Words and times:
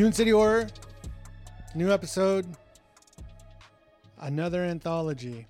Mutant 0.00 0.16
City 0.16 0.30
Horror, 0.30 0.66
new 1.74 1.92
episode, 1.92 2.46
another 4.18 4.64
anthology. 4.64 5.46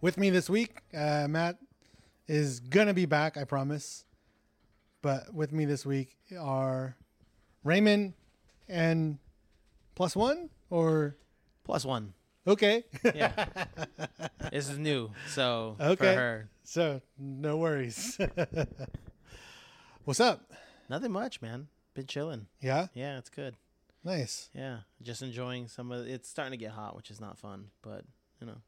With 0.00 0.18
me 0.18 0.28
this 0.30 0.50
week, 0.50 0.80
uh, 0.92 1.28
Matt 1.30 1.56
is 2.26 2.58
gonna 2.58 2.94
be 2.94 3.06
back, 3.06 3.36
I 3.36 3.44
promise. 3.44 4.04
But 5.02 5.32
with 5.32 5.52
me 5.52 5.66
this 5.66 5.86
week 5.86 6.16
are 6.36 6.96
Raymond 7.62 8.14
and 8.68 9.18
plus 9.94 10.16
one 10.16 10.50
or 10.68 11.14
Plus 11.62 11.84
one. 11.84 12.12
okay, 12.44 12.82
Yeah. 13.14 13.46
this 14.50 14.68
is 14.68 14.80
new, 14.80 15.12
so 15.28 15.76
Okay. 15.78 15.94
for 16.12 16.20
her, 16.20 16.50
so 16.64 17.00
no 17.16 17.56
worries. 17.56 18.18
What's 20.04 20.18
up? 20.18 20.50
nothing 20.88 21.12
much, 21.12 21.40
man. 21.40 21.68
Been 21.96 22.06
chilling. 22.06 22.46
Yeah, 22.60 22.86
Yeah, 22.94 23.18
it's 23.18 23.30
good. 23.30 23.56
nice. 24.04 24.48
Yeah, 24.54 24.78
just 25.02 25.22
enjoying 25.22 25.66
some 25.66 25.90
of. 25.90 26.06
It's 26.06 26.28
starting 26.28 26.52
to 26.52 26.62
get 26.64 26.72
hot, 26.72 26.94
which 26.94 27.10
is 27.10 27.20
not 27.20 27.38
fun, 27.38 27.70
but 27.82 28.04
you 28.40 28.46
know. 28.46 28.58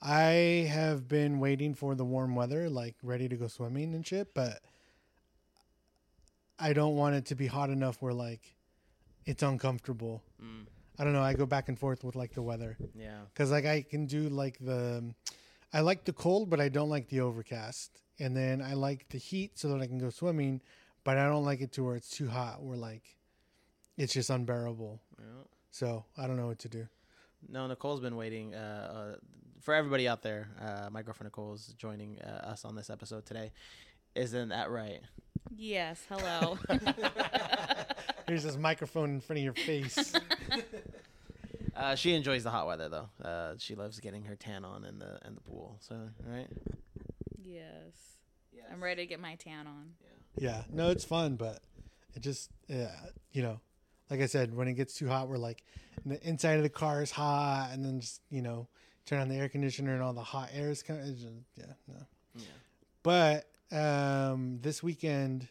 I 0.00 0.68
have 0.70 1.08
been 1.08 1.40
waiting 1.40 1.74
for 1.74 1.94
the 1.96 2.04
warm 2.04 2.36
weather, 2.36 2.70
like 2.70 2.94
ready 3.02 3.28
to 3.28 3.36
go 3.36 3.48
swimming 3.48 3.94
and 3.94 4.06
shit, 4.06 4.32
but 4.32 4.60
I 6.58 6.72
don't 6.72 6.96
want 6.96 7.16
it 7.16 7.26
to 7.26 7.34
be 7.34 7.46
hot 7.46 7.70
enough 7.70 8.00
where 8.00 8.12
like 8.12 8.54
it's 9.26 9.42
uncomfortable. 9.42 10.22
Mm, 10.42 10.66
I 10.98 11.04
don't 11.04 11.12
know. 11.12 11.22
I 11.22 11.34
go 11.34 11.46
back 11.46 11.68
and 11.68 11.78
forth 11.78 12.04
with 12.04 12.14
like 12.14 12.34
the 12.34 12.42
weather 12.42 12.76
yeah. 12.94 13.20
because 13.32 13.50
like 13.50 13.66
I 13.66 13.82
can 13.82 14.06
do 14.06 14.28
like 14.28 14.58
the, 14.60 15.14
I 15.72 15.80
like 15.80 16.04
the 16.04 16.12
cold, 16.12 16.48
but 16.50 16.60
I 16.60 16.68
don't 16.68 16.88
like 16.90 17.08
the 17.08 17.20
overcast, 17.20 17.98
and 18.18 18.36
then 18.36 18.62
I 18.62 18.74
like 18.74 19.08
the 19.08 19.18
heat 19.18 19.58
so 19.58 19.68
that 19.70 19.80
I 19.80 19.86
can 19.86 19.98
go 19.98 20.10
swimming, 20.10 20.60
but 21.04 21.18
I 21.18 21.26
don't 21.26 21.44
like 21.44 21.60
it 21.60 21.72
to 21.72 21.84
where 21.84 21.96
it's 21.96 22.10
too 22.10 22.28
hot, 22.28 22.62
where 22.62 22.76
like 22.76 23.02
it's 23.96 24.12
just 24.12 24.30
unbearable. 24.30 25.00
yeah. 25.18 25.24
So 25.70 26.04
I 26.16 26.26
don't 26.26 26.36
know 26.36 26.46
what 26.46 26.58
to 26.60 26.68
do. 26.68 26.88
No, 27.48 27.66
Nicole's 27.66 28.00
been 28.00 28.16
waiting. 28.16 28.54
Uh, 28.54 29.14
uh, 29.14 29.16
for 29.60 29.74
everybody 29.74 30.08
out 30.08 30.22
there, 30.22 30.48
uh, 30.60 30.88
my 30.90 31.02
girlfriend 31.02 31.26
Nicole 31.28 31.54
is 31.54 31.74
joining 31.76 32.18
uh, 32.20 32.48
us 32.48 32.64
on 32.64 32.74
this 32.74 32.90
episode 32.90 33.26
today. 33.26 33.52
Isn't 34.14 34.48
that 34.48 34.70
right? 34.70 35.00
Yes, 35.56 36.04
hello. 36.08 36.58
Here's 38.26 38.44
this 38.44 38.56
microphone 38.56 39.10
in 39.10 39.20
front 39.20 39.38
of 39.38 39.44
your 39.44 39.54
face. 39.54 40.12
Uh, 41.76 41.94
she 41.94 42.12
enjoys 42.12 42.42
the 42.42 42.50
hot 42.50 42.66
weather 42.66 42.88
though. 42.88 43.08
Uh, 43.24 43.54
she 43.56 43.76
loves 43.76 44.00
getting 44.00 44.24
her 44.24 44.34
tan 44.34 44.64
on 44.64 44.84
in 44.84 44.98
the 44.98 45.20
in 45.24 45.36
the 45.36 45.40
pool. 45.40 45.76
So 45.78 45.94
right. 46.26 46.48
yes. 47.40 48.18
I'm 48.72 48.82
ready 48.82 49.02
to 49.02 49.06
get 49.06 49.20
my 49.20 49.36
tan 49.36 49.68
on. 49.68 49.92
Yeah, 50.00 50.08
no, 50.70 50.90
it's 50.90 51.04
fun, 51.04 51.36
but 51.36 51.60
it 52.14 52.20
just, 52.20 52.50
yeah, 52.68 52.90
you 53.32 53.42
know, 53.42 53.60
like 54.10 54.20
I 54.20 54.26
said, 54.26 54.54
when 54.54 54.68
it 54.68 54.74
gets 54.74 54.94
too 54.94 55.08
hot, 55.08 55.28
we're 55.28 55.38
like, 55.38 55.62
the 56.06 56.20
inside 56.26 56.56
of 56.56 56.62
the 56.62 56.68
car 56.68 57.02
is 57.02 57.10
hot, 57.10 57.70
and 57.72 57.84
then 57.84 58.00
just, 58.00 58.22
you 58.30 58.42
know, 58.42 58.68
turn 59.04 59.20
on 59.20 59.28
the 59.28 59.36
air 59.36 59.48
conditioner 59.48 59.94
and 59.94 60.02
all 60.02 60.12
the 60.12 60.22
hot 60.22 60.50
air 60.52 60.70
is 60.70 60.82
coming. 60.82 61.04
just, 61.14 61.26
yeah, 61.56 61.72
no. 61.86 62.06
Yeah. 62.34 62.44
But 63.02 63.46
um, 63.72 64.58
this 64.60 64.82
weekend 64.82 65.48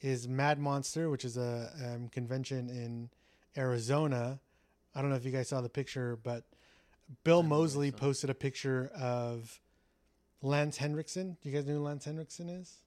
is 0.00 0.28
Mad 0.28 0.58
Monster, 0.58 1.10
which 1.10 1.24
is 1.24 1.36
a 1.36 1.70
um, 1.84 2.08
convention 2.08 2.68
in 2.68 3.10
Arizona. 3.56 4.38
I 4.94 5.00
don't 5.00 5.10
know 5.10 5.16
if 5.16 5.24
you 5.24 5.32
guys 5.32 5.48
saw 5.48 5.60
the 5.60 5.68
picture, 5.68 6.18
but 6.22 6.44
Bill 7.24 7.42
Moseley 7.42 7.90
so. 7.90 7.96
posted 7.96 8.30
a 8.30 8.34
picture 8.34 8.90
of 8.94 9.60
Lance 10.42 10.76
Henriksen. 10.76 11.36
Do 11.42 11.48
you 11.48 11.54
guys 11.54 11.66
know 11.66 11.74
who 11.74 11.80
Lance 11.80 12.04
Henriksen 12.04 12.48
is? 12.48 12.80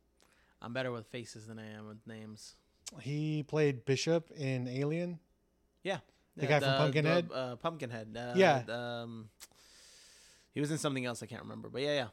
I'm 0.62 0.73
better 0.73 0.91
with 0.91 1.07
faces 1.07 1.47
than 1.47 1.59
I 1.59 1.68
am 1.78 1.88
with 1.88 2.06
names. 2.07 2.56
He 3.01 3.44
played 3.44 3.85
Bishop 3.85 4.31
in 4.31 4.68
Alien. 4.68 5.19
Yeah. 5.84 6.00
The 6.35 6.45
guy 6.47 6.59
from 6.59 6.78
Pumpkinhead? 6.78 7.29
The, 7.29 7.35
uh, 7.35 7.56
Pumpkinhead. 7.57 8.16
Uh, 8.18 8.34
Yeah. 8.35 8.63
Um, 8.69 9.29
he 10.53 10.59
was 10.59 10.72
in 10.72 10.78
something 10.78 11.06
else 11.06 11.22
I 11.22 11.25
can't 11.25 11.44
remember, 11.44 11.69
but 11.69 11.81
yeah, 11.81 11.94
yeah. 11.94 12.07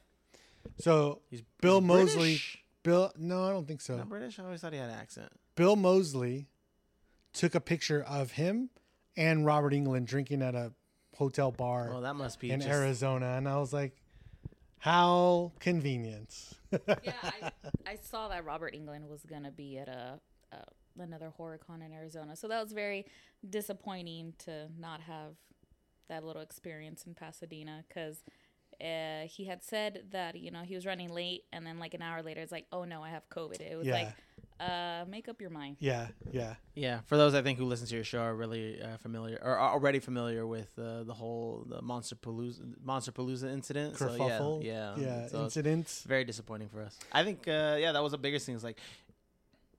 So 0.79 1.21
He's 1.31 1.43
Bill 1.61 1.81
he's 1.81 1.87
Moseley. 1.89 2.17
British? 2.17 2.59
Bill, 2.83 3.13
no, 3.19 3.45
I 3.45 3.51
don't 3.51 3.67
think 3.67 3.81
so. 3.81 3.97
Not 3.97 4.09
British. 4.09 4.39
I 4.39 4.45
always 4.45 4.61
thought 4.61 4.73
he 4.73 4.79
had 4.79 4.91
an 4.91 4.97
accent. 4.99 5.31
Bill 5.55 5.77
Moseley 5.77 6.49
took 7.33 7.55
a 7.55 7.61
picture 7.61 8.03
of 8.03 8.33
him 8.33 8.71
and 9.17 9.47
Robert 9.47 9.73
Englund 9.73 10.05
drinking 10.07 10.43
at 10.43 10.55
a 10.55 10.73
hotel 11.17 11.51
bar 11.51 11.93
Oh, 11.95 12.01
that 12.01 12.15
must 12.17 12.41
be 12.41 12.51
in 12.51 12.61
just, 12.61 12.71
Arizona, 12.71 13.35
and 13.37 13.49
I 13.49 13.57
was 13.59 13.73
like, 13.73 13.97
"How 14.85 15.53
convenient." 15.61 16.53
Yeah, 17.03 17.13
I, 17.23 17.51
I 17.87 17.97
saw 17.97 18.29
that 18.29 18.45
Robert 18.45 18.75
Englund 18.75 19.09
was 19.09 19.23
gonna 19.25 19.51
be 19.51 19.79
at 19.79 19.89
a, 19.89 20.21
a 20.53 20.57
another 21.01 21.31
horror 21.31 21.59
con 21.59 21.81
in 21.81 21.91
Arizona, 21.91 22.37
so 22.37 22.49
that 22.49 22.63
was 22.63 22.73
very 22.73 23.07
disappointing 23.49 24.35
to 24.41 24.69
not 24.79 25.01
have 25.01 25.37
that 26.11 26.23
little 26.23 26.43
experience 26.43 27.05
in 27.07 27.15
Pasadena 27.15 27.85
because. 27.89 28.23
Uh, 28.81 29.29
he 29.29 29.45
had 29.45 29.63
said 29.63 30.03
that 30.11 30.35
you 30.35 30.51
know 30.51 30.63
he 30.63 30.75
was 30.75 30.85
running 30.85 31.09
late, 31.09 31.45
and 31.53 31.65
then 31.65 31.79
like 31.79 31.95
an 31.95 32.03
hour 32.03 32.25
later, 32.25 32.41
it's 32.41 32.51
like, 32.51 32.67
oh 32.73 32.83
no, 32.83 33.05
I 33.05 33.11
have 33.11 33.23
COVID. 33.29 33.61
It 33.61 33.77
was 33.77 33.87
yeah, 33.87 33.95
like, 33.95 34.09
uh, 34.61 35.05
make 35.09 35.29
up 35.29 35.41
your 35.41 35.51
mind. 35.51 35.77
yeah, 35.81 36.09
yeah, 36.33 36.55
Yeah, 36.75 37.01
for 37.07 37.17
those 37.17 37.35
I 37.35 37.43
think 37.43 37.59
who 37.59 37.65
listen 37.65 37.87
to 37.89 37.95
your 37.95 38.05
show 38.05 38.21
are 38.21 38.35
really 38.35 38.81
uh, 38.81 38.97
familiar 38.99 39.39
or 39.43 39.57
are 39.59 39.73
already 39.73 39.99
familiar 39.99 40.47
with 40.47 40.69
uh, 40.79 41.03
the 41.05 41.15
whole 41.15 41.65
the 41.69 41.83
Monster 41.83 42.17
Palooza 42.17 42.61
Monster 42.83 43.13
Palooza 43.13 43.53
incident. 43.53 43.97
So 43.99 44.07
kerfuffle. 44.09 44.65
yeah, 44.65 44.95
yeah, 44.97 45.03
yeah. 45.07 45.27
So 45.29 45.45
it's 45.45 45.57
Incidents. 45.57 46.05
very 46.07 46.25
disappointing 46.25 46.69
for 46.69 46.83
us. 46.83 46.99
I 47.13 47.25
think 47.25 47.47
uh, 47.49 47.77
yeah, 47.81 47.93
that 47.93 48.03
was 48.03 48.13
the 48.13 48.19
biggest 48.19 48.47
thing. 48.47 48.55
Is 48.55 48.65
like 48.65 48.79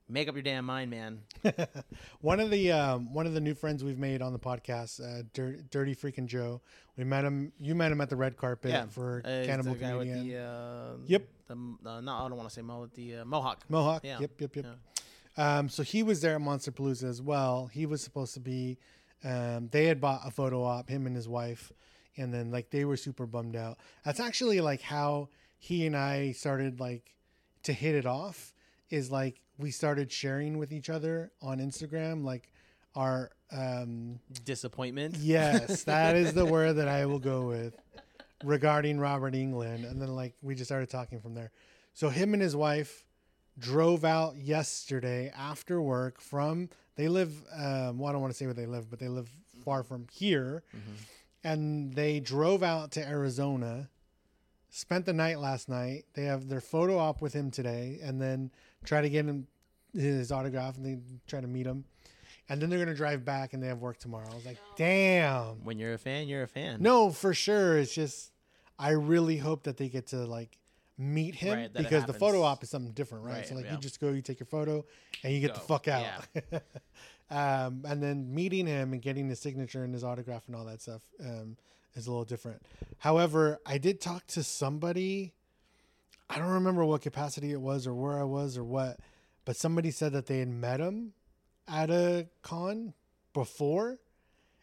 make 0.07 0.27
up 0.29 0.35
your 0.35 0.43
damn 0.43 0.65
mind, 0.65 0.91
man. 0.91 1.21
one 2.21 2.39
of 2.39 2.49
the 2.51 2.71
um, 2.71 3.13
one 3.13 3.25
of 3.25 3.33
the 3.33 3.41
new 3.41 3.53
friends 3.55 3.83
we've 3.83 3.97
made 3.97 4.21
on 4.21 4.33
the 4.33 4.39
podcast, 4.39 4.99
uh, 5.01 5.23
Dir- 5.33 5.59
Dirty 5.71 5.95
Freaking 5.95 6.25
Joe. 6.27 6.61
We 6.97 7.03
met 7.03 7.25
him. 7.25 7.51
You 7.59 7.75
met 7.75 7.91
him 7.91 8.01
at 8.01 8.09
the 8.09 8.15
red 8.15 8.37
carpet 8.37 8.71
Yeah, 8.71 8.85
for 8.87 9.21
Uh, 9.25 9.45
Cannibal 9.45 9.73
the 9.73 9.79
Comedian. 9.79 10.27
the 10.27 10.37
uh, 10.37 10.97
Yep. 11.07 11.27
The 11.47 11.53
uh, 11.53 12.01
no, 12.01 12.13
I 12.13 12.27
don't 12.27 12.37
want 12.37 12.49
to 12.49 12.55
say 12.55 12.61
mo 12.61 12.87
the 12.93 13.17
uh, 13.17 13.25
mohawk. 13.25 13.63
Mohawk. 13.69 14.03
Yeah. 14.03 14.19
Yep, 14.19 14.41
yep, 14.41 14.55
yep. 14.55 14.65
Yeah. 14.65 15.57
Um, 15.57 15.69
so 15.69 15.83
he 15.83 16.03
was 16.03 16.21
there 16.21 16.35
at 16.35 16.41
Monster 16.41 16.71
Palooza 16.71 17.03
as 17.09 17.21
well. 17.21 17.67
He 17.67 17.85
was 17.85 18.01
supposed 18.01 18.33
to 18.35 18.39
be. 18.39 18.77
Um, 19.23 19.69
they 19.71 19.85
had 19.85 19.99
bought 19.99 20.21
a 20.25 20.31
photo 20.31 20.63
op, 20.63 20.89
him 20.89 21.07
and 21.07 21.15
his 21.15 21.27
wife, 21.27 21.71
and 22.17 22.33
then 22.33 22.51
like 22.51 22.69
they 22.69 22.85
were 22.85 22.97
super 22.97 23.25
bummed 23.25 23.55
out. 23.55 23.77
That's 24.03 24.19
actually 24.19 24.61
like 24.61 24.81
how 24.81 25.29
he 25.57 25.85
and 25.85 25.95
I 25.95 26.31
started 26.31 26.79
like 26.79 27.15
to 27.63 27.73
hit 27.73 27.95
it 27.95 28.05
off. 28.05 28.53
Is 28.89 29.11
like 29.11 29.41
we 29.57 29.71
started 29.71 30.11
sharing 30.11 30.57
with 30.57 30.71
each 30.71 30.89
other 30.89 31.31
on 31.41 31.59
Instagram, 31.59 32.23
like 32.23 32.51
our 32.95 33.31
um, 33.51 34.19
Disappointment. 34.43 35.17
Yes, 35.17 35.83
that 35.83 36.15
is 36.15 36.33
the 36.33 36.45
word 36.45 36.73
that 36.73 36.87
I 36.87 37.05
will 37.05 37.19
go 37.19 37.47
with 37.47 37.75
regarding 38.43 38.99
Robert 38.99 39.33
Englund. 39.33 39.89
And 39.89 40.01
then 40.01 40.15
like 40.15 40.33
we 40.41 40.55
just 40.55 40.67
started 40.69 40.89
talking 40.89 41.19
from 41.19 41.33
there. 41.33 41.51
So 41.93 42.09
him 42.09 42.33
and 42.33 42.41
his 42.41 42.55
wife 42.55 43.05
drove 43.57 44.03
out 44.03 44.35
yesterday 44.35 45.31
after 45.35 45.81
work 45.81 46.19
from 46.19 46.69
they 46.95 47.07
live 47.07 47.31
um 47.55 47.97
well 47.97 48.09
I 48.09 48.11
don't 48.11 48.21
want 48.21 48.33
to 48.33 48.37
say 48.37 48.45
where 48.45 48.53
they 48.53 48.65
live, 48.65 48.89
but 48.89 48.99
they 48.99 49.07
live 49.07 49.29
far 49.63 49.83
from 49.83 50.07
here. 50.11 50.63
And 51.43 51.93
they 51.93 52.19
drove 52.19 52.63
out 52.63 52.91
to 52.93 53.07
Arizona, 53.07 53.89
spent 54.69 55.05
the 55.05 55.13
night 55.13 55.39
last 55.39 55.69
night. 55.69 56.05
They 56.15 56.23
have 56.23 56.49
their 56.49 56.59
photo 56.61 56.97
op 56.97 57.21
with 57.21 57.33
him 57.33 57.51
today, 57.51 57.99
and 58.01 58.19
then 58.19 58.51
try 58.83 59.01
to 59.01 59.09
get 59.09 59.25
him 59.25 59.47
his 59.93 60.31
autograph 60.31 60.75
and 60.77 60.85
they 60.85 60.97
try 61.27 61.39
to 61.41 61.47
meet 61.47 61.65
him. 61.65 61.85
And 62.47 62.61
then 62.61 62.69
they're 62.69 62.79
gonna 62.79 62.93
drive 62.93 63.25
back 63.25 63.53
and 63.53 63.63
they 63.63 63.67
have 63.67 63.79
work 63.79 63.97
tomorrow. 63.97 64.27
I 64.31 64.35
was 64.35 64.45
like, 64.45 64.59
damn. 64.75 65.63
When 65.63 65.79
you're 65.79 65.93
a 65.93 65.97
fan, 65.97 66.27
you're 66.27 66.43
a 66.43 66.47
fan. 66.47 66.81
No, 66.81 67.11
for 67.11 67.33
sure. 67.33 67.77
It's 67.77 67.93
just 67.93 68.31
I 68.77 68.91
really 68.91 69.37
hope 69.37 69.63
that 69.63 69.77
they 69.77 69.89
get 69.89 70.07
to 70.07 70.17
like 70.25 70.57
meet 70.97 71.35
him 71.35 71.57
Right, 71.57 71.73
because 71.73 72.05
the 72.05 72.13
photo 72.13 72.41
op 72.43 72.63
is 72.63 72.69
something 72.69 72.93
different, 72.93 73.25
right? 73.25 73.35
Right, 73.35 73.47
so 73.47 73.55
like 73.55 73.65
yeah. 73.65 73.73
you 73.73 73.77
just 73.77 73.99
go, 73.99 74.09
you 74.09 74.21
take 74.21 74.39
your 74.39 74.47
photo, 74.47 74.85
and 75.23 75.33
you 75.33 75.39
get 75.39 75.53
the 75.53 75.59
fuck 75.59 75.87
out. 75.87 76.05
um, 77.31 77.83
and 77.87 78.01
then 78.01 78.33
meeting 78.33 78.67
him 78.67 78.93
and 78.93 79.01
getting 79.01 79.29
his 79.29 79.39
signature 79.39 79.83
and 79.83 79.93
his 79.93 80.03
autograph 80.03 80.43
and 80.47 80.55
all 80.55 80.65
that 80.65 80.81
stuff 80.81 81.01
um, 81.21 81.57
is 81.95 82.07
a 82.07 82.11
little 82.11 82.25
different. 82.25 82.61
However, 82.99 83.59
I 83.65 83.77
did 83.77 84.01
talk 84.01 84.27
to 84.27 84.43
somebody. 84.43 85.33
I 86.29 86.37
don't 86.37 86.51
remember 86.51 86.83
what 86.85 87.01
capacity 87.01 87.51
it 87.51 87.61
was 87.61 87.85
or 87.85 87.93
where 87.93 88.19
I 88.19 88.23
was 88.23 88.57
or 88.57 88.63
what, 88.63 88.99
but 89.45 89.55
somebody 89.55 89.91
said 89.91 90.13
that 90.13 90.25
they 90.25 90.39
had 90.39 90.49
met 90.49 90.79
him 90.79 91.13
at 91.67 91.89
a 91.89 92.27
con 92.41 92.93
before, 93.33 93.97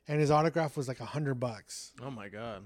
and 0.09 0.21
his 0.21 0.31
autograph 0.31 0.77
was 0.77 0.89
like 0.89 1.01
a 1.01 1.05
hundred 1.05 1.35
bucks. 1.35 1.93
Oh 2.03 2.11
my 2.11 2.29
god. 2.29 2.65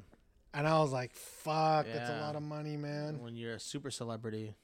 And 0.55 0.67
I 0.67 0.79
was 0.79 0.91
like, 0.93 1.13
fuck, 1.13 1.85
that's 1.87 2.09
a 2.09 2.15
Yeah. 2.15 2.27
lot 2.27 2.37
of 2.37 2.43
money, 2.43 2.77
man. 2.79 3.21
When 3.21 3.37
you're 3.37 3.55
a 3.55 3.61
super 3.61 3.91
celebrity. 3.91 4.55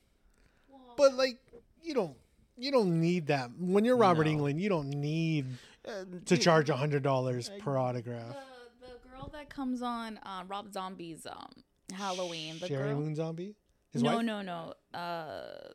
But 0.97 1.15
like, 1.15 1.39
you 1.83 1.95
don't 1.95 2.17
you 2.57 2.71
don't 2.71 3.01
need 3.01 3.27
that. 3.29 3.51
When 3.59 3.85
you're 3.85 3.97
Robert 3.97 4.27
No. 4.27 4.33
Englund, 4.33 4.61
you 4.61 4.69
don't 4.69 4.89
need 4.91 5.47
Uh, 5.87 6.05
to 6.27 6.37
charge 6.39 6.71
a 6.71 6.77
hundred 6.77 7.03
dollars 7.03 7.51
per 7.61 7.77
autograph. 7.77 8.37
The, 8.81 8.87
the 8.87 9.09
girl 9.09 9.29
that 9.33 9.49
comes 9.51 9.83
on 9.83 10.19
uh, 10.23 10.45
Rob 10.47 10.73
Zombie's 10.73 11.27
um, 11.27 11.51
Halloween. 11.93 12.59
The 12.61 12.69
Sherry 12.69 12.91
girl. 12.91 13.01
Moon 13.01 13.15
Zombie? 13.15 13.57
His 13.91 14.03
no, 14.03 14.17
wife? 14.17 14.25
no, 14.25 14.43
no. 14.43 14.75
Uh, 14.99 15.73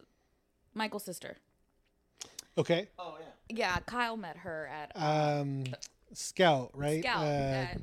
Michael's 0.73 1.03
sister. 1.03 1.37
Okay. 2.57 2.87
Oh 2.97 3.15
yeah. 3.19 3.25
Yeah, 3.49 3.77
Kyle 3.85 4.17
met 4.17 4.37
her 4.37 4.67
at 4.67 4.91
uh, 4.95 5.39
Um, 5.41 5.63
Scout, 6.13 6.71
right? 6.73 7.01
Scout. 7.01 7.23
Uh, 7.23 7.27
at, 7.27 7.81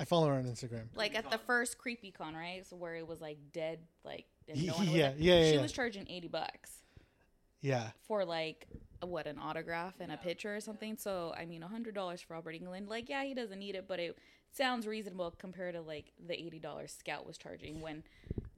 I 0.00 0.04
follow 0.04 0.28
her 0.28 0.34
on 0.34 0.44
Instagram. 0.44 0.86
like 0.94 1.14
at 1.16 1.30
the 1.30 1.38
first 1.38 1.78
creepy 1.78 2.10
con, 2.10 2.34
right? 2.34 2.66
So 2.66 2.76
where 2.76 2.94
it 2.96 3.06
was 3.06 3.20
like 3.20 3.38
dead, 3.52 3.80
like 4.04 4.26
and 4.48 4.56
Ye- 4.56 4.68
no 4.68 4.74
one 4.76 4.86
was 4.86 4.94
yeah, 4.94 5.08
there. 5.10 5.14
yeah, 5.18 5.34
yeah, 5.40 5.48
She 5.50 5.54
yeah. 5.56 5.62
was 5.62 5.72
charging 5.72 6.08
eighty 6.08 6.28
bucks 6.28 6.70
Yeah. 7.60 7.90
for 8.06 8.24
like 8.24 8.66
what 9.02 9.26
an 9.28 9.38
autograph 9.38 9.94
and 10.00 10.10
a 10.10 10.16
picture 10.16 10.54
or 10.56 10.60
something. 10.60 10.96
So 10.96 11.32
I 11.36 11.44
mean, 11.44 11.62
a 11.62 11.68
hundred 11.68 11.94
dollars 11.94 12.20
for 12.22 12.34
Robert 12.34 12.54
Englund. 12.54 12.88
Like, 12.88 13.08
yeah, 13.08 13.24
he 13.24 13.34
doesn't 13.34 13.58
need 13.58 13.74
it, 13.76 13.86
but 13.86 14.00
it 14.00 14.16
sounds 14.50 14.86
reasonable 14.86 15.32
compared 15.38 15.74
to 15.74 15.80
like 15.82 16.12
the 16.26 16.34
eighty 16.40 16.58
dollars 16.58 16.96
Scout 16.98 17.26
was 17.26 17.36
charging 17.38 17.80
when 17.80 18.02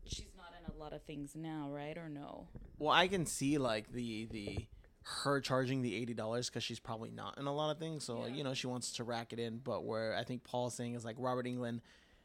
she's 0.06 0.32
not 0.38 0.52
in 0.58 0.75
a 0.75 0.79
lot 0.82 0.93
of 0.94 1.02
things 1.02 1.32
now, 1.35 1.69
right? 1.70 1.97
Or 1.99 2.08
no? 2.08 2.47
Well, 2.79 2.93
I 2.93 3.08
can 3.08 3.26
see 3.26 3.58
like 3.58 3.93
the 3.93 4.26
the 4.31 4.67
her 5.02 5.41
charging 5.41 5.82
the 5.82 5.94
eighty 5.94 6.14
dollars 6.14 6.49
because 6.49 6.62
she's 6.62 6.79
probably 6.81 7.11
not 7.11 7.38
in 7.38 7.47
a 7.47 7.52
lot 7.55 7.70
of 7.70 7.79
things. 7.79 8.05
So 8.05 8.19
like, 8.20 8.37
you 8.37 8.44
know 8.44 8.55
she 8.55 8.67
wants 8.67 8.93
to 8.94 9.05
rack 9.05 9.32
it 9.32 9.38
in. 9.38 9.58
But 9.58 9.85
where 9.85 10.14
I 10.17 10.25
think 10.25 10.44
Paul's 10.44 10.75
saying 10.75 10.94
is 10.94 11.05
like 11.05 11.17
Robert 11.19 11.47
Englund 11.47 11.81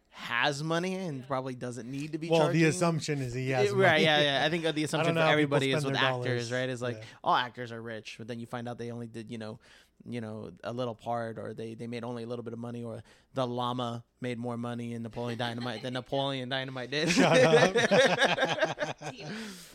has 0.10 0.64
money 0.64 0.96
and 0.96 1.28
probably 1.28 1.56
doesn't 1.56 1.90
need 1.92 2.14
to 2.14 2.18
be. 2.18 2.30
Well, 2.30 2.40
charging. 2.42 2.62
the 2.62 2.68
assumption 2.70 3.22
is 3.22 3.34
he 3.34 3.50
has 3.50 3.66
Yeah, 3.66 3.72
right, 3.72 3.92
money. 3.92 4.04
yeah, 4.04 4.22
yeah. 4.40 4.46
I 4.46 4.50
think 4.50 4.66
uh, 4.66 4.72
the 4.72 4.84
assumption 4.86 5.16
know 5.16 5.22
for 5.26 5.28
everybody 5.32 5.72
is 5.74 5.84
with 5.86 5.96
actors, 5.96 6.50
dollars. 6.50 6.52
right? 6.52 6.70
Is 6.70 6.82
like 6.82 6.98
Yeah. 6.98 7.04
all 7.24 7.36
actors 7.36 7.72
are 7.72 7.82
rich, 7.82 8.16
but 8.18 8.28
then 8.28 8.40
you 8.40 8.46
find 8.46 8.70
out 8.70 8.78
they 8.78 8.92
only 8.92 9.08
did, 9.08 9.30
you 9.30 9.38
know, 9.38 9.60
you 10.08 10.22
know, 10.22 10.52
a 10.64 10.72
little 10.72 10.96
part, 10.96 11.38
or 11.38 11.54
they 11.54 11.74
they 11.74 11.88
made 11.88 12.04
only 12.06 12.24
a 12.24 12.28
little 12.28 12.44
bit 12.44 12.54
of 12.54 12.60
money, 12.60 12.84
or 12.84 13.04
the 13.34 13.46
llama 13.46 14.04
made 14.22 14.38
more 14.38 14.56
money 14.58 14.94
in 14.94 15.02
Napoleon 15.04 15.38
Dynamite 15.40 15.82
than 15.82 15.94
Napoleon 16.02 16.48
Dynamite 16.48 16.92
did. 16.92 17.10
Shut 17.10 17.38
up. 17.42 18.96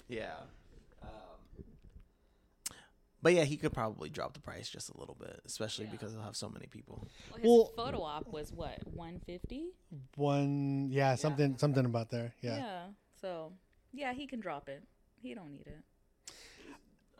yeah. 0.09 0.31
But 3.23 3.35
yeah, 3.35 3.45
he 3.45 3.57
could 3.57 3.73
probably 3.73 4.09
drop 4.09 4.33
the 4.33 4.41
price 4.41 4.71
just 4.71 4.89
a 4.89 4.99
little 4.99 5.17
bit, 5.19 5.41
especially 5.45 5.87
because 5.87 6.13
he'll 6.13 6.23
have 6.23 6.37
so 6.37 6.49
many 6.49 6.67
people. 6.67 7.07
Well, 7.31 7.39
his 7.39 7.47
Well- 7.47 7.73
photo 7.77 8.03
op 8.03 8.33
was 8.33 8.53
what 8.53 8.79
one 8.87 9.21
fifty. 9.21 9.73
One, 10.17 10.89
yeah, 10.91 11.15
something, 11.17 11.59
something 11.59 11.85
about 11.85 12.11
there. 12.11 12.35
Yeah. 12.41 12.57
Yeah. 12.57 12.83
So 13.21 13.53
yeah, 13.93 14.13
he 14.13 14.27
can 14.27 14.41
drop 14.41 14.69
it. 14.69 14.83
He 15.23 15.35
don't 15.35 15.53
need 15.53 15.67
it. 15.67 15.79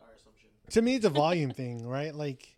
Our 0.01 0.13
assumption. 0.15 0.49
To 0.71 0.81
me, 0.81 0.95
it's 0.95 1.05
a 1.05 1.09
volume 1.09 1.51
thing, 1.51 1.85
right? 1.87 2.13
Like, 2.15 2.55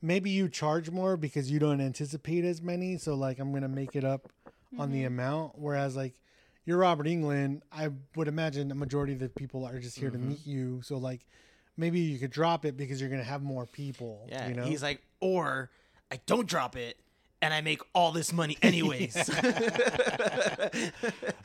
maybe 0.00 0.30
you 0.30 0.48
charge 0.48 0.90
more 0.90 1.16
because 1.16 1.50
you 1.50 1.58
don't 1.58 1.80
anticipate 1.80 2.44
as 2.44 2.62
many. 2.62 2.98
So, 2.98 3.14
like, 3.14 3.38
I'm 3.38 3.52
gonna 3.52 3.68
make 3.68 3.96
it 3.96 4.04
up 4.04 4.30
on 4.78 4.92
the 4.92 4.98
mm-hmm. 4.98 5.06
amount. 5.06 5.58
Whereas, 5.58 5.96
like, 5.96 6.20
you're 6.64 6.78
Robert 6.78 7.06
Englund. 7.06 7.62
I 7.72 7.90
would 8.14 8.28
imagine 8.28 8.70
a 8.70 8.74
majority 8.74 9.14
of 9.14 9.20
the 9.20 9.28
people 9.28 9.64
are 9.64 9.78
just 9.78 9.98
here 9.98 10.10
to 10.10 10.18
mm-hmm. 10.18 10.28
meet 10.30 10.46
you. 10.46 10.82
So, 10.82 10.98
like, 10.98 11.26
maybe 11.76 12.00
you 12.00 12.18
could 12.18 12.30
drop 12.30 12.64
it 12.64 12.76
because 12.76 13.00
you're 13.00 13.10
gonna 13.10 13.22
have 13.22 13.42
more 13.42 13.66
people. 13.66 14.26
Yeah, 14.28 14.48
you 14.48 14.54
know. 14.54 14.64
he's 14.64 14.82
like, 14.82 15.02
or 15.20 15.70
I 16.10 16.20
don't 16.26 16.46
drop 16.48 16.76
it, 16.76 16.98
and 17.42 17.52
I 17.52 17.60
make 17.60 17.80
all 17.94 18.12
this 18.12 18.32
money 18.32 18.56
anyways. 18.62 19.14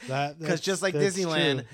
that 0.07 0.35
Because 0.39 0.61
just 0.61 0.81
like 0.81 0.93
Disneyland, 0.93 1.59
true. 1.59 1.67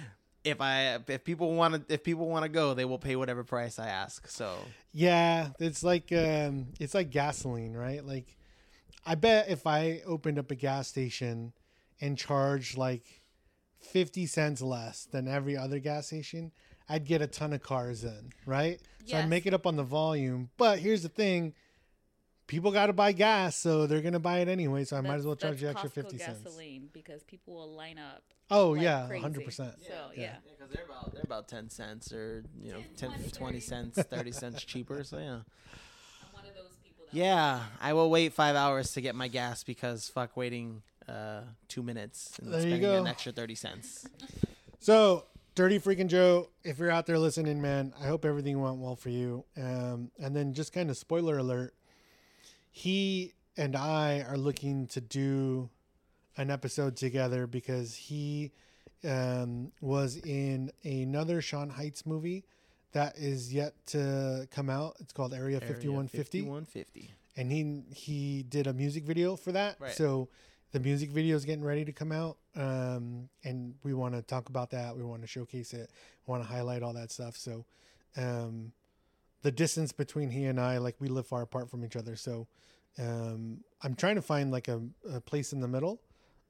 if 0.43 0.61
I 0.61 0.99
if 1.07 1.23
people 1.23 1.53
want 1.53 1.87
to 1.87 1.93
if 1.93 2.03
people 2.03 2.27
want 2.27 2.43
to 2.43 2.49
go, 2.49 2.73
they 2.73 2.85
will 2.85 2.99
pay 2.99 3.15
whatever 3.15 3.43
price 3.43 3.79
I 3.79 3.87
ask. 3.87 4.27
So 4.27 4.57
Yeah, 4.93 5.49
it's 5.59 5.83
like 5.83 6.11
um, 6.11 6.67
it's 6.79 6.93
like 6.93 7.09
gasoline, 7.09 7.73
right? 7.73 8.05
Like, 8.05 8.37
I 9.05 9.15
bet 9.15 9.49
if 9.49 9.67
I 9.67 10.01
opened 10.05 10.39
up 10.39 10.51
a 10.51 10.55
gas 10.55 10.87
station 10.87 11.53
and 12.01 12.17
charged 12.17 12.77
like 12.77 13.21
fifty 13.79 14.25
cents 14.25 14.61
less 14.61 15.05
than 15.05 15.27
every 15.27 15.55
other 15.57 15.79
gas 15.79 16.07
station, 16.07 16.51
I'd 16.89 17.05
get 17.05 17.21
a 17.21 17.27
ton 17.27 17.53
of 17.53 17.61
cars 17.61 18.03
in, 18.03 18.31
right? 18.45 18.79
So 19.05 19.17
I'd 19.17 19.29
make 19.29 19.45
it 19.45 19.53
up 19.53 19.65
on 19.65 19.75
the 19.75 19.83
volume. 19.83 20.49
But 20.57 20.79
here's 20.79 21.03
the 21.03 21.09
thing: 21.09 21.53
people 22.47 22.71
got 22.71 22.87
to 22.87 22.93
buy 22.93 23.11
gas, 23.11 23.55
so 23.55 23.87
they're 23.87 24.01
gonna 24.01 24.19
buy 24.19 24.39
it 24.39 24.47
anyway. 24.47 24.83
So 24.83 24.97
I 24.97 25.01
might 25.01 25.15
as 25.15 25.25
well 25.25 25.35
charge 25.35 25.61
you 25.61 25.69
extra 25.69 25.89
Costco 25.89 25.93
fifty 25.93 26.17
cents. 26.17 26.39
gasoline 26.43 26.89
because 26.93 27.23
people 27.23 27.55
will 27.55 27.73
line 27.73 27.97
up. 27.97 28.23
Oh 28.49 28.71
like 28.71 28.81
yeah, 28.81 29.05
crazy. 29.07 29.21
hundred 29.21 29.45
percent. 29.45 29.73
So 29.85 29.93
Yeah. 30.15 30.21
yeah. 30.21 30.35
because 30.49 30.73
they're 30.73 30.85
about 30.85 31.13
they're 31.13 31.23
about 31.23 31.47
ten 31.47 31.69
cents 31.69 32.11
or 32.13 32.43
you 32.61 32.71
know 32.71 32.79
10, 32.97 33.09
20, 33.11 33.29
20 33.31 33.59
cents, 33.59 34.01
thirty 34.03 34.31
cents 34.31 34.63
cheaper. 34.63 35.03
So 35.03 35.17
yeah, 35.17 35.23
I'm 35.25 36.33
one 36.33 36.45
of 36.45 36.55
those 36.55 36.77
people. 36.83 37.05
Yeah, 37.11 37.63
I 37.81 37.93
will 37.93 38.09
wait 38.09 38.33
five 38.33 38.55
hours 38.55 38.93
to 38.93 39.01
get 39.01 39.15
my 39.15 39.27
gas 39.27 39.63
because 39.63 40.07
fuck 40.09 40.35
waiting 40.37 40.81
uh 41.09 41.41
two 41.69 41.81
minutes 41.83 42.37
and 42.39 42.51
There 42.53 42.61
you 42.61 42.67
spending 42.75 42.89
an 42.99 43.07
extra 43.07 43.31
thirty 43.31 43.55
cents. 43.55 44.05
So, 44.79 45.25
Dirty 45.57 45.79
Freaking 45.79 46.05
Joe, 46.05 46.49
if 46.63 46.77
you're 46.77 46.91
out 46.91 47.07
there 47.07 47.17
listening, 47.17 47.59
man, 47.59 47.91
I 47.99 48.05
hope 48.05 48.25
everything 48.25 48.61
went 48.61 48.77
well 48.77 48.95
for 48.95 49.09
you. 49.09 49.43
Um, 49.57 50.11
and 50.19 50.35
then, 50.35 50.53
just 50.53 50.71
kind 50.71 50.91
of 50.91 50.97
spoiler 50.97 51.39
alert, 51.39 51.73
he 52.69 53.33
and 53.57 53.75
I 53.75 54.21
are 54.21 54.37
looking 54.37 54.85
to 54.89 55.01
do 55.01 55.71
an 56.37 56.51
episode 56.51 56.95
together 56.95 57.47
because 57.47 57.95
he 57.95 58.51
um, 59.03 59.71
was 59.81 60.17
in 60.17 60.71
another 60.83 61.41
Sean 61.41 61.71
Heights 61.71 62.05
movie 62.05 62.45
that 62.91 63.17
is 63.17 63.51
yet 63.51 63.73
to 63.87 64.47
come 64.51 64.69
out. 64.69 64.97
It's 64.99 65.11
called 65.11 65.33
Area 65.33 65.59
5150 65.59 66.41
One 66.43 66.65
fifty. 66.65 67.09
and 67.35 67.51
he 67.51 67.81
he 67.95 68.43
did 68.43 68.67
a 68.67 68.73
music 68.73 69.05
video 69.05 69.35
for 69.35 69.53
that. 69.53 69.77
Right. 69.79 69.91
So 69.91 70.29
the 70.77 70.83
music 70.83 71.09
video 71.09 71.35
is 71.35 71.43
getting 71.43 71.63
ready 71.63 71.83
to 71.83 71.91
come 71.91 72.11
out, 72.11 72.37
um, 72.55 73.29
and 73.43 73.73
we 73.83 73.95
want 73.95 74.13
to 74.13 74.21
talk 74.21 74.49
about 74.49 74.69
that. 74.69 74.95
We 74.95 75.03
want 75.03 75.21
to 75.23 75.27
showcase 75.27 75.73
it. 75.73 75.89
We 76.25 76.31
want 76.31 76.43
to 76.43 76.47
highlight 76.47 76.83
all 76.83 76.93
that 76.93 77.11
stuff. 77.11 77.35
So 77.35 77.65
um, 78.15 78.71
the 79.41 79.51
distance 79.51 79.91
between 79.91 80.29
he 80.29 80.45
and 80.45 80.59
I, 80.59 80.77
like 80.77 80.95
we 80.99 81.07
live 81.07 81.25
far 81.25 81.41
apart 81.41 81.71
from 81.71 81.83
each 81.83 81.95
other. 81.95 82.15
So 82.15 82.47
um, 82.99 83.61
I'm 83.81 83.95
trying 83.95 84.17
to 84.17 84.21
find 84.21 84.51
like 84.51 84.67
a, 84.67 84.79
a 85.11 85.19
place 85.19 85.51
in 85.51 85.61
the 85.61 85.67
middle. 85.67 85.99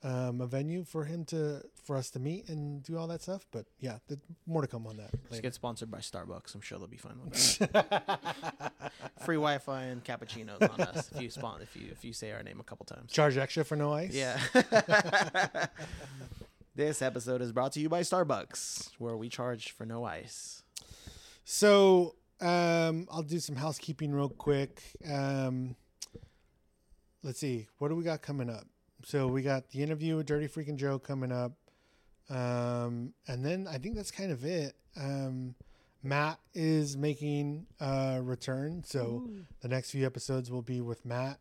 Um, 0.03 0.41
a 0.41 0.47
venue 0.47 0.83
for 0.83 1.05
him 1.05 1.25
to 1.25 1.63
for 1.83 1.97
us 1.97 2.11
to 2.11 2.19
meet 2.19 2.49
and 2.49 2.83
do 2.83 2.97
all 2.97 3.07
that 3.07 3.23
stuff, 3.23 3.47
but 3.51 3.65
yeah, 3.79 3.97
th- 4.07 4.19
more 4.45 4.61
to 4.61 4.67
come 4.67 4.85
on 4.85 4.97
that. 4.97 5.11
Just 5.11 5.31
later. 5.31 5.41
get 5.41 5.53
sponsored 5.55 5.89
by 5.89 5.97
Starbucks. 5.97 6.53
I'm 6.53 6.61
sure 6.61 6.77
they'll 6.77 6.87
be 6.87 6.97
fine 6.97 7.15
with 7.23 7.57
that. 7.71 8.91
Free 9.25 9.37
Wi-Fi 9.37 9.83
and 9.83 10.03
cappuccinos 10.03 10.61
on 10.61 10.81
us 10.81 11.11
if 11.11 11.19
you 11.19 11.31
spawn 11.31 11.61
if 11.61 11.75
you 11.75 11.87
if 11.91 12.05
you 12.05 12.13
say 12.13 12.31
our 12.31 12.43
name 12.43 12.59
a 12.59 12.63
couple 12.63 12.85
times. 12.85 13.11
Charge 13.11 13.37
extra 13.37 13.65
for 13.65 13.75
no 13.75 13.91
ice. 13.91 14.13
Yeah. 14.13 14.39
this 16.75 17.01
episode 17.01 17.41
is 17.41 17.51
brought 17.51 17.71
to 17.71 17.79
you 17.79 17.89
by 17.89 18.01
Starbucks, 18.01 18.91
where 18.99 19.17
we 19.17 19.29
charge 19.29 19.71
for 19.71 19.85
no 19.85 20.05
ice. 20.05 20.61
So 21.43 22.15
um, 22.39 23.07
I'll 23.11 23.23
do 23.23 23.39
some 23.39 23.55
housekeeping 23.55 24.13
real 24.13 24.29
quick. 24.29 24.81
Um, 25.09 25.75
let's 27.23 27.39
see, 27.39 27.67
what 27.79 27.87
do 27.89 27.95
we 27.95 28.03
got 28.03 28.21
coming 28.21 28.49
up? 28.49 28.67
So 29.07 29.25
we 29.25 29.41
got 29.41 29.69
the 29.69 29.81
interview 29.81 30.17
with 30.17 30.25
Dirty 30.25 30.49
Freaking 30.49 30.75
Joe 30.75 30.99
coming 30.99 31.31
up, 31.31 31.53
um, 32.29 33.13
and 33.25 33.45
then 33.45 33.65
I 33.65 33.77
think 33.77 33.95
that's 33.95 34.11
kind 34.11 34.33
of 34.33 34.43
it. 34.43 34.75
Um, 34.97 35.55
Matt 36.03 36.39
is 36.53 36.97
making 36.97 37.67
a 37.79 38.19
return, 38.21 38.83
so 38.83 39.29
the 39.61 39.69
next 39.69 39.91
few 39.91 40.05
episodes 40.05 40.51
will 40.51 40.61
be 40.61 40.81
with 40.81 41.05
Matt. 41.05 41.39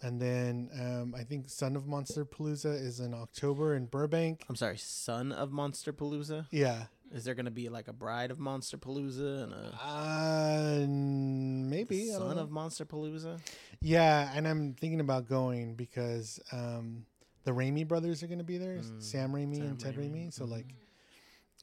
And 0.00 0.20
then 0.20 0.70
um, 0.80 1.14
I 1.18 1.24
think 1.24 1.48
Son 1.48 1.74
of 1.74 1.86
Monster 1.86 2.24
Palooza 2.24 2.72
is 2.72 3.00
in 3.00 3.14
October 3.14 3.74
in 3.74 3.86
Burbank. 3.86 4.44
I'm 4.48 4.54
sorry, 4.56 4.76
son 4.78 5.32
of 5.32 5.50
Monster 5.50 5.92
Palooza. 5.92 6.46
Yeah, 6.52 6.84
Is 7.12 7.24
there 7.24 7.34
gonna 7.34 7.50
be 7.50 7.68
like 7.68 7.88
a 7.88 7.92
bride 7.92 8.30
of 8.30 8.38
Monster 8.38 8.78
Palooza 8.78 9.42
and 9.42 9.52
a 9.52 9.74
uh, 9.82 10.86
maybe 10.88 12.10
son 12.10 12.38
of 12.38 12.50
Monster 12.50 12.84
Palooza? 12.84 13.40
Yeah, 13.80 14.30
and 14.34 14.46
I'm 14.46 14.74
thinking 14.74 15.00
about 15.00 15.28
going 15.28 15.74
because 15.74 16.38
um, 16.52 17.04
the 17.44 17.52
Raimi 17.52 17.86
brothers 17.86 18.22
are 18.22 18.26
going 18.26 18.38
to 18.38 18.44
be 18.44 18.58
there, 18.58 18.80
Sam 18.98 19.32
Raimi 19.32 19.54
Mm. 19.54 19.56
Sam 19.56 19.66
and 19.66 19.80
Ted 19.80 19.96
Raimi, 19.96 20.26
Raimi. 20.28 20.32
So 20.32 20.44
like, 20.44 20.66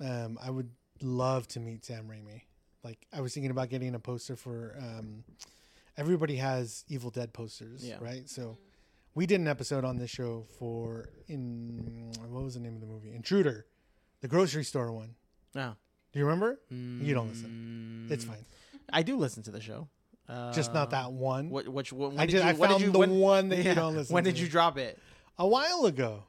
um, 0.01 0.37
I 0.41 0.49
would 0.49 0.69
love 1.01 1.47
to 1.49 1.59
meet 1.59 1.85
Sam 1.85 2.07
Raimi. 2.07 2.41
Like, 2.83 3.05
I 3.13 3.21
was 3.21 3.33
thinking 3.33 3.51
about 3.51 3.69
getting 3.69 3.95
a 3.95 3.99
poster 3.99 4.35
for. 4.35 4.75
Um, 4.79 5.23
everybody 5.97 6.35
has 6.37 6.83
Evil 6.87 7.09
Dead 7.09 7.33
posters, 7.33 7.85
Yeah. 7.85 7.97
right? 8.01 8.29
So 8.29 8.57
we 9.13 9.25
did 9.25 9.39
an 9.39 9.47
episode 9.47 9.85
on 9.85 9.97
this 9.97 10.09
show 10.09 10.45
for 10.59 11.09
in 11.27 12.11
what 12.29 12.43
was 12.43 12.55
the 12.55 12.59
name 12.59 12.75
of 12.75 12.81
the 12.81 12.87
movie? 12.87 13.13
Intruder, 13.13 13.65
the 14.21 14.27
grocery 14.27 14.63
store 14.63 14.91
one. 14.91 15.15
No. 15.53 15.75
Do 16.11 16.19
you 16.19 16.25
remember? 16.25 16.59
You 16.69 17.13
don't 17.13 17.27
listen. 17.29 18.07
It's 18.09 18.23
Mm, 18.25 18.29
fine. 18.29 18.45
I 18.91 19.03
do 19.03 19.17
listen 19.17 19.43
to 19.43 19.51
the 19.51 19.59
show. 19.61 19.89
Uh, 20.27 20.51
Just 20.53 20.73
not 20.73 20.89
that 20.91 21.11
one. 21.11 21.49
What? 21.49 21.67
Which? 21.67 21.93
When, 21.93 22.17
I 22.19 22.25
did 22.25 22.31
just 22.31 22.43
you, 22.45 22.49
I 22.49 22.53
found 22.67 22.79
did 22.79 22.85
you, 22.87 22.91
the 22.91 22.99
when, 22.99 23.19
one 23.19 23.49
that 23.49 23.57
yeah, 23.59 23.69
you 23.69 23.75
don't 23.75 23.95
listen. 23.95 24.13
When 24.13 24.23
to. 24.23 24.31
did 24.31 24.39
you 24.39 24.47
drop 24.47 24.77
it? 24.77 24.97
A 25.37 25.47
while 25.47 25.85
ago. 25.85 26.23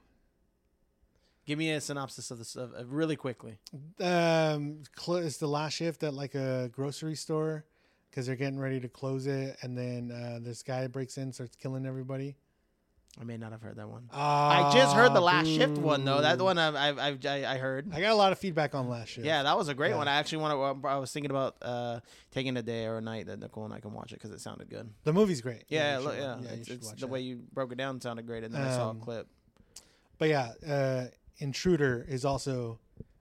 Give 1.46 1.58
me 1.58 1.70
a 1.70 1.80
synopsis 1.80 2.30
of 2.32 2.38
this 2.38 2.56
of, 2.56 2.72
of 2.74 2.92
really 2.92 3.14
quickly. 3.16 3.58
Um, 4.00 4.82
cl- 4.98 5.18
it's 5.18 5.36
the 5.38 5.46
last 5.46 5.74
shift 5.74 6.02
at 6.02 6.12
like 6.12 6.34
a 6.34 6.68
grocery 6.72 7.14
store 7.14 7.64
because 8.10 8.26
they're 8.26 8.36
getting 8.36 8.58
ready 8.58 8.80
to 8.80 8.88
close 8.88 9.26
it, 9.26 9.56
and 9.62 9.76
then 9.76 10.10
uh, 10.10 10.38
this 10.42 10.62
guy 10.62 10.86
breaks 10.86 11.18
in, 11.18 11.32
starts 11.32 11.56
killing 11.56 11.86
everybody. 11.86 12.36
I 13.18 13.24
may 13.24 13.38
not 13.38 13.52
have 13.52 13.62
heard 13.62 13.76
that 13.76 13.88
one. 13.88 14.10
I 14.12 14.70
just 14.74 14.94
heard 14.94 15.14
the 15.14 15.22
last 15.22 15.46
shift 15.48 15.78
one 15.78 16.04
though. 16.04 16.20
That 16.20 16.38
one 16.38 16.58
I 16.58 16.66
I 16.68 16.90
I, 17.12 17.18
I 17.26 17.54
I 17.54 17.56
heard. 17.56 17.90
I 17.94 18.00
got 18.02 18.12
a 18.12 18.14
lot 18.14 18.30
of 18.32 18.38
feedback 18.38 18.74
on 18.74 18.90
last 18.90 19.08
shift. 19.08 19.26
Yeah, 19.26 19.42
that 19.44 19.56
was 19.56 19.68
a 19.68 19.74
great 19.74 19.92
Yeah. 19.92 19.96
one. 19.96 20.06
I 20.06 20.16
actually 20.16 20.38
want 20.42 20.82
to. 20.82 20.86
I 20.88 20.98
was 20.98 21.10
thinking 21.12 21.30
about 21.30 21.56
uh, 21.62 22.00
taking 22.30 22.58
a 22.58 22.62
day 22.62 22.84
or 22.84 22.98
a 22.98 23.00
night 23.00 23.26
that 23.28 23.38
Nicole 23.38 23.64
and 23.64 23.72
I 23.72 23.80
can 23.80 23.94
watch 23.94 24.12
it 24.12 24.16
because 24.16 24.32
it 24.32 24.40
sounded 24.42 24.68
good. 24.68 24.90
the 25.04 25.14
movie's 25.14 25.40
great. 25.40 25.62
Yeah, 25.68 25.96
you 25.98 26.04
look, 26.04 26.14
should- 26.14 26.22
yeah. 26.22 26.50
it's, 26.52 26.68
it's 26.68 26.90
the 26.90 26.96
that. 26.96 27.06
way 27.06 27.20
you 27.20 27.40
broke 27.54 27.72
it 27.72 27.78
down 27.78 28.02
sounded 28.02 28.26
great, 28.26 28.44
and 28.44 28.54
then 28.54 28.60
I 28.60 28.70
saw 28.70 28.88
a 28.88 28.90
Um, 28.90 29.00
clip. 29.00 29.26
But 30.18 30.28
yeah, 30.28 30.52
uh, 30.68 31.04
Intruder 31.38 32.04
is 32.06 32.26
also 32.26 32.80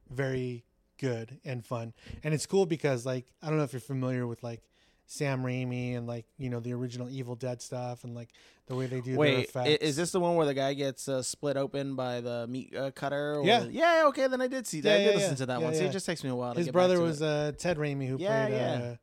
very 0.10 0.65
good 0.98 1.39
and 1.46 1.65
fun, 1.65 1.94
and 2.22 2.34
it's 2.34 2.46
cool 2.46 2.65
because 2.65 3.06
like 3.06 3.27
I 3.42 3.48
don't 3.48 3.58
know 3.58 3.63
if 3.63 3.72
you're 3.72 3.80
familiar 3.80 4.27
with 4.27 4.44
like 4.44 4.62
Sam 5.07 5.43
Raimi 5.43 5.95
and 5.95 6.07
like 6.07 6.25
you 6.38 6.50
know 6.50 6.59
the 6.59 6.74
original 6.74 7.09
Evil 7.09 7.35
Dead 7.35 7.62
stuff 7.62 8.03
and 8.03 8.15
like 8.15 8.29
the 8.67 8.75
way 8.75 8.88
they 8.88 9.01
do 9.01 9.15
Wait, 9.15 9.45
effects. 9.50 9.83
is 9.83 9.95
this 9.95 10.12
the 10.12 10.19
one 10.19 10.35
where 10.35 10.47
the 10.47 10.53
guy 10.55 10.74
gets 10.74 11.07
uh, 11.07 11.21
split 11.21 11.55
open 11.57 11.95
by 11.95 12.21
the 12.21 12.47
meat 12.47 12.75
uh, 12.75 12.89
cutter? 12.91 13.35
Or, 13.35 13.45
Yeah. 13.45 13.65
yeah. 13.69 14.03
Okay, 14.07 14.27
then 14.27 14.41
I 14.41 14.47
did 14.47 14.65
see 14.65 14.81
that. 14.81 14.89
Yeah, 14.89 14.95
I 14.95 14.97
did 14.97 15.05
yeah, 15.05 15.13
listen 15.15 15.29
yeah. 15.31 15.35
to 15.35 15.45
that 15.45 15.59
Yeah, 15.59 15.65
one. 15.65 15.74
See, 15.75 15.81
yeah. 15.83 15.89
it 15.89 15.91
just 15.91 16.05
takes 16.07 16.24
me 16.24 16.31
a 16.31 16.35
while. 16.35 16.53
to 16.53 16.59
His 16.59 16.69
brother 16.71 17.00
was 17.00 17.21
uh, 17.21 17.51
Ted 17.57 17.77
Raimi 17.77 18.07
who 18.07 18.17
Yeah, 18.17 18.45
played 18.47 18.57
yeah. 18.57 18.74
Uh, 18.91 18.95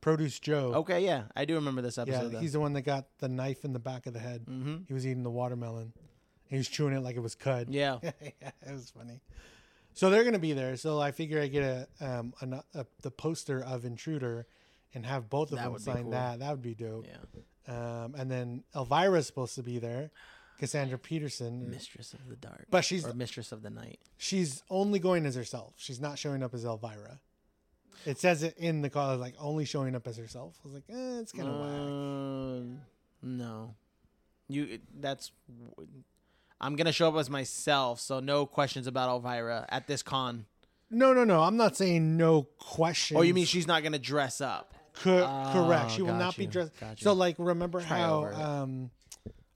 Produce 0.00 0.38
Joe. 0.38 0.72
Okay, 0.76 1.04
yeah, 1.04 1.24
I 1.34 1.44
do 1.44 1.56
remember 1.56 1.82
this 1.82 1.96
yeah, 1.96 2.02
episode. 2.04 2.28
then. 2.32 2.40
he's 2.40 2.52
the 2.52 2.60
one 2.60 2.72
that 2.74 2.82
got 2.82 3.06
the 3.18 3.28
knife 3.28 3.64
in 3.64 3.72
the 3.72 3.80
back 3.80 4.06
of 4.06 4.12
the 4.12 4.20
head. 4.20 4.46
mm-hmm. 4.46 4.76
He 4.86 4.94
was 4.94 5.04
eating 5.04 5.24
the 5.24 5.30
watermelon. 5.30 5.92
He 6.48 6.56
was 6.56 6.68
chewing 6.68 6.94
it 6.94 7.00
like 7.00 7.16
it 7.16 7.20
was 7.20 7.34
cud. 7.34 7.66
Yeah, 7.70 7.98
yeah, 8.02 8.50
it 8.64 8.72
was 8.72 8.90
funny. 8.96 9.20
So 9.94 10.08
they're 10.10 10.22
gonna 10.24 10.38
be 10.38 10.52
there. 10.52 10.76
So 10.76 11.00
I 11.00 11.10
figure 11.10 11.42
I 11.42 11.48
get 11.48 11.64
a 11.64 11.88
um 12.00 12.32
a, 12.40 12.62
a, 12.78 12.86
the 13.02 13.10
poster 13.10 13.60
of 13.62 13.84
Intruder, 13.84 14.46
and 14.94 15.04
have 15.06 15.28
both 15.28 15.52
of 15.52 15.58
That 15.58 15.64
them 15.70 15.78
sign 15.78 16.02
cool. 16.02 16.10
that. 16.12 16.38
That 16.40 16.50
would 16.50 16.62
be 16.62 16.74
dope. 16.74 17.06
yeah. 17.06 17.16
Um, 17.70 18.14
and 18.16 18.30
then 18.30 18.64
Elvira's 18.74 19.26
supposed 19.26 19.54
to 19.56 19.62
be 19.62 19.78
there, 19.78 20.10
Cassandra 20.58 20.98
Peterson, 21.10 21.68
Mistress 21.70 22.14
of 22.14 22.26
the 22.28 22.36
dark, 22.36 22.66
but 22.70 22.82
she's 22.84 23.06
or 23.06 23.12
Mistress 23.12 23.52
of 23.52 23.62
the 23.62 23.68
night. 23.70 24.00
she's 24.16 24.62
only 24.70 24.98
going 24.98 25.26
as 25.26 25.34
herself. 25.34 25.74
She's 25.76 26.00
not 26.00 26.18
showing 26.18 26.42
up 26.42 26.54
as 26.54 26.64
Elvira. 26.64 27.20
It 28.06 28.18
says 28.18 28.42
it 28.42 28.56
in 28.56 28.80
the 28.80 28.88
call, 28.90 29.16
like 29.18 29.34
only 29.40 29.64
showing 29.66 29.94
up 29.96 30.06
as 30.06 30.16
herself. 30.16 30.56
I 30.64 30.68
was 30.68 30.74
like, 30.74 30.84
eh, 30.88 31.18
it's 31.20 31.32
kind 31.32 31.48
of 31.48 31.60
whack. 31.60 31.70
Um, 31.80 32.80
no, 33.22 33.74
you. 34.48 34.78
That's. 34.98 35.32
I'm 36.60 36.74
gonna 36.76 36.92
show 36.92 37.08
up 37.08 37.16
as 37.16 37.28
myself, 37.28 38.00
so 38.00 38.20
no 38.20 38.46
questions 38.46 38.86
about 38.86 39.10
Elvira 39.10 39.66
at 39.68 39.86
this 39.88 40.02
con. 40.02 40.46
No, 40.90 41.12
no, 41.12 41.24
no. 41.24 41.42
I'm 41.42 41.56
not 41.56 41.76
saying 41.76 42.16
no 42.16 42.44
question. 42.58 43.16
Oh, 43.16 43.22
you 43.22 43.34
mean 43.34 43.44
she's 43.46 43.66
not 43.66 43.82
gonna 43.82 43.98
dress 43.98 44.40
up? 44.40 44.74
Co- 45.02 45.24
Oh, 45.24 45.50
correct. 45.52 45.92
She 45.92 46.02
will 46.02 46.12
got 46.12 46.18
not 46.18 46.36
be 46.36 46.46
dressed. 46.46 46.72
So, 46.98 47.12
like, 47.12 47.36
remember 47.38 47.80
Try 47.80 47.98
how 47.98 48.24
um, 48.26 48.90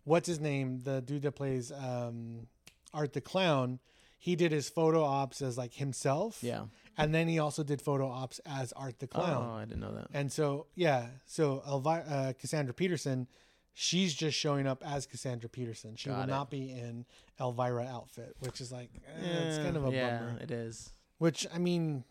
what's 0.05 0.27
his 0.27 0.41
name? 0.41 0.81
The 0.81 1.01
dude 1.01 1.23
that 1.23 1.33
plays 1.33 1.73
um, 1.73 2.47
Art 2.95 3.13
the 3.13 3.21
Clown. 3.21 3.79
He 4.19 4.37
did 4.37 4.53
his 4.53 4.69
photo 4.69 5.03
ops 5.03 5.43
as 5.43 5.59
like 5.59 5.75
himself. 5.75 6.39
Yeah. 6.43 6.65
And 6.97 7.13
then 7.15 7.27
he 7.27 7.39
also 7.41 7.65
did 7.65 7.83
photo 7.83 8.09
ops 8.09 8.41
as 8.47 8.73
Art 8.73 9.01
the 9.01 9.07
Clown. 9.09 9.49
Oh, 9.51 9.57
I 9.57 9.65
didn't 9.65 9.81
know 9.81 9.95
that. 9.95 10.09
And 10.13 10.31
so, 10.31 10.67
yeah. 10.77 11.07
So, 11.27 11.63
Elvira, 11.67 12.05
uh, 12.09 12.33
Cassandra 12.39 12.73
Peterson, 12.75 13.27
she's 13.75 14.15
just 14.15 14.39
showing 14.39 14.67
up 14.67 14.85
as 14.87 15.07
Cassandra 15.07 15.49
Peterson. 15.49 15.97
She 15.97 16.11
will 16.11 16.21
it. 16.21 16.29
not 16.29 16.51
be 16.51 16.71
in 16.71 17.05
Elvira 17.41 17.85
outfit, 17.87 18.37
which 18.41 18.61
is 18.61 18.71
like, 18.71 18.91
eh, 19.09 19.27
it's 19.27 19.59
kind 19.59 19.77
of 19.77 19.87
a 19.87 19.91
yeah, 19.91 20.19
bummer. 20.19 20.39
it 20.41 20.51
is. 20.53 20.93
Which 21.19 21.47
I 21.53 21.59
mean, 21.59 22.05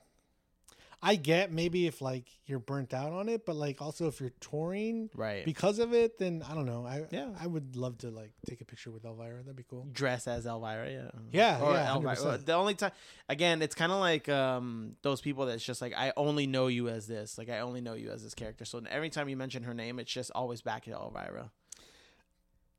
I 1.04 1.16
get 1.16 1.52
maybe 1.52 1.88
if 1.88 2.00
like 2.00 2.26
you're 2.46 2.60
burnt 2.60 2.94
out 2.94 3.12
on 3.12 3.28
it, 3.28 3.44
but 3.44 3.56
like 3.56 3.82
also 3.82 4.08
if 4.08 4.22
you're 4.22 4.34
touring 4.40 5.10
Right. 5.16 5.44
because 5.44 5.80
of 5.80 5.94
it, 5.96 6.20
then 6.20 6.44
I 6.48 6.54
don't 6.54 6.68
know. 6.68 6.86
I 6.86 7.08
Yeah. 7.10 7.30
I 7.40 7.48
would 7.48 7.76
love 7.76 7.98
to 8.00 8.12
like 8.12 8.34
take 8.48 8.62
a 8.62 8.66
picture 8.66 8.92
with 8.92 9.04
Elvira. 9.04 9.38
That'd 9.42 9.56
be 9.56 9.64
cool. 9.68 9.88
dress 9.92 10.28
as 10.28 10.46
Elvira, 10.46 10.92
yeah. 10.92 11.10
Yeah, 11.32 11.60
Or 11.60 11.74
yeah, 11.74 11.92
Elvira. 11.96 12.16
100%. 12.16 12.46
The 12.46 12.54
only 12.54 12.76
time, 12.76 12.92
again, 13.28 13.64
it's 13.64 13.74
kind 13.74 13.92
of 13.92 14.00
like 14.00 14.30
um, 14.30 14.96
those 15.02 15.22
people 15.22 15.48
that's 15.48 15.64
just 15.64 15.82
like, 15.82 15.94
I 15.98 16.14
only 16.16 16.46
know 16.46 16.68
you 16.68 16.88
as 16.88 17.08
this. 17.08 17.36
Like, 17.36 17.50
I 17.50 17.62
only 17.62 17.82
know 17.82 17.94
you 17.96 18.12
as 18.12 18.22
this 18.22 18.36
character. 18.36 18.64
So 18.64 18.80
every 18.88 19.10
time 19.10 19.28
you 19.28 19.36
mention 19.38 19.64
her 19.64 19.74
name, 19.74 19.98
it's 19.98 20.12
just 20.12 20.30
always 20.36 20.62
back 20.62 20.84
to 20.86 20.92
Elvira. 20.92 21.50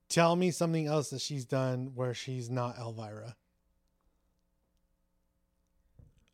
Tell 0.08 0.36
me 0.36 0.52
something 0.52 0.86
else 0.86 1.10
that 1.10 1.22
she's 1.22 1.44
done 1.44 1.92
where 1.96 2.14
she's 2.14 2.48
not 2.48 2.78
Elvira. 2.78 3.34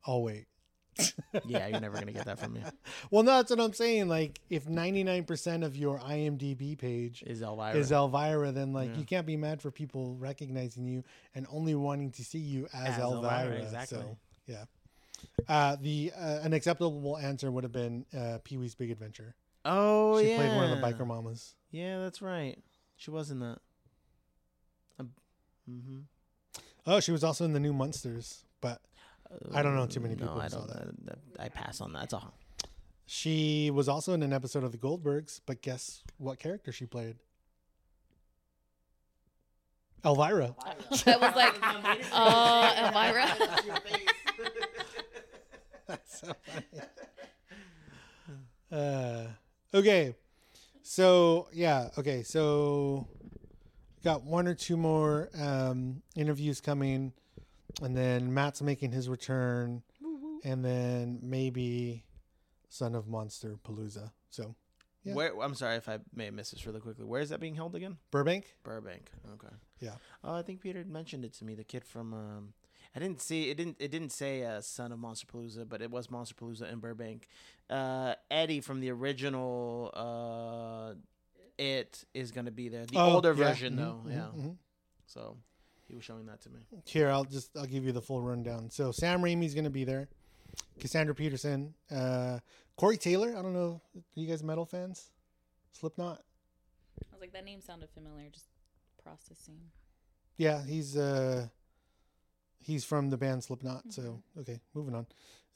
Oh 0.06 0.18
wait. 0.18 0.46
Yeah, 1.46 1.66
you're 1.68 1.80
never 1.80 1.94
going 1.94 2.06
to 2.06 2.12
get 2.12 2.24
that 2.26 2.38
from 2.38 2.54
me. 2.54 2.62
Well, 3.10 3.22
no, 3.22 3.36
that's 3.36 3.50
what 3.50 3.60
I'm 3.60 3.72
saying. 3.72 4.08
Like, 4.08 4.40
if 4.50 4.66
99% 4.66 5.64
of 5.64 5.76
your 5.76 5.98
IMDb 6.00 6.76
page 6.76 7.22
Is 7.26 7.42
Elvira. 7.42 7.74
is 7.76 7.92
Elvira, 7.92 8.50
then 8.52 8.72
like 8.72 8.90
Yeah. 8.90 8.98
you 8.98 9.04
can't 9.04 9.26
be 9.26 9.36
mad 9.36 9.60
for 9.62 9.70
people 9.70 10.14
recognizing 10.18 10.86
you 10.86 11.04
and 11.34 11.46
only 11.50 11.74
wanting 11.74 12.10
to 12.12 12.24
see 12.24 12.38
you 12.38 12.66
as, 12.74 12.94
As 12.94 12.98
Elvira. 12.98 13.42
Elvira, 13.42 13.62
exactly. 13.62 13.98
So, 13.98 14.16
yeah. 14.46 14.64
Uh, 15.48 15.76
the 15.80 16.12
uh, 16.16 16.40
an 16.42 16.52
acceptable 16.52 17.16
answer 17.18 17.50
would 17.50 17.64
have 17.64 17.72
been 17.72 18.04
uh, 18.16 18.38
Pee 18.44 18.56
Wee's 18.56 18.74
Big 18.74 18.90
Adventure. 18.90 19.34
oh, 19.64 20.20
she 20.20 20.30
yeah. 20.30 20.36
played 20.36 20.54
one 20.56 20.70
of 20.70 20.78
the 20.80 20.84
biker 20.86 21.06
mamas. 21.06 21.54
Yeah, 21.70 21.98
that's 22.00 22.22
right. 22.22 22.58
She 22.96 23.10
was 23.10 23.30
in 23.30 23.40
that. 23.40 23.58
mm-hmm. 25.00 25.98
Oh, 26.86 27.00
she 27.00 27.12
was 27.12 27.22
also 27.22 27.44
in 27.44 27.52
the 27.52 27.60
new 27.60 27.72
Monsters, 27.72 28.44
but 28.60 28.80
I 29.54 29.62
don't 29.62 29.76
know 29.76 29.86
too 29.86 30.00
many 30.00 30.14
people 30.16 30.34
No, 30.34 30.40
I 30.40 30.44
who 30.44 30.50
saw 30.50 30.58
don't. 30.60 30.68
that. 30.68 31.06
that- 31.06 31.18
I 31.44 31.48
pass 31.48 31.80
on 31.80 31.92
that. 31.92 32.00
That's 32.00 32.14
all. 32.14 32.34
she 33.06 33.70
was 33.70 33.88
also 33.88 34.12
in 34.14 34.22
an 34.22 34.32
episode 34.32 34.64
of 34.64 34.72
The 34.72 34.78
Goldbergs. 34.78 35.40
But 35.46 35.62
guess 35.62 36.02
what 36.18 36.38
character 36.38 36.72
she 36.72 36.86
played? 36.86 37.16
Elvira. 40.04 40.54
I 40.64 40.74
was 40.90 41.06
like, 41.06 41.54
uh, 42.12 42.74
Elvira. 42.86 43.28
That's 45.86 46.20
so 46.20 46.32
funny. 46.44 46.66
Uh, 48.70 49.26
okay. 49.74 50.14
So 50.82 51.48
yeah, 51.52 51.88
okay. 51.98 52.22
So 52.22 53.08
got 54.04 54.22
one 54.22 54.46
or 54.46 54.54
two 54.54 54.76
more 54.76 55.30
um, 55.38 56.02
interviews 56.14 56.60
coming, 56.60 57.12
and 57.82 57.96
then 57.96 58.32
Matt's 58.32 58.62
making 58.62 58.92
his 58.92 59.08
return, 59.08 59.82
and 60.44 60.64
then 60.64 61.18
maybe 61.22 62.04
Son 62.68 62.94
of 62.94 63.06
Monster 63.08 63.56
Palooza. 63.64 64.10
So 64.30 64.54
Yeah. 65.04 65.14
Where 65.14 65.40
I'm 65.40 65.54
sorry 65.54 65.76
if 65.76 65.88
I 65.88 65.98
may 66.14 66.30
miss 66.30 66.50
this 66.50 66.66
really 66.66 66.80
quickly. 66.80 67.04
Where 67.04 67.20
is 67.22 67.30
that 67.30 67.40
being 67.40 67.54
held 67.54 67.74
again? 67.74 67.96
Burbank. 68.10 68.54
Burbank. 68.62 69.10
Okay. 69.34 69.54
Yeah. 69.80 69.94
Oh, 70.24 70.34
I 70.34 70.42
think 70.42 70.60
Peter 70.60 70.78
had 70.80 70.88
mentioned 70.90 71.24
it 71.24 71.32
to 71.34 71.44
me. 71.44 71.54
The 71.54 71.64
kid 71.64 71.84
from 71.84 72.12
um, 72.12 72.52
I 72.94 72.98
didn't 72.98 73.20
see 73.22 73.48
it. 73.50 73.56
Didn't 73.56 73.76
it 73.78 73.90
didn't 73.90 74.10
say 74.12 74.42
uh, 74.44 74.60
son 74.60 74.92
of 74.92 74.98
Monster 74.98 75.26
Palooza, 75.26 75.66
but 75.68 75.80
it 75.80 75.90
was 75.90 76.10
Monster 76.10 76.34
Palooza 76.34 76.70
in 76.70 76.78
Burbank. 76.80 77.28
Uh, 77.70 78.14
Eddie 78.30 78.60
from 78.60 78.80
the 78.80 78.90
original 78.90 79.90
uh, 79.94 80.94
it 81.58 82.04
is 82.12 82.30
gonna 82.32 82.50
be 82.50 82.68
there. 82.68 82.84
The 82.86 82.98
Oh, 82.98 83.12
older 83.14 83.32
yeah. 83.34 83.46
version 83.48 83.74
Mhm, 83.74 83.76
though. 83.76 84.02
mhm, 84.04 84.10
Yeah. 84.12 84.28
mhm. 84.42 84.56
So 85.06 85.36
he 85.88 85.94
was 85.94 86.04
showing 86.04 86.26
that 86.26 86.40
to 86.42 86.50
me. 86.50 86.60
Here, 86.84 87.10
I'll 87.10 87.24
just 87.24 87.56
I'll 87.56 87.66
give 87.66 87.84
you 87.84 87.92
the 87.92 88.02
full 88.02 88.22
rundown. 88.22 88.70
So 88.70 88.92
Sam 88.92 89.20
Raimi's 89.20 89.54
going 89.54 89.64
to 89.64 89.70
be 89.70 89.84
there. 89.84 90.08
Cassandra 90.80 91.14
Peterson, 91.14 91.74
uh, 91.90 92.38
Corey 92.76 92.96
Taylor. 92.96 93.34
I 93.36 93.42
don't 93.42 93.52
know. 93.52 93.80
Are 93.96 94.02
you 94.14 94.26
guys 94.26 94.42
metal 94.42 94.64
fans? 94.64 95.10
Slipknot. 95.72 96.22
I 97.00 97.14
was 97.14 97.20
like, 97.20 97.32
that 97.32 97.44
name 97.44 97.60
sounded 97.60 97.90
familiar. 97.90 98.28
Just 98.30 98.46
processing. 99.02 99.58
Yeah, 100.36 100.64
he's 100.64 100.96
uh, 100.96 101.48
he's 102.60 102.84
from 102.84 103.10
the 103.10 103.16
band 103.16 103.44
Slipknot. 103.44 103.84
So 103.90 104.22
okay, 104.40 104.60
moving 104.74 104.94
on. 104.94 105.06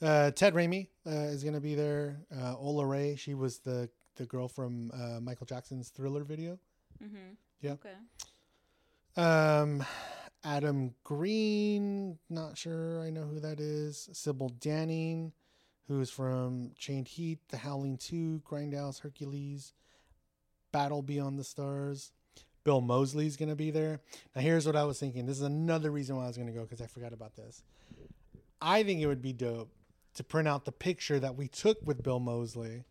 Uh, 0.01 0.31
Ted 0.33 0.55
Raimi 0.55 0.89
uh, 1.07 1.11
is 1.11 1.43
going 1.43 1.55
to 1.55 1.61
be 1.61 1.75
there. 1.75 2.19
Uh, 2.37 2.57
Ola 2.59 2.85
Ray. 2.85 3.17
She 3.17 3.35
was 3.35 3.59
the 3.59 3.89
the 4.17 4.27
girl 4.27 4.49
from 4.49 4.91
uh, 4.93 5.21
Michael 5.21 5.47
Jackson's 5.47 5.89
Thriller 5.89 6.25
video. 6.25 6.59
Mm-hmm. 7.03 7.35
Yeah. 7.61 7.73
Okay. 7.73 7.95
Um, 9.17 9.85
Adam 10.45 10.95
Green, 11.05 12.19
not 12.29 12.59
sure 12.59 13.01
I 13.01 13.11
know 13.11 13.23
who 13.23 13.41
that 13.41 13.61
is. 13.61 14.09
Sybil 14.13 14.51
Danning, 14.51 15.33
who's 15.87 16.11
from 16.11 16.73
Chained 16.77 17.09
Heat, 17.09 17.39
The 17.49 17.59
Howling 17.59 17.99
2, 17.99 18.43
Grindhouse, 18.49 19.01
Hercules, 19.01 19.73
Battle 20.73 21.03
Beyond 21.03 21.39
the 21.39 21.45
Stars. 21.45 22.13
Bill 22.65 22.81
Moseley's 22.81 23.37
going 23.37 23.49
to 23.49 23.57
be 23.57 23.71
there. 23.71 24.01
Now, 24.35 24.43
here's 24.43 24.67
what 24.67 24.77
I 24.77 24.85
was 24.85 24.99
thinking. 24.99 25.27
This 25.27 25.37
is 25.37 25.43
another 25.43 25.91
reason 25.91 26.17
why 26.17 26.25
I 26.25 26.29
was 26.29 26.37
going 26.37 26.47
to 26.49 26.53
go 26.53 26.63
because 26.63 26.81
I 26.81 26.87
forgot 26.87 27.13
about 27.13 27.35
this. 27.35 27.63
I 28.61 28.83
think 28.85 29.01
it 29.01 29.07
would 29.07 29.23
be 29.23 29.33
dope 29.33 29.71
to 30.15 30.25
print 30.25 30.47
out 30.47 30.65
the 30.65 30.73
picture 30.73 31.19
that 31.19 31.37
we 31.37 31.49
took 31.49 31.79
with 31.85 32.03
Bill 32.03 32.21
Moseley, 32.21 32.85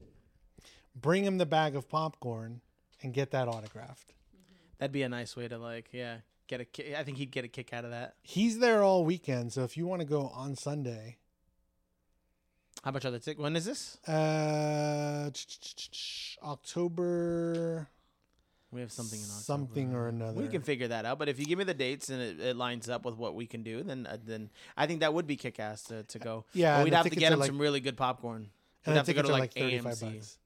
bring 0.95 1.23
him 1.23 1.37
the 1.37 1.45
bag 1.45 1.75
of 1.75 1.87
popcorn, 1.87 2.61
and 3.01 3.13
get 3.13 3.31
that 3.31 3.47
autographed. 3.47 4.13
That'd 4.77 4.91
be 4.91 5.03
a 5.03 5.09
nice 5.09 5.35
way 5.35 5.47
to 5.47 5.57
like, 5.57 5.89
yeah, 5.91 6.17
get 6.51 6.61
a. 6.61 6.65
kick. 6.65 6.93
I 6.95 7.03
think 7.03 7.17
he'd 7.17 7.31
get 7.31 7.45
a 7.45 7.47
kick 7.47 7.73
out 7.73 7.85
of 7.85 7.91
that. 7.91 8.15
He's 8.21 8.59
there 8.59 8.83
all 8.83 9.03
weekend, 9.05 9.51
so 9.53 9.63
if 9.63 9.75
you 9.77 9.87
want 9.87 10.01
to 10.01 10.05
go 10.07 10.27
on 10.27 10.55
Sunday, 10.55 11.17
How 12.83 12.91
much 12.91 13.05
are 13.05 13.11
the 13.11 13.19
tickets? 13.19 13.41
When 13.41 13.55
is 13.55 13.65
this? 13.65 13.97
uh, 14.07 15.29
October. 16.43 17.87
We 18.73 18.79
have 18.79 18.91
something 18.91 19.19
in 19.19 19.25
October. 19.25 19.41
something 19.43 19.93
or 19.93 20.07
another. 20.07 20.41
We 20.41 20.47
can 20.47 20.61
figure 20.61 20.87
that 20.89 21.03
out. 21.05 21.19
But 21.19 21.27
if 21.27 21.37
you 21.39 21.45
give 21.45 21.57
me 21.59 21.65
the 21.65 21.73
dates 21.73 22.09
and 22.09 22.21
it, 22.21 22.39
it 22.39 22.55
lines 22.55 22.87
up 22.89 23.03
with 23.03 23.15
what 23.17 23.35
we 23.35 23.45
can 23.45 23.63
do, 23.63 23.83
then 23.83 24.07
uh, 24.07 24.17
then 24.25 24.49
I 24.77 24.87
think 24.87 25.01
that 25.01 25.13
would 25.13 25.27
be 25.27 25.35
kick 25.35 25.59
ass 25.59 25.83
to, 25.85 26.03
to 26.03 26.19
go. 26.19 26.45
Yeah, 26.53 26.77
But 26.77 26.85
we'd 26.85 26.93
have 26.93 27.09
to 27.09 27.15
get 27.15 27.33
him 27.33 27.39
like- 27.39 27.47
some 27.47 27.59
really 27.59 27.81
good 27.81 27.97
popcorn. 27.97 28.49
and 28.85 28.93
We'd 28.93 28.97
have 28.97 29.05
to 29.07 29.13
go 29.13 29.21
to 29.23 29.27
like, 29.27 29.41
like 29.41 29.53
35 29.55 29.93
AMC. 29.93 30.13
bucks. 30.13 30.37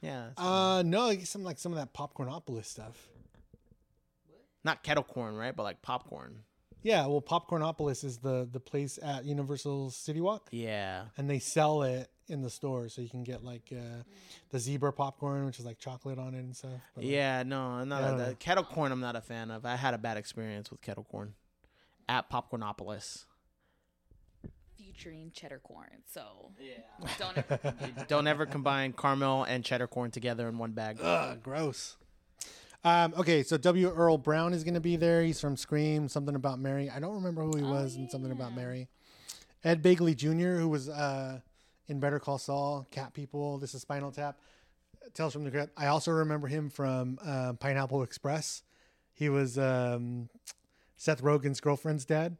Yeah, 0.00 0.28
Uh, 0.38 0.82
no, 0.86 1.06
like 1.08 1.26
some 1.26 1.42
like 1.44 1.58
some 1.58 1.72
of 1.72 1.78
that 1.78 1.92
popcornopolis 1.92 2.64
stuff. 2.66 2.96
Not 4.64 4.82
kettle 4.82 5.04
corn, 5.04 5.34
right? 5.36 5.54
But 5.54 5.62
like 5.64 5.82
popcorn. 5.82 6.40
Yeah, 6.82 7.06
well, 7.06 7.20
Popcornopolis 7.20 8.04
is 8.04 8.18
the 8.18 8.48
the 8.50 8.60
place 8.60 8.98
at 9.02 9.24
Universal 9.24 9.90
City 9.90 10.20
Walk, 10.20 10.48
Yeah. 10.52 11.06
and 11.16 11.28
they 11.28 11.40
sell 11.40 11.82
it 11.82 12.08
in 12.28 12.40
the 12.42 12.50
store, 12.50 12.88
so 12.88 13.00
you 13.02 13.08
can 13.08 13.24
get 13.24 13.42
like 13.42 13.72
uh, 13.72 14.04
the 14.50 14.60
zebra 14.60 14.92
popcorn, 14.92 15.44
which 15.44 15.58
is 15.58 15.64
like 15.66 15.78
chocolate 15.78 16.18
on 16.20 16.34
it 16.34 16.38
and 16.38 16.54
stuff. 16.56 16.70
But, 16.94 17.02
like, 17.02 17.12
Yeah, 17.12 17.42
no, 17.42 17.60
I'm 17.62 17.88
not 17.88 18.00
Yeah, 18.00 18.04
I 18.04 18.08
a, 18.08 18.10
don't 18.10 18.18
the 18.18 18.26
know. 18.28 18.36
kettle 18.38 18.64
corn. 18.64 18.92
I'm 18.92 19.00
not 19.00 19.16
a 19.16 19.20
fan 19.20 19.50
of. 19.50 19.66
I 19.66 19.74
had 19.74 19.92
a 19.92 19.98
bad 19.98 20.16
experience 20.18 20.70
with 20.70 20.80
kettle 20.80 21.02
corn 21.04 21.34
at 22.08 22.30
Popcornopolis. 22.30 23.24
featuring 24.76 25.30
cheddar 25.34 25.58
corn. 25.62 26.02
So 26.06 26.52
Yeah. 26.60 27.08
don't 27.18 27.36
ever. 27.38 27.74
Don't 28.08 28.26
ever 28.26 28.46
combine 28.46 28.92
caramel 28.92 29.44
and 29.44 29.64
cheddar 29.64 29.86
corn 29.88 30.10
together 30.10 30.48
in 30.48 30.58
one 30.58 30.72
bag. 30.72 30.98
Ugh, 31.00 31.42
gross. 31.42 31.96
Um, 32.84 33.12
okay, 33.18 33.42
so 33.42 33.56
W. 33.56 33.90
Earl 33.90 34.18
Brown 34.18 34.52
is 34.54 34.62
going 34.64 34.74
to 34.74 34.80
be 34.80 34.96
there. 34.96 35.22
He's 35.22 35.40
from 35.40 35.56
Scream. 35.56 36.08
Something 36.08 36.34
about 36.34 36.58
Mary. 36.58 36.88
I 36.90 37.00
don't 37.00 37.14
remember 37.16 37.42
who 37.42 37.56
he 37.56 37.62
Oh, 37.64 37.70
was 37.70 37.96
And 37.96 38.10
Something 38.10 38.30
About. 38.32 38.54
Mary. 38.54 38.88
Ed 39.64 39.82
Begley 39.82 40.16
Jr., 40.16 40.60
who 40.60 40.68
was 40.68 40.88
uh, 40.88 41.40
in 41.88 41.98
Better 41.98 42.20
Call 42.20 42.38
Saul, 42.38 42.86
Cat 42.92 43.12
People. 43.14 43.58
This 43.58 43.74
is 43.74 43.82
Spinal 43.82 44.12
Tap. 44.12 44.38
Tales 45.14 45.32
from 45.32 45.44
the 45.44 45.50
Crypt. 45.50 45.72
I 45.76 45.86
also 45.88 46.12
remember 46.12 46.46
him 46.48 46.70
from 46.70 47.18
uh, 47.24 47.54
Pineapple 47.54 48.02
Express. 48.02 48.62
He 49.14 49.28
was 49.28 49.58
um, 49.58 50.28
Seth 50.96 51.22
Rogen's 51.22 51.60
girlfriend's 51.60 52.04
dad. 52.04 52.36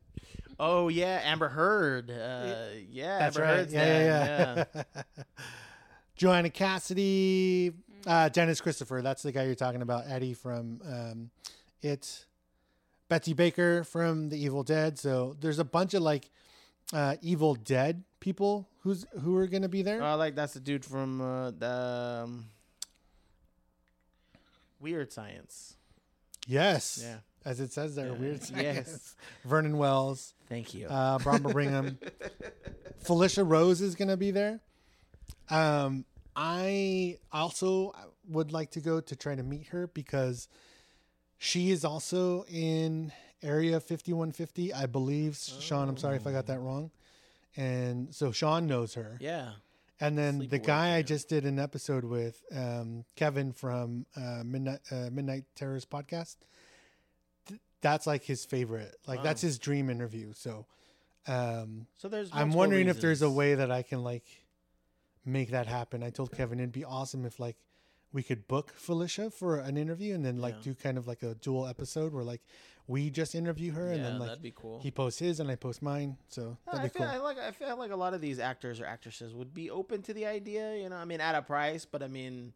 Oh 0.61 0.89
yeah, 0.89 1.21
Amber 1.25 1.49
Heard. 1.49 2.11
Uh, 2.11 2.67
yeah, 2.89 3.19
That's 3.19 3.37
Amber 3.37 3.49
right. 3.49 3.57
Heard's 3.57 3.73
yeah, 3.73 3.85
dad, 3.85 4.67
yeah, 4.75 4.83
yeah. 4.97 5.23
Joanna 6.17 6.51
Cassidy, 6.51 7.73
uh, 8.07 8.29
Dennis 8.29 8.61
Christopher. 8.61 9.01
That's 9.03 9.23
the 9.23 9.33
guy 9.33 9.45
you're 9.45 9.55
talking 9.55 9.83
about. 9.83 10.05
Eddie 10.09 10.35
from 10.35 10.81
um, 10.85 11.31
It. 11.83 12.25
Betsy 13.09 13.33
Baker 13.33 13.85
from 13.85 14.29
The 14.29 14.37
Evil 14.37 14.63
Dead. 14.63 14.99
So 14.99 15.35
there's 15.41 15.59
a 15.59 15.65
bunch 15.65 15.95
of 15.95 16.03
like 16.03 16.31
uh, 16.93 17.17
Evil 17.23 17.55
Dead 17.55 18.05
people 18.21 18.69
who's 18.83 19.07
who 19.23 19.35
are 19.37 19.47
going 19.47 19.63
to 19.63 19.69
be 19.69 19.81
there. 19.83 20.03
Oh, 20.03 20.17
like 20.17 20.35
that's 20.35 20.53
the 20.55 20.61
dude 20.61 20.85
from 20.85 21.21
uh, 21.23 21.51
the 21.53 22.21
um, 22.25 22.45
Weird 24.81 25.13
Science. 25.13 25.77
yes. 26.47 27.01
Yeah. 27.03 27.17
As 27.45 27.61
it 27.61 27.73
says 27.73 27.95
there, 27.95 28.09
Yeah. 28.09 28.13
weird. 28.13 28.41
Yes. 28.55 29.15
Vernon 29.45 29.79
Wells, 29.79 30.35
Thank 30.51 30.75
you. 30.75 30.87
uh, 30.87 31.19
Bromber 31.19 31.51
Brigham, 31.53 31.99
Felissa 33.05 33.49
Rose 33.49 33.81
is 33.81 33.95
going 33.95 34.09
to 34.09 34.17
be 34.19 34.33
there. 34.33 34.61
Um, 35.49 36.05
I 36.41 37.19
also 37.33 37.93
would 38.29 38.53
like 38.53 38.71
to 38.73 38.81
go 38.81 39.01
to 39.01 39.17
try 39.17 39.35
to 39.35 39.43
meet 39.43 39.67
her 39.69 39.89
because 39.89 40.49
she 41.37 41.71
is 41.73 41.85
also 41.85 42.45
in 42.49 43.11
Area 43.43 43.81
5150, 43.81 44.73
I 44.73 44.87
believe. 44.87 45.37
Sean, 45.37 45.89
I'm 45.89 45.97
sorry 45.97 46.15
if 46.17 46.27
I 46.29 46.33
got 46.33 46.47
that 46.47 46.61
wrong. 46.61 46.93
And 47.57 48.15
so 48.15 48.31
Sean 48.31 48.67
knows 48.69 48.95
her. 48.95 49.17
yeah. 49.21 49.51
And 50.01 50.17
then 50.17 50.47
the 50.49 50.61
guy 50.61 50.95
I 50.95 51.03
just 51.03 51.29
did 51.29 51.45
an 51.45 51.59
episode 51.59 52.05
with, 52.05 52.41
um, 52.55 53.05
Kevin 53.17 53.53
from 53.53 54.07
uh, 54.17 54.43
Midnight 54.45 54.79
uh, 54.93 55.09
Midnight 55.11 55.43
Terrors 55.57 55.85
podcast. 55.85 56.37
th- 57.49 57.61
That's 57.81 58.07
like 58.07 58.23
his 58.23 58.45
favorite. 58.45 58.95
Like 59.09 59.25
that's 59.25 59.41
his 59.41 59.59
dream 59.59 59.91
interview. 59.91 60.35
So 60.35 60.67
um, 61.27 61.89
So 61.97 62.07
there's. 62.09 62.31
I'm 62.33 62.53
wondering 62.53 62.87
if 62.87 63.01
there's 63.01 63.23
a 63.23 63.31
way 63.31 63.57
that 63.57 63.73
I 63.73 63.83
can 63.83 64.05
like 64.05 64.23
make 65.29 65.51
that 65.51 65.67
happen. 65.67 66.03
I 66.03 66.11
told 66.11 66.33
Kevin 66.33 66.59
it'd 66.59 66.73
be 66.73 66.85
awesome 66.85 67.25
if 67.25 67.39
like 67.39 67.57
we 68.13 68.23
could 68.23 68.49
book 68.49 68.73
Felissa 68.79 69.31
for 69.33 69.59
an 69.59 69.77
interview 69.77 70.15
and 70.15 70.25
then 70.25 70.39
like 70.39 70.55
Yeah. 70.57 70.63
do 70.73 70.75
kind 70.75 70.97
of 70.99 71.07
like 71.07 71.23
a 71.23 71.35
dual 71.35 71.67
episode 71.67 72.13
where 72.15 72.25
like 72.25 72.41
we 72.87 73.11
just 73.11 73.35
interview 73.35 73.73
her 73.73 73.93
and 73.93 74.03
then 74.03 74.19
like 74.19 74.29
that'd 74.31 74.43
be 74.43 74.51
cool. 74.57 74.81
he 74.81 74.91
posts 74.91 75.19
his 75.21 75.41
and 75.41 75.51
I 75.51 75.57
post 75.57 75.83
mine. 75.83 76.17
So 76.29 76.43
No, 76.67 76.73
that'd 76.73 76.81
I 76.81 76.83
be 76.85 76.89
feel 76.99 77.07
cool. 77.07 77.15
I 77.17 77.19
like 77.19 77.39
I 77.39 77.51
feel 77.53 77.77
like 77.77 77.91
a 77.91 77.97
lot 77.97 78.15
of 78.15 78.21
these 78.23 78.39
actors 78.39 78.81
or 78.81 78.87
actresses 78.87 79.35
would 79.35 79.53
be 79.53 79.71
open 79.71 80.01
to 80.03 80.15
the 80.15 80.25
idea, 80.25 80.75
you 80.77 80.89
know. 80.89 80.97
I 80.97 81.05
mean, 81.05 81.21
at 81.21 81.35
a 81.35 81.43
price, 81.43 81.85
but 81.85 82.03
I 82.03 82.09
mean, 82.09 82.55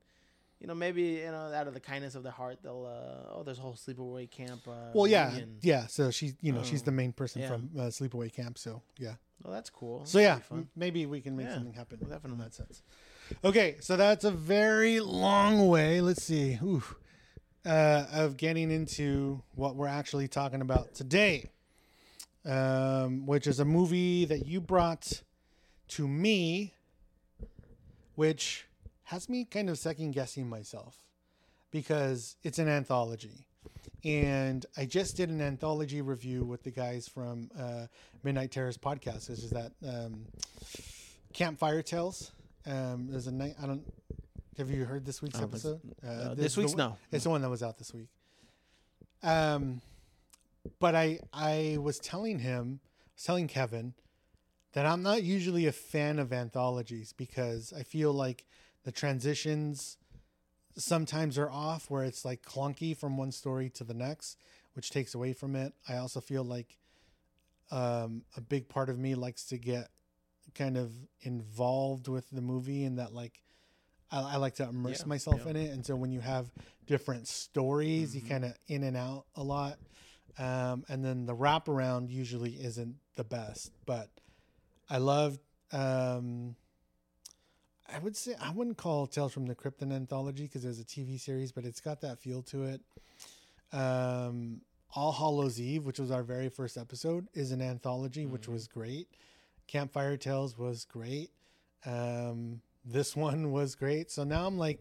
you 0.63 0.69
know, 0.69 0.75
maybe 0.77 1.03
you 1.03 1.27
know, 1.33 1.53
out 1.53 1.67
of 1.67 1.75
the 1.75 1.81
kindness 1.81 2.15
of 2.15 2.23
their 2.23 2.31
heart, 2.33 2.59
they'll. 2.63 2.87
Uh, 2.87 3.35
oh, 3.35 3.43
there's 3.43 3.59
a 3.59 3.63
whole 3.63 3.75
sleepaway 3.75 4.31
camp. 4.31 4.61
Uh, 4.69 4.93
well, 4.95 5.09
yeah, 5.09 5.27
reunion. 5.27 5.59
yeah. 5.61 5.89
So 5.89 6.13
she's 6.13 6.35
you 6.41 6.53
know 6.53 6.63
she's 6.63 6.83
Oh, 6.83 6.85
the 6.85 6.93
main 6.93 7.13
person 7.13 7.43
yeah. 7.43 7.49
from 7.49 7.71
uh, 7.77 7.83
Sleepaway 7.91 8.33
Camp. 8.33 8.57
So 8.59 8.81
yeah. 8.97 9.15
Well, 9.43 9.53
that's 9.53 9.71
cool. 9.71 10.07
So 10.07 10.21
yeah, 10.21 10.35
That'd 10.35 10.45
fun. 10.45 10.59
m- 10.59 10.69
maybe 10.77 11.05
we 11.07 11.21
can 11.21 11.37
make 11.37 11.49
Yeah, 11.49 11.55
something 11.55 11.73
happen. 11.73 11.99
definitely. 11.99 12.31
in 12.33 12.39
that 12.39 12.55
sense. 12.55 12.81
Okay, 13.43 13.77
so 13.81 13.97
that's 13.97 14.25
a 14.25 14.31
very 14.31 15.01
long 15.01 15.67
way. 15.67 16.01
Let's 16.01 16.23
see, 16.23 16.61
Ooh, 16.63 16.83
uh, 17.67 18.05
of 18.13 18.37
getting 18.37 18.71
into 18.71 19.43
what 19.57 19.75
we're 19.75 19.89
actually 19.89 20.29
talking 20.29 20.61
about 20.61 20.95
today, 20.95 21.51
um, 22.45 23.27
which 23.27 23.49
is 23.49 23.59
a 23.59 23.65
movie 23.65 24.25
that 24.27 24.47
you 24.47 24.61
brought 24.61 25.23
to 25.89 26.07
me, 26.07 26.75
which 28.15 28.67
has 29.13 29.29
me 29.29 29.45
kind 29.45 29.69
of 29.69 29.79
second 29.79 30.13
guessing 30.13 30.49
myself 30.49 30.97
because 31.71 32.37
it's 32.43 32.59
an 32.59 32.67
anthology. 32.67 33.47
And 34.05 34.65
I 34.77 34.87
just 34.87 35.19
did 35.19 35.29
an 35.29 35.43
anthology 35.43 36.01
review 36.01 36.45
with 36.45 36.63
the 36.63 36.71
guys 36.71 37.09
from 37.09 37.51
uh, 37.57 37.87
Midnight 38.25 38.51
Terrors 38.51 38.79
podcast. 38.79 39.27
This 39.27 39.45
is 39.45 39.51
that 39.51 39.73
um, 39.87 40.25
Campfire 41.35 41.83
Tales. 41.83 42.33
Um, 42.67 43.09
there's 43.11 43.27
a 43.27 43.33
night. 43.33 43.55
I 43.63 43.67
don't. 43.67 43.85
Have 44.57 44.71
you 44.71 44.87
heard 44.87 45.05
this 45.05 45.21
week's 45.21 45.37
I 45.37 45.41
think 45.41 45.57
so. 45.57 45.81
episode? 45.83 45.95
Uh, 46.03 46.29
this 46.31 46.37
this 46.37 46.47
is 46.47 46.55
the 46.55 46.61
week's 46.63 46.75
no. 46.75 46.97
It's 47.13 47.25
the 47.25 47.31
one 47.31 47.43
that 47.43 47.51
was 47.51 47.63
out 47.63 47.77
this 47.77 47.93
week. 47.93 48.09
Um, 49.23 49.83
but 50.81 50.95
I 50.95 51.21
I 51.35 51.77
was 51.81 51.99
telling 51.99 52.39
him, 52.39 52.81
I 52.83 53.11
was 53.15 53.25
telling 53.25 53.47
Kevin, 53.47 53.93
that 54.73 54.87
I'm 54.87 55.03
not 55.03 55.23
usually 55.23 55.67
a 55.67 55.73
fan 55.73 56.19
of 56.19 56.33
anthologies 56.33 57.13
because 57.13 57.75
I 57.77 57.83
feel 57.83 58.13
like 58.13 58.47
the 58.85 58.93
transitions 58.93 59.97
sometimes 60.77 61.37
are 61.39 61.51
off 61.51 61.91
where 61.91 62.05
it's 62.05 62.25
like 62.25 62.43
clunky 62.43 62.97
from 62.97 63.17
one 63.17 63.31
story 63.33 63.69
to 63.71 63.85
the 63.85 63.95
next, 63.95 64.39
which 64.75 64.91
takes 64.91 65.15
away 65.15 65.33
from 65.33 65.55
it. 65.55 65.75
I 65.89 65.97
also 65.97 66.21
feel 66.21 66.45
like 66.45 66.79
um, 67.71 68.25
a 68.37 68.41
big 68.41 68.69
part 68.69 68.89
of 68.89 68.99
me 68.99 69.15
likes 69.15 69.45
to 69.47 69.59
get 69.59 69.89
kind 70.55 70.77
of 70.77 70.93
involved 71.23 72.09
with 72.09 72.29
the 72.31 72.41
movie 72.43 72.85
and 72.85 72.99
that 72.99 73.15
like 73.15 73.43
I, 74.11 74.35
I 74.35 74.37
like 74.37 74.55
to 74.57 74.65
immerse 74.69 75.01
Yeah, 75.01 75.07
myself 75.07 75.43
yeah. 75.45 75.51
in 75.51 75.57
it. 75.57 75.71
And 75.71 75.85
so 75.87 75.95
when 75.97 76.11
you 76.13 76.21
have 76.21 76.51
different 76.87 77.29
stories, 77.29 78.15
you 78.15 78.21
Mhm. 78.23 78.29
kind 78.29 78.45
of 78.45 78.55
in 78.67 78.83
and 78.83 78.97
out 78.97 79.27
a 79.37 79.43
lot. 79.43 79.79
Um, 80.39 80.85
and 80.89 81.05
then 81.05 81.27
the 81.27 81.35
wraparound 81.37 82.11
usually 82.11 82.53
isn't 82.53 82.97
the 83.17 83.25
best, 83.25 83.73
but 83.87 84.11
I 84.89 84.99
loved. 84.99 85.41
Um, 85.73 86.57
I 87.93 87.99
would 87.99 88.17
say 88.17 88.35
I 88.41 88.51
wouldn't 88.51 88.77
call 88.77 89.07
Tales 89.07 89.33
from 89.33 89.47
the 89.47 89.55
Crypt 89.55 89.83
an 89.83 89.93
anthology 89.93 90.45
because 90.45 90.63
there's 90.63 90.81
a 90.81 90.85
TV 90.85 91.19
series, 91.19 91.53
but 91.53 91.65
it's 91.65 91.81
got 91.81 92.01
that 92.03 92.19
feel 92.21 92.43
to 92.45 92.65
it. 92.65 92.81
Um, 93.73 94.61
All 94.95 95.13
Hallows 95.13 95.61
Eve, 95.61 95.85
which 95.85 95.99
was 95.99 96.11
our 96.11 96.23
very 96.23 96.49
first 96.49 96.77
episode, 96.77 97.29
is 97.35 97.51
an 97.53 97.63
anthology, 97.63 98.27
which 98.27 98.43
Mhm. 98.47 98.53
was 98.53 98.69
great. 98.69 99.09
Campfire 99.67 100.17
Tales 100.17 100.59
was 100.59 100.85
great. 100.85 101.31
Um, 101.87 102.61
this 102.85 103.17
one 103.17 103.53
was 103.53 103.75
great. 103.75 104.11
So 104.11 104.25
now 104.25 104.47
I'm 104.47 104.59
like, 104.59 104.81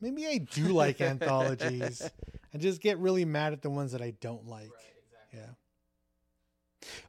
maybe 0.00 0.26
I 0.26 0.38
do 0.38 0.68
like 0.72 1.00
anthologies. 1.00 2.08
I 2.54 2.58
just 2.58 2.80
get 2.80 2.98
really 2.98 3.24
mad 3.24 3.52
at 3.52 3.62
the 3.62 3.70
ones 3.70 3.92
that 3.92 4.02
I 4.02 4.12
don't 4.20 4.46
like. 4.46 4.70
Yeah. 5.34 5.50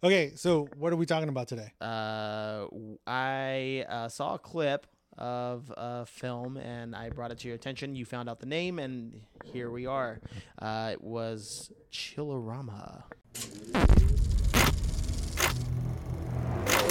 Okay, 0.04 0.32
so 0.36 0.68
what 0.78 0.94
are 0.94 0.96
we 0.96 1.06
talking 1.06 1.30
about 1.30 1.48
today? 1.48 1.72
Uh, 1.82 2.68
I 3.08 3.86
uh, 3.90 4.08
saw 4.08 4.36
a 4.36 4.40
clip 4.40 4.86
of 5.18 5.72
a 5.76 6.06
film 6.06 6.58
and 6.58 6.96
I 6.96 7.10
brought 7.10 7.32
it 7.32 7.40
to 7.40 7.48
your 7.48 7.56
attention. 7.56 7.96
You 7.96 8.06
found 8.06 8.30
out 8.30 8.40
the 8.40 8.46
name, 8.46 8.80
and 8.80 9.22
here 9.46 9.70
we 9.70 9.86
are. 9.86 10.20
Uh, 10.60 10.92
it 10.94 11.02
was 11.02 11.72
Chillerama. 11.92 13.04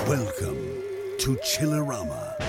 Welcome 0.09 0.83
to 1.19 1.37
Chillerama. 1.45 2.43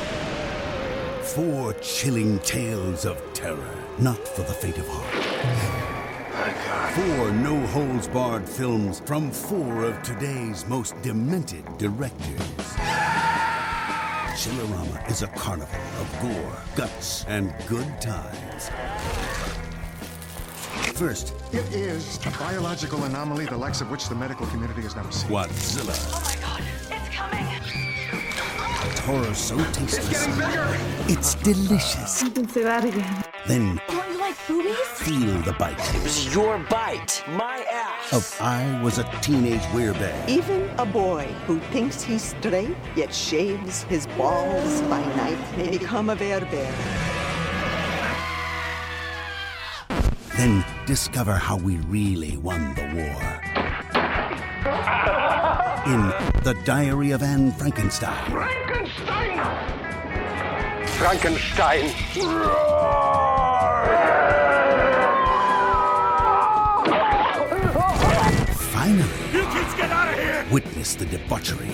Four 1.24 1.74
chilling 1.82 2.40
tales 2.40 3.06
of 3.06 3.18
terror, 3.34 3.76
not 4.00 4.28
for 4.28 4.42
the 4.42 4.54
faint 4.54 4.78
of 4.78 4.88
heart. 4.88 5.74
Four 6.94 7.32
no 7.32 7.60
holds 7.68 8.08
barred 8.08 8.48
films 8.48 9.00
from 9.00 9.32
four 9.32 9.84
of 9.84 10.04
today's 10.04 10.66
most 10.68 11.00
demented 11.02 11.66
directors. 11.78 12.74
Chillerama 14.36 15.10
is 15.12 15.22
a 15.22 15.28
carnival 15.28 15.80
of 16.02 16.20
gore, 16.22 16.58
guts, 16.76 17.24
and 17.28 17.54
good 17.68 17.86
times. 18.02 18.72
first, 20.96 21.34
It 21.52 21.72
is 21.74 22.18
a 22.26 22.32
biological 22.40 23.04
anomaly, 23.04 23.46
the 23.46 23.58
likes 23.58 23.82
of 23.82 23.92
which 23.92 24.10
the 24.10 24.16
medical 24.16 24.48
community 24.48 24.82
has 24.82 24.96
never 24.96 25.12
seen. 25.12 25.30
Godzilla. 25.30 25.94
Oh 26.12 26.22
my 26.26 26.36
god, 26.42 26.64
it's 26.90 27.16
coming! 27.16 27.46
Horror 29.06 29.34
so 29.36 29.56
tasteless. 29.72 30.10
It's 30.10 30.10
getting 30.10 30.36
bigger! 30.36 30.78
It's 31.08 31.36
delicious. 31.36 32.24
You 32.24 32.32
can 32.32 32.48
say 32.50 32.64
that 32.64 32.86
again. 32.86 33.24
Then 33.48 33.80
Don't 33.88 34.10
you 34.10 34.13
like 34.24 34.48
boobies? 34.48 34.78
feel 35.08 35.38
the 35.42 35.52
bite 35.54 35.78
It 35.94 36.02
was 36.02 36.34
your 36.34 36.58
bite, 36.70 37.22
my 37.28 37.66
ass. 37.70 38.14
of 38.14 38.38
I 38.40 38.82
was 38.82 38.98
a 38.98 39.04
teenage 39.22 39.66
werebear. 39.76 40.16
Even 40.30 40.70
a 40.78 40.86
boy 40.86 41.26
who 41.46 41.60
thinks 41.74 42.02
he's 42.02 42.24
straight 42.24 42.78
yet 42.96 43.14
shaves 43.14 43.84
his 43.84 44.08
balls 44.20 44.82
by 44.84 45.02
night 45.22 45.42
may 45.58 45.70
become 45.78 46.10
a 46.10 46.16
bear. 46.16 46.40
Then 50.38 50.64
discover 50.86 51.34
how 51.34 51.58
we 51.58 51.76
really 51.98 52.38
won 52.38 52.62
the 52.80 52.86
war. 53.00 53.24
In 55.94 56.02
The 56.48 56.56
Diary 56.64 57.12
of 57.12 57.22
Anne 57.22 57.52
Frankenstein. 57.52 58.32
Frankenstein! 58.32 59.36
Frankenstein! 61.02 61.84
Finally, 68.72 69.04
You 69.34 69.44
kids 69.52 69.74
get 69.76 69.92
out 69.92 70.08
of 70.14 70.16
here! 70.20 70.46
witness 70.52 70.96
the 70.96 71.06
debauchery 71.06 71.68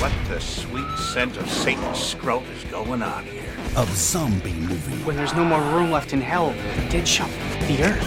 What 0.00 0.12
the 0.28 0.40
sweet 0.40 0.88
scent 0.98 1.36
of 1.36 1.48
Satan's 1.50 1.98
scrote 1.98 2.48
is 2.56 2.64
going 2.64 3.02
on 3.02 3.24
here? 3.24 3.42
of 3.76 3.88
zombie 3.96 4.52
movie. 4.52 5.02
When 5.02 5.16
there's 5.16 5.34
no 5.34 5.44
more 5.44 5.60
room 5.60 5.90
left 5.90 6.12
in 6.12 6.20
hell, 6.20 6.54
they 6.76 6.88
did 6.88 7.08
shut 7.08 7.28
the 7.66 7.82
earth. 7.82 8.02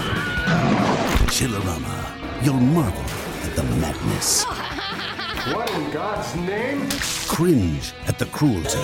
Chillerama. 1.27 2.45
You'll 2.45 2.55
marvel 2.55 3.01
at 3.43 3.55
the 3.55 3.63
madness. 3.63 4.45
What 5.53 5.69
in 5.73 5.91
God's 5.91 6.33
name? 6.35 6.87
Cringe 7.27 7.91
at 8.07 8.17
the 8.17 8.25
cruelty. 8.27 8.79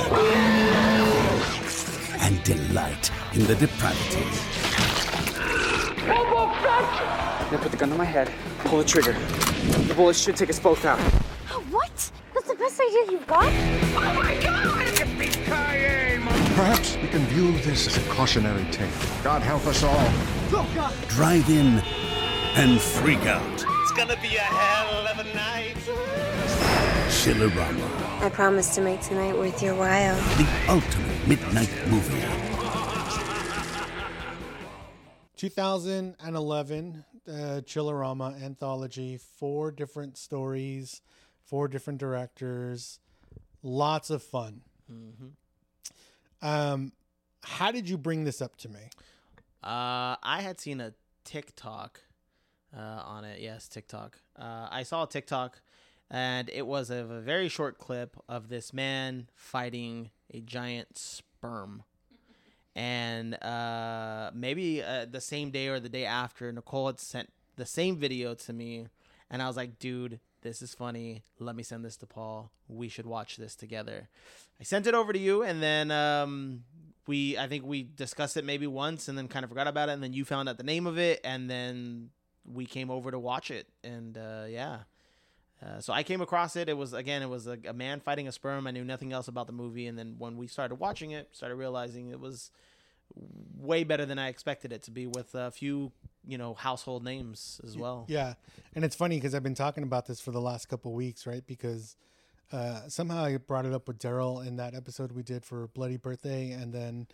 And 2.23 2.41
delight 2.45 3.11
in 3.33 3.43
the 3.45 3.55
depravity. 3.55 4.25
Now 6.07 7.59
put 7.61 7.71
the 7.71 7.77
gun 7.77 7.89
to 7.89 7.95
my 7.95 8.05
head, 8.05 8.31
pull 8.59 8.79
the 8.79 8.85
trigger. 8.85 9.11
The 9.11 9.93
bullet 9.93 10.15
should 10.15 10.37
take 10.37 10.49
us 10.49 10.57
both 10.57 10.85
out. 10.85 10.99
What? 11.69 12.11
That's 12.33 12.47
the 12.47 12.55
best 12.55 12.79
idea 12.79 13.11
you've 13.11 13.27
got? 13.27 13.43
Oh 13.45 14.13
my 14.15 14.39
god! 14.41 14.53
Perhaps 16.55 16.95
we 16.97 17.09
can 17.09 17.25
view 17.27 17.51
this 17.59 17.87
as 17.87 17.97
a 17.97 18.09
cautionary 18.09 18.63
tale. 18.71 18.89
God 19.21 19.41
help 19.41 19.65
us 19.65 19.83
all. 19.83 20.09
Drive 21.09 21.49
in 21.49 21.81
and 22.55 22.79
freak 22.79 23.25
out. 23.25 23.65
It's 23.81 23.91
gonna 23.91 24.15
be 24.21 24.37
a 24.37 24.39
hell 24.39 25.07
of 25.07 25.19
a 25.19 25.25
night. 25.33 25.75
Chillerama. 27.09 28.21
I 28.21 28.29
promise 28.29 28.73
to 28.75 28.81
make 28.81 29.01
tonight 29.01 29.35
worth 29.35 29.61
your 29.61 29.75
while. 29.75 30.15
The 30.37 30.47
ultimate 30.69 31.12
midnight 31.27 31.69
movie. 31.89 32.21
2011 35.37 37.05
uh, 37.27 37.31
Chillerama 37.65 38.41
anthology. 38.43 39.17
Four 39.17 39.71
different 39.71 40.17
stories, 40.17 41.01
four 41.45 41.67
different 41.67 41.99
directors. 41.99 42.99
Lots 43.61 44.09
of 44.09 44.21
fun. 44.21 44.61
Um, 46.41 46.91
how 47.41 47.71
did 47.71 47.87
you 47.87 47.97
bring 47.97 48.25
this 48.25 48.41
up 48.41 48.57
to 48.57 48.69
me? 48.69 48.81
Uh, 49.63 50.19
I 50.21 50.41
had 50.41 50.59
seen 50.59 50.81
a 50.81 50.93
TikTok 51.23 52.01
uh, 52.75 52.79
on 52.79 53.23
it. 53.23 53.39
Yes, 53.39 53.69
TikTok. 53.69 54.17
Uh, 54.37 54.67
I 54.69 54.83
saw 54.83 55.03
a 55.03 55.07
TikTok, 55.07 55.61
and 56.11 56.49
it 56.49 56.67
was 56.67 56.89
of 56.89 57.09
a 57.11 57.21
very 57.21 57.47
short 57.47 57.77
clip 57.77 58.17
of 58.27 58.49
this 58.49 58.73
man 58.73 59.29
fighting 59.35 60.09
a 60.33 60.41
giant 60.41 60.97
sperm. 60.97 61.83
And 62.75 63.35
uh, 63.43 64.31
maybe 64.33 64.81
uh, 64.81 65.05
the 65.09 65.21
same 65.21 65.51
day 65.51 65.67
or 65.67 65.79
the 65.79 65.89
day 65.89 66.05
after, 66.05 66.51
Nicole 66.51 66.87
had 66.87 66.99
sent 66.99 67.31
the 67.55 67.65
same 67.65 67.97
video 67.97 68.33
to 68.33 68.53
me, 68.53 68.87
and 69.29 69.43
I 69.43 69.47
was 69.47 69.55
like, 69.55 69.77
"Dude, 69.77 70.19
this 70.41 70.61
is 70.63 70.73
funny. 70.73 71.23
Let 71.37 71.55
me 71.55 71.61
send 71.61 71.85
this 71.85 71.97
to 71.97 72.07
Paul. 72.07 72.51
We 72.67 72.89
should 72.89 73.05
watch 73.05 73.37
this 73.37 73.55
together." 73.55 74.09
I 74.59 74.63
sent 74.63 74.87
it 74.87 74.95
over 74.95 75.13
to 75.13 75.19
you, 75.19 75.43
and 75.43 75.61
then 75.61 75.91
um, 75.91 76.63
we 77.05 77.37
I 77.37 77.47
think 77.47 77.63
we 77.63 77.83
discussed 77.83 78.37
it 78.37 78.45
maybe 78.45 78.65
once, 78.65 79.07
and 79.07 79.15
then 79.15 79.27
kind 79.27 79.43
of 79.43 79.49
forgot 79.49 79.67
about 79.67 79.89
it, 79.89 79.91
and 79.91 80.01
then 80.01 80.13
you 80.13 80.25
found 80.25 80.49
out 80.49 80.57
the 80.57 80.63
name 80.63 80.87
of 80.87 80.97
it, 80.97 81.21
and 81.23 81.47
then 81.47 82.09
we 82.43 82.65
came 82.65 82.89
over 82.89 83.11
to 83.11 83.19
watch 83.19 83.51
it, 83.51 83.67
and 83.83 84.17
uh, 84.17 84.45
yeah. 84.49 84.79
Uh, 85.63 85.79
so 85.79 85.93
I 85.93 86.03
came 86.03 86.21
across 86.21 86.55
it. 86.55 86.67
It 86.67 86.77
was 86.77 86.93
again, 86.93 87.21
it 87.21 87.29
was 87.29 87.47
a, 87.47 87.57
a 87.67 87.73
man 87.73 87.99
fighting 87.99 88.27
a 88.27 88.31
sperm. 88.31 88.67
I 88.67 88.71
knew 88.71 88.83
nothing 88.83 89.13
else 89.13 89.27
about 89.27 89.47
the 89.47 89.53
movie, 89.53 89.87
and 89.87 89.97
then 89.97 90.15
when 90.17 90.35
we 90.37 90.47
started 90.47 90.75
watching 90.75 91.11
it, 91.11 91.29
started 91.31 91.55
realizing 91.55 92.09
it 92.09 92.19
was 92.19 92.51
way 93.57 93.83
better 93.83 94.05
than 94.05 94.17
I 94.17 94.29
expected 94.29 94.73
it 94.73 94.83
to 94.83 94.91
be, 94.91 95.05
with 95.05 95.35
a 95.35 95.51
few 95.51 95.91
you 96.25 96.37
know 96.37 96.53
household 96.53 97.03
names 97.03 97.61
as 97.63 97.77
well. 97.77 98.05
Yeah, 98.07 98.33
and 98.75 98.83
it's 98.83 98.95
funny 98.95 99.17
because 99.17 99.33
I've 99.35 99.43
been 99.43 99.55
talking 99.55 99.83
about 99.83 100.05
this 100.05 100.19
for 100.19 100.31
the 100.31 100.41
last 100.41 100.67
couple 100.67 100.91
of 100.91 100.95
weeks, 100.95 101.25
right? 101.25 101.45
Because 101.45 101.95
uh, 102.51 102.81
somehow 102.87 103.23
I 103.23 103.37
brought 103.37 103.65
it 103.65 103.73
up 103.73 103.87
with 103.87 103.99
Daryl 103.99 104.45
in 104.45 104.57
that 104.57 104.75
episode 104.75 105.11
we 105.11 105.23
did 105.23 105.45
for 105.45 105.67
Bloody 105.67 105.97
Birthday, 105.97 106.51
and 106.51 106.73
then 106.73 107.07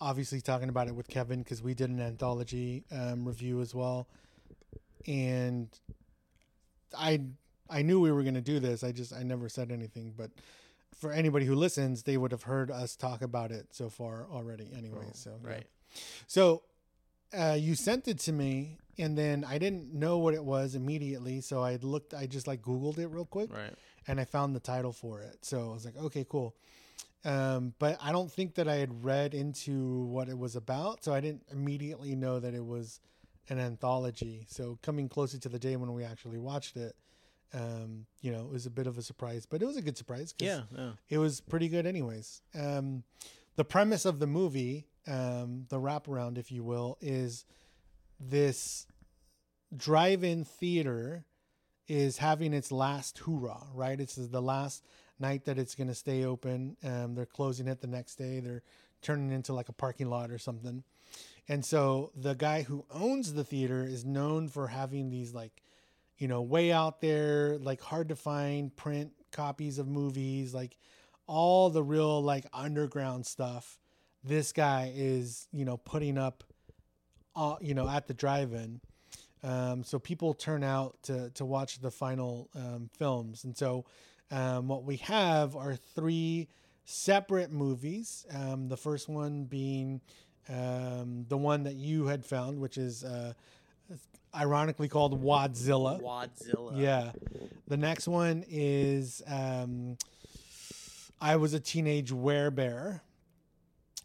obviously 0.00 0.40
talking 0.40 0.68
about 0.68 0.88
it 0.88 0.94
with 0.94 1.08
Kevin 1.08 1.38
because 1.38 1.62
we 1.62 1.72
did 1.72 1.88
an 1.88 2.00
anthology 2.00 2.84
um, 2.92 3.26
review 3.26 3.60
as 3.60 3.74
well. 3.74 4.08
And 5.06 5.68
I 6.96 7.20
I 7.70 7.82
knew 7.82 8.00
we 8.00 8.12
were 8.12 8.22
going 8.22 8.34
to 8.34 8.40
do 8.40 8.60
this. 8.60 8.84
I 8.84 8.92
just 8.92 9.12
I 9.12 9.22
never 9.22 9.48
said 9.48 9.70
anything, 9.72 10.12
but 10.16 10.30
for 10.98 11.12
anybody 11.12 11.44
who 11.46 11.54
listens, 11.54 12.02
they 12.02 12.16
would 12.16 12.30
have 12.30 12.42
heard 12.44 12.70
us 12.70 12.94
talk 12.96 13.22
about 13.22 13.50
it 13.50 13.66
so 13.70 13.88
far 13.88 14.26
already 14.30 14.68
anyway. 14.76 15.06
so 15.12 15.38
yeah. 15.42 15.50
right. 15.50 15.66
So 16.26 16.62
uh, 17.36 17.56
you 17.58 17.74
sent 17.74 18.06
it 18.06 18.18
to 18.20 18.32
me, 18.32 18.78
and 18.98 19.16
then 19.18 19.44
I 19.44 19.58
didn't 19.58 19.92
know 19.92 20.18
what 20.18 20.34
it 20.34 20.44
was 20.44 20.74
immediately. 20.74 21.40
So 21.40 21.62
I 21.62 21.76
looked, 21.82 22.14
I 22.14 22.26
just 22.26 22.46
like 22.46 22.62
Googled 22.62 22.98
it 22.98 23.08
real 23.08 23.24
quick, 23.24 23.52
Right. 23.52 23.72
and 24.06 24.20
I 24.20 24.24
found 24.24 24.54
the 24.54 24.60
title 24.60 24.92
for 24.92 25.20
it. 25.20 25.38
So 25.44 25.70
I 25.70 25.74
was 25.74 25.84
like, 25.84 25.96
okay, 25.96 26.24
cool. 26.28 26.54
Um, 27.24 27.72
but 27.78 27.98
I 28.02 28.12
don't 28.12 28.30
think 28.30 28.54
that 28.56 28.68
I 28.68 28.76
had 28.76 29.02
read 29.04 29.32
into 29.34 30.04
what 30.04 30.28
it 30.28 30.36
was 30.38 30.54
about, 30.56 31.02
so 31.02 31.12
I 31.14 31.20
didn't 31.20 31.42
immediately 31.50 32.14
know 32.14 32.38
that 32.38 32.54
it 32.54 32.64
was 32.64 33.00
an 33.48 33.58
anthology. 33.58 34.46
So 34.48 34.78
coming 34.82 35.08
closer 35.08 35.38
to 35.38 35.48
the 35.48 35.58
day 35.58 35.76
when 35.76 35.92
we 35.94 36.04
actually 36.04 36.38
watched 36.38 36.76
it, 36.76 36.94
um, 37.54 38.06
you 38.20 38.32
know, 38.32 38.40
it 38.40 38.50
was 38.50 38.66
a 38.66 38.70
bit 38.70 38.86
of 38.86 38.98
a 38.98 39.02
surprise, 39.02 39.46
but 39.46 39.62
it 39.62 39.66
was 39.66 39.76
a 39.76 39.82
good 39.82 39.96
surprise. 39.96 40.34
Yeah, 40.38 40.62
yeah. 40.76 40.92
it 41.08 41.18
was 41.18 41.40
pretty 41.40 41.68
good 41.68 41.86
anyways. 41.86 42.42
Um, 42.58 43.04
the 43.56 43.64
premise 43.64 44.04
of 44.04 44.18
the 44.18 44.26
movie, 44.26 44.88
um, 45.06 45.66
the 45.68 45.78
wraparound, 45.78 46.38
if 46.38 46.50
you 46.50 46.64
will, 46.64 46.98
is 47.00 47.44
this 48.18 48.86
drive-in 49.76 50.44
theater 50.44 51.24
is 51.86 52.18
having 52.18 52.52
its 52.52 52.72
last 52.72 53.18
hoorah, 53.18 53.62
right? 53.74 54.00
It's 54.00 54.16
the 54.16 54.42
last 54.42 54.84
night 55.18 55.44
that 55.44 55.58
it's 55.58 55.74
going 55.74 55.88
to 55.88 55.94
stay 55.94 56.24
open. 56.24 56.76
Um, 56.82 57.14
they're 57.14 57.26
closing 57.26 57.68
it 57.68 57.80
the 57.80 57.86
next 57.86 58.16
day. 58.16 58.40
They're 58.40 58.62
turning 59.02 59.30
it 59.30 59.34
into 59.34 59.52
like 59.52 59.68
a 59.68 59.72
parking 59.72 60.08
lot 60.08 60.30
or 60.30 60.38
something. 60.38 60.82
And 61.46 61.64
so 61.64 62.10
the 62.16 62.34
guy 62.34 62.62
who 62.62 62.86
owns 62.90 63.34
the 63.34 63.44
theater 63.44 63.84
is 63.84 64.04
known 64.04 64.48
for 64.48 64.68
having 64.68 65.10
these 65.10 65.34
like, 65.34 65.62
you 66.18 66.28
know, 66.28 66.42
way 66.42 66.72
out 66.72 67.00
there, 67.00 67.58
like 67.58 67.80
hard 67.80 68.08
to 68.08 68.16
find 68.16 68.74
print 68.74 69.12
copies 69.32 69.78
of 69.78 69.88
movies, 69.88 70.54
like 70.54 70.76
all 71.26 71.70
the 71.70 71.82
real 71.82 72.22
like 72.22 72.46
underground 72.52 73.26
stuff. 73.26 73.78
This 74.22 74.52
guy 74.52 74.92
is, 74.94 75.48
you 75.52 75.64
know, 75.64 75.76
putting 75.76 76.16
up, 76.16 76.44
uh, 77.36 77.56
you 77.60 77.74
know, 77.74 77.88
at 77.88 78.06
the 78.06 78.14
drive-in. 78.14 78.80
Um, 79.42 79.84
so 79.84 79.98
people 79.98 80.32
turn 80.32 80.64
out 80.64 80.96
to 81.02 81.28
to 81.30 81.44
watch 81.44 81.80
the 81.80 81.90
final 81.90 82.48
um, 82.54 82.88
films, 82.96 83.44
and 83.44 83.54
so 83.54 83.84
um, 84.30 84.68
what 84.68 84.84
we 84.84 84.96
have 84.98 85.54
are 85.54 85.76
three 85.76 86.48
separate 86.86 87.52
movies. 87.52 88.24
Um, 88.34 88.68
the 88.68 88.76
first 88.76 89.06
one 89.06 89.44
being 89.44 90.00
um, 90.48 91.26
the 91.28 91.36
one 91.36 91.64
that 91.64 91.74
you 91.74 92.06
had 92.06 92.24
found, 92.24 92.58
which 92.58 92.78
is 92.78 93.04
uh, 93.04 93.34
ironically 94.34 94.88
called 94.88 95.22
Wadzilla. 95.22 96.00
Wadzilla. 96.02 96.72
Yeah. 96.80 97.12
The 97.68 97.76
next 97.76 98.08
one 98.08 98.44
is 98.48 99.22
um, 99.26 99.96
I 101.20 101.36
was 101.36 101.54
a 101.54 101.60
teenage 101.60 102.10
werebear. 102.12 103.00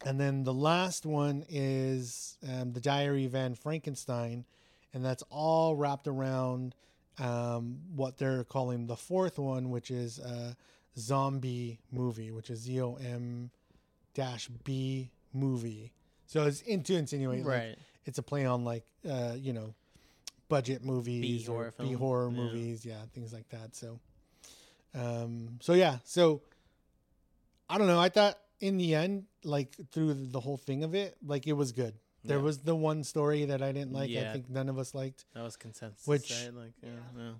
And 0.04 0.18
then 0.18 0.44
the 0.44 0.54
last 0.54 1.04
one 1.04 1.44
is 1.50 2.38
um, 2.50 2.72
the 2.72 2.80
Diary 2.80 3.26
of 3.26 3.34
Anne 3.34 3.54
Frankenstein, 3.54 4.46
and 4.94 5.04
that's 5.04 5.22
all 5.28 5.76
wrapped 5.76 6.08
around 6.08 6.74
um, 7.18 7.80
what 7.94 8.16
they're 8.16 8.44
calling 8.44 8.86
the 8.86 8.96
fourth 8.96 9.38
one, 9.38 9.68
which 9.68 9.90
is 9.90 10.18
a 10.18 10.56
zombie 10.98 11.80
movie, 11.92 12.30
which 12.30 12.48
is 12.48 12.60
Z 12.60 12.80
O 12.80 12.94
M 12.94 13.50
dash 14.14 14.48
B 14.64 15.10
movie. 15.34 15.92
So 16.26 16.44
it's 16.46 16.62
in 16.62 16.82
to 16.84 16.94
insinuate, 16.96 17.44
like, 17.44 17.54
Right. 17.58 17.76
it's 18.06 18.16
a 18.16 18.22
play 18.22 18.46
on 18.46 18.64
like 18.64 18.84
uh, 19.06 19.34
you 19.36 19.52
know 19.52 19.74
budget 20.50 20.84
movies 20.84 21.46
horror 21.46 21.72
or 21.78 21.84
B 21.86 21.92
horror 21.94 22.28
Yeah. 22.28 22.36
movies, 22.36 22.84
yeah, 22.84 22.96
things 23.14 23.32
like 23.32 23.48
that. 23.48 23.74
So, 23.74 23.98
um, 24.94 25.58
so 25.62 25.72
yeah, 25.72 25.98
so 26.04 26.42
I 27.70 27.78
don't 27.78 27.86
know. 27.86 27.98
I 28.00 28.10
thought 28.10 28.38
in 28.60 28.76
the 28.76 28.94
end, 28.94 29.24
like 29.44 29.74
through 29.92 30.12
the 30.12 30.40
whole 30.40 30.58
thing 30.58 30.84
of 30.84 30.94
it, 30.94 31.16
like 31.24 31.46
it 31.46 31.54
was 31.54 31.72
good. 31.72 31.94
There 32.24 32.36
Yeah. 32.36 32.42
was 32.44 32.58
the 32.58 32.76
one 32.76 33.02
story 33.04 33.46
that 33.46 33.62
I 33.62 33.72
didn't 33.72 33.92
like. 33.94 34.10
I 34.10 34.32
think 34.34 34.50
none 34.50 34.68
of 34.68 34.78
us 34.78 34.94
liked. 34.94 35.24
That 35.32 35.42
was 35.42 35.56
consensus. 35.56 36.06
Which- 36.06 36.30
right? 36.30 36.52
like 36.54 36.72
yeah, 36.82 36.90
yeah. 37.16 37.32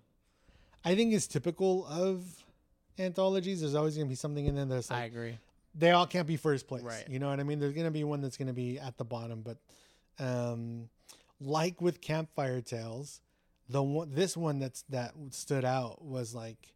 I 0.82 0.94
think 0.94 1.12
is 1.12 1.26
typical 1.26 1.84
of 1.86 2.24
anthologies. 2.98 3.60
There's 3.60 3.74
always 3.74 3.96
going 3.96 4.06
to 4.06 4.08
be 4.08 4.14
something 4.14 4.46
in 4.46 4.54
there 4.54 4.64
that's 4.64 4.90
I 4.90 5.04
agree. 5.04 5.38
they 5.74 5.90
all 5.90 6.06
can't 6.06 6.26
be 6.26 6.36
first 6.38 6.66
place. 6.66 6.82
Right. 6.82 7.06
You 7.08 7.18
know 7.18 7.28
what 7.28 7.38
I 7.38 7.42
mean? 7.42 7.58
There's 7.60 7.74
going 7.74 7.84
to 7.86 7.90
be 7.90 8.04
one 8.04 8.22
that's 8.22 8.38
going 8.38 8.48
to 8.48 8.54
be 8.54 8.78
at 8.78 8.96
the 8.96 9.04
bottom, 9.04 9.42
but 9.42 9.58
um, 10.18 10.88
like 11.40 11.80
with 11.80 12.00
Campfire 12.00 12.60
Tales, 12.60 13.20
the 13.68 13.82
one 13.82 14.14
this 14.14 14.36
one 14.36 14.58
that's 14.58 14.82
that 14.90 15.14
stood 15.30 15.64
out 15.64 16.04
was 16.04 16.34
like 16.34 16.74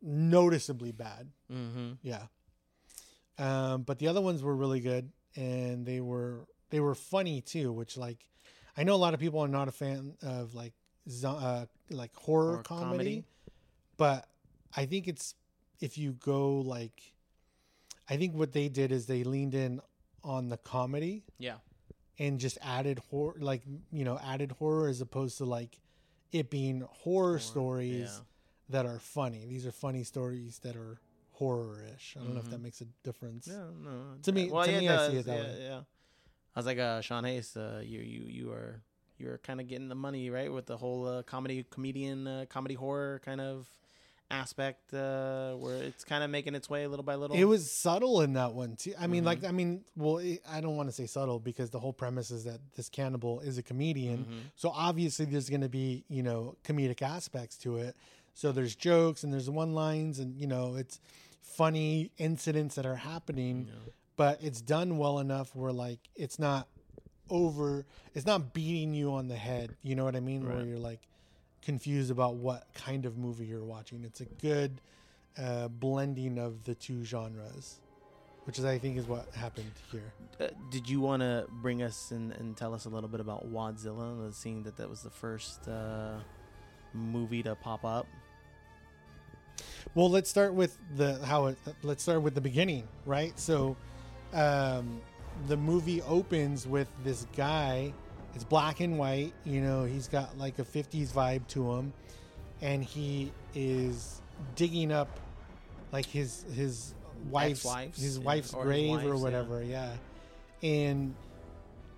noticeably 0.00 0.92
bad. 0.92 1.30
Mm-hmm. 1.50 1.92
Yeah. 2.02 2.24
Um, 3.38 3.82
but 3.82 3.98
the 3.98 4.08
other 4.08 4.20
ones 4.20 4.42
were 4.42 4.54
really 4.54 4.80
good 4.80 5.10
and 5.36 5.86
they 5.86 6.00
were 6.00 6.46
they 6.70 6.80
were 6.80 6.94
funny 6.94 7.40
too, 7.40 7.72
which 7.72 7.96
like 7.96 8.26
I 8.76 8.84
know 8.84 8.94
a 8.94 8.96
lot 8.96 9.14
of 9.14 9.20
people 9.20 9.40
are 9.40 9.48
not 9.48 9.68
a 9.68 9.72
fan 9.72 10.14
of 10.22 10.54
like 10.54 10.72
uh, 11.24 11.66
like 11.90 12.14
horror, 12.14 12.58
Or 12.58 12.62
comedy, 12.62 12.88
comedy. 12.94 13.24
but 13.96 14.28
I 14.76 14.86
think 14.86 15.08
it's 15.08 15.34
if 15.80 15.98
you 15.98 16.12
go 16.12 16.56
like 16.60 17.00
I 18.08 18.16
think 18.16 18.34
what 18.34 18.52
they 18.52 18.68
did 18.68 18.92
is 18.92 19.06
they 19.06 19.24
leaned 19.24 19.54
in 19.54 19.80
on 20.24 20.48
the 20.48 20.56
comedy 20.58 21.24
Yeah. 21.38 21.56
And 22.22 22.38
just 22.38 22.56
added 22.62 22.98
horror 23.10 23.34
like 23.50 23.62
you 23.98 24.04
know 24.08 24.16
added 24.32 24.50
horror 24.58 24.88
as 24.88 25.00
opposed 25.00 25.34
to 25.38 25.44
like 25.44 25.72
it 26.30 26.48
being 26.58 26.78
horror, 27.02 27.38
stories 27.38 28.10
yeah. 28.12 28.24
that 28.74 28.86
are 28.86 28.98
funny 28.98 29.42
these 29.52 29.66
are 29.66 29.72
funny 29.72 30.04
stories 30.04 30.60
that 30.64 30.76
are 30.76 30.94
horror-ish 31.32 32.16
i 32.18 32.22
don't 32.22 32.34
know 32.34 32.40
if 32.40 32.50
that 32.50 32.60
makes 32.60 32.80
a 32.80 32.86
difference 33.02 33.46
Yeah, 33.50 33.66
no. 33.88 33.94
To 34.22 34.32
me- 34.32 34.50
well, 34.50 34.64
to 34.64 34.70
yeah, 34.72 34.78
me, 34.80 34.86
it 34.88 34.98
I 34.98 35.08
see 35.10 35.16
it 35.16 35.26
that 35.26 35.36
yeah, 35.38 35.44
way. 35.44 35.58
Yeah. 35.70 35.80
I 36.54 36.58
was 36.58 36.66
like, 36.66 36.78
uh, 36.78 37.00
Sean 37.00 37.24
Hayes, 37.24 37.56
uh, 37.56 37.80
you 37.92 38.00
you 38.00 38.22
you 38.38 38.46
are 38.52 38.82
you 39.18 39.26
are 39.30 39.38
kind 39.38 39.58
of 39.60 39.66
getting 39.68 39.88
the 39.88 39.94
money 40.06 40.28
right 40.30 40.52
with 40.52 40.66
the 40.66 40.76
whole 40.76 41.02
uh, 41.08 41.22
comedy 41.22 41.64
comedian 41.70 42.26
uh, 42.26 42.44
comedy 42.48 42.74
horror 42.74 43.20
kind 43.24 43.40
of 43.40 43.66
aspect 44.32 44.94
uh, 44.94 45.52
where 45.54 45.76
it's 45.82 46.04
kind 46.04 46.24
of 46.24 46.30
making 46.30 46.54
its 46.54 46.68
way 46.70 46.86
little 46.86 47.02
by 47.04 47.14
little. 47.14 47.36
it 47.36 47.44
was 47.44 47.70
subtle 47.70 48.22
in 48.22 48.32
that 48.32 48.52
one 48.54 48.74
too 48.76 48.94
i 48.98 49.06
mean 49.06 49.22
Mhm. 49.22 49.26
like 49.26 49.44
i 49.44 49.50
mean 49.52 49.84
well 49.96 50.18
it, 50.18 50.40
i 50.50 50.60
don't 50.60 50.76
want 50.76 50.88
to 50.88 50.92
say 50.92 51.06
subtle 51.06 51.38
because 51.38 51.70
the 51.70 51.78
whole 51.78 51.92
premise 51.92 52.30
is 52.30 52.44
that 52.44 52.58
this 52.74 52.88
cannibal 52.88 53.40
is 53.40 53.58
a 53.58 53.62
comedian 53.62 54.24
Mhm. 54.24 54.40
so 54.56 54.70
obviously 54.70 55.26
there's 55.26 55.48
going 55.50 55.60
to 55.60 55.68
be 55.68 56.04
you 56.08 56.22
know 56.22 56.56
comedic 56.64 57.02
aspects 57.02 57.56
to 57.58 57.76
it 57.76 57.94
so 58.34 58.50
there's 58.52 58.74
jokes 58.74 59.22
and 59.22 59.32
there's 59.32 59.50
one 59.50 59.74
lines 59.74 60.18
and 60.18 60.34
you 60.36 60.46
know 60.46 60.76
it's 60.76 60.98
funny 61.42 62.10
incidents 62.18 62.74
that 62.76 62.86
are 62.86 62.96
happening 62.96 63.68
but 64.16 64.42
it's 64.42 64.60
done 64.62 64.96
well 64.96 65.18
enough 65.18 65.54
where 65.54 65.72
like 65.72 65.98
it's 66.16 66.38
not 66.38 66.68
over 67.30 67.84
it's 68.14 68.26
not 68.26 68.52
beating 68.52 68.94
you 68.94 69.12
on 69.12 69.28
the 69.28 69.36
head 69.36 69.74
you 69.82 69.94
know 69.94 70.04
what 70.04 70.16
i 70.16 70.20
mean 70.20 70.46
where 70.46 70.64
you're 70.64 70.78
like 70.78 71.00
confused 71.62 72.10
about 72.10 72.34
what 72.34 72.66
kind 72.74 73.06
of 73.06 73.16
movie 73.16 73.46
you're 73.46 73.64
watching 73.64 74.04
it's 74.04 74.20
a 74.20 74.24
good 74.40 74.80
uh, 75.38 75.68
blending 75.68 76.38
of 76.38 76.64
the 76.64 76.74
two 76.74 77.04
genres 77.04 77.78
which 78.44 78.58
is 78.58 78.64
i 78.64 78.76
think 78.78 78.96
is 78.98 79.06
what 79.06 79.26
happened 79.34 79.70
here 79.90 80.12
Uh, 80.40 80.48
did 80.70 80.88
you 80.88 81.00
want 81.00 81.20
to 81.22 81.46
bring 81.62 81.82
us 81.82 82.10
and, 82.10 82.32
and 82.32 82.56
tell 82.56 82.74
us 82.74 82.84
a 82.86 82.88
little 82.88 83.08
bit 83.08 83.20
about 83.20 83.46
Wadzilla, 83.52 84.32
seeing 84.34 84.62
that 84.64 84.76
that 84.76 84.88
was 84.88 85.02
the 85.02 85.10
first 85.10 85.68
uh, 85.68 86.14
movie 86.94 87.42
to 87.42 87.54
pop 87.54 87.84
up? 87.84 88.06
Well, 89.94 90.10
let's 90.10 90.30
start 90.30 90.54
with 90.54 90.78
the 90.96 91.24
how 91.24 91.46
it. 91.46 91.58
Let's 91.82 92.02
start 92.02 92.22
with 92.22 92.34
the 92.34 92.40
beginning, 92.40 92.88
right? 93.06 93.38
So, 93.38 93.76
um, 94.32 95.00
the 95.48 95.56
movie 95.56 96.00
opens 96.02 96.66
with 96.66 96.88
this 97.04 97.26
guy. 97.36 97.92
It's 98.34 98.44
black 98.44 98.80
and 98.80 98.98
white. 98.98 99.32
You 99.44 99.60
know, 99.60 99.84
he's 99.84 100.08
got 100.08 100.38
like 100.38 100.58
a 100.58 100.64
'50s 100.64 101.08
vibe 101.08 101.46
to 101.48 101.72
him, 101.72 101.92
and 102.60 102.82
he 102.82 103.32
is 103.54 104.22
digging 104.54 104.92
up 104.92 105.08
like 105.92 106.06
his 106.06 106.44
his 106.54 106.94
wife's 107.30 107.64
Ex-wives, 107.64 108.02
his 108.02 108.18
yeah, 108.18 108.24
wife's 108.24 108.54
or 108.54 108.64
his 108.64 108.66
grave 108.66 108.90
wives, 108.90 109.06
or 109.06 109.16
whatever. 109.16 109.62
Yeah, 109.62 109.92
and 110.62 111.14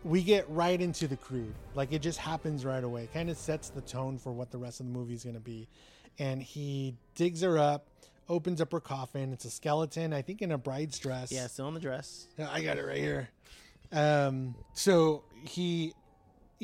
we 0.05 0.23
get 0.23 0.49
right 0.51 0.81
into 0.81 1.09
the 1.09 1.17
crude. 1.17 1.55
Like 1.75 1.93
it 1.93 2.03
just 2.03 2.19
happens 2.19 2.65
right 2.65 2.85
away. 2.85 3.09
Kind 3.13 3.31
of 3.31 3.37
sets 3.37 3.71
the 3.71 3.81
tone 3.81 4.19
for 4.19 4.33
what 4.33 4.51
the 4.51 4.59
rest 4.59 4.81
of 4.81 4.87
the 4.87 4.93
movie 4.93 5.15
is 5.15 5.25
going 5.25 5.35
to 5.35 5.41
be. 5.41 5.69
And 6.19 6.43
he 6.43 6.95
digs 7.17 7.41
her 7.41 7.59
up, 7.59 7.87
opens 8.29 8.61
up 8.61 8.71
her 8.73 8.81
coffin. 8.81 9.33
It's 9.33 9.45
a 9.45 9.51
skeleton, 9.51 10.13
I 10.13 10.23
think, 10.23 10.43
in 10.43 10.53
a 10.53 10.59
bride's 10.59 10.99
dress. 10.99 11.33
Yeah, 11.33 11.47
still 11.49 11.69
in 11.69 11.75
the 11.75 11.81
dress. 11.81 12.29
I 12.39 12.63
got 12.63 12.79
it 12.79 12.85
right 12.85 12.99
here. 12.99 13.31
Um, 13.91 14.55
so 14.75 15.25
he, 15.45 15.95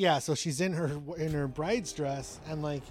yeah, 0.00 0.18
so 0.18 0.34
she's 0.34 0.62
in 0.62 0.72
her 0.72 0.98
in 1.18 1.32
her 1.32 1.46
bride's 1.46 1.92
dress, 1.92 2.40
and 2.48 2.62
like 2.62 2.82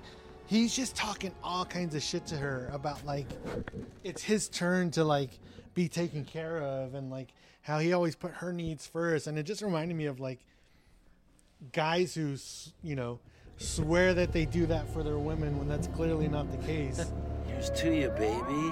he's 0.45 0.75
just 0.75 0.95
talking 0.95 1.31
all 1.43 1.65
kinds 1.65 1.95
of 1.95 2.03
shit 2.03 2.27
to 2.27 2.37
her 2.37 2.69
about 2.71 3.03
like 3.03 3.25
it's 4.03 4.21
his 4.21 4.47
turn 4.47 4.91
to 4.91 5.03
like 5.03 5.31
be 5.73 5.87
taken 5.89 6.23
care 6.23 6.59
of, 6.61 6.93
and 6.93 7.09
like 7.09 7.29
how 7.63 7.79
he 7.79 7.93
always 7.93 8.15
put 8.15 8.31
her 8.33 8.53
needs 8.53 8.85
first, 8.85 9.25
and 9.25 9.39
it 9.39 9.43
just 9.43 9.63
reminded 9.63 9.97
me 9.97 10.05
of 10.05 10.19
like 10.19 10.39
guys 11.73 12.13
who 12.13 12.35
you 12.83 12.95
know 12.95 13.19
swear 13.57 14.13
that 14.13 14.31
they 14.31 14.45
do 14.45 14.67
that 14.67 14.87
for 14.93 15.01
their 15.01 15.17
women 15.17 15.57
when 15.57 15.67
that's 15.67 15.87
clearly 15.87 16.27
not 16.27 16.51
the 16.51 16.63
case. 16.67 17.03
Here's 17.47 17.71
to 17.71 17.91
you, 17.91 18.09
baby. 18.09 18.71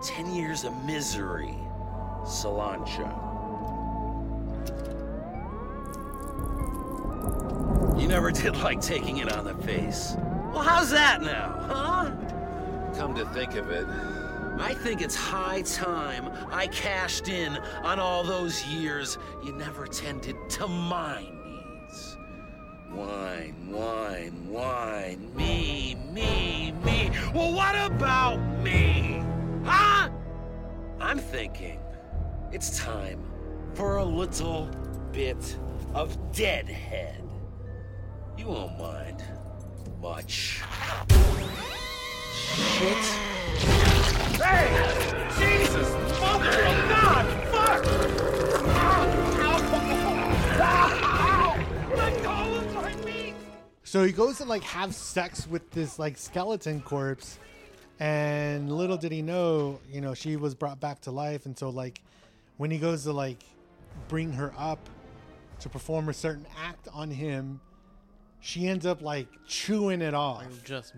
Ten 0.00 0.32
years 0.32 0.62
of 0.62 0.72
misery. 0.84 1.56
Cilantro. 2.22 3.25
You 7.98 8.08
never 8.08 8.30
did 8.30 8.56
like 8.62 8.80
taking 8.80 9.18
it 9.18 9.32
on 9.32 9.44
the 9.44 9.54
face. 9.54 10.14
Well, 10.52 10.62
how's 10.62 10.90
that 10.90 11.22
now, 11.22 11.54
huh? 11.68 12.12
Come 12.96 13.14
to 13.14 13.26
think 13.26 13.56
of 13.56 13.70
it, 13.70 13.86
I 14.58 14.72
think 14.72 15.02
it's 15.02 15.14
high 15.14 15.60
time 15.62 16.30
I 16.50 16.66
cashed 16.68 17.28
in 17.28 17.56
on 17.82 18.00
all 18.00 18.24
those 18.24 18.64
years 18.66 19.18
you 19.44 19.52
never 19.52 19.86
tended 19.86 20.36
to 20.50 20.66
my 20.66 21.20
needs. 21.44 22.16
Wine, 22.90 23.70
wine, 23.70 24.48
wine, 24.48 25.30
me, 25.36 25.96
me, 26.10 26.72
me. 26.82 27.10
Well, 27.34 27.52
what 27.52 27.74
about 27.74 28.38
me? 28.62 29.22
Huh? 29.64 30.08
I'm 31.00 31.18
thinking 31.18 31.78
it's 32.50 32.78
time 32.78 33.22
for 33.74 33.98
a 33.98 34.04
little 34.04 34.70
bit 35.12 35.58
of 35.96 36.16
deadhead. 36.32 37.22
You 38.36 38.48
won't 38.48 38.78
mind 38.78 39.24
much. 40.02 40.62
Shit. 42.34 43.04
Hey! 44.36 44.68
Jesus! 45.38 45.90
Mother 46.20 46.50
of 46.50 46.88
God! 46.90 47.26
Fuck! 47.48 47.86
Let 51.96 52.22
go 52.22 52.56
of 52.56 52.74
my 52.74 52.94
meat! 52.96 53.34
So 53.84 54.04
he 54.04 54.12
goes 54.12 54.36
to 54.36 54.44
like 54.44 54.64
have 54.64 54.94
sex 54.94 55.48
with 55.48 55.70
this 55.70 55.98
like 55.98 56.18
skeleton 56.18 56.82
corpse, 56.82 57.38
and 58.00 58.70
little 58.70 58.98
did 58.98 59.12
he 59.12 59.22
know, 59.22 59.80
you 59.90 60.02
know, 60.02 60.12
she 60.12 60.36
was 60.36 60.54
brought 60.54 60.78
back 60.78 61.00
to 61.02 61.10
life. 61.10 61.46
And 61.46 61.58
so 61.58 61.70
like, 61.70 62.02
when 62.58 62.70
he 62.70 62.76
goes 62.76 63.04
to 63.04 63.12
like 63.12 63.42
bring 64.08 64.30
her 64.34 64.52
up 64.58 64.90
to 65.60 65.68
perform 65.68 66.08
a 66.08 66.14
certain 66.14 66.46
act 66.62 66.88
on 66.92 67.10
him, 67.10 67.60
she 68.40 68.66
ends 68.68 68.86
up 68.86 69.02
like 69.02 69.28
chewing 69.46 70.02
it 70.02 70.14
off. 70.14 70.44
Just 70.64 70.94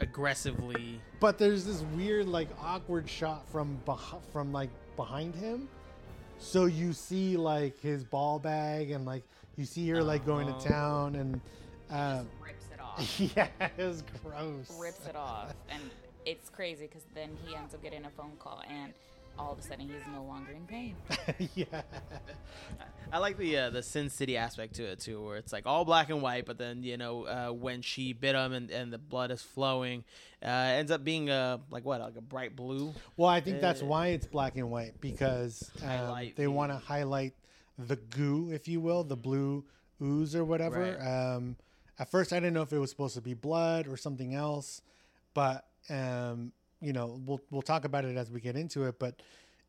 aggressively. 0.00 1.00
But 1.20 1.38
there's 1.38 1.64
this 1.64 1.82
weird 1.96 2.26
like 2.28 2.48
awkward 2.60 3.08
shot 3.08 3.48
from 3.50 3.78
beh- 3.86 4.22
from 4.32 4.52
like 4.52 4.70
behind 4.96 5.34
him. 5.34 5.68
So 6.38 6.66
you 6.66 6.92
see 6.92 7.36
like 7.36 7.78
his 7.80 8.04
ball 8.04 8.38
bag 8.38 8.90
and 8.90 9.04
like 9.04 9.24
you 9.56 9.64
see 9.64 9.88
her 9.90 10.02
like 10.02 10.24
going 10.24 10.46
to 10.46 10.66
town 10.68 11.16
and 11.16 11.40
um, 11.90 12.28
rips 12.44 12.64
it 12.72 12.80
off. 12.82 13.20
yeah, 13.36 13.48
it 13.76 13.84
was 13.84 14.04
gross. 14.24 14.70
rips 14.78 15.06
it 15.06 15.16
off, 15.16 15.52
and 15.68 15.82
it's 16.26 16.48
crazy 16.48 16.86
because 16.86 17.02
then 17.14 17.30
he 17.44 17.56
ends 17.56 17.74
up 17.74 17.82
getting 17.82 18.04
a 18.04 18.10
phone 18.10 18.32
call, 18.38 18.62
and 18.68 18.92
all 19.38 19.52
of 19.52 19.58
a 19.58 19.62
sudden 19.62 19.88
he's 19.88 20.06
no 20.12 20.22
longer 20.24 20.52
in 20.52 20.66
pain. 20.66 20.96
yeah. 21.54 21.82
I 23.12 23.18
like 23.18 23.38
the 23.38 23.56
uh, 23.56 23.70
the 23.70 23.82
Sin 23.82 24.10
City 24.10 24.36
aspect 24.36 24.74
to 24.74 24.84
it 24.84 25.00
too, 25.00 25.24
where 25.24 25.36
it's 25.36 25.52
like 25.52 25.66
all 25.66 25.84
black 25.84 26.10
and 26.10 26.20
white, 26.20 26.44
but 26.44 26.58
then 26.58 26.82
you 26.82 26.96
know 26.96 27.24
uh, 27.24 27.48
when 27.50 27.80
she 27.82 28.12
bit 28.12 28.34
him 28.34 28.52
and, 28.52 28.70
and 28.70 28.92
the 28.92 28.98
blood 28.98 29.30
is 29.30 29.40
flowing, 29.40 30.04
uh, 30.42 30.46
ends 30.46 30.90
up 30.90 31.04
being 31.04 31.30
a 31.30 31.60
like 31.70 31.84
what 31.84 32.00
like 32.00 32.16
a 32.16 32.20
bright 32.20 32.54
blue. 32.54 32.92
Well, 33.16 33.28
I 33.28 33.40
think 33.40 33.60
that's 33.60 33.82
Uh, 33.82 33.86
why 33.86 34.08
it's 34.08 34.26
black 34.26 34.56
and 34.56 34.70
white 34.70 35.00
because 35.00 35.70
um, 35.82 36.32
they 36.36 36.46
want 36.48 36.72
to 36.72 36.78
highlight 36.78 37.34
the 37.78 37.96
goo, 37.96 38.50
if 38.52 38.68
you 38.68 38.80
will, 38.80 39.04
the 39.04 39.16
blue 39.16 39.64
ooze 40.02 40.34
or 40.34 40.44
whatever. 40.44 40.96
Right. 40.98 41.34
Um, 41.36 41.56
at 41.98 42.10
first, 42.10 42.32
I 42.32 42.36
didn't 42.36 42.54
know 42.54 42.62
if 42.62 42.72
it 42.72 42.78
was 42.78 42.90
supposed 42.90 43.14
to 43.14 43.20
be 43.20 43.34
blood 43.34 43.88
or 43.88 43.96
something 43.96 44.34
else, 44.34 44.82
but 45.34 45.64
um, 45.90 46.52
you 46.80 46.92
know, 46.92 47.20
we'll 47.24 47.40
we'll 47.50 47.62
talk 47.62 47.84
about 47.84 48.04
it 48.04 48.16
as 48.16 48.30
we 48.30 48.40
get 48.40 48.56
into 48.56 48.84
it. 48.84 48.98
But 48.98 49.20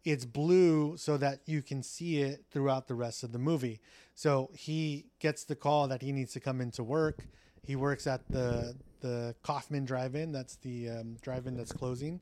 it's 0.05 0.25
blue 0.25 0.95
so 0.97 1.17
that 1.17 1.41
you 1.45 1.61
can 1.61 1.83
see 1.83 2.21
it 2.21 2.45
throughout 2.51 2.87
the 2.87 2.95
rest 2.95 3.23
of 3.23 3.31
the 3.31 3.39
movie. 3.39 3.79
So 4.15 4.49
he 4.55 5.05
gets 5.19 5.43
the 5.43 5.55
call 5.55 5.87
that 5.89 6.01
he 6.01 6.11
needs 6.11 6.33
to 6.33 6.39
come 6.39 6.61
into 6.61 6.83
work. 6.83 7.25
He 7.65 7.75
works 7.75 8.07
at 8.07 8.21
the 8.29 8.75
the 9.01 9.35
Kaufman 9.43 9.85
Drive-In. 9.85 10.31
That's 10.31 10.55
the 10.57 10.89
um, 10.89 11.17
drive-in 11.21 11.55
that's 11.55 11.71
closing. 11.71 12.19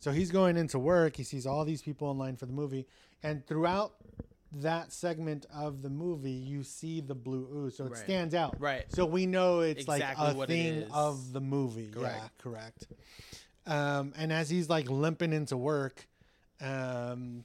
So 0.00 0.12
he's 0.12 0.30
going 0.30 0.56
into 0.56 0.78
work. 0.78 1.16
He 1.16 1.24
sees 1.24 1.46
all 1.46 1.64
these 1.64 1.82
people 1.82 2.10
in 2.10 2.18
line 2.18 2.36
for 2.36 2.46
the 2.46 2.52
movie, 2.52 2.86
and 3.22 3.46
throughout 3.46 3.94
that 4.52 4.92
segment 4.92 5.46
of 5.52 5.82
the 5.82 5.90
movie, 5.90 6.30
you 6.30 6.62
see 6.62 7.00
the 7.00 7.14
blue 7.14 7.48
ooze, 7.52 7.76
so 7.76 7.86
it 7.86 7.92
Right. 7.92 7.98
stands 8.04 8.34
out. 8.34 8.60
Right. 8.60 8.84
So 8.90 9.04
we 9.06 9.26
know 9.26 9.60
it's 9.60 9.82
Exactly 9.82 10.24
like 10.26 10.36
a 10.36 10.46
thing 10.46 10.84
of 10.92 11.32
the 11.32 11.40
movie. 11.40 11.88
Correct. 11.90 12.14
Yeah, 12.22 12.28
correct. 12.38 12.86
Um, 13.66 14.12
and 14.16 14.32
as 14.32 14.50
he's 14.50 14.68
like 14.68 14.90
limping 14.90 15.32
into 15.32 15.56
work, 15.56 16.06
um, 16.60 17.44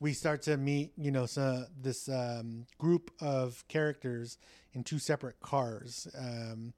we 0.00 0.12
start 0.12 0.42
to 0.42 0.56
meet, 0.56 0.92
you 0.96 1.10
know, 1.10 1.26
so 1.26 1.64
this 1.80 2.08
um, 2.08 2.66
group 2.78 3.10
of 3.20 3.64
characters 3.68 4.38
in 4.72 4.82
two 4.82 4.98
separate 4.98 5.38
cars. 5.40 6.08
Um, 6.18 6.72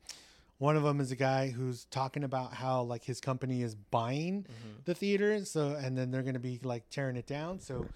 one 0.58 0.76
of 0.76 0.82
them 0.82 1.00
is 1.00 1.10
a 1.10 1.16
guy 1.16 1.48
who's 1.50 1.86
talking 1.86 2.22
about 2.24 2.54
how 2.54 2.82
like 2.82 3.04
his 3.04 3.20
company 3.20 3.62
is 3.62 3.74
buying 3.74 4.46
the 4.84 4.94
theater, 4.94 5.44
so 5.44 5.70
and 5.70 5.98
then 5.98 6.10
they're 6.10 6.22
going 6.22 6.34
to 6.34 6.40
be 6.40 6.60
like 6.62 6.88
tearing 6.88 7.16
it 7.16 7.26
down. 7.26 7.58
So 7.58 7.86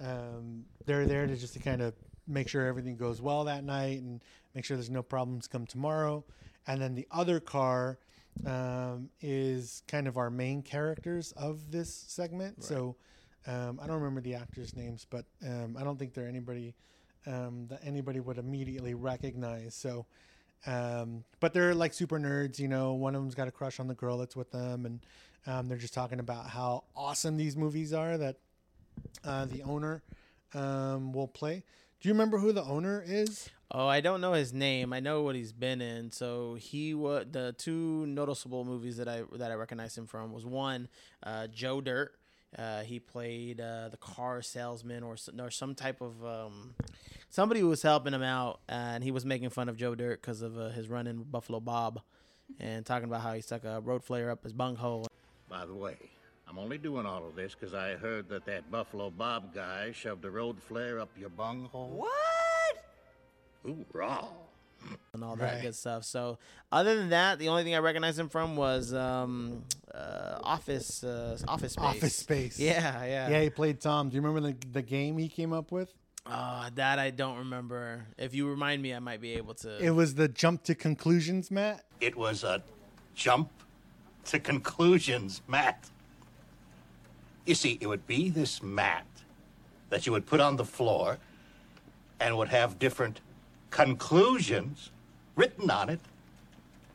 um, 0.00 0.64
they're 0.86 1.06
there 1.06 1.26
to 1.26 1.36
just 1.36 1.52
to 1.54 1.58
kind 1.58 1.82
of 1.82 1.94
make 2.26 2.48
sure 2.48 2.66
everything 2.66 2.96
goes 2.96 3.20
well 3.20 3.44
that 3.44 3.64
night 3.64 4.00
and 4.00 4.22
make 4.54 4.64
sure 4.64 4.76
there's 4.76 4.90
no 4.90 5.02
problems 5.02 5.46
come 5.46 5.66
tomorrow. 5.66 6.24
And 6.66 6.80
then 6.80 6.94
the 6.94 7.06
other 7.10 7.38
car 7.38 7.98
um, 8.44 9.08
is 9.20 9.82
kind 9.88 10.06
of 10.06 10.16
our 10.16 10.30
main 10.30 10.62
characters 10.62 11.32
of 11.32 11.70
this 11.70 11.92
segment. 12.08 12.62
So 12.62 12.96
um, 13.46 13.80
I 13.82 13.86
don't 13.86 13.96
remember 13.96 14.20
the 14.20 14.34
actors' 14.34 14.74
names, 14.74 15.06
but 15.08 15.24
um, 15.44 15.76
I 15.78 15.84
don't 15.84 15.98
think 15.98 16.14
they're 16.14 16.28
anybody 16.28 16.74
um, 17.26 17.66
that 17.68 17.80
anybody 17.84 18.20
would 18.20 18.38
immediately 18.38 18.94
recognize. 18.94 19.74
So, 19.74 20.06
um, 20.66 21.24
but 21.40 21.52
they're 21.52 21.74
like 21.74 21.92
super 21.92 22.18
nerds, 22.18 22.58
you 22.58 22.68
know. 22.68 22.94
One 22.94 23.14
of 23.14 23.22
them's 23.22 23.34
got 23.34 23.48
a 23.48 23.52
crush 23.52 23.78
on 23.80 23.88
the 23.88 23.94
girl 23.94 24.18
that's 24.18 24.36
with 24.36 24.50
them, 24.50 24.86
and 24.86 25.00
um, 25.46 25.68
they're 25.68 25.78
just 25.78 25.94
talking 25.94 26.20
about 26.20 26.48
how 26.48 26.84
awesome 26.94 27.36
these 27.36 27.56
movies 27.56 27.92
are 27.92 28.16
that 28.18 28.36
uh, 29.24 29.44
the 29.44 29.62
owner 29.62 30.02
um, 30.54 31.12
will 31.12 31.28
play. 31.28 31.62
Do 32.00 32.08
you 32.08 32.14
remember 32.14 32.38
who 32.38 32.52
the 32.52 32.64
owner 32.64 33.02
is? 33.06 33.48
Oh, 33.70 33.88
I 33.88 34.00
don't 34.00 34.20
know 34.20 34.32
his 34.32 34.52
name. 34.52 34.92
I 34.92 35.00
know 35.00 35.22
what 35.22 35.34
he's 35.34 35.52
been 35.52 35.80
in. 35.80 36.10
So 36.12 36.54
he 36.54 36.94
was 36.94 37.26
the 37.30 37.54
two 37.58 38.06
noticeable 38.06 38.64
movies 38.64 38.96
that 38.98 39.08
I 39.08 39.22
that 39.34 39.50
I 39.50 39.54
recognized 39.54 39.98
him 39.98 40.06
from 40.06 40.32
was 40.32 40.46
one, 40.46 40.88
uh, 41.22 41.48
Joe 41.48 41.80
Dirt. 41.80 42.14
Uh, 42.56 42.82
he 42.82 43.00
played 43.00 43.60
uh, 43.60 43.88
the 43.88 43.96
car 43.96 44.40
salesman 44.40 45.02
or 45.02 45.16
or 45.40 45.50
some 45.50 45.74
type 45.74 46.00
of 46.00 46.24
um, 46.24 46.74
somebody 47.28 47.60
who 47.60 47.68
was 47.68 47.82
helping 47.82 48.14
him 48.14 48.22
out, 48.22 48.60
and 48.68 49.02
he 49.02 49.10
was 49.10 49.24
making 49.26 49.50
fun 49.50 49.68
of 49.68 49.76
Joe 49.76 49.94
Dirt 49.96 50.22
because 50.22 50.42
of 50.42 50.56
uh, 50.56 50.68
his 50.68 50.88
run 50.88 51.08
in 51.08 51.24
Buffalo 51.24 51.58
Bob, 51.58 52.00
and 52.60 52.86
talking 52.86 53.08
about 53.08 53.22
how 53.22 53.32
he 53.32 53.40
stuck 53.40 53.64
a 53.64 53.80
road 53.80 54.04
flare 54.04 54.30
up 54.30 54.44
his 54.44 54.52
bunghole. 54.52 55.06
By 55.50 55.66
the 55.66 55.74
way, 55.74 55.96
I'm 56.48 56.58
only 56.58 56.78
doing 56.78 57.04
all 57.04 57.26
of 57.26 57.34
this 57.34 57.54
because 57.54 57.74
I 57.74 57.96
heard 57.96 58.28
that 58.28 58.46
that 58.46 58.70
Buffalo 58.70 59.10
Bob 59.10 59.52
guy 59.52 59.90
shoved 59.90 60.24
a 60.24 60.30
road 60.30 60.62
flare 60.62 61.00
up 61.00 61.10
your 61.18 61.30
bunghole. 61.30 61.88
What? 61.88 62.35
Hoorah! 63.66 64.24
and 65.14 65.24
all 65.24 65.36
that 65.36 65.54
Right. 65.54 65.62
good 65.62 65.74
stuff. 65.74 66.04
So, 66.04 66.38
other 66.70 66.96
than 66.96 67.08
that, 67.10 67.38
the 67.38 67.48
only 67.48 67.64
thing 67.64 67.74
I 67.74 67.78
recognized 67.78 68.18
him 68.18 68.28
from 68.28 68.56
was 68.56 68.94
um, 68.94 69.64
uh, 69.92 70.38
Office 70.42 71.02
uh, 71.02 71.38
Office 71.48 71.72
Space. 71.72 71.84
Office 71.84 72.16
Space. 72.16 72.58
Yeah, 72.58 73.04
yeah. 73.04 73.28
Yeah, 73.30 73.40
he 73.40 73.50
played 73.50 73.80
Tom. 73.80 74.08
Do 74.08 74.16
you 74.16 74.22
remember 74.22 74.52
the 74.52 74.68
the 74.72 74.82
game 74.82 75.18
he 75.18 75.28
came 75.28 75.52
up 75.52 75.72
with? 75.72 75.92
Uh, 76.24 76.70
that 76.74 76.98
I 76.98 77.10
don't 77.10 77.38
remember. 77.38 78.06
If 78.18 78.34
you 78.34 78.48
remind 78.48 78.82
me, 78.82 78.94
I 78.94 78.98
might 78.98 79.20
be 79.20 79.34
able 79.34 79.54
to. 79.54 79.82
It 79.82 79.90
was 79.90 80.14
the 80.14 80.28
jump 80.28 80.64
to 80.64 80.74
conclusions, 80.74 81.50
Matt. 81.50 81.84
It 82.00 82.16
was 82.16 82.44
a 82.44 82.62
jump 83.14 83.50
to 84.26 84.38
conclusions, 84.38 85.40
Matt. 85.46 85.88
You 87.46 87.54
see, 87.54 87.78
it 87.80 87.86
would 87.86 88.06
be 88.08 88.28
this 88.28 88.60
mat 88.62 89.06
that 89.88 90.04
you 90.04 90.10
would 90.12 90.26
put 90.26 90.40
on 90.40 90.56
the 90.56 90.64
floor 90.64 91.18
and 92.18 92.36
would 92.36 92.48
have 92.48 92.78
different 92.78 93.20
conclusions 93.76 94.90
written 95.36 95.70
on 95.70 95.90
it 95.90 96.00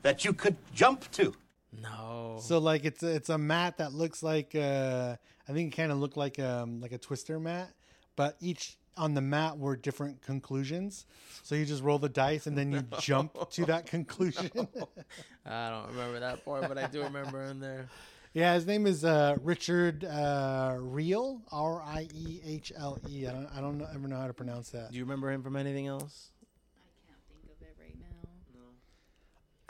that 0.02 0.26
you 0.26 0.34
could 0.34 0.56
jump 0.74 1.10
to. 1.12 1.34
no. 1.80 2.40
So 2.42 2.58
like 2.58 2.86
it's 2.86 3.04
a, 3.04 3.08
it's 3.16 3.30
a 3.30 3.38
mat 3.38 3.78
that 3.78 3.94
looks 3.94 4.24
like 4.24 4.56
uh, 4.56 5.16
I 5.48 5.52
think 5.54 5.74
it 5.74 5.78
kind 5.78 5.92
of 5.92 6.00
looked 6.00 6.18
like 6.18 6.40
um 6.40 6.82
like 6.82 6.92
a 6.92 6.98
twister 6.98 7.40
mat, 7.40 7.70
but 8.16 8.36
each 8.42 8.78
on 8.98 9.14
the 9.14 9.22
mat 9.22 9.60
were 9.60 9.76
different 9.76 10.22
conclusions. 10.24 11.06
So 11.44 11.54
you 11.54 11.66
just 11.66 11.84
roll 11.84 12.00
the 12.00 12.10
dice 12.10 12.48
and 12.48 12.58
then 12.58 12.72
you 12.72 12.82
jump 13.00 13.50
to 13.52 13.66
that 13.66 13.86
conclusion. 13.86 14.50
I 15.46 15.70
don't 15.70 15.88
remember 15.92 16.20
that 16.20 16.44
part, 16.44 16.68
but 16.68 16.78
I 16.80 16.88
do 16.88 17.04
remember 17.04 17.44
in 17.44 17.60
there. 17.60 17.88
yeah, 18.34 18.56
his 18.56 18.66
name 18.66 18.88
is 18.88 19.06
uh, 19.06 19.36
Richard 19.44 20.04
uh, 20.04 20.78
Reel, 20.80 21.42
R 21.52 21.82
I 21.84 22.08
E 22.16 22.42
H 22.44 22.74
L 22.76 23.00
E. 23.08 23.28
I 23.28 23.32
don't 23.32 23.50
I 23.56 23.62
don't 23.62 23.78
know, 23.78 23.88
ever 23.94 24.08
know 24.08 24.18
how 24.18 24.28
to 24.28 24.34
pronounce 24.34 24.72
that. 24.72 24.92
Do 24.92 24.98
you 24.98 25.04
remember 25.04 25.32
him 25.32 25.44
from 25.44 25.56
anything 25.56 25.86
else? 25.86 26.30
I 26.82 27.08
can't 27.08 27.22
think 27.30 27.44
of 27.46 27.62
it 27.62 27.76
right 27.80 27.98
now. 28.00 28.30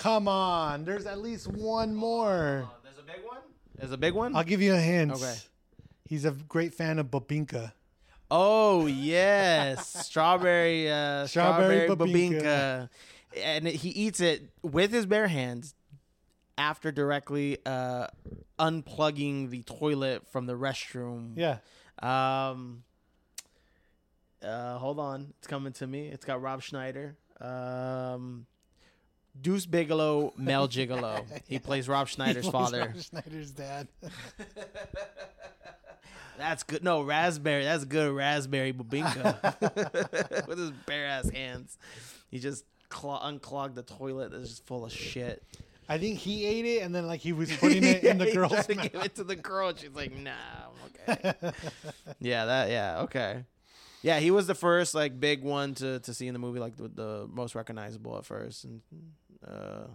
Come 0.02 0.28
on, 0.28 0.84
there's 0.84 1.06
at 1.06 1.20
least 1.20 1.48
one 1.48 1.94
more. 1.94 2.68
There's 2.84 2.98
a 2.98 3.04
big 3.04 3.24
one. 3.24 3.38
There's 3.78 3.92
a 3.92 3.98
big 3.98 4.16
one. 4.16 4.36
I'll 4.36 4.44
give 4.44 4.60
you 4.60 4.74
a 4.74 4.80
hint. 4.80 5.12
Okay. 5.12 5.36
He's 6.06 6.26
a 6.26 6.32
great 6.32 6.74
fan 6.74 6.98
of 6.98 7.12
Bobinka. 7.12 7.72
Oh 8.32 8.88
yes, 8.88 10.06
strawberry, 10.08 10.90
uh, 10.90 11.28
Strawberry 11.28 11.86
strawberry, 11.86 11.88
babinka. 11.88 12.42
babinka, 12.42 12.90
and 13.44 13.68
he 13.68 13.90
eats 13.90 14.22
it 14.22 14.50
with 14.64 14.92
his 14.92 15.06
bare 15.06 15.28
hands 15.28 15.76
after 16.58 16.92
directly 16.92 17.60
uh, 17.64 18.08
unplugging 18.58 19.52
the 19.52 19.62
toilet 19.62 20.28
from 20.32 20.48
the 20.48 20.54
restroom. 20.54 21.34
Yeah. 21.36 21.58
Um. 22.02 22.84
Uh, 24.42 24.80
hold 24.80 24.98
on, 24.98 25.34
it's 25.38 25.48
coming 25.48 25.74
to 25.74 25.86
me. 25.86 26.08
It's 26.08 26.26
got 26.26 26.42
Rob 26.42 26.64
Schneider. 26.64 27.18
Um. 27.40 28.48
Deuce 29.40 29.66
Bigalow, 29.66 30.34
Male 30.38 30.68
Gigolo. 30.68 31.24
He 31.48 31.60
plays 31.60 31.88
Rob 31.88 32.08
Schneider's 32.08 32.46
He 32.46 32.52
father. 32.52 32.80
Rob 32.94 33.02
Schneider's 33.02 33.52
dad. 33.52 33.88
That's 36.38 36.64
good. 36.64 36.84
No, 36.84 37.04
raspberry. 37.04 37.64
That's 37.64 37.86
good 37.86 38.12
raspberry 38.14 38.74
babinka 38.74 40.48
with 40.48 40.58
his 40.58 40.72
bare 40.72 41.06
ass 41.06 41.30
hands. 41.30 41.78
He 42.30 42.40
just 42.40 42.66
clo- 42.90 43.20
unclogged 43.22 43.76
the 43.76 43.84
toilet 43.84 44.32
that's 44.32 44.50
just 44.50 44.66
full 44.66 44.86
of 44.86 44.92
shit. 44.92 45.44
I 45.88 45.98
think 45.98 46.18
he 46.20 46.46
ate 46.46 46.66
it 46.66 46.84
and 46.84 46.96
then 46.96 47.06
like 47.06 47.20
he 47.20 47.34
was 47.34 47.56
putting 47.58 47.84
it 47.84 48.04
in 48.04 48.18
the 48.18 48.26
He 48.26 48.34
girl's 48.34 48.66
to 48.68 48.76
mouth. 48.76 48.92
give 48.92 49.04
it 49.04 49.16
to 49.16 49.24
the 49.24 49.36
girl, 49.36 49.70
and 49.70 49.78
she's 49.78 49.90
like, 49.92 50.14
"Nah, 50.18 50.32
I'm 51.08 51.10
okay." 51.10 51.52
yeah, 52.20 52.46
that. 52.46 52.70
Yeah, 52.70 53.02
okay. 53.02 53.44
Yeah, 54.02 54.20
he 54.20 54.32
was 54.32 54.48
the 54.48 54.56
first 54.56 54.96
like 54.96 55.20
big 55.20 55.44
one 55.44 55.76
to 55.76 56.00
to 56.00 56.14
see 56.14 56.28
in 56.28 56.34
the 56.34 56.40
movie, 56.40 56.60
like 56.60 56.78
the, 56.78 56.88
the 56.88 57.28
most 57.32 57.54
recognizable 57.56 58.18
at 58.18 58.26
first, 58.26 58.64
and 58.64 58.82
uh, 59.48 59.88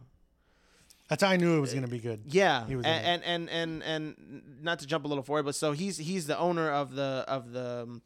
That's 1.09 1.23
how 1.23 1.29
I 1.31 1.37
knew 1.37 1.57
it 1.57 1.61
was 1.61 1.73
gonna 1.75 1.87
be 1.89 1.99
good. 2.01 2.23
yeah, 2.27 2.67
he 2.67 2.77
was. 2.77 2.85
and, 2.87 3.23
and 3.23 3.49
and 3.51 3.51
and 3.51 3.83
and 3.83 4.63
not 4.63 4.81
to 4.81 4.87
jump 4.87 5.05
a 5.05 5.09
little 5.09 5.23
forward, 5.25 5.45
but 5.45 5.55
so 5.55 5.73
he's 5.73 5.99
he's 5.99 6.27
the 6.27 6.39
owner 6.39 6.71
of 6.71 6.95
the 6.95 7.25
of 7.29 7.53
the 7.53 7.83
um, 7.83 8.03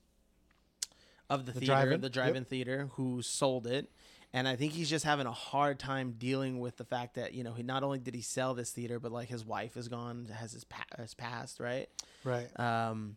of 1.29 1.47
the, 1.47 1.53
The 1.53 1.61
theater, 1.61 1.73
drive-in? 1.75 2.01
the 2.01 2.07
Yep. 2.09 2.13
drive-in 2.13 2.45
theater, 2.45 2.89
who 2.95 3.23
sold 3.23 3.67
it, 3.67 3.89
and 4.33 4.49
I 4.49 4.57
think 4.57 4.73
he's 4.73 4.91
just 4.91 5.05
having 5.05 5.27
a 5.27 5.33
hard 5.33 5.79
time 5.79 6.17
dealing 6.19 6.59
with 6.61 6.77
the 6.77 6.85
fact 6.85 7.15
that 7.15 7.35
you 7.35 7.45
know 7.45 7.53
he 7.55 7.63
not 7.63 7.83
only 7.83 7.99
did 8.01 8.15
he 8.15 8.21
sell 8.23 8.53
this 8.55 8.71
theater, 8.73 8.99
but 8.99 9.13
like 9.13 9.29
his 9.29 9.45
wife 9.45 9.77
is 9.77 9.89
gone, 9.89 10.27
has 10.39 10.53
his 10.53 10.65
pa- 10.65 10.85
has 10.99 11.15
passed, 11.15 11.61
right? 11.61 11.89
right. 12.25 12.49
Um, 12.59 13.17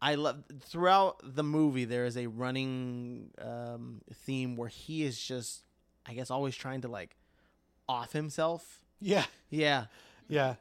I 0.00 0.16
love 0.16 0.42
throughout 0.62 1.20
the 1.22 1.44
movie 1.44 1.84
there 1.84 2.06
is 2.06 2.16
a 2.16 2.26
running 2.26 3.30
um, 3.40 4.00
theme 4.12 4.56
where 4.56 4.68
he 4.68 5.04
is 5.04 5.16
just, 5.20 5.62
I 6.04 6.14
guess, 6.14 6.28
always 6.28 6.56
trying 6.56 6.80
to 6.80 6.88
like 6.88 7.14
off 7.92 8.12
himself. 8.12 8.80
Yeah. 9.00 9.24
Yeah, 9.50 9.86
Yeah. 10.28 10.54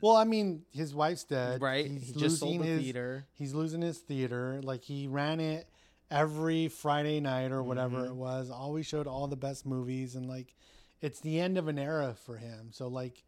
Well, 0.00 0.16
I 0.16 0.24
mean, 0.24 0.62
his 0.72 0.94
wife's 0.94 1.24
dead. 1.24 1.62
Right. 1.62 1.86
He's 1.86 2.08
He 2.08 2.20
just 2.20 2.38
sold 2.40 2.52
losing 2.52 2.62
the 2.62 2.66
his 2.76 2.82
theater. 2.82 3.26
He's 3.34 3.54
losing 3.54 3.80
his 3.82 3.98
theater. 3.98 4.60
Like 4.62 4.82
he 4.82 5.06
ran 5.06 5.40
it 5.40 5.68
every 6.10 6.68
Friday 6.68 7.20
night 7.20 7.50
or 7.52 7.62
whatever 7.62 7.98
Mm-hmm. 7.98 8.06
it 8.12 8.14
was. 8.14 8.50
Always 8.50 8.86
showed 8.86 9.06
all 9.06 9.26
the 9.26 9.36
best 9.36 9.64
movies 9.66 10.14
and 10.16 10.26
like 10.28 10.54
it's 11.00 11.20
the 11.20 11.40
end 11.40 11.56
of 11.58 11.68
an 11.68 11.78
era 11.78 12.14
for 12.26 12.36
him. 12.36 12.70
So 12.72 12.88
like 12.88 13.22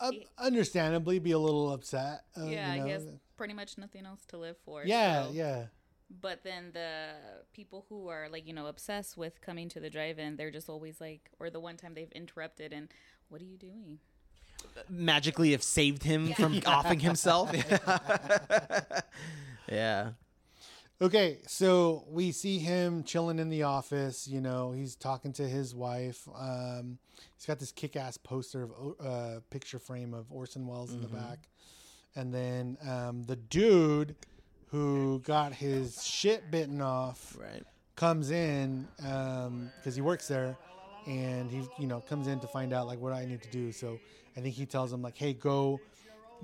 uh, 0.00 0.10
understandably 0.38 1.18
be 1.18 1.30
a 1.32 1.38
little 1.38 1.72
upset. 1.72 2.22
Uh, 2.36 2.46
yeah, 2.46 2.74
you 2.74 2.80
know? 2.80 2.86
I 2.86 2.88
guess 2.88 3.02
pretty 3.36 3.54
much 3.54 3.78
nothing 3.78 4.04
else 4.06 4.24
to 4.28 4.36
live 4.38 4.56
for. 4.64 4.82
Yeah, 4.84 5.24
so 5.26 5.30
yeah. 5.32 5.64
But 6.20 6.44
then 6.44 6.70
the 6.72 7.14
people 7.54 7.86
who 7.88 8.08
are 8.08 8.28
like 8.28 8.46
you 8.46 8.52
know 8.52 8.66
obsessed 8.66 9.16
with 9.16 9.40
coming 9.40 9.68
to 9.70 9.80
the 9.80 9.90
drive-in, 9.90 10.36
they're 10.36 10.50
just 10.50 10.68
always 10.68 11.00
like, 11.00 11.30
or 11.40 11.50
the 11.50 11.60
one 11.60 11.76
time 11.76 11.94
they've 11.94 12.12
interrupted 12.12 12.72
and, 12.72 12.88
what 13.28 13.40
are 13.40 13.44
you 13.46 13.56
doing? 13.56 13.98
Magically 14.90 15.52
have 15.52 15.62
saved 15.62 16.02
him 16.02 16.32
from 16.34 16.60
offing 16.66 17.00
himself. 17.00 17.50
yeah. 19.68 20.10
Okay, 21.00 21.38
so 21.48 22.04
we 22.08 22.30
see 22.30 22.58
him 22.58 23.02
chilling 23.02 23.40
in 23.40 23.48
the 23.48 23.64
office. 23.64 24.28
You 24.28 24.40
know, 24.40 24.70
he's 24.70 24.94
talking 24.94 25.32
to 25.32 25.48
his 25.48 25.74
wife. 25.74 26.28
Um, 26.38 26.98
he's 27.36 27.46
got 27.46 27.58
this 27.58 27.72
kick-ass 27.72 28.18
poster 28.18 28.62
of 28.62 28.70
O- 28.72 28.96
uh, 29.04 29.40
picture 29.50 29.80
frame 29.80 30.14
of 30.14 30.30
Orson 30.30 30.64
Welles 30.66 30.92
in 30.92 31.00
the 31.00 31.08
Mhm. 31.08 31.12
back, 31.28 31.48
and 32.14 32.32
then 32.32 32.76
um, 32.86 33.24
the 33.24 33.34
dude 33.36 34.14
who 34.72 35.20
got 35.20 35.52
his 35.52 36.02
shit 36.02 36.50
bitten 36.50 36.80
off 36.80 37.36
right. 37.38 37.62
comes 37.94 38.30
in 38.30 38.88
because 38.96 39.94
he 39.94 40.00
works 40.00 40.26
there, 40.26 40.56
and 41.06 41.50
he 41.50 41.62
you 41.78 41.86
know 41.86 42.00
comes 42.00 42.26
in 42.26 42.40
to 42.40 42.48
find 42.48 42.72
out 42.72 42.86
like 42.88 42.98
what 42.98 43.12
I 43.12 43.24
need 43.26 43.42
to 43.42 43.50
do. 43.50 43.70
So 43.70 44.00
I 44.36 44.40
think 44.40 44.54
he 44.54 44.66
tells 44.66 44.92
him 44.92 45.02
like, 45.02 45.16
hey, 45.16 45.34
go 45.34 45.78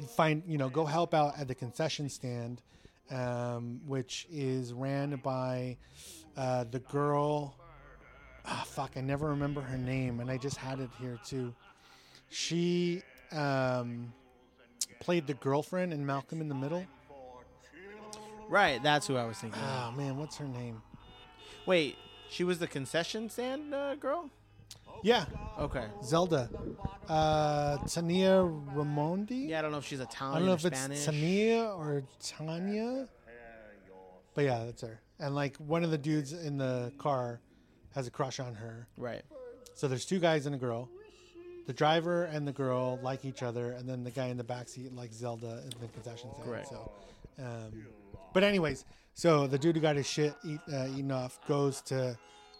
find 0.07 0.43
you 0.47 0.59
know 0.59 0.68
go 0.68 0.85
help 0.85 1.14
out 1.14 1.39
at 1.39 1.49
the 1.49 1.55
concession 1.55 2.09
stand 2.09 2.62
um, 3.11 3.81
which 3.87 4.26
is 4.31 4.72
ran 4.72 5.16
by 5.24 5.76
uh, 6.37 6.64
the 6.70 6.79
girl 6.81 7.57
ah, 8.45 8.64
fuck 8.66 8.93
i 8.97 9.01
never 9.01 9.29
remember 9.29 9.61
her 9.61 9.79
name 9.79 10.20
and 10.20 10.31
i 10.31 10.37
just 10.37 10.57
had 10.57 10.79
it 10.79 10.91
here 11.01 11.18
too 11.24 11.53
she 12.31 13.03
um, 13.33 14.12
played 15.01 15.26
the 15.26 15.35
girlfriend 15.35 15.93
in 15.93 16.05
malcolm 16.05 16.41
in 16.41 16.49
the 16.49 16.55
middle 16.55 16.87
Right, 18.49 18.82
that's 18.82 19.07
who 19.07 19.16
I 19.16 19.24
was 19.24 19.36
thinking. 19.38 19.61
of. 19.61 19.92
oh 19.94 19.96
man 19.96 20.16
what's 20.16 20.36
her 20.38 20.46
name 20.46 20.82
Wait, 21.66 21.96
she 22.30 22.44
was 22.44 22.59
the 22.59 22.66
concession 22.66 23.28
stand 23.28 23.74
uh, 23.74 23.94
girl? 23.96 24.30
yeah 25.05 25.26
Okay. 25.61 25.84
zelda 26.03 26.49
uh, 27.09 27.76
tania 27.86 28.42
raymonde 28.74 29.49
Yeah, 29.49 29.59
I 29.59 29.62
don't 29.62 29.70
know 29.72 29.78
if 29.78 29.86
she's 29.86 30.01
Italian 30.01 30.34
i 30.34 30.38
don't 30.38 30.46
know 30.46 30.53
or 30.53 30.57
if 30.57 30.64
it's 30.64 31.05
tania 31.07 31.64
or 31.64 32.03
tanya 32.20 33.09
but 34.34 34.44
yeah 34.44 34.64
that's 34.64 34.82
her 34.82 35.01
and 35.20 35.34
like 35.34 35.57
one 35.59 35.84
of 35.84 35.90
the 35.90 35.99
dudes 35.99 36.32
in 36.32 36.57
the 36.59 36.92
car 36.99 37.40
has 37.94 38.07
a 38.07 38.11
crush 38.11 38.40
on 38.40 38.55
her 38.55 38.86
Right. 38.96 39.22
So 39.74 39.86
there's 39.88 40.05
two 40.05 40.18
guys 40.18 40.46
and 40.46 40.55
a 40.57 40.59
girl. 40.59 40.88
The 41.68 41.72
driver 41.72 42.24
and 42.24 42.46
the 42.49 42.53
girl 42.53 42.99
like 43.01 43.24
each 43.24 43.42
other, 43.44 43.72
and 43.72 43.88
then 43.88 44.03
the 44.03 44.11
guy 44.11 44.26
in 44.26 44.36
the 44.36 44.42
back 44.42 44.68
seat 44.68 44.92
likes 44.92 45.14
Zelda 45.16 45.62
in 45.62 45.70
the 45.80 45.86
concession 45.94 46.30
stand. 46.32 46.49
Correct. 46.49 46.68
So, 46.68 46.90
um, 47.38 47.86
but 48.32 48.42
anyways, 48.42 48.84
so 49.14 49.46
the 49.46 49.59
dude 49.59 49.76
who 49.76 49.82
got 49.82 49.96
his 49.96 50.06
shit 50.06 50.34
eat, 50.44 50.61
uh, 50.72 50.86
eaten 50.88 51.11
off 51.11 51.38
goes 51.46 51.80
to 51.82 52.16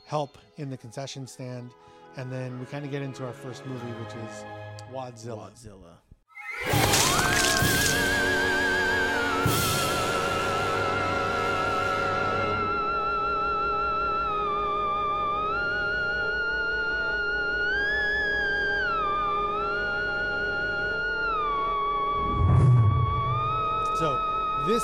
help 0.07 0.39
in 0.57 0.71
the 0.71 0.77
concession 0.77 1.27
stand, 1.27 1.71
and 2.17 2.33
then 2.33 2.59
we 2.59 2.67
kind 2.67 2.85
of 2.85 2.91
get 2.91 3.03
into 3.03 3.25
our 3.27 3.33
first 3.33 3.65
movie, 3.67 3.93
which 3.93 4.15
is 4.15 4.45
Wadzilla. 4.93 5.51
Godzilla. 5.51 5.99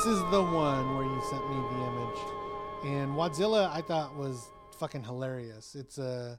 This 0.05 0.17
is 0.17 0.31
the 0.31 0.43
one 0.43 0.97
where 0.99 1.07
you 1.07 1.19
sent 1.31 1.49
me 1.49 1.57
the 1.57 1.83
image, 1.87 2.19
and 2.85 3.13
Wadzilla 3.15 3.71
I 3.71 3.81
thought 3.81 4.15
was 4.15 4.51
fucking 4.79 5.03
hilarious. 5.03 5.75
It's 5.75 5.97
a. 5.97 6.39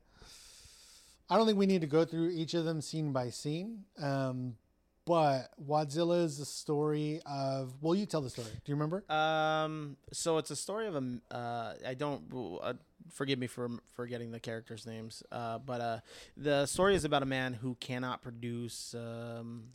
I 1.32 1.36
don't 1.36 1.48
think 1.48 1.58
we 1.58 1.66
need 1.66 1.82
to 1.82 1.88
go 1.88 2.06
through 2.06 2.30
each 2.30 2.54
of 2.54 2.64
them 2.64 2.80
scene 2.80 3.12
by 3.12 3.32
scene, 3.32 3.86
um, 4.00 4.58
but 5.06 5.50
Wadzilla 5.60 6.24
is 6.24 6.38
the 6.38 6.46
story 6.46 7.22
of. 7.26 7.74
Well, 7.82 7.96
you 7.96 8.06
tell 8.06 8.22
the 8.22 8.30
story. 8.30 8.50
Do 8.50 8.72
you 8.72 8.76
remember? 8.76 9.04
Um, 9.12 9.98
so 10.14 10.38
it's 10.38 10.52
a 10.52 10.56
story 10.56 10.86
of 10.86 10.96
a. 10.96 11.36
Uh, 11.36 11.74
I 11.88 11.96
don't. 11.96 12.22
Uh, 12.62 12.74
forgive 13.12 13.40
me 13.40 13.48
for 13.48 13.68
forgetting 13.96 14.30
the 14.30 14.40
characters' 14.40 14.86
names. 14.86 15.24
Uh, 15.32 15.58
but 15.58 15.82
uh, 15.82 16.00
the 16.38 16.68
story 16.68 16.94
is 16.94 17.04
about 17.04 17.24
a 17.24 17.28
man 17.28 17.54
who 17.54 17.74
cannot 17.80 18.22
produce 18.22 18.94
um, 18.94 19.70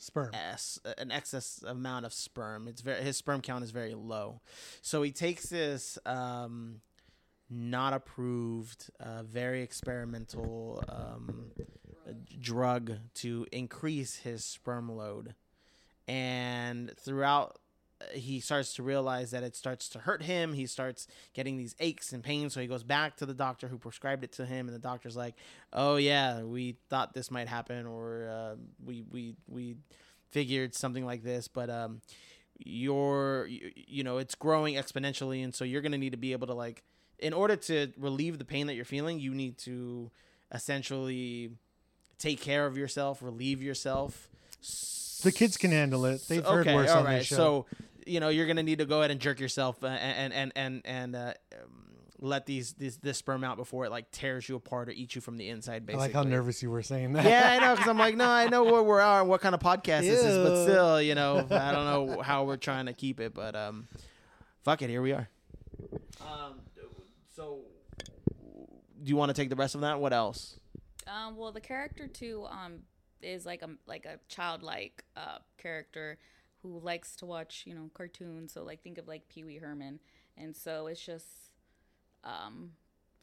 Sperm. 0.00 0.30
S, 0.32 0.78
an 0.96 1.10
excess 1.10 1.62
amount 1.66 2.06
of 2.06 2.12
sperm. 2.12 2.68
It's 2.68 2.80
very 2.80 3.02
his 3.02 3.16
sperm 3.16 3.40
count 3.40 3.64
is 3.64 3.72
very 3.72 3.94
low, 3.94 4.40
so 4.80 5.02
he 5.02 5.10
takes 5.10 5.46
this 5.46 5.98
um, 6.06 6.80
not 7.50 7.92
approved, 7.92 8.90
uh, 9.00 9.24
very 9.24 9.60
experimental 9.62 10.84
um, 10.88 11.50
drug 12.40 12.92
to 13.14 13.46
increase 13.50 14.16
his 14.16 14.44
sperm 14.44 14.88
load, 14.88 15.34
and 16.06 16.92
throughout. 16.96 17.58
He 18.12 18.38
starts 18.40 18.74
to 18.74 18.82
realize 18.82 19.32
that 19.32 19.42
it 19.42 19.56
starts 19.56 19.88
to 19.90 19.98
hurt 19.98 20.22
him. 20.22 20.52
He 20.52 20.66
starts 20.66 21.06
getting 21.34 21.56
these 21.56 21.74
aches 21.80 22.12
and 22.12 22.22
pains. 22.22 22.54
So 22.54 22.60
he 22.60 22.66
goes 22.68 22.84
back 22.84 23.16
to 23.16 23.26
the 23.26 23.34
doctor 23.34 23.66
who 23.68 23.76
prescribed 23.78 24.22
it 24.22 24.32
to 24.32 24.46
him, 24.46 24.68
and 24.68 24.74
the 24.74 24.80
doctor's 24.80 25.16
like, 25.16 25.34
"Oh 25.72 25.96
yeah, 25.96 26.42
we 26.42 26.76
thought 26.90 27.12
this 27.12 27.30
might 27.30 27.48
happen, 27.48 27.86
or 27.86 28.28
uh, 28.30 28.54
we 28.84 29.02
we 29.10 29.34
we 29.48 29.76
figured 30.30 30.74
something 30.74 31.04
like 31.04 31.22
this, 31.24 31.48
but 31.48 31.70
um, 31.70 32.00
you're 32.58 33.46
you, 33.46 33.72
you 33.74 34.04
know 34.04 34.18
it's 34.18 34.34
growing 34.34 34.74
exponentially, 34.76 35.42
and 35.42 35.54
so 35.54 35.64
you're 35.64 35.82
gonna 35.82 35.98
need 35.98 36.12
to 36.12 36.18
be 36.18 36.32
able 36.32 36.46
to 36.46 36.54
like, 36.54 36.82
in 37.18 37.32
order 37.32 37.56
to 37.56 37.92
relieve 37.98 38.38
the 38.38 38.44
pain 38.44 38.68
that 38.68 38.74
you're 38.74 38.84
feeling, 38.84 39.18
you 39.18 39.34
need 39.34 39.58
to 39.58 40.10
essentially 40.52 41.50
take 42.18 42.40
care 42.40 42.66
of 42.66 42.76
yourself, 42.76 43.22
relieve 43.22 43.62
yourself. 43.62 44.28
The 45.22 45.32
kids 45.32 45.56
can 45.56 45.72
handle 45.72 46.04
it. 46.04 46.22
They've 46.28 46.44
So- 46.44 46.52
heard 46.52 46.66
okay, 46.66 46.74
worse 46.76 46.90
all 46.90 47.06
on 47.06 47.12
this 47.12 47.26
show. 47.26 47.36
So 47.36 47.66
you 48.08 48.20
know 48.20 48.28
you're 48.28 48.46
gonna 48.46 48.62
need 48.62 48.78
to 48.78 48.86
go 48.86 49.00
ahead 49.00 49.10
and 49.10 49.20
jerk 49.20 49.40
yourself 49.40 49.82
uh, 49.82 49.88
and 49.88 50.32
and 50.32 50.52
and 50.56 50.82
and 50.84 51.16
uh, 51.16 51.34
um, 51.54 51.88
let 52.20 52.46
these 52.46 52.72
this 52.74 52.96
this 52.96 53.18
sperm 53.18 53.44
out 53.44 53.56
before 53.56 53.84
it 53.84 53.90
like 53.90 54.10
tears 54.10 54.48
you 54.48 54.56
apart 54.56 54.88
or 54.88 54.92
eats 54.92 55.14
you 55.14 55.20
from 55.20 55.36
the 55.36 55.48
inside. 55.48 55.88
I 55.92 55.96
like 55.96 56.12
how 56.12 56.22
nervous 56.22 56.62
you 56.62 56.70
were 56.70 56.82
saying 56.82 57.12
that. 57.12 57.24
yeah, 57.24 57.50
I 57.52 57.58
know 57.58 57.74
because 57.74 57.88
I'm 57.88 57.98
like, 57.98 58.16
no, 58.16 58.28
I 58.28 58.48
know 58.48 58.64
where 58.64 58.82
we 58.82 58.90
are, 58.92 59.00
at 59.00 59.20
and 59.20 59.28
what 59.28 59.40
kind 59.40 59.54
of 59.54 59.60
podcast 59.60 60.00
this 60.00 60.24
is, 60.24 60.36
but 60.36 60.64
still, 60.64 61.00
you 61.00 61.14
know, 61.14 61.46
I 61.50 61.72
don't 61.72 61.84
know 61.84 62.22
how 62.22 62.44
we're 62.44 62.56
trying 62.56 62.86
to 62.86 62.92
keep 62.92 63.20
it, 63.20 63.34
but 63.34 63.54
um, 63.54 63.86
fuck 64.62 64.82
it, 64.82 64.90
here 64.90 65.02
we 65.02 65.12
are. 65.12 65.28
Um, 66.20 66.60
so 67.34 67.60
do 69.02 69.08
you 69.08 69.16
want 69.16 69.30
to 69.30 69.34
take 69.34 69.48
the 69.48 69.56
rest 69.56 69.74
of 69.74 69.82
that? 69.82 70.00
What 70.00 70.12
else? 70.12 70.58
Um, 71.06 71.36
well, 71.36 71.52
the 71.52 71.60
character 71.60 72.06
too 72.08 72.46
um 72.50 72.80
is 73.22 73.46
like 73.46 73.62
a 73.62 73.70
like 73.86 74.04
a 74.04 74.18
childlike 74.28 75.04
uh 75.16 75.38
character 75.56 76.18
who 76.62 76.78
likes 76.80 77.16
to 77.16 77.26
watch 77.26 77.64
you 77.66 77.74
know 77.74 77.90
cartoons. 77.94 78.52
So 78.52 78.62
like 78.64 78.82
think 78.82 78.98
of 78.98 79.08
like 79.08 79.28
Pee 79.28 79.44
Wee 79.44 79.58
Herman, 79.58 80.00
and 80.36 80.56
so 80.56 80.86
it's 80.86 81.04
just 81.04 81.52
um 82.24 82.70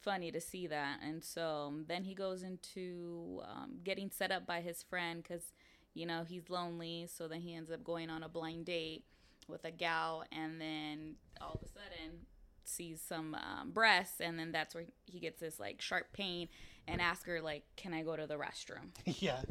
funny 0.06 0.30
to 0.30 0.40
see 0.40 0.68
that. 0.68 1.00
And 1.02 1.22
so 1.22 1.74
then 1.88 2.04
he 2.04 2.14
goes 2.14 2.42
into 2.42 3.42
um, 3.44 3.78
getting 3.82 4.10
set 4.10 4.30
up 4.30 4.46
by 4.46 4.60
his 4.60 4.82
friend 4.84 5.22
because 5.22 5.52
you 5.94 6.06
know 6.06 6.24
he's 6.26 6.48
lonely. 6.48 7.08
So 7.12 7.28
then 7.28 7.40
he 7.40 7.54
ends 7.54 7.70
up 7.70 7.84
going 7.84 8.08
on 8.08 8.22
a 8.22 8.28
blind 8.28 8.66
date 8.66 9.04
with 9.48 9.64
a 9.64 9.70
gal, 9.70 10.24
and 10.32 10.60
then 10.60 11.16
all 11.40 11.60
of 11.60 11.62
a 11.62 11.68
sudden 11.68 12.20
sees 12.64 13.00
some 13.00 13.34
um, 13.34 13.70
breasts, 13.72 14.20
and 14.20 14.38
then 14.38 14.52
that's 14.52 14.74
where 14.74 14.84
he 15.04 15.18
gets 15.18 15.40
this 15.40 15.60
like 15.60 15.80
sharp 15.80 16.12
pain, 16.12 16.48
and 16.86 17.00
asks 17.00 17.26
her 17.26 17.40
like, 17.40 17.64
"Can 17.76 17.92
I 17.92 18.02
go 18.02 18.16
to 18.16 18.26
the 18.26 18.36
restroom?" 18.36 18.90
yeah. 19.04 19.42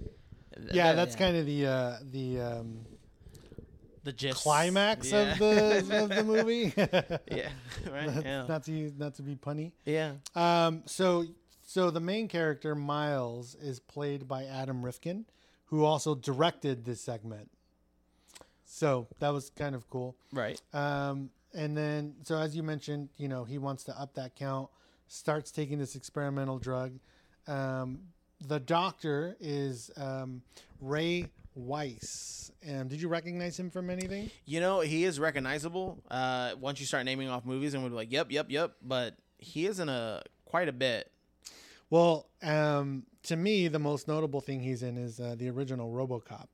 Yeah, 0.72 0.94
that's 0.94 1.18
kind 1.18 1.36
of 1.36 1.46
the 1.46 1.66
uh, 1.66 1.98
the 2.02 2.40
um, 2.40 2.86
the 4.06 4.14
gist 4.14 4.38
climax 4.44 5.12
Yeah. 5.12 5.34
of 5.34 5.40
the 5.40 6.02
of 6.02 6.10
the 6.10 6.24
movie. 6.24 6.74
Yeah, 7.36 7.50
right, 7.92 8.16
Not- 8.16 8.24
yeah. 8.26 8.46
Not 8.48 8.64
to 8.64 8.72
use, 8.72 8.94
not 8.98 9.16
to 9.16 9.22
be 9.22 9.36
punny. 9.36 9.72
Yeah. 9.84 10.14
Um. 10.36 10.84
So 10.86 11.26
so 11.64 11.92
the 11.92 12.00
main 12.00 12.28
character 12.30 12.74
Miles 12.76 13.56
is 13.56 13.80
played 13.80 14.28
by 14.28 14.46
Adam 14.46 14.82
Rifkin, 14.86 15.26
who 15.66 15.84
also 15.84 16.16
directed 16.16 16.86
this 16.86 17.02
segment. 17.02 17.50
So 18.66 19.08
that 19.20 19.30
was 19.30 19.50
kind 19.50 19.76
of 19.76 19.90
cool. 19.90 20.16
Right. 20.32 20.62
Um. 20.74 21.30
And 21.54 21.76
then 21.76 22.16
so 22.24 22.38
as 22.38 22.56
you 22.56 22.64
mentioned, 22.64 23.10
you 23.18 23.28
know 23.28 23.44
he 23.44 23.58
wants 23.58 23.84
to 23.86 24.00
up 24.00 24.14
that 24.16 24.36
count, 24.36 24.70
starts 25.08 25.52
taking 25.52 25.80
this 25.80 25.96
experimental 25.96 26.60
drug. 26.60 26.94
Um. 27.48 28.00
The 28.48 28.60
doctor 28.60 29.38
is 29.40 29.90
um, 29.96 30.42
Ray 30.82 31.30
Wise. 31.56 32.52
Um, 32.70 32.88
did 32.88 33.02
you 33.02 33.08
recognize 33.08 33.58
him 33.58 33.70
from 33.70 33.90
anything? 33.90 34.30
You 34.46 34.60
know, 34.60 34.82
he 34.82 35.06
is 35.06 35.20
recognizable. 35.20 36.00
Uh, 36.12 36.52
once 36.60 36.80
you 36.80 36.86
start 36.86 37.06
naming 37.06 37.30
off 37.30 37.46
movies, 37.46 37.74
and 37.74 37.84
we're 37.84 37.90
like, 37.90 38.12
yep, 38.12 38.32
yep, 38.32 38.48
yep. 38.50 38.76
But 38.82 39.16
he 39.38 39.66
is 39.66 39.80
in 39.80 39.90
a 39.90 40.22
quite 40.46 40.68
a 40.68 40.74
bit. 40.74 41.12
Well, 41.90 42.28
um, 42.44 43.04
to 43.24 43.36
me, 43.36 43.68
the 43.68 43.80
most 43.80 44.08
notable 44.08 44.42
thing 44.42 44.60
he's 44.60 44.84
in 44.84 44.98
is 44.98 45.20
uh, 45.20 45.36
the 45.38 45.50
original 45.50 45.92
RoboCop. 45.92 46.48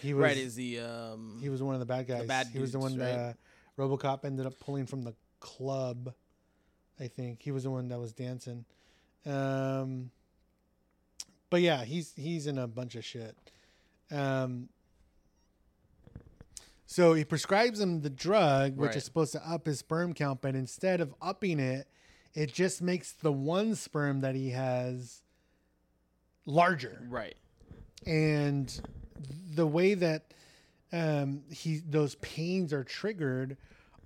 He 0.00 0.14
was 0.14 0.22
right? 0.22 0.36
Is 0.36 0.54
the 0.54 0.80
um 0.80 1.38
he 1.42 1.48
was 1.48 1.62
one 1.62 1.74
of 1.74 1.80
the 1.80 1.86
bad 1.86 2.06
guys. 2.06 2.26
bad 2.26 2.46
he 2.52 2.58
was 2.58 2.72
the 2.72 2.78
one 2.78 2.96
right? 2.96 3.06
that 3.06 3.36
RoboCop 3.78 4.24
ended 4.24 4.46
up 4.46 4.58
pulling 4.60 4.86
from 4.86 5.02
the 5.02 5.14
club. 5.40 6.14
I 6.98 7.08
think 7.08 7.42
he 7.42 7.50
was 7.50 7.64
the 7.64 7.70
one 7.70 7.88
that 7.88 7.98
was 7.98 8.12
dancing. 8.12 8.64
Um, 9.26 10.10
but 11.50 11.60
yeah, 11.60 11.84
he's 11.84 12.12
he's 12.16 12.46
in 12.46 12.58
a 12.58 12.66
bunch 12.66 12.94
of 12.94 13.04
shit. 13.04 13.36
Um, 14.10 14.68
so 16.86 17.14
he 17.14 17.24
prescribes 17.24 17.78
him 17.78 18.02
the 18.02 18.10
drug, 18.10 18.76
which 18.76 18.88
Right. 18.88 18.96
is 18.96 19.04
supposed 19.04 19.32
to 19.32 19.48
up 19.48 19.66
his 19.66 19.78
sperm 19.78 20.12
count, 20.12 20.40
but 20.40 20.54
instead 20.56 21.00
of 21.00 21.14
upping 21.22 21.60
it, 21.60 21.86
it 22.34 22.52
just 22.52 22.82
makes 22.82 23.12
the 23.12 23.32
one 23.32 23.74
sperm 23.74 24.20
that 24.22 24.34
he 24.34 24.50
has 24.50 25.22
larger. 26.46 27.06
Right. 27.08 27.36
And 28.06 28.80
the 29.54 29.66
way 29.66 29.94
that 29.94 30.32
um, 30.92 31.44
he 31.50 31.78
those 31.78 32.16
pains 32.16 32.72
are 32.72 32.82
triggered 32.82 33.56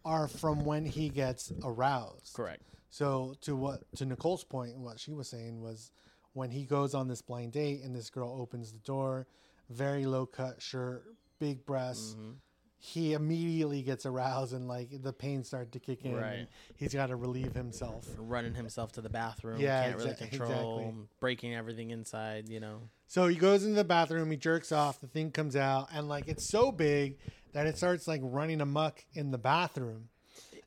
are 0.04 0.28
from 0.28 0.64
when 0.66 0.84
he 0.84 1.08
gets 1.08 1.52
aroused. 1.62 2.34
Correct. 2.34 2.62
So 2.90 3.34
to 3.42 3.56
what 3.56 3.82
to 3.96 4.04
Nicole's 4.04 4.44
point, 4.44 4.76
what 4.76 5.00
she 5.00 5.12
was 5.12 5.28
saying 5.28 5.62
was 5.62 5.90
when 6.34 6.50
he 6.50 6.64
goes 6.64 6.94
on 6.94 7.08
this 7.08 7.22
blind 7.22 7.52
date 7.52 7.82
and 7.82 7.94
this 7.94 8.10
girl 8.10 8.36
opens 8.38 8.72
the 8.72 8.78
door, 8.80 9.26
very 9.70 10.06
low 10.06 10.26
cut 10.26 10.60
shirt, 10.62 11.04
big 11.38 11.64
breasts. 11.66 12.14
Mm-hmm. 12.14 12.30
He 12.78 13.14
immediately 13.14 13.80
gets 13.80 14.04
aroused 14.04 14.52
and 14.52 14.68
like 14.68 15.02
the 15.02 15.12
pain 15.12 15.42
start 15.42 15.72
to 15.72 15.78
kick 15.78 16.04
in. 16.04 16.14
Right. 16.14 16.46
He's 16.76 16.92
got 16.92 17.06
to 17.06 17.16
relieve 17.16 17.54
himself. 17.54 18.06
Running 18.18 18.54
himself 18.54 18.92
to 18.92 19.00
the 19.00 19.08
bathroom. 19.08 19.58
Yeah, 19.58 19.84
Can't 19.84 19.96
really 19.96 20.14
control. 20.14 20.78
exactly. 20.80 21.04
Breaking 21.18 21.54
everything 21.54 21.90
inside. 21.90 22.50
You 22.50 22.60
know. 22.60 22.90
So 23.06 23.26
he 23.26 23.36
goes 23.36 23.64
into 23.64 23.76
the 23.76 23.84
bathroom, 23.84 24.30
he 24.30 24.36
jerks 24.36 24.70
off, 24.70 25.00
the 25.00 25.06
thing 25.06 25.30
comes 25.30 25.56
out, 25.56 25.88
and 25.94 26.08
like 26.08 26.28
it's 26.28 26.50
so 26.50 26.70
big 26.72 27.18
that 27.52 27.66
it 27.66 27.78
starts 27.78 28.06
like 28.06 28.20
running 28.22 28.60
amok 28.60 29.02
in 29.14 29.30
the 29.30 29.38
bathroom. 29.38 30.08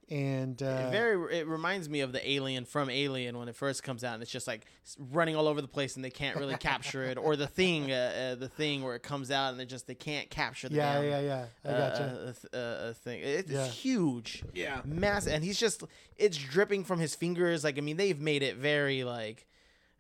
And 0.10 0.64
uh, 0.64 0.66
it 0.88 0.92
very 0.92 1.38
it 1.40 1.48
reminds 1.48 1.90
me 1.90 2.00
of 2.00 2.14
the 2.14 2.30
alien 2.32 2.64
from 2.64 2.90
alien 2.90 3.38
when 3.38 3.50
it 3.50 3.56
first 3.58 3.84
comes 3.84 4.06
out 4.06 4.14
and 4.14 4.24
it's 4.24 4.32
just 4.32 4.48
like 4.48 4.66
running 4.98 5.36
all 5.36 5.50
over 5.50 5.62
the 5.62 5.68
place 5.68 5.98
and 5.98 6.06
they 6.06 6.10
can't 6.10 6.38
really 6.38 6.56
capture 6.60 7.04
it 7.04 7.18
or 7.18 7.36
the 7.36 7.46
thing 7.48 7.92
uh, 7.92 8.32
uh, 8.32 8.36
the 8.36 8.48
thing 8.48 8.84
where 8.84 8.96
it 8.96 9.04
comes 9.04 9.32
out 9.32 9.52
and 9.52 9.60
they 9.60 9.66
just 9.66 9.86
they 9.86 9.96
can't 9.96 10.30
capture 10.30 10.70
the 10.70 10.76
Yeah, 10.76 10.94
damn, 11.02 11.10
yeah, 11.10 11.20
yeah. 11.20 11.46
I 11.66 11.68
uh, 11.68 11.90
gotcha. 11.90 12.34
uh, 12.54 12.56
uh, 12.56 12.60
uh, 12.60 12.94
thing 12.94 13.20
it's 13.22 13.52
Yeah. 13.52 13.68
huge 13.68 14.44
Yeah. 14.54 14.82
massive 14.86 15.34
and 15.34 15.44
he's 15.44 15.60
just 15.60 15.84
it's 16.16 16.38
dripping 16.38 16.86
from 16.86 17.00
his 17.00 17.14
fingers 17.14 17.66
like 17.66 17.78
i 17.78 17.82
mean 17.82 17.98
they've 17.98 18.22
made 18.22 18.44
it 18.44 18.56
very 18.56 19.04
like 19.04 19.46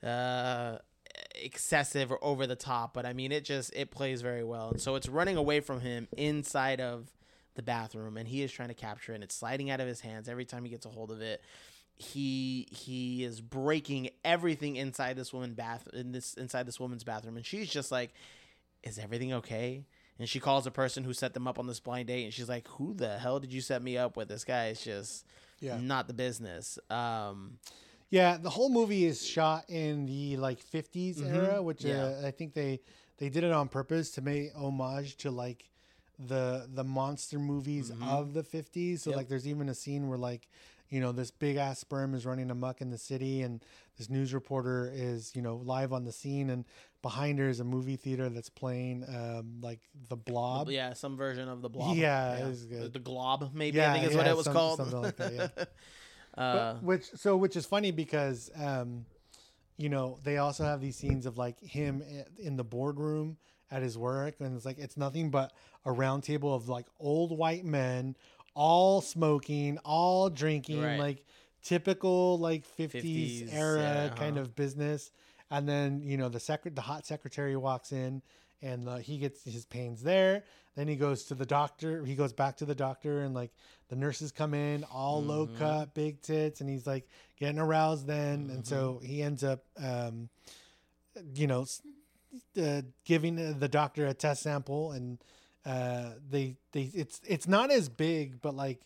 uh 0.04 0.78
excessive 1.36 2.12
or 2.12 2.24
over 2.24 2.48
the 2.48 2.56
top 2.56 2.94
but 2.94 3.06
i 3.06 3.12
mean 3.12 3.32
it 3.34 3.44
just 3.44 3.74
it 3.76 3.92
plays 3.92 4.22
very 4.22 4.44
well 4.44 4.70
and 4.70 4.82
so 4.82 4.96
it's 4.96 5.10
running 5.10 5.36
away 5.36 5.60
from 5.60 5.82
him 5.82 6.08
inside 6.16 6.80
of 6.80 7.08
the 7.58 7.62
bathroom 7.62 8.16
and 8.16 8.28
he 8.30 8.42
is 8.42 8.52
trying 8.52 8.70
to 8.70 8.74
capture 8.74 9.12
it 9.12 9.16
and 9.16 9.24
it's 9.26 9.36
sliding 9.36 9.70
out 9.70 9.82
of 9.82 9.88
his 9.88 10.00
hands 10.00 10.30
every 10.30 10.46
time 10.46 10.64
he 10.64 10.70
gets 10.70 10.86
a 10.86 10.90
hold 10.90 11.12
of 11.12 11.22
it 11.22 11.42
he 11.96 12.68
he 12.72 13.24
is 13.24 13.42
breaking 13.42 14.10
everything 14.24 14.76
inside 14.76 15.16
this 15.18 15.34
woman 15.34 15.54
bath 15.54 15.88
in 15.94 16.12
this 16.12 16.34
inside 16.36 16.66
this 16.66 16.80
woman's 16.80 17.04
bathroom 17.04 17.36
and 17.38 17.46
she's 17.46 17.70
just 17.70 17.92
like 17.92 18.14
is 18.84 18.98
everything 19.00 19.34
okay 19.34 19.84
and 20.20 20.30
she 20.30 20.40
calls 20.40 20.64
the 20.64 20.72
person 20.72 21.04
who 21.04 21.12
set 21.14 21.34
them 21.34 21.48
up 21.48 21.60
on 21.60 21.68
this 21.68 21.80
blind 21.80 22.08
date 22.08 22.24
and 22.24 22.34
she's 22.34 22.48
like 22.50 22.68
who 22.70 22.94
the 22.94 23.18
hell 23.18 23.40
did 23.40 23.52
you 23.52 23.62
set 23.62 23.82
me 23.82 23.98
up 23.98 24.16
with 24.16 24.28
this 24.30 24.44
guy 24.46 24.68
is 24.70 24.82
just 24.82 25.26
Yeah. 25.60 25.78
not 25.82 26.08
the 26.08 26.14
business 26.14 26.78
um 26.90 27.58
Yeah, 28.10 28.38
the 28.38 28.50
whole 28.50 28.70
movie 28.70 29.04
is 29.04 29.26
shot 29.26 29.66
in 29.70 30.06
the 30.06 30.38
like 30.38 30.60
50s 30.62 31.18
Mhm. 31.22 31.30
era, 31.34 31.62
which 31.62 31.84
Yeah. 31.84 32.06
uh, 32.06 32.28
I 32.28 32.32
think 32.32 32.54
they 32.54 32.80
they 33.18 33.28
did 33.30 33.44
it 33.44 33.52
on 33.52 33.68
purpose 33.68 34.12
to 34.12 34.22
make 34.22 34.56
homage 34.56 35.18
to 35.18 35.32
like 35.32 35.68
the 36.20 36.68
the 36.74 36.84
monster 36.84 37.38
movies 37.40 37.92
Mhm. 37.92 38.08
of 38.08 38.34
the 38.34 38.44
50s. 38.44 39.02
So 39.04 39.12
Yep. 39.12 39.18
like 39.18 39.28
there's 39.30 39.48
even 39.48 39.70
a 39.70 39.76
scene 39.76 40.08
where 40.08 40.18
like 40.18 40.48
you 40.90 41.00
know 41.02 41.12
this 41.12 41.32
big 41.32 41.58
ass 41.58 41.80
sperm 41.80 42.14
is 42.16 42.26
running 42.26 42.50
amuck 42.50 42.80
in 42.82 42.90
the 42.90 42.98
city 42.98 43.42
and 43.42 43.62
this 43.98 44.10
news 44.10 44.34
reporter 44.34 44.90
is 44.94 45.36
you 45.36 45.42
know 45.42 45.58
live 45.58 45.92
on 45.92 46.06
the 46.06 46.12
scene 46.14 46.50
and 46.50 46.64
behind 47.02 47.38
her 47.40 47.50
is 47.50 47.60
a 47.60 47.64
movie 47.66 47.98
theater 47.98 48.30
that's 48.30 48.50
playing 48.50 49.04
um 49.14 49.60
like 49.62 49.82
the 50.08 50.16
blob 50.16 50.70
yeah 50.70 50.94
some 50.94 51.18
version 51.18 51.50
of 51.50 51.62
the 51.62 51.70
blob 51.70 51.96
Yeah, 51.98 52.40
good. 52.70 52.84
The, 52.84 52.90
the 52.90 53.00
glob 53.00 53.52
maybe 53.54 53.78
Yeah, 53.78 53.92
i 53.92 53.94
think 53.96 54.06
is 54.06 54.12
yeah, 54.14 54.18
what 54.18 54.28
it 54.28 54.36
was 54.38 54.46
some- 54.46 54.54
called 54.54 54.78
something 54.78 55.02
like 55.02 55.18
that, 55.18 55.34
yeah. 55.34 55.48
uh 56.42 56.74
But- 56.76 56.84
which 56.84 57.06
so 57.16 57.36
which 57.36 57.58
is 57.58 57.66
funny 57.66 57.92
because 57.92 58.50
um 58.56 59.06
you 59.78 59.90
know 59.90 60.20
they 60.24 60.38
also 60.38 60.64
have 60.64 60.80
these 60.80 60.96
scenes 60.96 61.26
of 61.26 61.38
like 61.38 61.60
him 61.60 62.02
in 62.40 62.56
the 62.56 62.64
boardroom 62.64 63.38
at 63.72 63.82
his 63.82 63.98
work 63.98 64.36
and 64.40 64.56
it's 64.56 64.66
like 64.66 64.78
it's 64.78 64.98
nothing 64.98 65.30
but 65.30 65.52
a 65.86 65.92
round 65.92 66.24
table 66.24 66.54
of 66.54 66.70
like 66.70 66.86
old 67.00 67.38
white 67.38 67.66
men 67.66 68.16
all 68.56 69.02
smoking 69.02 69.78
all 69.84 70.30
drinking 70.30 70.82
Right. 70.82 70.98
like 70.98 71.26
typical 71.64 72.40
like 72.40 72.64
50s, 72.66 73.44
50s, 73.44 73.54
era 73.54 73.80
yeah, 73.82 74.10
kind 74.16 74.38
uh-huh. 74.38 74.42
of 74.44 74.56
business 74.56 75.12
and 75.52 75.68
then 75.68 76.02
you 76.02 76.18
know 76.18 76.30
the 76.30 76.40
secret 76.40 76.76
the 76.76 76.82
hot 76.82 77.06
secretary 77.06 77.56
walks 77.58 77.92
in 77.92 78.22
and 78.62 78.88
uh, 78.90 78.96
he 78.98 79.18
gets 79.18 79.44
his 79.44 79.66
pains 79.66 80.02
there 80.02 80.44
then 80.76 80.88
he 80.88 80.96
goes 80.96 81.24
to 81.26 81.36
the 81.36 81.46
doctor 81.46 82.06
he 82.06 82.16
goes 82.16 82.32
back 82.34 82.56
to 82.58 82.66
the 82.66 82.74
doctor 82.76 83.22
and 83.24 83.36
like 83.36 83.52
the 83.90 83.96
nurses 83.96 84.32
come 84.32 84.54
in 84.54 84.84
all 84.86 85.22
low 85.24 85.46
Mhm. 85.46 85.58
cut 85.58 85.94
big 85.94 86.22
tits 86.22 86.62
and 86.62 86.70
he's 86.70 86.88
like 86.88 87.08
getting 87.38 87.60
aroused 87.60 88.08
then 88.08 88.50
and 88.52 88.66
so 88.66 89.00
Mm-hmm. 89.00 89.06
he 89.06 89.22
ends 89.22 89.44
up 89.44 89.64
um 89.78 90.30
you 91.36 91.48
know 91.48 91.66
uh, 92.62 92.82
giving 93.06 93.60
the 93.60 93.68
doctor 93.68 94.08
a 94.08 94.14
test 94.14 94.44
sample 94.44 94.92
and 94.92 95.20
uh 95.66 96.12
they 96.30 96.56
they 96.72 96.90
it's 96.94 97.20
it's 97.28 97.48
not 97.48 97.72
as 97.72 97.90
big 97.90 98.42
but 98.42 98.56
like 98.56 98.80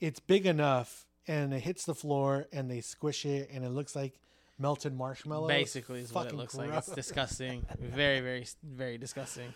it's 0.00 0.18
big 0.18 0.46
enough 0.46 1.06
and 1.28 1.54
it 1.54 1.60
hits 1.60 1.84
the 1.84 1.94
floor 1.94 2.46
and 2.52 2.70
they 2.70 2.80
squish 2.80 3.24
it 3.24 3.48
and 3.52 3.64
it 3.64 3.70
looks 3.70 3.94
like 3.94 4.18
melted 4.58 4.96
marshmallow 4.96 5.48
basically 5.48 6.00
is 6.00 6.12
what 6.12 6.28
it 6.28 6.34
looks 6.34 6.54
like. 6.54 6.72
It's 6.72 6.88
disgusting. 6.88 7.66
Very 7.80 8.20
very 8.20 8.46
very 8.62 8.98
disgusting. 8.98 9.52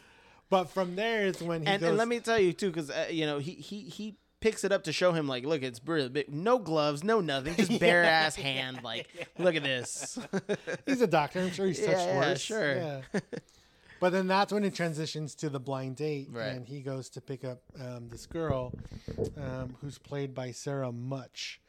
But 0.49 0.71
from 0.71 0.95
there 0.95 1.27
is 1.27 1.43
when 1.43 1.63
he 1.63 1.67
and, 1.67 1.81
goes 1.81 1.89
and 1.89 1.99
let 1.99 2.09
me 2.09 2.21
tell 2.21 2.39
you 2.39 2.53
too 2.53 2.71
because 2.71 2.91
uh, 2.91 3.07
you 3.11 3.27
know 3.27 3.39
he 3.39 3.53
he 3.53 3.83
he 3.83 4.17
picks 4.41 4.65
it 4.65 4.71
up 4.73 4.85
to 4.85 4.93
show 4.93 5.13
him 5.13 5.27
like 5.27 5.45
look 5.45 5.63
it's 5.63 5.81
really 5.85 6.09
big 6.09 6.33
no 6.33 6.59
gloves 6.59 7.03
no 7.03 7.21
nothing 7.21 7.55
just 7.57 7.81
bare 7.81 8.05
ass 8.05 8.37
hand 8.37 8.81
like 8.85 9.09
look 9.39 9.55
at 9.57 9.63
this 9.63 10.19
he's 10.87 11.01
a 11.01 11.07
doctor 11.07 11.41
i'm 11.41 11.51
sure 11.51 11.67
he's 11.67 11.79
touched 11.79 12.07
Yeah, 12.07 12.19
worse 12.19 12.41
sure. 12.41 12.77
yeah. 12.77 13.01
but 14.01 14.13
then 14.13 14.27
that's 14.27 14.53
when 14.53 14.63
it 14.65 14.75
transitions 14.75 15.35
to 15.37 15.49
the 15.49 15.59
blind 15.61 15.97
date 15.97 16.29
Right. 16.31 16.49
and 16.49 16.67
he 16.67 16.81
goes 16.81 17.09
to 17.11 17.21
pick 17.21 17.45
up 17.45 17.63
um, 17.81 18.09
this 18.11 18.27
girl 18.27 18.73
um, 19.37 19.75
who's 19.81 19.99
played 19.99 20.35
by 20.35 20.51
sarah 20.53 20.93
mutch 20.93 21.61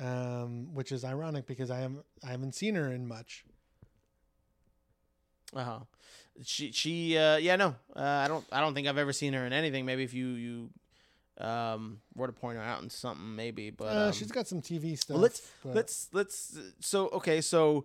um, 0.00 0.72
which 0.74 0.92
is 0.92 1.04
ironic 1.04 1.46
because 1.46 1.70
i 1.70 1.78
haven't 1.80 2.04
i 2.26 2.30
haven't 2.30 2.54
seen 2.54 2.76
her 2.76 2.90
in 2.92 3.06
much 3.06 3.44
Uh-huh. 5.54 5.80
She 6.44 6.72
she 6.72 7.18
uh 7.18 7.36
yeah 7.36 7.56
no 7.56 7.74
uh, 7.94 8.00
I 8.00 8.26
don't 8.26 8.44
I 8.50 8.60
don't 8.60 8.72
think 8.74 8.88
I've 8.88 8.96
ever 8.96 9.12
seen 9.12 9.34
her 9.34 9.44
in 9.44 9.52
anything. 9.52 9.84
Maybe 9.84 10.02
if 10.02 10.14
you 10.14 10.28
you 10.28 10.70
um 11.42 11.98
were 12.14 12.26
to 12.26 12.32
point 12.32 12.56
her 12.56 12.62
out 12.62 12.82
in 12.82 12.90
something 12.90 13.34
maybe, 13.36 13.70
but 13.70 13.84
uh, 13.96 14.06
um, 14.06 14.12
she's 14.12 14.30
got 14.30 14.46
some 14.46 14.60
tv 14.62 14.98
stuff 14.98 15.14
well, 15.14 15.22
let's 15.22 15.50
but- 15.64 15.74
let's 15.74 16.08
let's 16.12 16.58
so 16.80 17.08
okay 17.08 17.40
so 17.40 17.84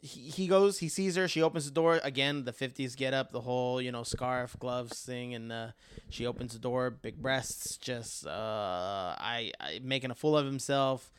he, 0.00 0.28
he 0.28 0.46
goes 0.46 0.78
he 0.80 0.88
sees 0.88 1.16
her 1.16 1.26
she 1.26 1.40
opens 1.40 1.64
the 1.64 1.70
door 1.70 1.98
again 2.02 2.44
the 2.44 2.52
50s 2.52 2.94
get 2.94 3.14
up 3.14 3.32
the 3.32 3.40
whole 3.40 3.80
you 3.80 3.90
know 3.90 4.02
scarf 4.02 4.54
gloves 4.58 5.00
thing 5.02 5.34
and 5.34 5.50
uh 5.50 5.68
she 6.10 6.26
opens 6.26 6.52
the 6.52 6.58
door 6.58 6.90
big 6.90 7.22
breasts 7.22 7.78
just 7.78 8.26
uh 8.26 8.30
I, 9.18 9.52
I 9.60 9.80
making 9.82 10.10
a 10.10 10.14
fool 10.14 10.36
of 10.36 10.44
himself 10.44 11.10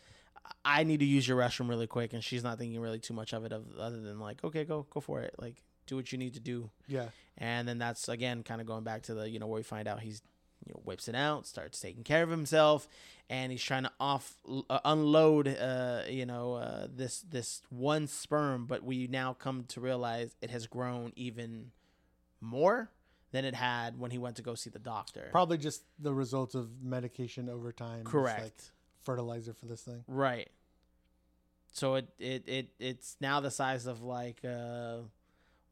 I 0.63 0.83
need 0.83 0.99
to 0.99 1.05
use 1.05 1.27
your 1.27 1.37
restroom 1.39 1.69
really 1.69 1.87
quick, 1.87 2.13
and 2.13 2.23
she's 2.23 2.43
not 2.43 2.59
thinking 2.59 2.79
really 2.79 2.99
too 2.99 3.15
much 3.15 3.33
of 3.33 3.45
it, 3.45 3.51
of 3.51 3.65
other 3.79 3.99
than 3.99 4.19
like, 4.19 4.43
okay, 4.43 4.63
go 4.63 4.85
go 4.91 4.99
for 4.99 5.21
it, 5.21 5.33
like 5.39 5.55
do 5.87 5.95
what 5.95 6.11
you 6.11 6.17
need 6.17 6.35
to 6.35 6.39
do. 6.39 6.69
Yeah. 6.87 7.07
And 7.37 7.67
then 7.67 7.77
that's 7.77 8.09
again 8.09 8.43
kind 8.43 8.61
of 8.61 8.67
going 8.67 8.83
back 8.83 9.03
to 9.03 9.13
the 9.13 9.29
you 9.29 9.39
know 9.39 9.47
where 9.47 9.57
we 9.57 9.63
find 9.63 9.87
out 9.87 10.01
he's 10.01 10.21
you 10.65 10.73
know 10.73 10.81
whips 10.83 11.07
it 11.07 11.15
out, 11.15 11.47
starts 11.47 11.79
taking 11.79 12.03
care 12.03 12.23
of 12.23 12.29
himself, 12.29 12.87
and 13.29 13.51
he's 13.51 13.63
trying 13.63 13.83
to 13.83 13.91
off 13.99 14.35
uh, 14.69 14.79
unload 14.85 15.47
uh 15.47 16.01
you 16.07 16.25
know 16.25 16.53
uh, 16.53 16.87
this 16.93 17.21
this 17.21 17.61
one 17.69 18.07
sperm, 18.07 18.65
but 18.65 18.83
we 18.83 19.07
now 19.07 19.33
come 19.33 19.65
to 19.69 19.79
realize 19.81 20.35
it 20.41 20.49
has 20.49 20.67
grown 20.67 21.11
even 21.15 21.71
more 22.41 22.89
than 23.31 23.43
it 23.43 23.55
had 23.55 23.99
when 23.99 24.11
he 24.11 24.17
went 24.17 24.35
to 24.37 24.41
go 24.41 24.55
see 24.55 24.69
the 24.69 24.79
doctor. 24.79 25.27
probably 25.31 25.57
just 25.57 25.83
the 25.99 26.13
results 26.13 26.55
of 26.55 26.69
medication 26.81 27.49
over 27.49 27.71
time 27.73 28.03
Correct. 28.05 28.41
like 28.41 28.53
fertilizer 29.03 29.53
for 29.53 29.65
this 29.65 29.81
thing 29.81 30.03
Right. 30.07 30.49
So 31.73 31.95
it, 31.95 32.07
it, 32.19 32.47
it 32.47 32.67
it's 32.79 33.17
now 33.19 33.41
the 33.41 33.51
size 33.51 33.85
of 33.85 34.01
like 34.01 34.39
uh 34.45 34.99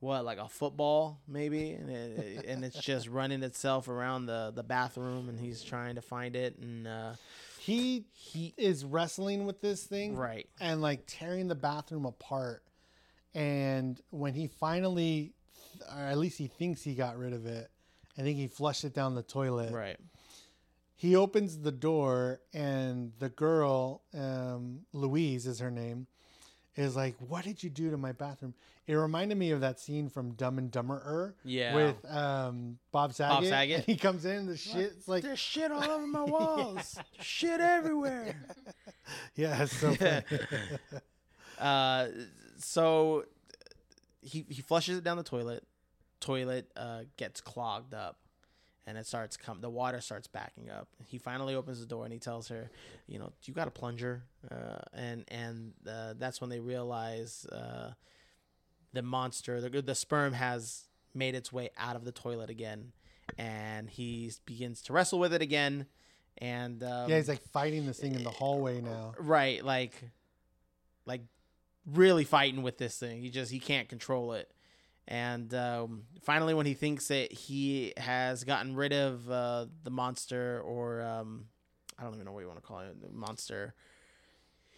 what 0.04 0.24
like 0.26 0.38
a 0.38 0.48
football 0.50 1.20
maybe? 1.28 1.72
And, 1.72 1.90
it, 1.90 2.46
and 2.46 2.64
it's 2.64 2.78
just 2.80 3.08
running 3.08 3.42
itself 3.44 3.88
around 3.88 4.26
the 4.28 4.52
the 4.54 4.64
bathroom 4.64 5.30
and 5.30 5.40
he's 5.40 5.64
trying 5.64 5.96
to 5.96 6.02
find 6.02 6.36
it 6.36 6.58
and 6.60 6.88
uh 6.88 7.14
he 7.60 8.06
he 8.14 8.54
is 8.58 8.84
wrestling 8.86 9.46
with 9.46 9.62
this 9.62 9.84
thing 9.86 10.16
Right. 10.18 10.48
and 10.60 10.82
like 10.82 11.04
tearing 11.08 11.48
the 11.48 11.56
bathroom 11.56 12.06
apart. 12.06 12.64
And 13.34 14.00
when 14.12 14.34
he 14.34 14.48
finally 14.48 15.34
or 15.96 16.02
at 16.04 16.18
least 16.18 16.38
he 16.38 16.48
thinks 16.48 16.84
he 16.84 16.94
got 16.94 17.18
rid 17.18 17.34
of 17.34 17.46
it 17.48 17.70
i 18.18 18.22
think 18.22 18.38
he 18.38 18.48
flushed 18.48 18.84
it 18.84 18.94
down 18.94 19.16
the 19.16 19.24
toilet. 19.24 19.72
Right. 19.74 19.98
He 20.96 21.16
opens 21.16 21.58
the 21.60 21.72
door 21.72 22.40
and 22.54 23.12
the 23.20 23.28
girl, 23.30 24.04
um, 24.14 24.82
Louise 24.94 25.48
is 25.48 25.60
her 25.60 25.72
name, 25.72 26.08
is 26.76 26.96
like, 26.96 27.16
"What 27.28 27.44
did 27.44 27.64
you 27.64 27.70
do 27.70 27.92
to 27.92 27.98
my 27.98 28.12
bathroom?" 28.12 28.54
It 28.86 28.96
reminded 28.96 29.38
me 29.38 29.52
of 29.52 29.62
that 29.62 29.80
scene 29.80 30.10
from 30.10 30.32
Dumb 30.32 30.58
and 30.58 30.70
Dumberer. 30.70 31.34
Yeah. 31.46 31.74
With 31.74 31.96
um, 32.10 32.80
Bob 32.92 33.14
Saget. 33.14 33.36
Bob 33.36 33.46
Saget. 33.46 33.76
And 33.78 33.86
he 33.86 33.96
comes 33.96 34.26
in, 34.26 34.46
the 34.46 34.58
shit's 34.58 35.08
like 35.08 35.24
There's 35.24 35.40
shit 35.40 35.72
all 35.72 35.84
over 35.90 36.06
my 36.06 36.24
walls. 36.24 36.98
shit 37.22 37.60
everywhere. 37.62 38.36
Yeah, 39.36 39.64
it's 39.64 39.76
so 39.76 39.94
funny. 39.96 40.22
uh, 41.60 42.08
so 42.58 43.26
he 44.22 44.46
he 44.48 44.62
flushes 44.62 44.98
it 44.98 45.04
down 45.04 45.18
the 45.18 45.24
toilet. 45.24 45.66
Toilet 46.22 46.72
uh, 46.78 47.02
gets 47.18 47.42
clogged 47.42 47.94
up, 47.94 48.18
and 48.86 48.98
it 48.98 49.06
starts 49.08 49.38
come. 49.38 49.62
The 49.62 49.70
water 49.70 50.02
starts 50.02 50.28
backing 50.28 50.70
up. 50.70 50.88
He 51.06 51.18
finally 51.18 51.56
opens 51.56 51.80
the 51.80 51.86
door 51.86 52.04
and 52.04 52.14
he 52.14 52.20
tells 52.20 52.48
her, 52.50 52.70
"You 53.08 53.20
know, 53.20 53.32
you 53.44 53.54
got 53.54 53.68
a 53.68 53.72
plunger?" 53.72 54.24
Uh, 54.50 54.80
and 54.94 55.26
and 55.30 55.74
uh, 55.88 56.14
that's 56.18 56.42
when 56.42 56.50
they 56.50 56.60
realize 56.60 57.46
uh, 57.46 57.94
the 58.94 59.02
monster, 59.02 59.62
the 59.62 59.82
the 59.82 59.96
sperm 59.96 60.34
has 60.34 60.84
made 61.14 61.36
its 61.36 61.52
way 61.54 61.70
out 61.78 61.96
of 61.96 62.06
the 62.06 62.12
toilet 62.12 62.50
again, 62.50 62.92
and 63.38 63.90
he 63.90 64.32
begins 64.46 64.82
to 64.84 64.94
wrestle 64.94 65.20
with 65.20 65.34
it 65.34 65.42
again. 65.42 65.86
And 66.40 66.84
um, 66.84 67.10
yeah, 67.10 67.18
he's 67.18 67.30
like 67.30 67.42
fighting 67.52 67.86
this 67.86 68.00
thing 68.00 68.16
in 68.16 68.24
the 68.24 68.32
hallway 68.32 68.82
now. 68.82 69.14
right 69.20 69.64
like 69.64 69.94
like 71.06 71.22
really 71.86 72.24
fighting 72.24 72.64
with 72.64 72.78
this 72.78 72.98
thing 72.98 73.22
he 73.22 73.30
just 73.30 73.52
he 73.52 73.60
can't 73.60 73.90
control 73.90 74.34
it 74.34 74.50
and 75.08 75.54
um, 75.54 76.04
finally 76.22 76.54
when 76.54 76.66
he 76.66 76.74
thinks 76.74 77.08
that 77.08 77.32
he 77.32 77.94
has 77.98 78.44
gotten 78.44 78.76
rid 78.76 78.94
of 78.94 79.30
uh, 79.30 79.66
the 79.84 79.90
monster 79.90 80.62
or 80.66 81.02
um, 81.02 81.46
i 82.00 82.04
don't 82.04 82.14
even 82.14 82.26
know 82.26 82.32
what 82.32 82.42
you 82.42 82.48
want 82.48 82.60
to 82.60 82.66
call 82.66 82.80
it 82.80 83.02
the 83.02 83.10
monster. 83.10 83.74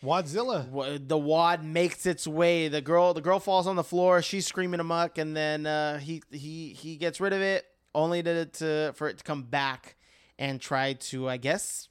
Wadzilla. 0.03 1.07
The 1.07 1.17
wad 1.17 1.63
makes 1.63 2.05
its 2.05 2.27
way. 2.27 2.67
The 2.67 2.81
girl 2.81 3.13
the 3.13 3.21
girl 3.21 3.39
falls 3.39 3.65
on 3.65 3.75
the 3.75 3.83
floor. 3.83 4.21
She's 4.21 4.45
screaming 4.45 4.79
amok 4.79 5.17
and 5.17 5.35
then 5.35 5.65
uh, 5.65 5.97
he 5.99 6.21
he 6.31 6.73
he 6.73 6.97
gets 6.97 7.19
rid 7.19 7.33
of 7.33 7.41
it 7.41 7.65
only 7.95 8.21
to, 8.21 8.45
to 8.45 8.93
for 8.93 9.07
it 9.07 9.17
to 9.19 9.23
come 9.23 9.43
back 9.43 9.95
and 10.37 10.59
try 10.59 10.93
to 10.93 11.29
i 11.29 11.37
guess 11.37 11.87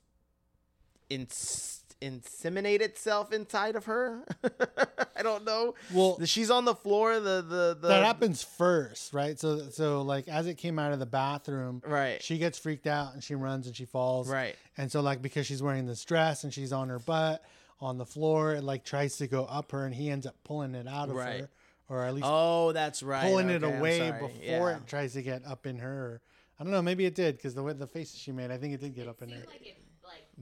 ins- 1.08 1.83
inseminate 2.02 2.80
itself 2.80 3.32
inside 3.32 3.76
of 3.76 3.86
her 3.86 4.24
i 5.16 5.22
don't 5.22 5.44
know 5.44 5.74
Well, 5.92 6.18
she's 6.24 6.50
on 6.50 6.64
the 6.64 6.74
floor 6.74 7.14
the 7.20 7.42
the, 7.42 7.78
the 7.80 7.88
that 7.88 8.04
happens 8.04 8.42
first, 8.42 9.14
right? 9.14 9.38
So, 9.38 9.70
so 9.70 10.02
like 10.02 10.28
as 10.28 10.46
it 10.46 10.54
came 10.56 10.78
out 10.78 10.92
of 10.92 10.98
the 10.98 11.06
bathroom, 11.06 11.82
Right. 11.86 12.22
She 12.22 12.38
gets 12.38 12.58
freaked 12.58 12.86
out 12.86 13.14
and 13.14 13.22
she 13.24 13.34
runs 13.34 13.66
and 13.66 13.74
she 13.76 13.84
falls, 13.84 14.28
Right. 14.28 14.54
And 14.76 14.90
so, 14.90 15.00
like 15.00 15.22
because 15.22 15.46
she's 15.46 15.62
wearing 15.62 15.86
this 15.86 16.04
dress 16.04 16.44
and 16.44 16.52
she's 16.52 16.72
on 16.72 16.88
her 16.88 16.98
butt 16.98 17.42
on 17.80 17.98
the 17.98 18.06
floor, 18.06 18.54
it 18.54 18.62
like 18.64 18.84
tries 18.84 19.16
to 19.18 19.26
go 19.26 19.44
up 19.44 19.72
her 19.72 19.86
and 19.86 19.94
he 19.94 20.10
ends 20.10 20.26
up 20.26 20.34
pulling 20.44 20.74
it 20.74 20.86
out 20.86 21.08
of 21.08 21.16
Right. 21.16 21.40
her, 21.42 21.50
or 21.88 22.04
at 22.04 22.14
least 22.14 22.26
oh 22.28 22.72
that's 22.72 23.02
right 23.02 23.22
pulling 23.22 23.48
it 23.50 23.62
Okay, 23.62 23.72
I'm 23.72 23.78
away 23.78 24.10
before 24.12 24.70
Yeah. 24.70 24.76
it 24.76 24.86
tries 24.86 25.12
to 25.14 25.22
get 25.22 25.44
up 25.46 25.66
in 25.66 25.78
her. 25.78 26.20
I 26.58 26.64
don't 26.64 26.72
know. 26.72 26.82
Maybe 26.82 27.04
it 27.06 27.14
did 27.14 27.36
because 27.36 27.54
the 27.54 27.62
way 27.62 27.72
the 27.72 27.86
faces 27.86 28.18
she 28.20 28.30
made, 28.32 28.50
I 28.50 28.56
think 28.58 28.74
it 28.74 28.80
did 28.80 28.94
get 28.94 29.08
up 29.08 29.22
in 29.22 29.30
her. 29.30 29.44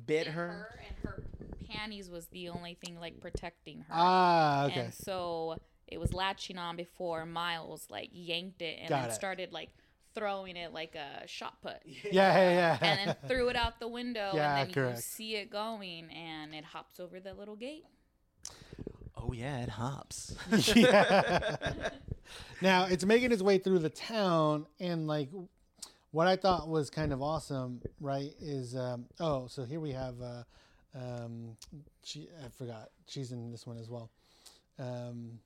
bit 0.07 0.27
her 0.27 0.69
and 0.89 0.97
her 1.09 1.23
panties 1.73 2.11
was 2.11 2.27
the 2.29 2.49
only 2.51 2.75
thing 2.85 2.99
like 3.01 3.21
protecting 3.21 3.79
her. 3.81 3.87
Ah, 3.91 4.65
okay. 4.67 4.81
And 4.81 4.95
so 4.95 5.57
it 5.89 5.99
was 6.01 6.13
latching 6.15 6.59
on 6.59 6.77
before 6.77 7.27
Miles 7.27 7.87
like 7.91 8.11
yanked 8.13 8.63
it 8.63 8.79
and 8.81 8.89
Got 8.89 9.01
then 9.03 9.11
it. 9.11 9.15
started 9.15 9.53
like 9.53 9.71
throwing 10.15 10.57
it 10.57 10.73
like 10.73 10.95
a 10.95 11.27
shot 11.27 11.61
put. 11.63 11.77
Yeah, 11.87 12.35
yeah, 12.37 12.51
yeah. 12.51 12.79
And 12.83 13.09
then 13.09 13.17
threw 13.29 13.49
it 13.49 13.57
out 13.57 13.81
the 13.81 13.89
window 13.89 14.31
Yeah, 14.35 14.59
and 14.59 14.73
then 14.73 14.95
you 14.95 15.01
see 15.01 15.37
it 15.37 15.51
going 15.51 16.11
and 16.11 16.55
it 16.55 16.65
hops 16.65 17.01
over 17.01 17.19
the 17.21 17.33
little 17.35 17.57
gate. 17.57 17.85
oh 19.17 19.33
yeah 19.33 19.61
it 19.63 19.69
hops 19.69 20.35
yeah. 20.75 21.57
now 22.63 22.85
it's 22.87 23.05
making 23.05 23.33
its 23.33 23.43
way 23.43 23.59
through 23.59 23.79
the 23.79 23.91
town, 23.91 24.67
and 24.81 25.07
like 25.07 25.29
what 26.11 26.27
I 26.27 26.37
thought 26.37 26.69
was 26.69 26.91
kind 26.91 27.13
of 27.13 27.23
awesome, 27.23 27.81
right? 28.01 28.33
Is 28.41 28.75
um, 28.77 29.07
oh, 29.21 29.47
so 29.47 29.65
here 29.65 29.81
we 29.81 29.93
have 29.93 30.21
uh, 30.21 30.43
um, 30.95 31.57
she 32.05 32.29
I 32.45 32.49
forgot 32.57 32.91
she's 33.07 33.33
in 33.33 33.51
this 33.51 33.67
one 33.67 33.79
as 33.79 33.89
well, 33.89 34.11
um, 34.79 35.39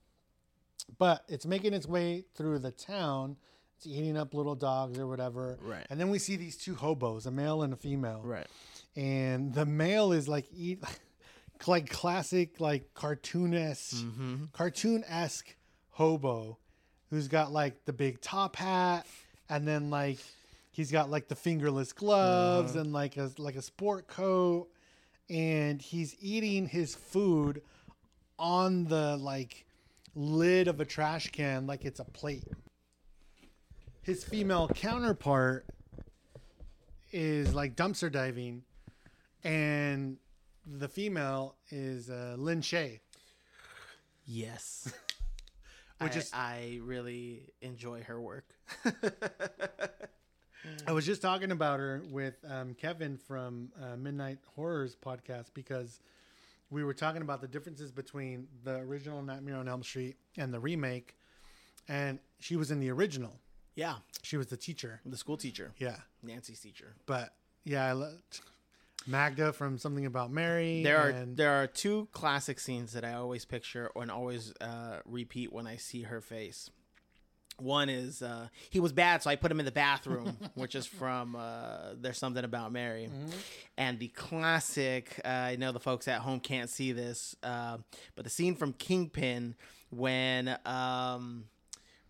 but 0.99 1.25
it's 1.29 1.47
making 1.47 1.75
its 1.75 1.87
way 1.87 2.25
through 2.35 2.59
the 2.61 2.71
town. 2.73 3.37
It's 3.77 3.87
eating 3.87 4.17
up 4.17 4.33
little 4.33 4.55
dogs 4.55 4.99
or 4.99 5.07
whatever, 5.07 5.59
Right. 5.61 5.87
And 5.91 6.01
then 6.01 6.09
we 6.09 6.19
see 6.19 6.37
these 6.37 6.57
two 6.57 6.75
hobos, 6.75 7.27
a 7.27 7.31
male 7.31 7.63
and 7.63 7.73
a 7.75 7.77
female, 7.77 8.23
right? 8.25 8.47
And 8.97 9.53
the 9.53 9.67
male 9.67 10.13
is 10.13 10.29
like 10.29 10.47
eat 10.57 10.83
like 11.67 11.89
classic 11.91 12.59
like 12.61 12.93
cartoonist 12.95 13.95
Mm-hmm. 13.95 14.45
cartoon 14.53 15.05
esque 15.09 15.55
hobo 15.91 16.59
who's 17.11 17.29
got 17.29 17.51
like 17.53 17.85
the 17.87 17.93
big 17.93 18.21
top 18.21 18.57
hat 18.57 19.07
and 19.49 19.67
then 19.67 19.89
like 19.91 20.19
he's 20.73 20.91
got 20.91 21.11
like 21.11 21.29
the 21.29 21.35
fingerless 21.35 21.93
gloves 21.93 22.73
Uh-huh. 22.73 22.81
and 22.83 22.93
like 22.93 23.17
a 23.17 23.31
like 23.39 23.57
a 23.57 23.63
sport 23.63 24.07
coat 24.09 24.69
and 25.29 25.81
he's 25.83 26.15
eating 26.21 26.67
his 26.67 26.95
food 26.95 27.63
on 28.39 28.85
the 28.85 29.17
like 29.17 29.65
lid 30.15 30.69
of 30.69 30.81
a 30.81 30.85
trash 30.85 31.31
can 31.33 31.67
like 31.67 31.85
it's 31.85 32.01
a 32.01 32.05
plate. 32.05 32.45
His 34.03 34.23
female 34.25 34.69
counterpart 34.69 35.67
is 37.13 37.55
like 37.55 37.75
dumpster 37.77 38.11
diving 38.11 38.63
and 39.43 40.19
the 40.67 40.89
female 40.89 41.57
is 41.71 42.11
uh, 42.11 42.35
Lin 42.39 42.61
Shaye. 42.61 43.01
Yes. 44.27 44.93
Which 46.01 46.15
I, 46.15 46.19
is- 46.19 46.31
I 46.35 46.79
really 46.83 47.53
enjoy 47.63 48.03
her 48.03 48.21
work. 48.21 48.45
I 50.87 50.93
was 50.93 51.07
just 51.07 51.23
talking 51.23 51.51
about 51.53 51.79
her 51.81 52.03
with 52.11 52.35
um, 52.49 52.75
Kevin 52.75 53.17
from 53.17 53.71
uh, 53.81 53.97
Midnight 53.97 54.39
Horrors 54.55 54.97
podcast 54.97 55.47
because 55.55 56.01
we 56.71 56.83
were 56.85 56.95
talking 56.95 57.23
about 57.23 57.41
the 57.41 57.49
differences 57.49 57.93
between 57.93 58.49
the 58.65 58.77
original 58.77 59.23
Nightmare 59.23 59.57
on 59.57 59.69
Elm 59.69 59.83
Street 59.83 60.17
and 60.37 60.53
the 60.53 60.59
remake, 60.61 61.17
and 61.89 62.19
she 62.41 62.57
was 62.57 62.71
in 62.71 62.81
the 62.81 62.91
original. 62.91 63.33
Yeah. 63.77 63.97
She 64.23 64.37
was 64.37 64.47
the 64.49 64.57
teacher. 64.57 65.01
The 65.07 65.17
school 65.17 65.37
teacher. 65.37 65.73
Yeah. 65.79 65.97
Nancy's 66.23 66.61
teacher. 66.61 66.95
But 67.07 67.33
yeah, 67.65 67.85
I 67.87 67.93
lo- 67.93 68.15
Magda 69.07 69.53
from 69.53 69.79
Something 69.79 70.07
About 70.07 70.33
Mary. 70.33 70.83
There 70.83 70.99
are 70.99 71.09
and- 71.11 71.37
there 71.37 71.63
are 71.63 71.67
two 71.69 72.09
classic 72.13 72.59
scenes 72.59 72.93
that 72.95 73.05
I 73.05 73.13
always 73.15 73.45
picture 73.45 73.91
and 73.95 74.11
always 74.11 74.53
uh, 74.61 75.01
repeat 75.05 75.53
when 75.53 75.67
I 75.67 75.77
see 75.77 76.03
her 76.03 76.21
face. 76.21 76.71
One 77.59 77.89
is 77.89 78.23
uh, 78.23 78.49
he 78.71 78.81
was 78.81 78.93
bad, 78.93 79.23
so 79.23 79.31
I 79.31 79.37
put 79.37 79.51
him 79.51 79.59
in 79.61 79.67
the 79.67 79.73
bathroom, 79.73 80.37
which 80.55 80.75
is 80.75 80.87
from 80.87 81.37
uh, 81.37 81.95
"There's 81.99 82.19
Something 82.19 82.45
About 82.45 82.73
Mary," 82.73 83.09
and 83.79 83.99
the 83.99 84.09
classic. 84.09 85.21
Uh, 85.25 85.29
I 85.29 85.57
know 85.57 85.73
the 85.73 85.81
folks 85.81 86.07
at 86.09 86.21
home 86.21 86.41
can't 86.41 86.69
see 86.69 86.93
this, 86.93 87.35
uh, 87.43 87.79
but 88.15 88.25
the 88.25 88.31
scene 88.31 88.57
from 88.57 88.73
Kingpin 88.75 89.55
when 89.91 90.59
um, 90.67 91.45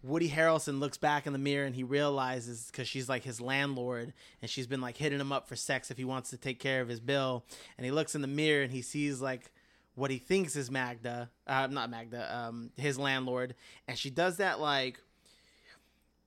Woody 0.02 0.28
Harrelson 0.28 0.78
looks 0.78 0.98
back 0.98 1.26
in 1.26 1.32
the 1.32 1.38
mirror 1.38 1.66
and 1.66 1.74
he 1.74 1.82
realizes 1.82 2.68
because 2.70 2.88
she's 2.88 3.08
like 3.08 3.24
his 3.24 3.40
landlord 3.40 4.12
and 4.40 4.50
she's 4.50 4.66
been 4.66 4.80
like 4.80 4.96
hitting 4.96 5.20
him 5.20 5.32
up 5.32 5.48
for 5.48 5.56
sex 5.56 5.90
if 5.90 5.96
he 5.96 6.04
wants 6.04 6.30
to 6.30 6.36
take 6.36 6.58
care 6.60 6.80
of 6.80 6.88
his 6.88 7.00
bill. 7.00 7.44
And 7.76 7.84
he 7.84 7.90
looks 7.90 8.14
in 8.14 8.20
the 8.22 8.28
mirror 8.28 8.62
and 8.62 8.72
he 8.72 8.82
sees 8.82 9.20
like 9.20 9.50
what 9.94 10.10
he 10.10 10.18
thinks 10.18 10.54
is 10.56 10.70
Magda, 10.70 11.30
uh, 11.46 11.66
not 11.68 11.90
Magda, 11.90 12.36
um, 12.36 12.70
his 12.76 12.98
landlord. 12.98 13.54
And 13.88 13.98
she 13.98 14.10
does 14.10 14.36
that 14.36 14.60
like 14.60 15.00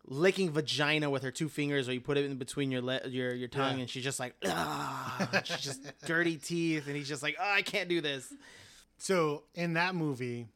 licking 0.06 0.52
vagina 0.52 1.10
with 1.10 1.24
her 1.24 1.32
two 1.32 1.50
fingers, 1.50 1.88
or 1.90 1.94
you 1.94 2.02
put 2.02 2.18
it 2.18 2.26
in 2.26 2.38
between 2.38 2.72
your 2.72 2.82
le- 2.82 3.08
your 3.08 3.34
your 3.34 3.48
tongue, 3.48 3.76
Yeah. 3.76 3.82
and 3.82 3.90
she's 3.90 4.04
just 4.04 4.20
like, 4.20 4.36
ah, 4.46 5.30
she's 5.44 5.62
just 5.62 5.82
dirty 6.06 6.38
teeth, 6.38 6.88
and 6.88 6.96
he's 6.96 7.08
just 7.08 7.22
like, 7.24 7.36
oh, 7.40 7.52
I 7.54 7.62
can't 7.62 7.90
do 7.90 8.02
this. 8.02 8.32
So 8.98 9.44
in 9.56 9.74
that 9.74 9.96
movie, 9.96 10.48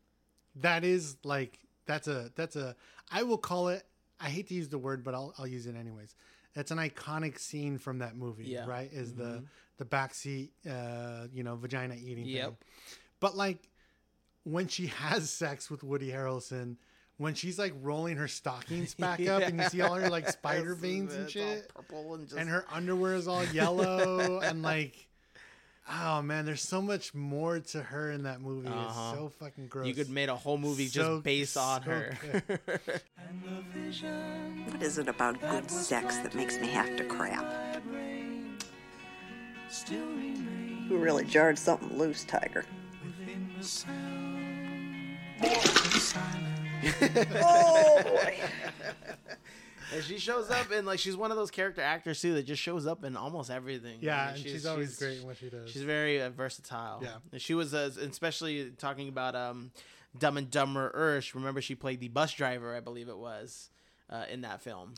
that 0.57 0.83
is 0.83 1.17
like 1.23 1.59
that's 1.85 2.07
a 2.07 2.31
that's 2.35 2.55
a 2.55 2.75
I 3.11 3.23
will 3.23 3.37
call 3.37 3.69
it. 3.69 3.83
I 4.19 4.29
hate 4.29 4.47
to 4.47 4.53
use 4.53 4.69
the 4.69 4.77
word, 4.77 5.03
but 5.03 5.13
I'll 5.13 5.33
I'll 5.37 5.47
use 5.47 5.67
it 5.67 5.75
anyways. 5.75 6.15
That's 6.53 6.71
an 6.71 6.77
iconic 6.77 7.39
scene 7.39 7.77
from 7.79 7.99
that 7.99 8.15
movie, 8.15 8.45
Yeah. 8.45 8.65
right? 8.65 8.91
Is 8.93 9.13
the 9.15 9.23
Mhm. 9.23 9.45
the 9.77 9.85
backseat, 9.85 10.49
uh, 10.69 11.27
you 11.33 11.43
know, 11.43 11.55
vagina 11.55 11.95
eating 11.95 12.25
Yep. 12.25 12.45
thing. 12.49 12.57
But 13.19 13.35
like 13.35 13.69
when 14.43 14.67
she 14.67 14.87
has 15.01 15.29
sex 15.29 15.69
with 15.71 15.83
Woody 15.83 16.09
Harrelson, 16.11 16.77
when 17.18 17.34
she's 17.36 17.59
like 17.59 17.74
rolling 17.82 18.18
her 18.18 18.28
stockings 18.28 18.93
back 18.99 19.26
up, 19.28 19.43
and 19.43 19.59
you 19.59 19.70
see 19.70 19.82
all 19.82 19.95
her 19.95 20.09
like 20.09 20.28
spider 20.39 20.76
veins 20.76 21.14
and 21.14 21.24
it's 21.28 21.36
all 21.36 21.41
shit, 21.43 21.74
purple 21.74 22.16
and 22.16 22.28
just 22.28 22.39
and 22.39 22.49
her 22.49 22.66
underwear 22.72 23.16
is 23.16 23.28
all 23.28 23.43
yellow 23.45 24.39
and 24.43 24.61
like 24.61 25.07
oh 25.91 26.22
man 26.22 26.45
there's 26.45 26.61
so 26.61 26.82
much 26.82 27.14
more 27.14 27.59
to 27.59 27.82
her 27.82 28.11
in 28.11 28.24
that 28.24 28.39
movie 28.41 28.68
Uh-huh. 28.70 29.11
it's 29.11 29.20
so 29.20 29.30
fucking 29.39 29.68
gross 29.68 29.86
You 29.88 29.93
could 29.93 30.09
made 30.09 30.30
a 30.30 30.36
whole 30.36 30.57
movie 30.57 30.88
So- 30.88 31.16
just 31.16 31.24
based 31.24 31.57
on 31.57 31.84
so 31.84 31.89
her. 31.89 32.18
What 34.66 34.82
is 34.82 34.97
it 34.97 35.07
about 35.07 35.39
good 35.41 35.70
sex 35.70 36.18
that 36.20 36.34
makes 36.36 36.57
me 36.59 36.68
have 36.68 36.95
to 36.97 37.03
crap? 37.03 37.45
You 39.89 40.97
really 40.97 41.26
jarred 41.26 41.57
something 41.57 41.97
loose, 41.97 42.24
Tiger. 42.26 42.64
oh 47.43 48.01
boy. 48.03 48.36
And 49.93 50.03
she 50.03 50.17
shows 50.17 50.49
up 50.49 50.71
and 50.71 50.88
like 50.88 50.97
she's 50.97 51.15
one 51.15 51.29
of 51.29 51.38
those 51.38 51.51
character 51.51 51.81
actors 51.81 52.19
too 52.19 52.34
that 52.34 52.47
just 52.47 52.61
shows 52.61 52.88
up 52.88 53.03
in 53.03 53.15
almost 53.15 53.51
everything. 53.51 53.99
Yeah, 54.01 54.21
I 54.21 54.25
mean, 54.27 54.36
and 54.36 54.43
she's 54.43 54.65
always 54.65 54.97
great 54.97 55.19
in 55.19 55.25
what 55.27 55.38
she 55.38 55.49
does. 55.49 55.69
She's 55.69 55.84
very 55.84 56.19
uh, 56.19 56.31
versatile. 56.31 57.01
Yeah. 57.03 57.17
and 57.31 57.39
she 57.39 57.53
was 57.53 57.75
uh, 57.75 57.91
especially 58.01 58.71
talking 58.79 59.07
about 59.07 59.36
um, 59.36 59.69
Dumb 60.17 60.38
and 60.38 60.49
Dumberer. 60.49 61.34
Remember, 61.36 61.61
she 61.61 61.75
played 61.75 61.99
the 61.99 62.07
bus 62.07 62.34
driver, 62.34 62.75
I 62.75 62.79
believe 62.79 63.07
it 63.07 63.17
was, 63.17 63.69
uh, 64.09 64.25
in 64.31 64.41
that 64.41 64.61
film. 64.61 64.95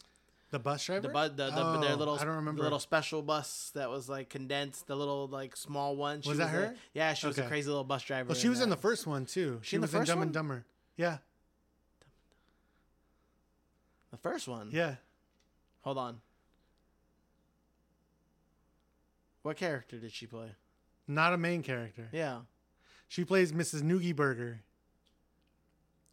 The 0.51 0.59
bus 0.59 0.85
driver. 0.85 1.01
The, 1.01 1.09
bu- 1.09 1.35
the, 1.35 1.51
the 1.51 1.53
oh, 1.57 1.81
their 1.81 1.95
little 1.95 2.15
I 2.15 2.23
don't 2.23 2.35
remember. 2.35 2.63
little 2.63 2.79
special 2.79 3.21
bus 3.21 3.71
that 3.75 3.89
was 3.89 4.07
like 4.07 4.29
condensed, 4.29 4.87
the 4.87 4.95
little 4.95 5.27
like 5.27 5.57
small 5.57 5.97
one. 5.97 6.21
She 6.21 6.29
Was 6.29 6.37
that 6.37 6.47
a- 6.47 6.51
her? 6.51 6.75
yeah, 6.93 7.13
she 7.13 7.27
was 7.27 7.37
a 7.37 7.43
crazy 7.43 7.67
little 7.67 7.83
bus 7.83 8.03
driver. 8.03 8.29
Well, 8.29 8.37
she 8.37 8.47
was 8.47 8.61
in 8.61 8.69
the 8.69 8.77
first 8.77 9.05
one 9.07 9.25
too. 9.25 9.59
She, 9.61 9.75
in 9.75 9.81
the 9.81 9.87
was 9.87 9.93
in 9.95 10.03
Dumb 10.05 10.19
one? 10.19 10.27
and 10.29 10.33
Dumber. 10.33 10.65
Yeah, 10.95 11.17
the 14.15 14.29
first 14.29 14.47
one. 14.47 14.69
yeah. 14.71 14.95
Hold 15.81 15.97
on. 15.97 16.21
What 19.43 19.57
character 19.57 19.97
did 19.97 20.11
she 20.11 20.25
play? 20.25 20.49
Not 21.07 21.33
a 21.33 21.37
main 21.37 21.61
character. 21.61 22.09
Yeah. 22.11 22.39
She 23.07 23.23
plays 23.23 23.51
Mrs. 23.51 23.83
Neugebauer. 23.83 24.57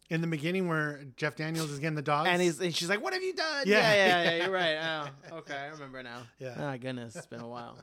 In 0.09 0.21
the 0.21 0.27
beginning, 0.27 0.67
where 0.67 1.05
Jeff 1.15 1.35
Daniels 1.37 1.71
is 1.71 1.79
getting 1.79 1.95
the 1.95 2.03
dogs, 2.03 2.29
And 2.29 2.39
he's 2.39 2.59
and 2.59 2.75
she's 2.75 2.89
like, 2.89 3.01
"What 3.01 3.13
have 3.13 3.23
you 3.23 3.33
done?" 3.33 3.63
Yeah. 3.65 3.79
Yeah, 3.79 3.93
yeah, 3.95 4.23
yeah. 4.23 4.35
you're 4.43 4.51
right. 4.53 5.09
Oh, 5.31 5.37
okay, 5.37 5.55
I 5.55 5.67
remember 5.69 6.03
now. 6.03 6.23
Yeah. 6.37 6.53
Oh 6.59 6.77
goodness, 6.77 7.15
it's 7.15 7.25
been 7.25 7.39
a 7.39 7.47
while. 7.47 7.79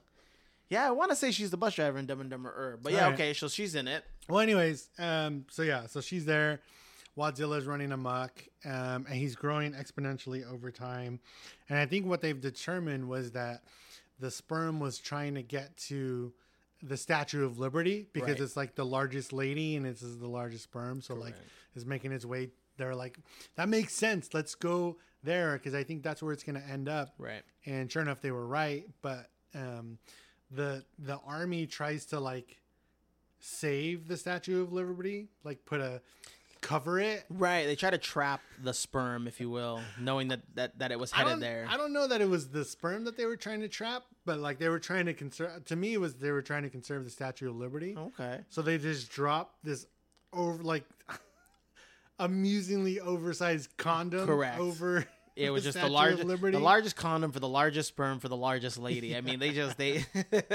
Yeah, 0.68 0.86
I 0.86 0.90
want 0.92 1.10
to 1.10 1.16
say 1.16 1.32
she's 1.32 1.50
the 1.50 1.56
bus 1.56 1.74
driver 1.74 1.98
in 1.98 2.06
Dumb 2.06 2.20
and 2.20 2.30
Dumber, 2.30 2.50
Er, 2.50 2.78
but 2.80 2.92
yeah, 2.92 3.06
Alright. 3.06 3.14
okay, 3.14 3.32
so 3.32 3.48
she's 3.48 3.74
in 3.74 3.88
it. 3.88 4.04
Well, 4.28 4.38
anyways, 4.38 4.88
um, 5.00 5.46
so 5.50 5.62
yeah, 5.62 5.86
so 5.86 6.00
she's 6.00 6.24
there. 6.26 6.60
Wadzilla's 7.16 7.66
running 7.66 7.92
amok, 7.92 8.32
um, 8.64 9.06
and 9.08 9.14
he's 9.14 9.34
growing 9.36 9.72
exponentially 9.72 10.50
over 10.50 10.70
time. 10.70 11.20
And 11.68 11.78
I 11.78 11.86
think 11.86 12.06
what 12.06 12.20
they've 12.20 12.40
determined 12.40 13.08
was 13.08 13.32
that 13.32 13.62
the 14.18 14.30
sperm 14.30 14.80
was 14.80 14.98
trying 14.98 15.34
to 15.34 15.42
get 15.42 15.76
to 15.88 16.32
the 16.82 16.96
Statue 16.96 17.44
of 17.44 17.58
Liberty 17.58 18.06
because 18.12 18.30
Right. 18.30 18.40
it's 18.40 18.56
like 18.56 18.74
the 18.74 18.86
largest 18.86 19.32
lady 19.32 19.76
and 19.76 19.86
it's 19.86 20.00
the 20.00 20.28
largest 20.28 20.64
sperm. 20.64 21.00
So 21.02 21.14
like, 21.14 21.34
is 21.74 21.84
making 21.84 22.12
its 22.12 22.24
way. 22.24 22.50
They're 22.78 22.94
like, 22.94 23.18
that 23.56 23.68
makes 23.68 23.92
sense. 23.94 24.32
Let's 24.32 24.54
go 24.54 24.96
there 25.22 25.54
because 25.54 25.74
I 25.74 25.84
think 25.84 26.02
that's 26.02 26.22
where 26.22 26.32
it's 26.32 26.42
going 26.42 26.58
to 26.60 26.66
end 26.66 26.88
up. 26.88 27.14
Right. 27.18 27.42
And 27.66 27.90
sure 27.92 28.00
enough, 28.00 28.22
they 28.22 28.30
were 28.30 28.46
right. 28.46 28.86
But 29.02 29.28
um, 29.54 29.98
the 30.50 30.84
the 30.98 31.18
army 31.26 31.66
tries 31.66 32.06
to 32.06 32.20
like 32.20 32.56
save 33.40 34.08
the 34.08 34.16
Statue 34.16 34.62
of 34.62 34.72
Liberty, 34.72 35.28
like 35.44 35.64
put 35.64 35.80
a 35.80 36.00
cover 36.60 36.98
it. 36.98 37.24
Right. 37.28 37.66
They 37.66 37.76
try 37.76 37.90
to 37.90 37.98
trap 37.98 38.40
the 38.62 38.74
sperm, 38.74 39.26
if 39.26 39.40
you 39.40 39.50
will, 39.50 39.80
knowing 39.98 40.28
that 40.28 40.40
that, 40.54 40.78
that 40.78 40.92
it 40.92 40.98
was 40.98 41.12
headed 41.12 41.32
don't, 41.32 41.40
there. 41.40 41.66
I 41.68 41.76
don't 41.76 41.92
know 41.92 42.06
that 42.06 42.20
it 42.20 42.28
was 42.28 42.48
the 42.48 42.64
sperm 42.64 43.04
that 43.04 43.16
they 43.16 43.26
were 43.26 43.36
trying 43.36 43.60
to 43.60 43.68
trap, 43.68 44.04
but 44.24 44.38
like 44.38 44.58
they 44.58 44.68
were 44.68 44.78
trying 44.78 45.06
to 45.06 45.14
conserve. 45.14 45.64
To 45.66 45.76
me, 45.76 45.94
it 45.94 46.00
was 46.00 46.14
they 46.14 46.30
were 46.30 46.42
trying 46.42 46.62
to 46.62 46.70
conserve 46.70 47.04
the 47.04 47.10
Statue 47.10 47.50
of 47.50 47.56
Liberty. 47.56 47.96
Okay. 47.96 48.40
So 48.48 48.62
they 48.62 48.78
just 48.78 49.10
dropped 49.10 49.64
this 49.64 49.86
over 50.32 50.62
like 50.62 50.84
amusingly 52.18 53.00
oversized 53.00 53.76
condom 53.76 54.26
Correct. 54.26 54.58
over. 54.58 55.06
It 55.36 55.50
was 55.50 55.64
just 55.64 55.80
the 55.80 55.88
largest, 55.88 56.26
the 56.26 56.58
largest 56.58 56.96
condom 56.96 57.32
for 57.32 57.40
the 57.40 57.48
largest 57.48 57.88
sperm 57.88 58.18
for 58.20 58.28
the 58.28 58.36
largest 58.36 58.78
lady. 58.78 59.16
I 59.16 59.20
mean, 59.20 59.38
they 59.38 59.52
just 59.52 59.78
they, 59.78 60.04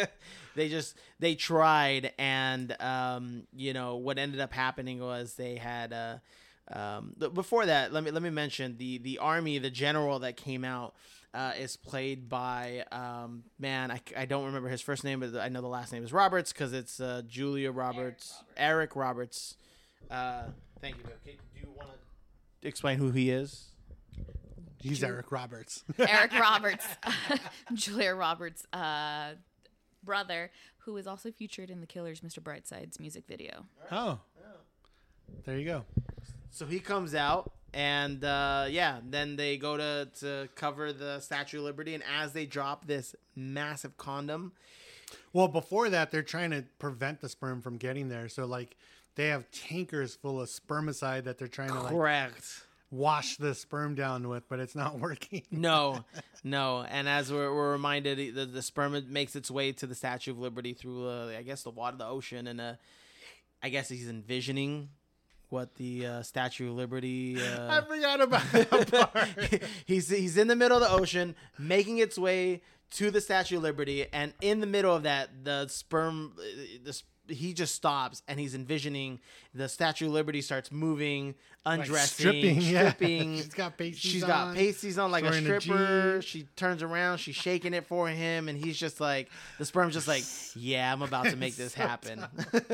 they 0.55 0.69
just 0.69 0.97
they 1.19 1.36
tried, 1.36 2.13
and 2.17 2.76
um, 2.82 3.47
you 3.55 3.73
know 3.73 3.95
what 3.95 4.17
ended 4.17 4.39
up 4.39 4.53
happening 4.53 4.99
was 4.99 5.34
they 5.36 5.55
had 5.55 5.93
uh, 5.93 6.17
um, 6.71 7.15
before 7.34 7.65
that. 7.65 7.93
Let 7.93 8.03
me 8.03 8.11
let 8.11 8.21
me 8.21 8.30
mention 8.30 8.78
the 8.78 8.99
the 8.99 9.17
army, 9.19 9.57
the 9.57 9.69
general 9.69 10.19
that 10.19 10.38
came 10.38 10.63
out. 10.63 10.95
Uh, 11.34 11.51
is 11.59 11.76
played 11.76 12.30
by 12.30 12.86
um, 12.93 13.43
man 13.59 13.91
I, 13.91 13.99
I 14.15 14.23
don't 14.23 14.45
remember 14.45 14.69
his 14.69 14.80
first 14.80 15.03
name 15.03 15.19
but 15.19 15.36
I 15.36 15.49
know 15.49 15.59
the 15.59 15.67
last 15.67 15.91
name 15.91 16.01
is 16.01 16.13
Roberts 16.13 16.53
because 16.53 16.71
it's 16.71 17.01
uh, 17.01 17.23
Julia 17.28 17.73
Roberts 17.73 18.41
Eric 18.55 18.95
Roberts. 18.95 19.57
Uh, 20.09 20.43
thank 20.80 20.95
you. 20.95 21.03
Okay, 21.03 21.38
do 21.53 21.59
you 21.59 21.67
want 21.76 21.89
to 22.61 22.67
explain 22.69 22.99
who 22.99 23.11
he 23.11 23.32
is? 23.32 23.74
He's 24.89 25.03
Eric 25.03 25.31
Roberts. 25.31 25.83
Eric 25.99 26.33
Roberts, 26.33 26.86
Julia 27.73 28.13
Roberts' 28.13 28.65
uh, 28.71 29.31
brother, 30.03 30.51
who 30.79 30.97
is 30.97 31.07
also 31.07 31.31
featured 31.31 31.69
in 31.69 31.81
the 31.81 31.88
Killers' 31.88 32.21
"Mr. 32.21 32.39
Brightside's 32.39 32.99
music 32.99 33.23
video. 33.27 33.65
Oh, 33.91 34.19
there 35.45 35.57
you 35.57 35.65
go. 35.65 35.86
So 36.51 36.65
he 36.65 36.79
comes 36.79 37.15
out, 37.15 37.51
and 37.73 38.23
uh, 38.23 38.67
yeah, 38.69 38.99
then 39.03 39.36
they 39.36 39.57
go 39.57 39.75
to 39.77 40.07
to 40.19 40.49
cover 40.55 40.93
the 40.93 41.19
Statue 41.19 41.57
of 41.59 41.63
Liberty, 41.65 41.93
and 41.95 42.03
as 42.19 42.33
they 42.33 42.45
drop 42.45 42.86
this 42.88 43.15
massive 43.36 43.97
condom, 43.97 44.53
Well, 45.33 45.47
before 45.47 45.89
that, 45.89 46.11
they're 46.11 46.23
trying 46.23 46.51
to 46.51 46.63
prevent 46.79 47.21
the 47.21 47.29
sperm 47.29 47.61
from 47.61 47.77
getting 47.77 48.07
there. 48.09 48.29
So 48.29 48.45
like 48.45 48.77
they 49.15 49.27
have 49.27 49.49
tankers 49.51 50.15
full 50.15 50.39
of 50.41 50.49
spermicide 50.49 51.23
that 51.25 51.38
they're 51.38 51.47
trying 51.47 51.69
to 51.69 51.81
like 51.81 51.91
correct. 51.91 52.65
Wash 52.95 53.37
the 53.37 53.53
sperm 53.53 53.95
down 53.95 54.27
with, 54.27 54.47
but 54.49 54.59
it's 54.59 54.75
not 54.75 54.99
working. 54.99 55.43
No, 55.51 56.03
no, 56.43 56.85
and 56.89 57.07
as 57.07 57.31
we're, 57.31 57.53
we're 57.53 57.71
reminded, 57.73 58.35
the, 58.35 58.45
the 58.45 58.61
sperm 58.61 59.01
makes 59.09 59.35
its 59.35 59.51
way 59.51 59.71
to 59.73 59.87
the 59.87 59.95
Statue 59.95 60.31
of 60.31 60.39
Liberty 60.39 60.73
through, 60.73 61.07
uh, 61.07 61.33
I 61.37 61.43
guess, 61.43 61.63
the 61.63 61.69
water, 61.71 61.97
the 61.97 62.07
ocean, 62.07 62.47
and 62.47 62.61
uh, 62.61 62.73
I 63.61 63.69
guess 63.69 63.89
he's 63.89 64.09
envisioning 64.09 64.89
what 65.49 65.75
the 65.75 66.05
uh, 66.05 66.21
Statue 66.21 66.69
of 66.69 66.75
Liberty. 66.75 67.37
Uh, 67.39 67.67
I 67.69 67.81
forgot 67.81 68.21
about 68.21 68.51
that 68.51 69.13
part. 69.13 69.63
he's 69.85 70.09
he's 70.09 70.37
in 70.37 70.47
the 70.47 70.55
middle 70.55 70.77
of 70.77 70.83
the 70.83 70.91
ocean, 70.91 71.35
making 71.57 71.99
its 71.99 72.17
way 72.17 72.61
to 72.91 73.11
the 73.11 73.21
Statue 73.21 73.57
of 73.57 73.63
Liberty, 73.63 74.05
and 74.11 74.33
in 74.41 74.59
the 74.59 74.67
middle 74.67 74.95
of 74.95 75.03
that, 75.03 75.29
the 75.43 75.67
sperm, 75.67 76.33
uh, 76.37 76.43
the 76.83 77.01
he 77.28 77.53
just 77.53 77.76
stops, 77.76 78.21
and 78.28 78.39
he's 78.39 78.55
envisioning 78.55 79.19
the 79.53 79.67
Statue 79.69 80.07
of 80.07 80.13
Liberty 80.13 80.41
starts 80.41 80.71
moving, 80.71 81.36
undressing, 81.65 82.32
stripping, 82.32 82.61
Yeah. 82.61 82.93
she's 82.99 83.53
got 83.53 83.78
pasties 83.78 83.99
She's 83.99 84.23
got 84.23 84.47
on, 84.49 84.55
pasties 84.55 84.97
on 84.97 85.11
like 85.11 85.23
a 85.23 85.28
a 85.30 85.41
stripper. 85.41 86.11
jean. 86.13 86.21
she 86.21 86.43
turns 86.55 86.84
around, 86.84 87.17
she's 87.17 87.36
shaking 87.36 87.73
it 87.73 87.86
for 87.86 88.07
him, 88.07 88.47
and 88.49 88.57
he's 88.57 88.78
just 88.78 88.99
like, 89.01 89.30
the 89.57 89.65
sperm's 89.65 89.93
just 89.93 90.07
like, 90.07 90.23
yeah, 90.55 90.91
I'm 90.91 91.01
about 91.01 91.26
to 91.26 91.36
make 91.36 91.55
this 91.57 91.73
So 91.73 91.82
happen. 91.82 92.26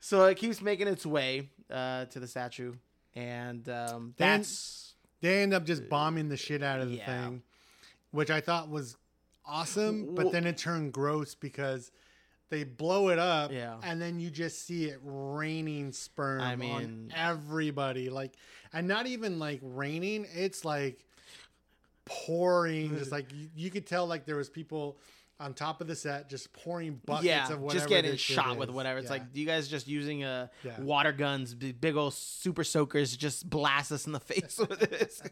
so 0.00 0.24
it 0.26 0.36
keeps 0.36 0.60
making 0.62 0.88
its 0.88 1.04
way 1.04 1.48
uh, 1.70 2.06
to 2.06 2.20
the 2.20 2.26
statue, 2.26 2.74
and 3.14 3.68
um, 3.68 4.14
that's 4.16 4.94
They 5.20 5.42
end 5.42 5.54
up 5.54 5.64
just 5.64 5.88
bombing 5.88 6.28
the 6.28 6.36
shit 6.36 6.62
out 6.62 6.80
of 6.80 6.90
the 6.90 6.96
Yeah. 6.96 7.24
thing, 7.24 7.42
which 8.10 8.30
I 8.30 8.40
thought 8.40 8.68
was 8.68 8.96
awesome, 9.44 10.14
but 10.14 10.32
then 10.32 10.46
it 10.46 10.56
turned 10.56 10.92
gross 10.92 11.34
because 11.34 11.90
they 12.50 12.64
blow 12.64 13.08
it 13.08 13.18
up 13.18 13.52
Yeah. 13.52 13.76
and 13.82 14.00
then 14.02 14.20
you 14.20 14.28
just 14.30 14.66
see 14.66 14.86
it 14.86 14.98
raining 15.02 15.92
sperm 15.92 16.40
I 16.40 16.52
on 16.52 16.58
mean- 16.58 17.12
everybody. 17.16 18.10
Like, 18.10 18.34
and 18.72 18.86
not 18.86 19.06
even 19.06 19.38
like 19.38 19.60
raining, 19.62 20.26
it's 20.34 20.64
like 20.64 21.04
pouring. 22.04 22.98
just 22.98 23.12
like 23.12 23.32
you, 23.32 23.48
you 23.54 23.70
could 23.70 23.86
tell, 23.86 24.06
like, 24.06 24.26
there 24.26 24.36
was 24.36 24.50
people 24.50 24.98
on 25.38 25.54
top 25.54 25.80
of 25.80 25.86
the 25.86 25.96
set 25.96 26.28
just 26.28 26.52
pouring 26.52 27.00
buckets 27.06 27.24
yeah, 27.24 27.50
of 27.50 27.60
whatever. 27.60 27.78
just 27.78 27.88
getting 27.88 28.14
shot 28.16 28.58
with 28.58 28.68
whatever. 28.68 28.98
It's 28.98 29.06
Yeah. 29.06 29.12
like 29.12 29.22
you 29.32 29.46
guys 29.46 29.68
just 29.68 29.88
using 29.88 30.22
uh, 30.22 30.48
Yeah. 30.62 30.78
water 30.80 31.12
guns, 31.12 31.54
big, 31.54 31.80
big 31.80 31.96
old 31.96 32.12
super 32.12 32.62
soakers, 32.62 33.16
just 33.16 33.48
blast 33.48 33.90
us 33.90 34.06
in 34.06 34.12
the 34.12 34.20
face 34.20 34.58
with 34.58 34.80
this, 34.80 35.22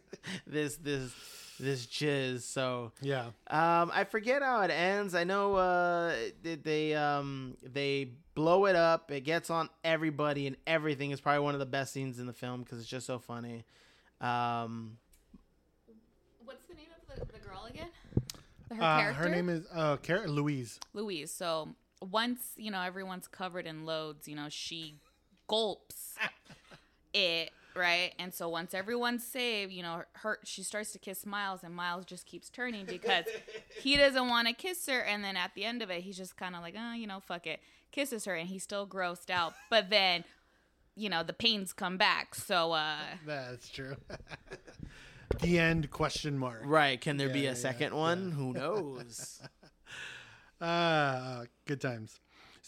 this, 0.46 0.76
this, 0.76 1.12
this 1.58 1.86
jizz. 1.86 2.42
So 2.42 2.92
Yeah. 3.00 3.26
um, 3.48 3.90
I 3.92 4.04
forget 4.04 4.42
how 4.42 4.62
it 4.62 4.70
ends. 4.70 5.14
I 5.14 5.24
know 5.24 5.54
uh, 5.56 6.14
they, 6.42 6.54
they 6.56 6.94
um 6.94 7.56
they 7.62 8.12
blow 8.34 8.66
it 8.66 8.76
up. 8.76 9.10
It 9.10 9.22
gets 9.22 9.50
on 9.50 9.68
everybody 9.84 10.46
and 10.46 10.56
everything. 10.66 11.10
It's 11.10 11.20
probably 11.20 11.40
one 11.40 11.54
of 11.54 11.60
the 11.60 11.66
best 11.66 11.92
scenes 11.92 12.18
in 12.18 12.26
the 12.26 12.32
film 12.32 12.62
because 12.62 12.78
it's 12.80 12.88
just 12.88 13.06
so 13.06 13.18
funny. 13.18 13.64
Um, 14.20 14.98
What's 16.44 16.64
the 16.66 16.74
name 16.74 16.86
of 16.96 17.18
the, 17.18 17.32
the 17.32 17.38
girl 17.40 17.66
again? 17.68 17.88
Her 18.70 18.82
Uh, 18.82 18.98
character. 19.00 19.22
her 19.22 19.28
name 19.28 19.48
is 19.48 19.64
uh, 19.74 19.96
Car- 19.98 20.28
Louise. 20.28 20.78
Louise. 20.94 21.30
So 21.32 21.68
once 22.00 22.40
you 22.56 22.70
know 22.70 22.80
everyone's 22.82 23.26
covered 23.28 23.66
in 23.66 23.84
loads, 23.84 24.28
you 24.28 24.36
know 24.36 24.48
she 24.48 24.96
gulps 25.48 26.14
it 27.14 27.50
right, 27.74 28.12
and 28.18 28.32
so 28.32 28.48
once 28.48 28.74
everyone's 28.74 29.24
saved, 29.24 29.72
you 29.72 29.82
know 29.82 30.02
her 30.14 30.38
she 30.44 30.62
starts 30.62 30.92
to 30.92 30.98
kiss 30.98 31.24
Miles, 31.26 31.62
and 31.62 31.74
Miles 31.74 32.04
just 32.04 32.26
keeps 32.26 32.48
turning 32.48 32.86
because 32.86 33.24
he 33.82 33.96
doesn't 33.96 34.28
want 34.28 34.48
to 34.48 34.54
kiss 34.54 34.86
her, 34.86 35.00
and 35.00 35.22
then 35.22 35.36
at 35.36 35.54
the 35.54 35.64
end 35.64 35.82
of 35.82 35.90
it, 35.90 36.02
he's 36.02 36.16
just 36.16 36.36
kind 36.36 36.54
of 36.54 36.62
like, 36.62 36.74
oh, 36.78 36.92
you 36.92 37.06
know, 37.06 37.20
fuck 37.20 37.46
it, 37.46 37.60
kisses 37.92 38.24
her, 38.24 38.34
and 38.34 38.48
he's 38.48 38.62
still 38.62 38.86
grossed 38.86 39.30
out, 39.30 39.54
but 39.70 39.90
then. 39.90 40.24
You 40.96 41.08
know 41.08 41.22
the 41.22 41.32
pains 41.32 41.72
come 41.72 41.96
back, 41.96 42.34
so 42.34 42.72
uh, 42.72 42.96
That's 43.24 43.68
true. 43.68 43.94
the 45.40 45.56
end 45.60 45.92
question 45.92 46.36
mark. 46.36 46.62
right? 46.64 47.00
Can 47.00 47.18
there 47.18 47.28
be 47.28 47.46
a 47.46 47.50
yeah, 47.50 47.54
second 47.54 47.94
one? 47.94 48.32
Who 48.32 48.52
knows? 48.52 49.40
Uh, 50.60 51.44
good 51.66 51.80
times. 51.80 52.18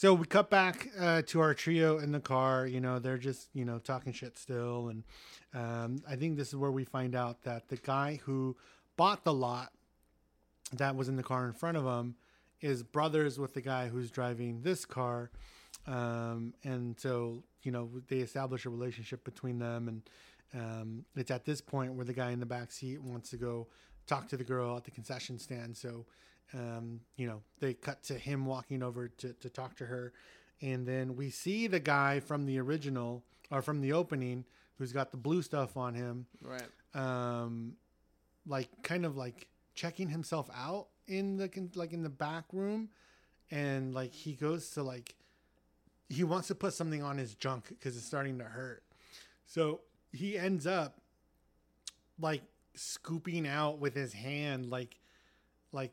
So 0.01 0.15
we 0.15 0.25
cut 0.25 0.49
back 0.49 0.89
uh, 0.99 1.21
to 1.27 1.41
our 1.41 1.53
trio 1.53 1.99
in 1.99 2.11
the 2.11 2.21
car. 2.21 2.67
You 2.67 2.81
know, 2.81 2.99
they're 2.99 3.19
just 3.19 3.51
you 3.53 3.67
know 3.67 3.79
talking 3.79 4.15
shit 4.15 4.39
still, 4.39 4.89
and 4.89 5.05
um, 5.53 5.99
I 6.09 6.17
think 6.17 6.39
this 6.39 6.49
is 6.49 6.57
where 6.57 6.71
we 6.71 6.87
find 6.87 7.15
out 7.15 7.43
that 7.43 7.69
the 7.69 7.77
guy 7.77 8.19
who 8.25 8.57
bought 8.97 9.25
the 9.25 9.35
lot 9.35 9.73
that 10.73 10.97
was 10.97 11.11
in 11.11 11.17
the 11.17 11.23
car 11.23 11.47
in 11.47 11.53
front 11.53 11.77
of 11.77 11.85
him 11.85 12.15
is 12.63 12.83
brothers 12.83 13.39
with 13.39 13.53
the 13.53 13.61
guy 13.61 13.89
who's 13.89 14.11
driving 14.11 14.63
this 14.63 14.87
car, 14.87 15.31
um, 15.87 16.55
and 16.65 16.99
so 16.99 17.45
you 17.63 17.71
know 17.71 17.91
they 18.09 18.21
establish 18.21 18.65
a 18.65 18.71
relationship 18.71 19.23
between 19.23 19.59
them, 19.59 19.87
and 19.87 20.03
um, 20.55 21.05
it's 21.15 21.31
at 21.31 21.45
this 21.45 21.61
point 21.61 21.93
where 21.93 22.07
the 22.07 22.15
guy 22.15 22.31
in 22.31 22.41
the 22.41 22.47
back 22.47 22.73
seat 22.73 23.03
wants 23.03 23.29
to 23.29 23.37
go 23.37 23.67
talk 24.07 24.29
to 24.29 24.39
the 24.39 24.45
girl 24.45 24.79
at 24.79 24.85
the 24.85 24.91
concession 24.91 25.39
stand. 25.39 25.77
So 25.77 26.07
um, 26.55 27.01
you 27.17 27.27
know, 27.27 27.43
they 27.61 27.75
cut 27.75 28.03
to 28.05 28.15
him 28.15 28.47
walking 28.47 28.83
over 28.83 29.09
to, 29.09 29.33
to 29.35 29.49
talk 29.49 29.77
to 29.77 29.87
her. 29.87 30.13
And 30.63 30.87
then 30.87 31.17
we 31.17 31.31
see 31.31 31.67
the 31.67 31.81
guy 31.81 32.21
from 32.21 32.47
the 32.47 32.59
original 32.59 33.23
or 33.51 33.63
from 33.63 33.81
the 33.81 33.93
opening 33.93 34.45
who's 34.79 34.93
got 34.93 35.11
the 35.11 35.17
blue 35.17 35.43
stuff 35.43 35.77
on 35.77 35.95
him. 35.95 36.27
Right. 36.43 36.63
Um, 36.95 37.75
like 38.47 38.69
kind 38.83 39.05
of 39.05 39.17
like 39.17 39.49
checking 39.75 40.09
himself 40.09 40.51
out 40.55 40.89
in 41.07 41.37
the, 41.37 41.51
like 41.75 41.93
in 41.93 42.03
the 42.03 42.09
back 42.09 42.45
room. 42.53 42.89
And 43.51 43.95
like 43.95 44.13
he 44.13 44.35
goes 44.35 44.71
to 44.71 44.83
like, 44.83 45.15
he 46.09 46.25
wants 46.25 46.49
to 46.49 46.55
put 46.55 46.75
something 46.75 47.03
on 47.03 47.19
his 47.19 47.35
junk 47.35 47.69
because 47.69 47.97
it's 47.97 48.07
starting 48.07 48.39
to 48.39 48.45
hurt. 48.45 48.83
So 49.47 49.81
he 50.13 50.37
ends 50.37 50.67
up 50.67 51.01
like 52.21 52.43
scooping 52.75 53.47
out 53.47 53.79
with 53.79 53.95
his 53.95 54.13
hand, 54.13 54.67
like, 54.71 54.97
like 55.73 55.93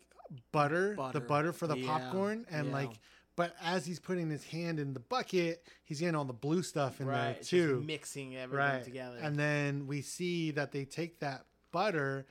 butter, 0.52 0.92
the 0.92 0.96
Butter. 0.96 1.20
butter 1.20 1.54
for 1.54 1.68
the 1.68 1.78
Yeah, 1.78 1.88
popcorn, 1.88 2.46
and 2.50 2.68
yeah. 2.68 2.74
like, 2.74 2.92
but 3.36 3.56
as 3.62 3.86
he's 3.86 4.00
putting 4.00 4.30
his 4.30 4.44
hand 4.44 4.80
in 4.80 4.94
the 4.94 5.00
bucket, 5.00 5.68
he's 5.84 6.00
getting 6.00 6.16
all 6.16 6.26
the 6.26 6.34
blue 6.34 6.64
stuff 6.64 7.00
in 7.02 7.08
right. 7.08 7.36
there 7.36 7.44
too. 7.44 7.84
mixing 7.86 8.36
everything 8.36 8.58
right. 8.66 8.84
together. 8.84 9.18
And 9.22 9.36
then 9.36 9.88
we 9.88 10.02
see 10.02 10.52
that 10.52 10.72
they 10.72 10.86
take 10.86 11.20
that 11.20 11.46
butter 11.72 12.26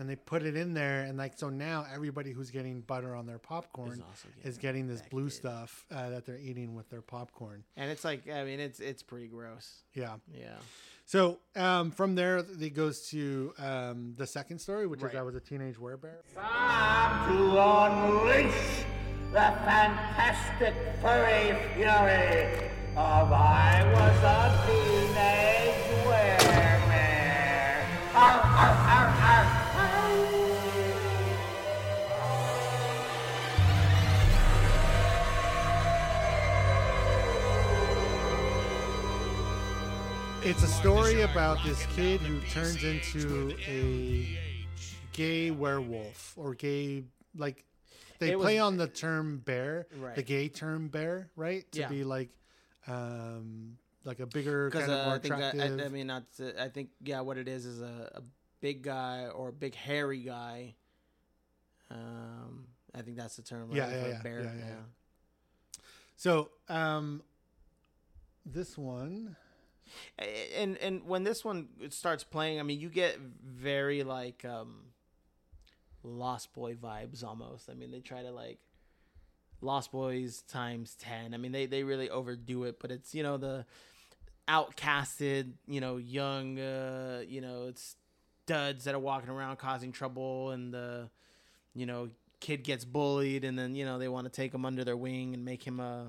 and 0.00 0.08
they 0.08 0.16
put 0.16 0.42
it 0.42 0.56
in 0.56 0.72
there, 0.74 1.02
and 1.02 1.16
like 1.18 1.34
so 1.38 1.50
now 1.50 1.86
everybody 1.94 2.32
who's 2.32 2.50
getting 2.50 2.80
butter 2.80 3.14
on 3.14 3.26
their 3.26 3.38
popcorn 3.38 3.92
Is 3.92 4.00
also 4.00 4.28
is 4.42 4.58
getting 4.58 4.88
this 4.88 5.02
blue 5.10 5.28
stuff 5.30 5.84
uh, 5.94 6.08
that 6.10 6.24
they're 6.26 6.38
eating 6.38 6.74
with 6.74 6.88
their 6.90 7.02
popcorn. 7.02 7.62
and 7.76 7.90
it's 7.90 8.02
like 8.04 8.28
I 8.28 8.44
mean 8.44 8.58
it's 8.58 8.80
it's 8.80 9.02
pretty 9.02 9.28
gross. 9.28 9.82
Yeah. 9.94 10.14
Yeah. 10.34 10.56
So 11.04 11.40
um, 11.56 11.90
from 11.90 12.14
there, 12.14 12.38
it 12.38 12.74
goes 12.74 13.08
to 13.10 13.52
um, 13.58 14.14
the 14.16 14.26
second 14.26 14.58
story, 14.60 14.86
which 14.86 15.02
Right. 15.02 15.12
is 15.12 15.18
I 15.18 15.22
was 15.22 15.34
a 15.34 15.40
teenage 15.40 15.76
werebear. 15.76 16.22
Time 16.34 17.28
to 17.28 17.58
unleash 17.58 18.84
the 19.32 19.52
fantastic 19.66 20.74
furry 21.02 21.56
fury 21.74 22.70
of 22.96 23.32
I 23.32 23.84
was 23.92 24.22
a 24.24 24.66
teenage 24.66 25.59
It's 40.62 40.70
a 40.72 40.74
story 40.74 41.22
about 41.22 41.64
this 41.64 41.86
kid 41.96 42.20
who 42.20 42.38
turns 42.50 42.84
into 42.84 43.56
a 43.66 44.38
gay 45.14 45.50
werewolf 45.50 46.34
or 46.36 46.54
gay 46.54 47.04
like 47.34 47.64
they 48.18 48.36
was- 48.36 48.44
play 48.44 48.58
on 48.58 48.76
the 48.76 48.86
term 48.86 49.38
bear, 49.38 49.86
the 50.14 50.22
gay 50.22 50.48
term 50.50 50.88
bear, 50.88 51.30
right? 51.34 51.64
To 51.72 51.80
Yeah. 51.80 51.88
be 51.88 52.04
like 52.04 52.28
um 52.86 53.78
like 54.04 54.20
a 54.20 54.26
bigger 54.26 54.70
kind 54.70 54.84
of 54.84 54.90
uh, 54.90 55.04
more 55.06 55.14
I 55.14 55.18
think 55.20 55.36
that. 55.38 55.54
I, 55.58 55.84
I 55.86 55.88
mean 55.88 56.08
not 56.08 56.30
to, 56.36 56.62
I 56.62 56.68
think 56.68 56.90
yeah 57.02 57.22
what 57.22 57.38
it 57.38 57.48
is 57.48 57.64
is 57.64 57.80
a, 57.80 58.10
a 58.16 58.22
big 58.60 58.82
guy 58.82 59.28
or 59.28 59.48
a 59.48 59.52
big 59.54 59.74
hairy 59.74 60.18
guy. 60.20 60.74
Um, 61.90 62.66
I 62.94 63.00
think 63.00 63.16
that's 63.16 63.36
the 63.36 63.42
term. 63.42 63.68
Right? 63.70 63.78
Yeah, 63.78 63.88
yeah, 63.88 64.06
yeah, 64.08 64.22
bear, 64.22 64.40
yeah, 64.42 64.50
yeah. 64.58 65.80
so 66.16 66.50
um 66.68 67.22
this 68.44 68.76
one 68.76 69.36
and 70.56 70.76
and 70.78 71.06
when 71.06 71.24
this 71.24 71.44
one 71.44 71.68
starts 71.90 72.24
playing, 72.24 72.60
I 72.60 72.62
mean, 72.62 72.80
you 72.80 72.88
get 72.88 73.18
very 73.18 74.02
like 74.02 74.44
um 74.44 74.92
Lost 76.02 76.52
Boy 76.52 76.74
vibes 76.74 77.24
almost. 77.24 77.68
I 77.70 77.74
mean, 77.74 77.90
they 77.90 78.00
try 78.00 78.22
to 78.22 78.30
like 78.30 78.58
Lost 79.60 79.92
Boys 79.92 80.42
times 80.42 80.96
ten. 80.98 81.34
I 81.34 81.36
mean, 81.36 81.52
they 81.52 81.66
they 81.66 81.82
really 81.82 82.10
overdo 82.10 82.64
it, 82.64 82.78
but 82.80 82.90
it's 82.90 83.14
you 83.14 83.22
know 83.22 83.36
the 83.36 83.66
outcasted, 84.48 85.52
you 85.68 85.80
know, 85.80 85.96
young, 85.96 86.58
uh, 86.58 87.22
you 87.26 87.40
know, 87.40 87.66
it's 87.68 87.96
studs 88.44 88.84
that 88.84 88.94
are 88.96 89.00
walking 89.00 89.30
around 89.30 89.58
causing 89.58 89.92
trouble, 89.92 90.50
and 90.50 90.74
the 90.74 91.08
you 91.74 91.86
know 91.86 92.10
kid 92.40 92.64
gets 92.64 92.84
bullied, 92.84 93.44
and 93.44 93.58
then 93.58 93.74
you 93.74 93.84
know 93.84 93.98
they 93.98 94.08
want 94.08 94.24
to 94.24 94.30
take 94.30 94.52
him 94.52 94.64
under 94.64 94.84
their 94.84 94.96
wing 94.96 95.34
and 95.34 95.44
make 95.44 95.62
him 95.62 95.78
a 95.78 96.08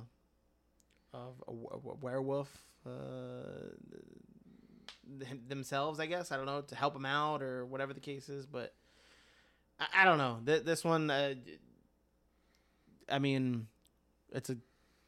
a, 1.13 1.17
a, 1.17 1.51
a 1.51 1.95
werewolf 2.01 2.49
uh, 2.85 3.69
th- 5.19 5.41
themselves, 5.47 5.99
I 5.99 6.05
guess. 6.05 6.31
I 6.31 6.37
don't 6.37 6.45
know 6.45 6.61
to 6.61 6.75
help 6.75 6.93
them 6.93 7.05
out 7.05 7.41
or 7.41 7.65
whatever 7.65 7.93
the 7.93 7.99
case 7.99 8.29
is, 8.29 8.45
but 8.45 8.73
I, 9.79 10.01
I 10.01 10.05
don't 10.05 10.17
know. 10.17 10.39
Th- 10.45 10.63
this 10.63 10.83
one, 10.83 11.09
uh, 11.09 11.35
I 13.09 13.19
mean, 13.19 13.67
it's 14.31 14.49
a 14.49 14.57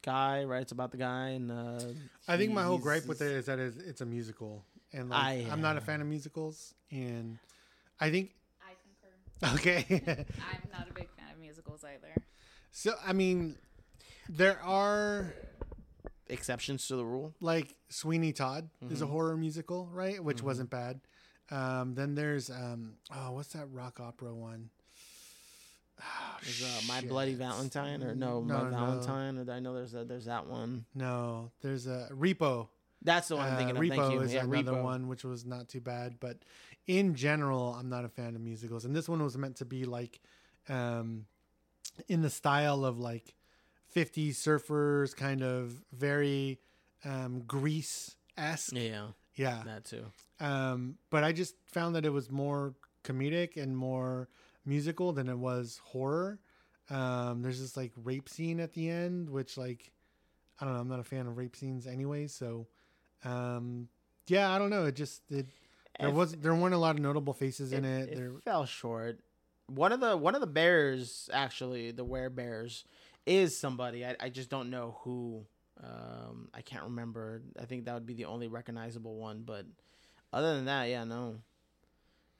guy, 0.02 0.44
right? 0.44 0.62
It's 0.62 0.72
about 0.72 0.90
the 0.90 0.98
guy, 0.98 1.28
and 1.30 1.50
uh, 1.50 1.80
I 2.28 2.36
think 2.36 2.52
my 2.52 2.62
whole 2.62 2.78
gripe 2.78 3.06
with 3.06 3.22
it 3.22 3.32
is 3.32 3.46
that 3.46 3.58
it's, 3.58 3.76
it's 3.76 4.00
a 4.00 4.06
musical, 4.06 4.64
and 4.92 5.10
like, 5.10 5.46
I, 5.46 5.46
I'm 5.50 5.60
not 5.60 5.76
a 5.76 5.80
fan 5.80 6.00
of 6.00 6.06
musicals, 6.06 6.74
and 6.90 7.38
I 8.00 8.10
think 8.10 8.32
I 8.62 8.74
concur. 9.42 9.56
okay. 9.56 9.84
I'm 10.38 10.70
not 10.72 10.90
a 10.90 10.94
big 10.94 11.08
fan 11.16 11.32
of 11.32 11.40
musicals 11.40 11.84
either. 11.84 12.14
so 12.70 12.94
I 13.06 13.12
mean, 13.14 13.56
there 14.28 14.60
are 14.62 15.34
exceptions 16.28 16.86
to 16.88 16.96
the 16.96 17.04
rule. 17.04 17.34
like 17.40 17.74
Sweeney 17.88 18.32
Todd 18.32 18.70
is 18.90 19.02
a 19.02 19.06
Mhm. 19.06 19.10
horror 19.10 19.36
musical, 19.36 19.86
right? 19.92 20.22
Which 20.22 20.38
Mhm. 20.38 20.44
wasn't 20.44 20.70
bad. 20.70 21.00
Um, 21.50 21.94
then 21.94 22.14
there's 22.14 22.50
um, 22.50 22.96
oh, 23.14 23.32
what's 23.32 23.52
that 23.52 23.66
rock 23.70 24.00
opera 24.00 24.34
one? 24.34 24.70
Oh, 26.00 26.36
Is 26.42 26.62
uh, 26.62 26.80
My 26.88 27.00
Bloody. 27.02 27.34
Valentine 27.34 28.02
or 28.02 28.14
no, 28.14 28.40
No, 28.40 28.64
My 28.64 28.70
no. 28.70 28.76
Valentine? 28.76 29.38
Or 29.38 29.52
I 29.52 29.60
know 29.60 29.74
there's 29.74 29.94
a, 29.94 30.04
there's 30.04 30.24
that 30.24 30.46
one. 30.46 30.86
No, 30.94 31.52
there's 31.60 31.86
a 31.86 32.08
Repo. 32.10 32.68
That's 33.02 33.28
the 33.28 33.36
one 33.36 33.46
I'm 33.46 33.52
Uh, 33.52 33.56
thinking 33.58 33.76
of. 33.76 33.82
Repo 33.82 34.24
is 34.24 34.32
Yeah, 34.34 34.42
another 34.44 34.72
Repo. 34.72 34.82
one, 34.82 35.08
which 35.08 35.24
was 35.24 35.44
not 35.44 35.68
too 35.68 35.80
bad. 35.80 36.18
But 36.18 36.38
in 36.86 37.14
general, 37.14 37.74
I'm 37.74 37.88
not 37.88 38.04
a 38.04 38.08
fan 38.08 38.34
of 38.34 38.40
musicals, 38.40 38.84
and 38.84 38.96
this 38.96 39.08
one 39.08 39.22
was 39.22 39.36
meant 39.38 39.56
to 39.56 39.64
be 39.64 39.84
like, 39.84 40.20
um, 40.68 41.26
in 42.08 42.22
the 42.22 42.30
style 42.30 42.84
of 42.84 42.98
like 42.98 43.34
50 43.94 44.32
surfers, 44.32 45.14
kind 45.16 45.42
of 45.42 45.82
very 45.92 46.58
um, 47.04 47.42
Grease 47.46 48.16
esque. 48.36 48.72
Yeah, 48.74 49.08
Yeah. 49.36 49.62
that 49.64 49.84
too. 49.84 50.04
Um, 50.40 50.96
but 51.10 51.22
I 51.24 51.32
just 51.32 51.54
found 51.66 51.94
that 51.94 52.04
it 52.04 52.10
was 52.12 52.30
more 52.30 52.74
comedic 53.04 53.56
and 53.56 53.76
more 53.76 54.28
musical 54.66 55.12
than 55.12 55.28
it 55.28 55.38
was 55.38 55.80
horror. 55.84 56.40
Um, 56.90 57.42
there's 57.42 57.60
this 57.60 57.76
like 57.76 57.92
rape 58.02 58.28
scene 58.28 58.58
at 58.60 58.72
the 58.72 58.90
end, 58.90 59.30
which 59.30 59.56
like 59.56 59.92
I 60.60 60.64
don't 60.64 60.74
know. 60.74 60.80
I'm 60.80 60.88
not 60.88 61.00
a 61.00 61.04
fan 61.04 61.26
of 61.26 61.36
rape 61.36 61.54
scenes 61.56 61.86
anyway. 61.86 62.26
So 62.26 62.66
um, 63.24 63.88
yeah, 64.26 64.50
I 64.52 64.58
don't 64.58 64.70
know. 64.70 64.86
It 64.86 64.96
just 64.96 65.22
it 65.30 65.46
there 66.00 66.10
was 66.10 66.32
there 66.32 66.54
weren't 66.54 66.74
a 66.74 66.78
lot 66.78 66.96
of 66.96 67.00
notable 67.00 67.32
faces 67.32 67.72
in 67.72 67.84
it. 67.84 68.08
it 68.10 68.16
There, 68.16 68.32
fell 68.44 68.66
short. 68.66 69.20
One 69.68 69.92
of 69.92 70.00
the 70.00 70.16
one 70.16 70.34
of 70.34 70.40
the 70.42 70.46
bears, 70.46 71.30
actually, 71.32 71.90
the 71.90 72.04
bears, 72.28 72.84
is 73.26 73.56
somebody. 73.58 74.04
I, 74.04 74.16
I 74.20 74.28
just 74.28 74.50
don't 74.50 74.70
know 74.70 74.96
who. 75.02 75.44
Um, 75.82 76.48
I 76.54 76.60
can't 76.62 76.84
remember. 76.84 77.42
I 77.60 77.64
think 77.64 77.84
that 77.86 77.94
would 77.94 78.06
be 78.06 78.14
the 78.14 78.26
only 78.26 78.48
recognizable 78.48 79.16
one. 79.16 79.42
But 79.44 79.66
other 80.32 80.54
than 80.54 80.66
that, 80.66 80.84
yeah, 80.88 81.04
no. 81.04 81.36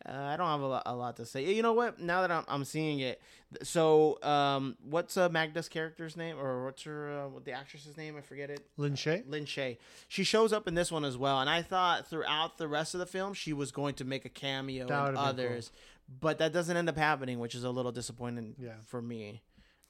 Uh, 0.07 0.12
I 0.12 0.37
don't 0.37 0.49
have 0.49 0.61
a 0.61 0.66
lot, 0.66 0.82
a 0.85 0.95
lot 0.95 1.16
to 1.16 1.24
say. 1.24 1.55
You 1.55 1.62
know 1.62 1.72
what? 1.72 1.99
Now 1.99 2.20
that 2.20 2.30
I'm, 2.30 2.45
I'm 2.47 2.64
seeing 2.64 2.99
it, 3.01 3.22
so 3.62 4.18
um, 4.22 4.76
what's 4.82 5.16
uh, 5.16 5.30
Magda's 5.30 5.68
character's 5.68 6.14
name, 6.14 6.39
or 6.39 6.66
what's 6.66 6.82
her 6.82 7.22
uh, 7.24 7.28
what 7.28 7.47
the 7.47 7.53
actress's 7.53 7.97
name? 7.97 8.14
I 8.16 8.20
forget 8.20 8.51
it. 8.51 8.66
Lin 8.76 8.95
Shaye. 8.95 9.22
Lin 9.26 9.47
Shaye. 9.47 9.78
She 10.09 10.22
shows 10.22 10.53
up 10.53 10.68
in 10.68 10.74
this 10.74 10.93
one 10.93 11.07
as 11.07 11.16
well, 11.16 11.41
and 11.41 11.49
I 11.49 11.62
thought 11.62 12.07
throughout 12.07 12.59
the 12.59 12.68
rest 12.68 12.95
of 12.95 13.01
the 13.01 13.07
film 13.07 13.32
she 13.32 13.55
was 13.55 13.72
going 13.72 13.95
to 13.95 14.05
make 14.05 14.26
a 14.26 14.28
cameo 14.28 14.85
in 14.87 15.16
others, 15.16 15.72
but 16.20 16.37
that 16.39 16.53
doesn't 16.53 16.76
end 16.76 16.89
up 16.91 16.99
happening, 16.99 17.39
which 17.39 17.55
is 17.55 17.64
a 17.64 17.70
little 17.70 17.93
disappointing 17.93 18.57
Yeah. 18.59 18.72
for 18.87 19.01
me. 19.01 19.43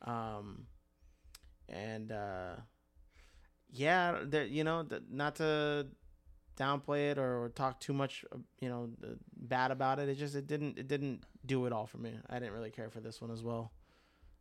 Um, 0.03 0.67
and 1.69 2.13
uh, 2.13 2.55
yeah, 3.71 4.19
there, 4.25 4.45
you 4.45 4.65
know, 4.65 4.87
not 5.11 5.37
to 5.37 5.87
downplay 6.57 7.11
it 7.11 7.19
or, 7.19 7.45
or 7.45 7.49
talk 7.49 7.81
too 7.81 7.93
much, 7.93 8.25
uh, 8.33 8.39
you 8.61 8.69
know, 8.69 8.91
bad 9.37 9.71
about 9.71 9.99
it. 9.99 10.09
It 10.09 10.17
just 10.17 10.35
it 10.35 10.47
didn't 10.47 10.79
it 10.79 10.89
didn't 10.89 11.25
do 11.45 11.67
it 11.67 11.73
all 11.73 11.87
for 11.87 11.99
me. 11.99 12.13
I 12.29 12.39
didn't 12.39 12.55
really 12.55 12.71
care 12.71 12.91
for 12.91 13.01
this 13.01 13.21
one 13.21 13.31
as 13.31 13.43
well. 13.43 13.73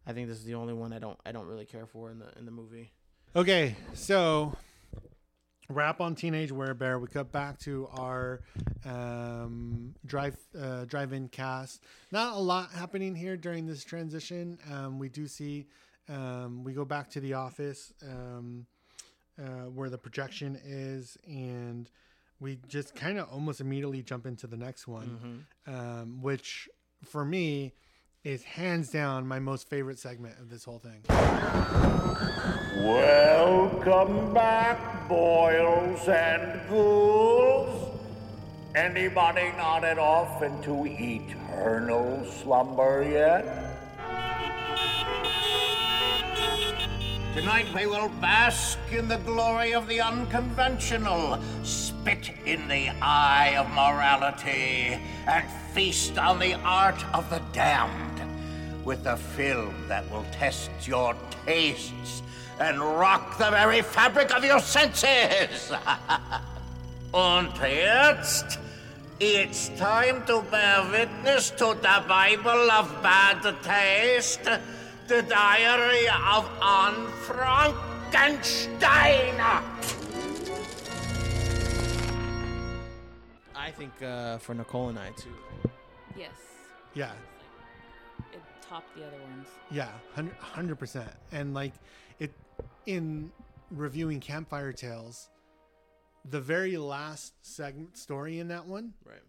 I 0.06 0.14
think 0.14 0.28
this 0.28 0.38
is 0.38 0.44
the 0.44 0.56
only 0.56 0.74
one 0.74 0.94
I 0.94 1.00
don't 1.00 1.20
I 1.26 1.32
don't 1.32 1.48
really 1.48 1.66
care 1.66 1.86
for 1.86 2.12
in 2.12 2.20
the 2.20 2.28
in 2.38 2.46
the 2.46 2.52
movie. 2.52 2.92
Okay, 3.36 3.76
so 3.94 4.56
wrap 5.70 6.02
on 6.02 6.14
Teenage 6.14 6.52
Werebear. 6.52 7.02
We 7.02 7.08
cut 7.08 7.32
back 7.32 7.58
to 7.62 7.88
our 7.94 8.42
um, 8.86 9.96
drive 10.06 10.38
uh, 10.60 10.86
drive-in 10.86 11.30
cast. 11.30 11.84
Not 12.12 12.36
a 12.36 12.40
lot 12.40 12.72
happening 12.72 13.16
here 13.16 13.38
during 13.38 13.66
this 13.66 13.84
transition. 13.84 14.60
Um, 14.72 15.00
we 15.00 15.10
do 15.10 15.28
see 15.28 15.68
um, 16.10 16.64
we 16.64 16.74
go 16.74 16.86
back 16.86 17.10
to 17.12 17.20
the 17.20 17.34
office 17.34 17.94
um, 18.04 18.66
uh, 19.40 19.70
where 19.70 19.90
the 19.90 19.98
projection 19.98 20.60
is, 20.66 21.18
and 21.28 21.90
we 22.40 22.60
just 22.68 22.94
kind 22.96 23.18
of 23.18 23.30
almost 23.32 23.62
immediately 23.62 24.02
jump 24.04 24.26
into 24.26 24.48
the 24.48 24.58
next 24.58 24.88
one, 24.88 25.46
um, 25.68 26.22
which 26.22 26.70
for 27.04 27.24
me 27.26 27.74
is 28.24 28.44
hands 28.44 28.90
down 28.90 29.28
my 29.28 29.40
most 29.40 29.70
favorite 29.70 30.00
segment 30.00 30.38
of 30.40 30.50
this 30.50 30.64
whole 30.64 30.80
thing. 30.80 31.02
Welcome 32.78 34.34
back, 34.34 35.08
boils 35.10 36.08
and 36.08 36.62
ghouls. 36.70 38.00
Anybody 38.76 39.52
nodded 39.58 39.98
off 40.00 40.42
into 40.42 40.86
eternal 40.88 42.26
slumber 42.42 43.04
yet? 43.08 43.73
Tonight 47.34 47.66
we 47.74 47.88
will 47.88 48.10
bask 48.22 48.78
in 48.92 49.08
the 49.08 49.18
glory 49.18 49.74
of 49.74 49.88
the 49.88 50.00
unconventional, 50.00 51.40
spit 51.64 52.30
in 52.46 52.68
the 52.68 52.90
eye 53.02 53.56
of 53.58 53.68
morality, 53.72 55.00
and 55.26 55.44
feast 55.74 56.20
on 56.20 56.38
the 56.38 56.54
art 56.64 57.04
of 57.12 57.28
the 57.32 57.42
damned 57.52 58.22
with 58.86 59.08
a 59.08 59.18
film 59.18 59.74
that 59.88 60.08
will 60.12 60.26
test 60.32 60.70
your 60.88 61.16
tastes 61.44 62.22
and 62.60 62.80
rock 62.80 63.40
the 63.40 63.50
very 63.50 63.82
fabric 63.82 64.32
of 64.32 64.44
your 64.44 64.60
senses. 64.60 65.72
Und 67.14 67.56
jetzt, 67.60 68.60
it's 69.20 69.70
time 69.70 70.24
to 70.28 70.44
bear 70.52 70.88
witness 70.92 71.50
to 71.50 71.76
the 71.82 72.04
Bible 72.08 72.70
of 72.70 73.02
bad 73.02 73.42
taste, 73.64 74.48
the 75.14 75.22
diary 75.22 76.08
of 76.08 76.50
Anne 76.60 77.06
Frankenstein. 77.22 79.40
I 83.56 83.70
think 83.70 83.92
uh, 84.02 84.40
for 84.40 84.56
Nicole 84.56 84.90
and 84.90 84.98
I 84.98 85.12
too. 85.12 85.30
Yes. 86.18 86.32
Yeah, 86.96 87.12
It 88.32 88.42
topped 88.68 88.96
the 88.96 89.06
other 89.06 89.20
ones. 89.30 89.48
Yeah, 89.70 89.90
hundred 90.40 90.80
percent. 90.80 91.12
And 91.32 91.54
like 91.54 91.74
it 92.18 92.34
in 92.88 93.32
reviewing 93.70 94.20
Campfire 94.20 94.74
Tales, 94.74 95.30
the 96.28 96.42
very 96.42 96.76
last 96.78 97.34
segment 97.46 97.98
story 97.98 98.40
in 98.40 98.48
that 98.48 98.66
one 98.66 98.94
Right. 99.06 99.22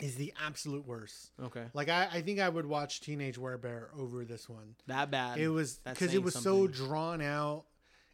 Is 0.00 0.14
the 0.14 0.32
absolute 0.44 0.86
worst. 0.86 1.30
Okay. 1.42 1.64
Like 1.74 1.88
I, 1.88 2.08
I 2.12 2.22
think 2.22 2.40
I 2.40 2.48
would 2.48 2.66
watch 2.66 3.00
Teenage 3.00 3.36
Werebear 3.36 3.88
over 3.98 4.24
this 4.24 4.48
one. 4.48 4.74
That 4.86 5.10
bad. 5.10 5.38
It 5.38 5.48
was 5.48 5.80
because 5.84 6.14
it 6.14 6.22
was 6.22 6.34
so 6.34 6.66
drawn 6.66 7.20
out. 7.20 7.64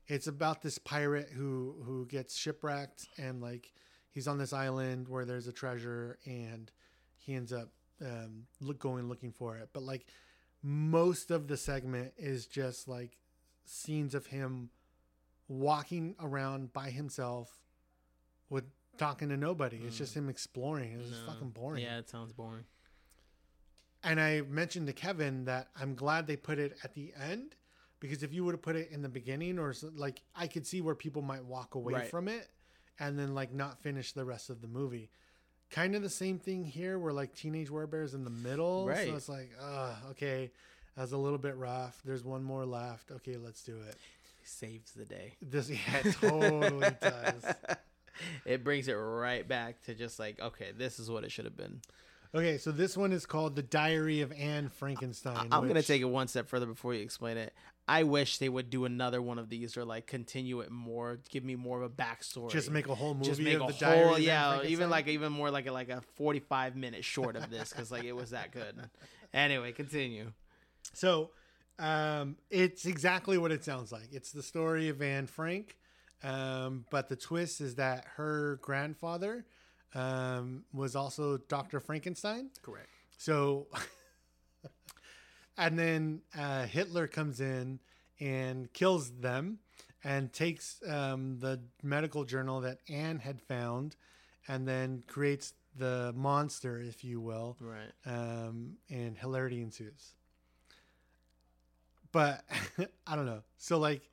It's 0.06 0.26
about 0.26 0.62
this 0.62 0.78
pirate 0.78 1.28
who 1.30 1.76
who 1.84 2.06
gets 2.06 2.36
shipwrecked 2.36 3.08
and 3.18 3.40
like 3.40 3.72
he's 4.10 4.28
on 4.28 4.38
this 4.38 4.52
island 4.52 5.08
where 5.08 5.24
there's 5.24 5.46
a 5.46 5.52
treasure 5.52 6.18
and 6.24 6.70
he 7.18 7.34
ends 7.34 7.52
up 7.52 7.70
um, 8.02 8.44
look 8.60 8.78
going 8.78 9.08
looking 9.08 9.32
for 9.32 9.56
it. 9.56 9.70
But 9.72 9.82
like 9.82 10.06
most 10.62 11.30
of 11.30 11.48
the 11.48 11.56
segment 11.56 12.12
is 12.16 12.46
just 12.46 12.88
like 12.88 13.18
scenes 13.66 14.14
of 14.14 14.26
him 14.26 14.70
walking 15.48 16.14
around 16.20 16.72
by 16.72 16.90
himself 16.90 17.50
with 18.48 18.64
talking 18.98 19.28
to 19.30 19.36
nobody. 19.36 19.78
It's 19.86 19.98
just 19.98 20.14
him 20.16 20.28
exploring. 20.28 20.92
It's 20.92 21.02
was 21.02 21.10
just 21.10 21.22
Mm. 21.22 21.26
No. 21.26 21.32
fucking 21.32 21.50
boring. 21.50 21.82
Yeah, 21.84 21.98
it 21.98 22.08
sounds 22.08 22.32
boring. 22.32 22.64
And 24.02 24.20
I 24.20 24.42
mentioned 24.42 24.86
to 24.88 24.92
Kevin 24.92 25.46
that 25.46 25.68
I'm 25.76 25.94
glad 25.94 26.26
they 26.26 26.36
put 26.36 26.58
it 26.58 26.76
at 26.84 26.94
the 26.94 27.12
end 27.18 27.56
because 28.00 28.22
if 28.22 28.34
you 28.34 28.44
would 28.44 28.52
have 28.52 28.62
put 28.62 28.76
it 28.76 28.90
in 28.90 29.00
the 29.02 29.08
beginning 29.08 29.58
or 29.58 29.72
so, 29.72 29.90
like 29.96 30.20
I 30.34 30.46
could 30.46 30.66
see 30.66 30.80
where 30.82 30.94
people 30.94 31.22
might 31.22 31.44
walk 31.44 31.74
away 31.74 31.94
Right. 31.94 32.08
from 32.10 32.28
it 32.28 32.48
and 32.98 33.18
then 33.18 33.34
like 33.34 33.52
not 33.52 33.80
finish 33.82 34.12
the 34.12 34.24
rest 34.24 34.50
of 34.50 34.60
the 34.60 34.68
movie. 34.68 35.10
Kind 35.70 35.94
of 35.96 36.02
the 36.02 36.10
same 36.10 36.38
thing 36.38 36.64
here 36.64 36.98
where 36.98 37.12
like 37.14 37.34
Teenage 37.34 37.70
Werebear's 37.70 38.12
in 38.14 38.24
the 38.24 38.30
middle. 38.30 38.86
Right. 38.86 39.08
So 39.08 39.16
it's 39.16 39.28
like, 39.28 39.50
uh, 39.60 39.94
okay, 40.10 40.50
that's 40.96 41.12
a 41.12 41.16
little 41.16 41.38
bit 41.38 41.56
rough. 41.56 42.00
There's 42.04 42.22
one 42.24 42.44
more 42.44 42.66
left. 42.66 43.10
Okay, 43.10 43.36
let's 43.38 43.62
do 43.64 43.76
it. 43.88 43.96
Saves 44.44 44.92
the 44.92 45.06
day. 45.06 45.32
This 45.40 45.70
yeah, 45.70 45.78
it 46.04 46.12
totally 46.20 46.90
does. 47.00 47.44
It 48.44 48.64
brings 48.64 48.88
it 48.88 48.92
right 48.94 49.46
back 49.46 49.82
to 49.82 49.94
just 49.94 50.18
like, 50.18 50.40
okay, 50.40 50.72
this 50.76 50.98
is 50.98 51.10
what 51.10 51.24
it 51.24 51.32
should 51.32 51.44
have 51.44 51.56
been. 51.56 51.80
Okay, 52.34 52.58
so 52.58 52.72
this 52.72 52.96
one 52.96 53.12
is 53.12 53.26
called 53.26 53.54
The 53.54 53.62
Diary 53.62 54.20
of 54.20 54.32
Anne 54.32 54.68
Frankenstein. 54.68 55.48
I'm 55.52 55.68
gonna 55.68 55.82
take 55.82 56.02
it 56.02 56.06
one 56.06 56.26
step 56.26 56.48
further 56.48 56.66
before 56.66 56.92
you 56.92 57.00
explain 57.00 57.36
it. 57.36 57.52
I 57.86 58.02
wish 58.04 58.38
they 58.38 58.48
would 58.48 58.70
do 58.70 58.86
another 58.86 59.20
one 59.20 59.38
of 59.38 59.50
these 59.50 59.76
or 59.76 59.84
like 59.84 60.06
continue 60.06 60.60
it 60.60 60.70
more, 60.70 61.20
give 61.30 61.44
me 61.44 61.54
more 61.54 61.82
of 61.82 61.84
a 61.84 61.94
backstory. 61.94 62.50
Just 62.50 62.70
make 62.70 62.88
a 62.88 62.94
whole 62.94 63.14
Just 63.14 63.38
movie 63.38 63.52
make 63.52 63.62
of 63.62 63.68
a 63.68 63.72
the 63.72 63.78
Diary 63.78 64.00
of 64.00 64.06
whole, 64.06 64.16
Anne 64.16 64.22
yeah, 64.22 64.62
even 64.64 64.90
like 64.90 65.06
even 65.06 65.32
more 65.32 65.50
like 65.50 65.66
a, 65.66 65.72
like 65.72 65.90
a 65.90 66.00
45 66.16 66.76
minute 66.76 67.04
short 67.04 67.36
of 67.36 67.50
this 67.50 67.70
because 67.70 67.92
like 67.92 68.04
it 68.04 68.14
was 68.14 68.30
that 68.30 68.50
good. 68.52 68.74
Anyway, 69.34 69.72
continue. 69.72 70.30
So 70.92 71.30
um, 71.80 72.36
it's 72.50 72.86
exactly 72.86 73.36
what 73.36 73.50
it 73.50 73.64
sounds 73.64 73.90
like. 73.90 74.08
It's 74.12 74.30
the 74.30 74.44
story 74.44 74.88
of 74.88 75.02
Anne 75.02 75.26
Frank, 75.26 75.76
um, 76.24 76.86
but 76.90 77.08
the 77.08 77.16
twist 77.16 77.60
is 77.60 77.74
that 77.76 78.04
her 78.16 78.58
grandfather 78.62 79.44
um, 79.94 80.64
was 80.72 80.96
also 80.96 81.36
Dr. 81.36 81.80
Frankenstein. 81.80 82.50
Correct. 82.62 82.88
So, 83.18 83.68
and 85.58 85.78
then 85.78 86.22
uh, 86.36 86.64
Hitler 86.64 87.06
comes 87.06 87.40
in 87.40 87.78
and 88.18 88.72
kills 88.72 89.10
them 89.10 89.58
and 90.02 90.32
takes 90.32 90.80
um, 90.88 91.38
the 91.38 91.60
medical 91.82 92.24
journal 92.24 92.60
that 92.62 92.78
Anne 92.88 93.18
had 93.18 93.40
found 93.40 93.96
and 94.48 94.66
then 94.66 95.02
creates 95.06 95.52
the 95.76 96.12
monster, 96.16 96.80
if 96.80 97.04
you 97.04 97.20
will. 97.20 97.56
Right. 97.60 97.92
Um, 98.06 98.76
and 98.90 99.16
hilarity 99.16 99.60
ensues. 99.60 100.14
But 102.12 102.44
I 103.06 103.16
don't 103.16 103.26
know. 103.26 103.42
So, 103.58 103.78
like, 103.78 104.08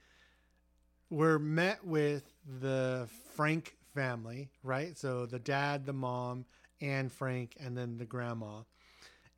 we're 1.11 1.37
met 1.37 1.85
with 1.85 2.23
the 2.61 3.07
Frank 3.35 3.75
family, 3.93 4.49
right? 4.63 4.97
So 4.97 5.27
the 5.27 5.37
dad, 5.37 5.85
the 5.85 5.93
mom, 5.93 6.45
and 6.79 7.11
Frank, 7.11 7.55
and 7.59 7.77
then 7.77 7.97
the 7.97 8.05
grandma. 8.05 8.61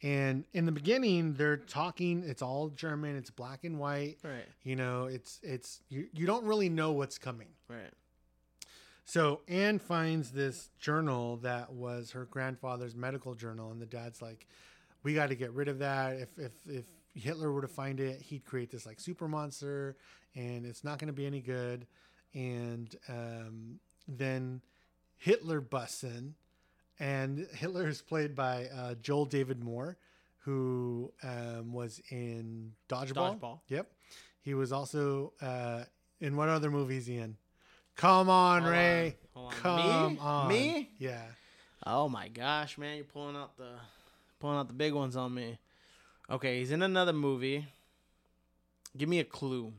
And 0.02 0.46
in 0.54 0.66
the 0.66 0.72
beginning, 0.72 1.34
they're 1.34 1.58
talking. 1.58 2.24
It's 2.26 2.42
all 2.42 2.70
German. 2.70 3.18
It's 3.18 3.32
black 3.32 3.64
and 3.64 3.80
white. 3.80 4.18
Right. 4.24 4.46
You 4.64 4.76
know, 4.76 5.06
it's 5.06 5.40
it's 5.44 5.82
you. 5.90 6.08
You 6.14 6.26
don't 6.26 6.46
really 6.46 6.70
know 6.70 6.92
what's 6.92 7.18
coming. 7.18 7.48
Right. 7.68 7.92
So 9.06 9.42
Anne 9.48 9.80
finds 9.80 10.32
this 10.32 10.70
journal 10.80 11.38
that 11.38 11.74
was 11.74 12.12
her 12.12 12.26
grandfather's 12.26 12.96
medical 12.96 13.34
journal, 13.34 13.72
and 13.72 13.82
the 13.82 13.86
dad's 13.86 14.22
like, 14.22 14.46
"We 15.04 15.14
got 15.14 15.30
to 15.30 15.36
get 15.36 15.52
rid 15.54 15.70
of 15.70 15.80
that. 15.80 16.18
If 16.18 16.38
if 16.38 16.52
if 16.68 16.86
Hitler 17.14 17.52
were 17.52 17.62
to 17.62 17.68
find 17.68 18.00
it, 18.00 18.22
he'd 18.22 18.46
create 18.46 18.72
this 18.72 18.86
like 18.86 19.00
super 19.00 19.28
monster, 19.28 19.96
and 20.36 20.66
it's 20.66 20.84
not 20.84 20.98
going 21.00 21.08
to 21.08 21.14
be 21.14 21.26
any 21.26 21.42
good." 21.42 21.86
And 22.34 22.96
um, 23.08 23.80
then 24.08 24.62
Hitler 25.18 25.62
busts 25.62 26.04
in, 26.04 26.34
and 27.00 27.48
Hitler 27.54 27.88
is 27.88 28.02
played 28.02 28.36
by 28.36 28.68
uh, 28.76 28.96
Joel 28.96 29.26
David 29.26 29.64
Moore, 29.64 29.98
who 30.40 31.12
um, 31.24 31.72
was 31.74 32.02
in 32.10 32.74
Dodgeball. 32.90 33.40
Dodgeball. 33.40 33.60
Yep. 33.68 33.92
He 34.42 34.54
was 34.56 34.72
also 34.74 35.34
uh, 35.42 35.84
in 36.20 36.36
what 36.36 36.50
other 36.50 36.70
movie 36.72 36.98
is 36.98 37.06
he 37.06 37.18
in? 37.18 37.38
Come 37.96 38.30
on, 38.30 38.64
Hold 38.64 38.74
on, 38.74 38.80
Ray. 38.80 39.18
hold 39.34 39.54
on. 39.54 39.60
Come 39.60 40.14
Me? 40.14 40.20
on. 40.20 40.48
Me? 40.48 40.90
Yeah. 40.98 41.22
Oh 41.86 42.10
my 42.10 42.28
gosh, 42.30 42.78
man, 42.78 42.96
you're 42.96 43.06
pulling 43.06 43.36
out 43.36 43.56
the 43.58 43.70
pulling 44.40 44.58
out 44.58 44.68
the 44.68 44.74
big 44.74 44.94
ones 44.94 45.16
on 45.16 45.34
me. 45.34 45.58
Okay, 46.34 46.58
he's 46.58 46.72
in 46.72 46.82
another 46.82 47.14
movie. 47.14 47.68
Give 48.98 49.08
me 49.08 49.20
a 49.20 49.24
clue. 49.24 49.72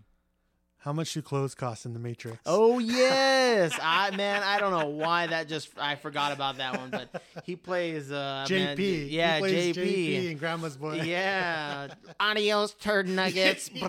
How 0.78 0.92
much 0.92 1.12
do 1.12 1.20
clothes 1.20 1.52
cost 1.52 1.84
in 1.84 1.94
the 1.94 1.98
Matrix? 1.98 2.38
Oh 2.46 2.78
yes, 2.78 3.76
I 3.82 4.14
man, 4.14 4.40
I 4.44 4.61
don't 4.61 4.70
know 4.70 4.86
why 4.86 5.26
that 5.26 5.48
just 5.48 5.70
I 5.76 5.96
forgot 5.96 6.30
about 6.30 6.59
that 6.59 6.78
one, 6.78 6.90
but 6.90 7.22
he 7.44 7.57
plays 7.57 8.12
uh 8.12 8.46
man, 8.48 8.76
JP. 8.76 9.11
yeah, 9.11 9.34
he 9.34 9.40
plays 9.40 9.76
JP. 9.76 9.84
JP 9.84 10.30
and 10.30 10.38
Grandma's 10.38 10.76
boy. 10.76 11.00
Yeah. 11.02 11.88
Adios, 12.20 12.74
turd 12.74 13.09
nuggets. 13.09 13.68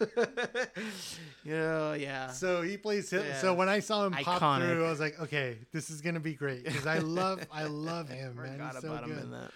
yeah, 1.44 1.94
yeah. 1.94 2.28
So 2.32 2.62
he 2.62 2.76
plays 2.76 3.10
Hitler. 3.10 3.26
Yeah. 3.28 3.38
So 3.40 3.54
when 3.54 3.68
I 3.68 3.80
saw 3.80 4.06
him 4.06 4.12
pop 4.12 4.40
Iconic. 4.40 4.68
through, 4.70 4.86
I 4.86 4.90
was 4.90 5.00
like, 5.00 5.20
okay, 5.20 5.58
this 5.72 5.90
is 5.90 6.00
gonna 6.00 6.20
be 6.20 6.34
great 6.34 6.64
because 6.64 6.86
I 6.86 6.98
love, 6.98 7.44
I 7.52 7.64
love 7.64 8.08
him, 8.08 8.36
man. 8.36 8.60
He's 8.72 8.82
so 8.82 8.88
about 8.92 9.04
him 9.04 9.14
good. 9.14 9.22
in 9.24 9.30
that. 9.32 9.50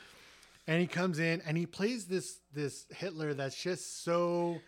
and 0.66 0.80
he 0.80 0.86
comes 0.86 1.18
in 1.18 1.42
and 1.46 1.56
he 1.56 1.66
plays 1.66 2.06
this 2.06 2.38
this 2.52 2.86
Hitler 2.90 3.34
that's 3.34 3.60
just 3.60 4.04
so 4.04 4.58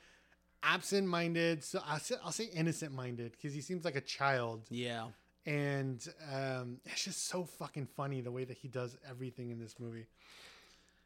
absent-minded. 0.63 1.63
So 1.65 1.81
I'll 1.87 2.01
say, 2.01 2.15
I'll 2.25 2.33
say 2.33 2.45
innocent-minded 2.45 3.33
because 3.33 3.55
he 3.55 3.61
seems 3.61 3.85
like 3.85 3.97
a 3.97 4.01
child. 4.01 4.67
Yeah. 4.71 5.07
And 5.47 6.07
um, 6.35 6.79
it's 6.85 7.05
just 7.05 7.27
so 7.29 7.45
fucking 7.45 7.87
funny 7.97 8.21
the 8.21 8.31
way 8.31 8.45
that 8.45 8.57
he 8.59 8.69
does 8.69 8.97
everything 9.09 9.51
in 9.51 9.59
this 9.59 9.77
movie. 9.79 10.07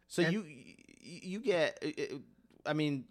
So 0.09 0.23
And- 0.23 0.33
you 0.33 0.45
you 1.05 1.41
get, 1.41 1.83
I 2.65 2.73
mean, 2.75 3.05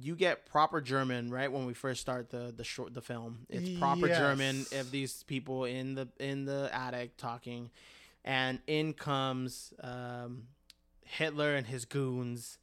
you 0.00 0.14
get 0.14 0.46
proper 0.46 0.80
German 0.80 1.30
right 1.30 1.50
when 1.50 1.66
we 1.66 1.74
first 1.74 2.00
start 2.00 2.30
the 2.30 2.52
the 2.56 2.64
short 2.64 2.94
the 2.94 3.02
film. 3.02 3.46
It's 3.48 3.68
proper 3.78 4.08
German 4.08 4.58
Yes. 4.70 4.72
of 4.80 4.90
these 4.90 5.22
people 5.24 5.64
in 5.64 5.94
the 5.94 6.08
in 6.20 6.44
the 6.44 6.70
attic 6.72 7.16
talking, 7.16 7.70
and 8.24 8.60
in 8.66 8.92
comes 8.92 9.72
um, 9.82 10.44
Hitler 11.04 11.54
and 11.54 11.66
his 11.66 11.84
goons, 11.84 12.58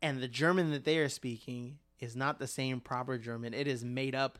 and 0.00 0.22
the 0.22 0.28
German 0.28 0.70
that 0.70 0.84
they 0.84 0.98
are 0.98 1.08
speaking 1.08 1.78
is 2.00 2.14
not 2.16 2.38
the 2.38 2.46
same 2.46 2.80
proper 2.80 3.18
German. 3.18 3.54
It 3.54 3.66
is 3.66 3.84
made 3.84 4.14
up 4.14 4.38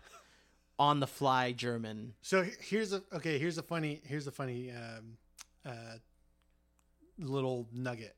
on 0.79 1.01
the 1.01 1.07
fly 1.07 1.53
German. 1.53 2.15
So 2.23 2.45
here's 2.61 2.93
a 2.93 3.03
okay. 3.13 3.39
Here's 3.39 3.59
a 3.59 3.63
funny. 3.63 4.01
Here's 4.05 4.27
a 4.27 4.33
funny 4.33 4.73
um, 4.73 5.19
uh, 5.67 5.97
little 7.19 7.69
nugget. 7.73 8.17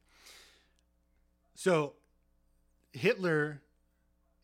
So 1.54 1.94
Hitler 2.96 3.62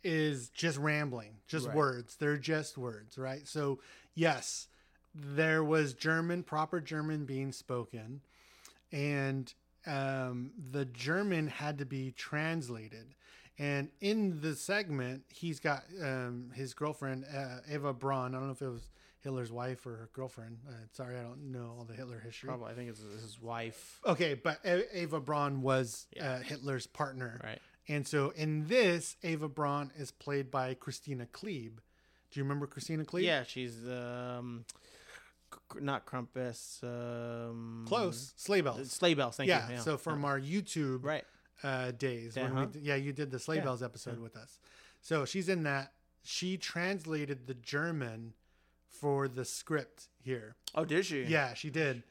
is 0.05 0.49
just 0.51 0.79
rambling, 0.79 1.37
just 1.47 1.67
Right. 1.67 1.77
words. 1.77 2.17
They're 2.17 2.37
just 2.37 2.77
words, 2.77 3.17
right? 3.17 3.47
So 3.47 3.81
yes, 4.15 4.69
there 5.15 5.63
was 5.63 5.95
German, 5.95 6.43
proper 6.43 6.81
German 6.81 7.25
being 7.25 7.53
spoken, 7.53 8.21
and 8.91 9.53
um, 9.87 10.53
the 10.71 10.85
German 10.85 11.49
had 11.49 11.79
to 11.79 11.85
be 11.87 12.13
translated. 12.13 13.15
And 13.59 13.91
in 14.01 14.41
the 14.41 14.55
segment, 14.57 15.25
he's 15.29 15.61
got 15.61 15.85
um, 16.03 16.51
his 16.55 16.73
girlfriend 16.75 17.25
uh, 17.33 17.59
Eva 17.71 17.93
Braun. 17.93 18.35
I 18.35 18.39
don't 18.39 18.47
know 18.47 18.53
if 18.53 18.63
it 18.63 18.69
was 18.69 18.89
Hitler's 19.21 19.53
wife 19.53 19.87
or 19.87 19.91
her 19.91 20.09
girlfriend. 20.15 20.59
Uh, 20.69 20.73
sorry, 20.93 21.17
I 21.19 21.23
don't 21.23 21.53
know 21.53 21.75
all 21.79 21.85
the 21.85 21.95
Hitler 21.95 22.19
history. 22.19 22.49
Probably, 22.49 22.73
I 22.73 22.75
think 22.75 22.89
it's 22.91 23.01
his 23.01 23.41
wife. 23.41 24.01
Okay, 24.07 24.35
but 24.35 24.59
Eva 24.95 25.21
Braun 25.21 25.63
was 25.63 26.07
uh, 26.21 26.39
Hitler's 26.39 26.87
partner. 26.87 27.41
Right. 27.45 27.61
And 27.89 28.07
so 28.07 28.31
in 28.37 28.67
this, 28.69 29.17
Ava 29.23 29.49
Braun 29.49 29.91
is 29.99 30.11
played 30.11 30.51
by 30.51 30.75
Kristina 30.75 31.27
Klebe. 31.27 31.79
Do 32.31 32.41
you 32.41 32.45
remember 32.45 32.67
Kristina 32.67 33.05
Klebe? 33.05 33.25
Yeah, 33.25 33.43
she's 33.45 33.77
um, 33.87 34.65
not 35.81 36.07
Krampus. 36.07 36.83
Um, 36.83 37.85
Close. 37.87 38.33
Sleigh 38.37 38.61
bells. 38.61 38.91
Sleigh 38.91 39.15
bells. 39.15 39.37
Thank 39.37 39.49
yeah, 39.49 39.71
you. 39.71 39.79
So 39.79 39.97
from 39.99 40.25
our 40.25 40.41
YouTube 40.41 41.05
right. 41.05 41.25
uh, 41.63 41.91
days, 41.91 42.37
when 42.37 42.53
Uh-huh. 42.53 42.67
we, 42.73 42.81
yeah, 42.81 42.95
you 42.95 43.13
did 43.13 43.31
the 43.31 43.39
sleigh 43.39 43.57
Yeah. 43.57 43.65
bells 43.65 43.83
episode 43.83 44.17
Yeah. 44.17 44.23
with 44.23 44.37
us. 44.37 44.61
So 45.01 45.25
she's 45.25 45.49
in 45.49 45.65
that. 45.65 45.93
She 46.23 46.57
translated 46.57 47.47
the 47.49 47.55
German 47.55 48.35
for 48.89 49.27
the 49.27 49.45
script 49.45 50.09
here. 50.23 50.55
Oh, 50.75 50.85
did 50.85 51.05
she? 51.05 51.25
Yeah, 51.25 51.55
she 51.55 51.69
did. 51.69 52.05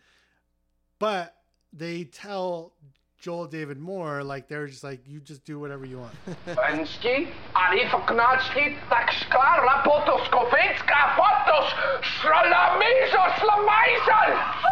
But 1.00 1.36
they 1.72 2.04
tell 2.04 2.74
Joel 3.22 3.46
David 3.46 3.78
Moore 3.78 4.24
like 4.24 4.48
they're 4.48 4.66
just 4.68 4.84
like 4.84 5.00
you 5.08 5.20
just 5.20 5.46
do 5.46 5.60
whatever 5.60 5.86
you 5.86 6.00
want. 6.00 6.14
Pański, 6.58 7.28
Ali 7.54 7.86
tak 8.90 9.12
szklarla 9.14 9.84
potoskowicka, 9.84 11.16
fotos, 11.16 11.74
szralamizo, 12.02 13.22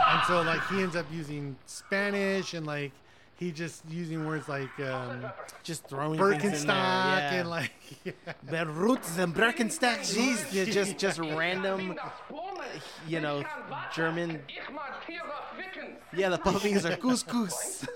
and 0.10 0.24
so 0.28 0.42
like 0.42 0.62
he 0.70 0.82
ends 0.82 0.96
up 0.96 1.06
using 1.12 1.56
Spanish 1.66 2.54
and 2.56 2.66
like 2.66 2.92
he 3.40 3.54
just 3.54 3.84
using 3.90 4.26
words 4.26 4.50
like 4.50 4.78
um, 4.82 5.26
just 5.64 5.88
throwing 5.88 6.20
Birkenstock 6.20 6.68
yeah. 6.68 7.34
and 7.36 7.50
like 7.50 7.72
yeah. 8.04 8.64
Roots 8.68 9.18
and 9.18 9.34
Birkenstock. 9.34 10.00
Jeez, 10.00 10.52
they're 10.52 10.66
just 10.66 10.98
just 10.98 11.20
random, 11.20 11.98
you 13.08 13.22
know, 13.22 13.44
German. 13.96 14.42
Yeah, 16.14 16.30
the 16.30 16.38
puppies 16.38 16.86
are 16.86 16.98
couscous. 16.98 17.88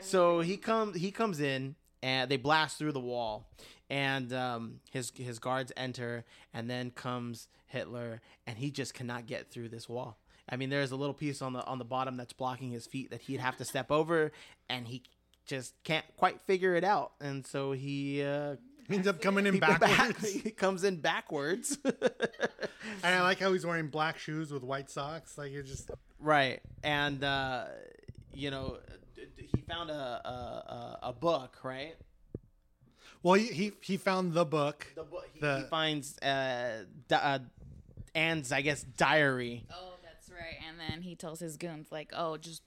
so 0.00 0.40
he 0.40 0.56
comes 0.56 0.96
he 0.96 1.10
comes 1.10 1.40
in 1.40 1.74
and 2.00 2.30
they 2.30 2.36
blast 2.36 2.78
through 2.78 2.92
the 2.92 3.00
wall, 3.00 3.48
and 3.90 4.32
um, 4.32 4.80
his 4.92 5.10
his 5.16 5.40
guards 5.40 5.72
enter, 5.76 6.24
and 6.54 6.70
then 6.70 6.92
comes 6.92 7.48
Hitler, 7.66 8.20
and 8.46 8.58
he 8.58 8.70
just 8.70 8.94
cannot 8.94 9.26
get 9.26 9.50
through 9.50 9.70
this 9.70 9.88
wall. 9.88 10.18
I 10.48 10.56
mean, 10.56 10.70
there's 10.70 10.90
a 10.92 10.96
little 10.96 11.14
piece 11.14 11.42
on 11.42 11.52
the 11.52 11.64
on 11.64 11.78
the 11.78 11.84
bottom 11.84 12.16
that's 12.16 12.32
blocking 12.32 12.70
his 12.70 12.86
feet 12.86 13.10
that 13.10 13.20
he'd 13.22 13.40
have 13.40 13.56
to 13.58 13.64
step 13.64 13.90
over, 13.90 14.32
and 14.68 14.86
he 14.88 15.02
just 15.46 15.74
can't 15.84 16.04
quite 16.16 16.40
figure 16.42 16.74
it 16.74 16.84
out, 16.84 17.12
and 17.20 17.46
so 17.46 17.72
he 17.72 18.22
uh, 18.22 18.56
ends 18.90 19.06
up 19.08 19.20
coming 19.20 19.46
in 19.46 19.54
he- 19.54 19.60
back- 19.60 19.80
backwards. 19.80 20.30
he 20.42 20.50
comes 20.50 20.84
in 20.84 20.96
backwards. 20.96 21.78
and 21.84 23.14
I 23.14 23.22
like 23.22 23.38
how 23.38 23.52
he's 23.52 23.64
wearing 23.66 23.88
black 23.88 24.18
shoes 24.18 24.52
with 24.52 24.62
white 24.62 24.90
socks. 24.90 25.36
Like 25.38 25.52
you're 25.52 25.62
just 25.62 25.90
Right, 26.20 26.60
and 26.82 27.22
uh, 27.22 27.64
you 28.34 28.50
know, 28.50 28.78
d- 29.16 29.22
d- 29.36 29.48
he 29.54 29.60
found 29.62 29.90
a 29.90 29.94
a, 29.94 30.30
a, 30.30 30.98
a 31.08 31.12
book, 31.12 31.58
right? 31.62 31.94
well, 33.22 33.34
he 33.34 33.46
he, 33.48 33.72
he 33.82 33.96
found 33.96 34.32
the 34.32 34.44
book. 34.44 34.86
The 34.94 35.02
book. 35.04 35.28
He, 35.34 35.40
The- 35.40 35.58
he 35.60 35.64
finds 35.64 36.18
uh, 36.18 36.84
di- 37.08 37.16
uh, 37.16 37.38
Anne's, 38.14 38.52
I 38.52 38.62
guess, 38.62 38.82
diary. 38.82 39.64
Oh, 39.72 39.74
that's 39.92 39.97
right. 40.38 40.56
And 40.68 40.78
then 40.78 41.02
he 41.02 41.14
tells 41.14 41.40
his 41.40 41.56
goons 41.56 41.88
like, 41.90 42.12
"Oh, 42.14 42.36
just 42.36 42.62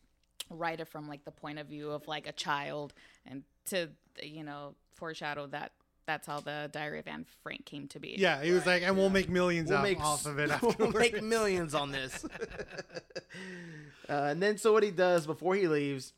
write 0.50 0.80
it 0.80 0.88
from 0.88 1.08
like 1.08 1.26
the 1.26 1.32
point 1.32 1.60
of 1.60 1.68
view 1.68 1.92
of 1.92 2.08
like 2.08 2.28
a 2.28 2.32
child," 2.32 2.94
and 3.26 3.44
to 3.66 3.90
you 4.22 4.44
know 4.44 4.76
foreshadow 4.96 5.48
that 5.48 5.72
that's 6.06 6.28
how 6.28 6.40
the 6.40 6.70
Diary 6.72 7.00
of 7.00 7.08
Anne 7.08 7.26
Frank 7.44 7.66
came 7.66 7.88
to 7.90 8.00
be. 8.00 8.16
Yeah, 8.18 8.44
he 8.44 8.52
was 8.52 8.66
like, 8.66 8.84
and 8.84 8.98
we'll 8.98 9.10
make 9.10 9.30
1000000s 9.30 9.70
We'll 9.70 9.82
make 9.82 10.00
off 10.02 10.26
of 10.26 10.40
it 10.40 10.52
we'll 10.80 10.92
make 10.92 11.22
millions 11.22 11.74
on 11.74 11.92
this. 11.92 12.26
uh, 14.10 14.14
and 14.14 14.42
then 14.42 14.58
so 14.58 14.74
what 14.74 14.84
he 14.84 14.92
does 14.92 15.26
before 15.26 15.56
he 15.56 15.68
leaves, 15.68 16.14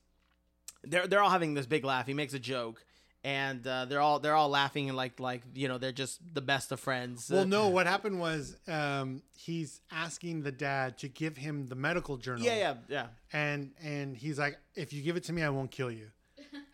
they're 0.84 1.07
they're 1.07 1.22
all 1.22 1.30
having 1.30 1.53
this 1.53 1.65
big 1.65 1.84
laugh. 1.84 2.07
He 2.07 2.14
makes 2.14 2.34
a 2.34 2.40
joke. 2.40 2.84
And 3.26 3.66
uh, 3.66 3.86
they're 3.86 4.02
all 4.02 4.20
they're 4.20 4.36
all 4.36 4.50
laughing 4.50 4.90
and 4.90 4.98
like 4.98 5.18
like 5.20 5.44
you 5.56 5.70
know 5.70 5.78
they're 5.78 5.94
just 5.94 6.20
the 6.34 6.41
best 6.41 6.74
of 6.74 6.80
friends. 6.82 7.30
Well, 7.34 7.45
no, 7.45 7.70
what 7.78 7.88
happened 7.88 8.20
was 8.20 8.58
um, 8.68 9.22
he's 9.38 9.80
asking 9.94 10.44
the 10.44 10.52
dad 10.52 10.98
to 10.98 11.08
give 11.08 11.38
him 11.38 11.68
the 11.68 11.76
medical 11.76 12.18
journal. 12.18 12.44
Yeah, 12.44 12.56
yeah, 12.56 12.74
yeah. 12.90 13.06
And 13.32 13.72
and 13.82 14.18
he's 14.18 14.38
like, 14.38 14.58
if 14.76 14.91
you 14.91 15.02
give 15.02 15.16
it 15.16 15.24
to 15.26 15.34
me, 15.34 15.41
I 15.41 15.50
won't 15.50 15.72
kill 15.72 15.90
you. 15.91 16.08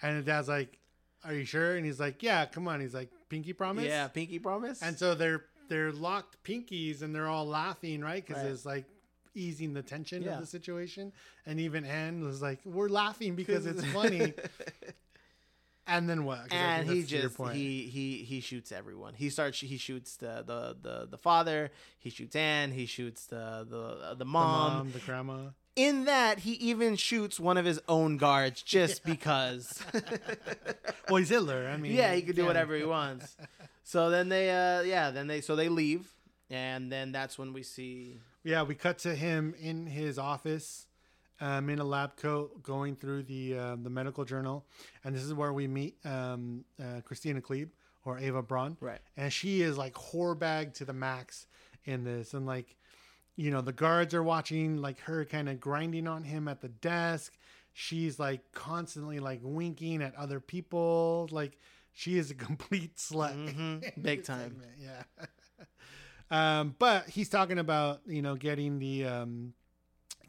And 0.01 0.17
the 0.17 0.23
dad's 0.23 0.47
like, 0.47 0.79
Are 1.23 1.33
you 1.35 1.45
sure? 1.45 1.75
And 1.75 1.85
he's 1.85 1.99
like, 1.99 2.23
Yeah, 2.23 2.45
come 2.45 2.67
on. 2.67 2.81
He's 2.81 2.95
like, 2.95 3.11
Pinky 3.29 3.53
promise. 3.53 3.85
Yeah, 3.85 4.07
pinky 4.07 4.39
promise. 4.39 4.81
And 4.81 4.97
so 4.97 5.13
they're 5.13 5.45
they're 5.69 5.91
locked 5.91 6.43
pinkies 6.43 7.03
and 7.03 7.13
they're 7.13 7.27
all 7.27 7.45
laughing, 7.45 8.01
right? 8.01 8.25
Because 8.25 8.41
Right. 8.41 8.51
it's 8.51 8.65
like 8.65 8.85
easing 9.35 9.73
the 9.75 9.83
tension 9.83 10.23
Yeah. 10.23 10.33
of 10.33 10.39
the 10.39 10.47
situation. 10.47 11.13
And 11.45 11.59
even 11.59 11.85
Anne 11.85 12.23
was 12.23 12.41
like, 12.41 12.59
We're 12.65 12.89
laughing 12.89 13.35
because 13.35 13.67
it's 13.67 13.85
funny. 13.93 14.33
And 15.89 16.09
then 16.09 16.23
what? 16.23 16.51
And 16.51 16.89
he 16.89 17.03
just 17.03 17.35
point. 17.35 17.55
he 17.55 17.81
he 17.83 18.17
he 18.23 18.39
shoots 18.39 18.71
everyone. 18.71 19.13
He 19.15 19.29
starts 19.29 19.59
he 19.59 19.77
shoots 19.77 20.15
the 20.17 20.43
the 20.45 20.77
the, 20.81 21.07
the 21.11 21.17
father. 21.17 21.71
He 21.97 22.09
shoots 22.09 22.35
Anne. 22.35 22.71
He 22.71 22.85
shoots 22.85 23.25
the 23.25 23.65
the 23.69 24.15
the 24.15 24.25
mom. 24.25 24.71
the 24.71 24.77
mom, 24.77 24.91
the 24.91 24.99
grandma. 24.99 25.37
In 25.75 26.05
that, 26.05 26.39
he 26.39 26.53
even 26.53 26.95
shoots 26.97 27.39
one 27.39 27.57
of 27.57 27.65
his 27.65 27.79
own 27.87 28.17
guards 28.17 28.61
just 28.77 29.03
because. 29.03 29.83
Well, 31.09 31.17
he's 31.17 31.29
Hitler. 31.29 31.67
I 31.73 31.77
mean, 31.77 31.93
yeah, 31.93 32.13
he 32.13 32.21
could 32.21 32.35
do 32.35 32.41
can. 32.41 32.47
whatever 32.47 32.75
he 32.75 32.83
wants. 32.83 33.35
So 33.83 34.11
then 34.11 34.29
they, 34.29 34.51
uh, 34.51 34.81
yeah, 34.83 35.09
then 35.09 35.25
they, 35.25 35.41
so 35.41 35.55
they 35.55 35.67
leave, 35.67 36.07
and 36.51 36.91
then 36.91 37.11
that's 37.11 37.39
when 37.39 37.51
we 37.51 37.63
see. 37.63 38.19
Yeah, 38.43 38.61
we 38.61 38.75
cut 38.75 38.99
to 38.99 39.15
him 39.15 39.55
in 39.59 39.87
his 39.87 40.19
office, 40.19 40.85
um, 41.41 41.69
in 41.69 41.79
a 41.79 41.83
lab 41.83 42.15
coat, 42.17 42.61
going 42.63 42.95
through 42.95 43.23
the 43.23 43.57
uh, 43.57 43.75
the 43.81 43.89
medical 43.89 44.25
journal, 44.25 44.65
and 45.03 45.15
this 45.15 45.23
is 45.23 45.33
where 45.33 45.53
we 45.53 45.67
meet 45.67 45.95
um, 46.05 46.65
uh, 46.79 47.01
Kristina 47.01 47.41
Klebe 47.41 47.69
or 48.05 48.17
Ava 48.17 48.41
Braun, 48.41 48.77
Right. 48.79 48.99
And 49.17 49.31
she 49.31 49.61
is 49.61 49.77
like 49.77 49.93
whore 49.93 50.37
bag 50.37 50.73
to 50.75 50.85
the 50.85 50.93
max 50.93 51.47
in 51.85 52.03
this, 52.03 52.33
and 52.33 52.45
like, 52.45 52.75
you 53.35 53.51
know, 53.51 53.61
the 53.61 53.73
guards 53.73 54.13
are 54.13 54.23
watching 54.23 54.77
like 54.77 54.99
her 55.01 55.25
kind 55.25 55.49
of 55.49 55.59
grinding 55.59 56.07
on 56.07 56.23
him 56.23 56.47
at 56.47 56.61
the 56.61 56.69
desk. 56.69 57.37
She's 57.73 58.17
like 58.19 58.51
constantly 58.53 59.19
like 59.19 59.39
winking 59.43 60.01
at 60.01 60.15
other 60.15 60.39
people, 60.39 61.27
like 61.31 61.57
she 61.93 62.17
is 62.17 62.31
a 62.31 62.35
complete 62.47 62.95
slut, 62.97 63.35
Mm-hmm. 63.35 64.01
Big 64.01 64.23
time. 64.33 64.61
yeah. 64.81 65.03
um, 66.59 66.75
but 66.79 67.07
he's 67.09 67.29
talking 67.29 67.59
about 67.59 68.01
you 68.05 68.21
know 68.21 68.35
getting 68.35 68.79
the 68.79 69.05
um, 69.05 69.53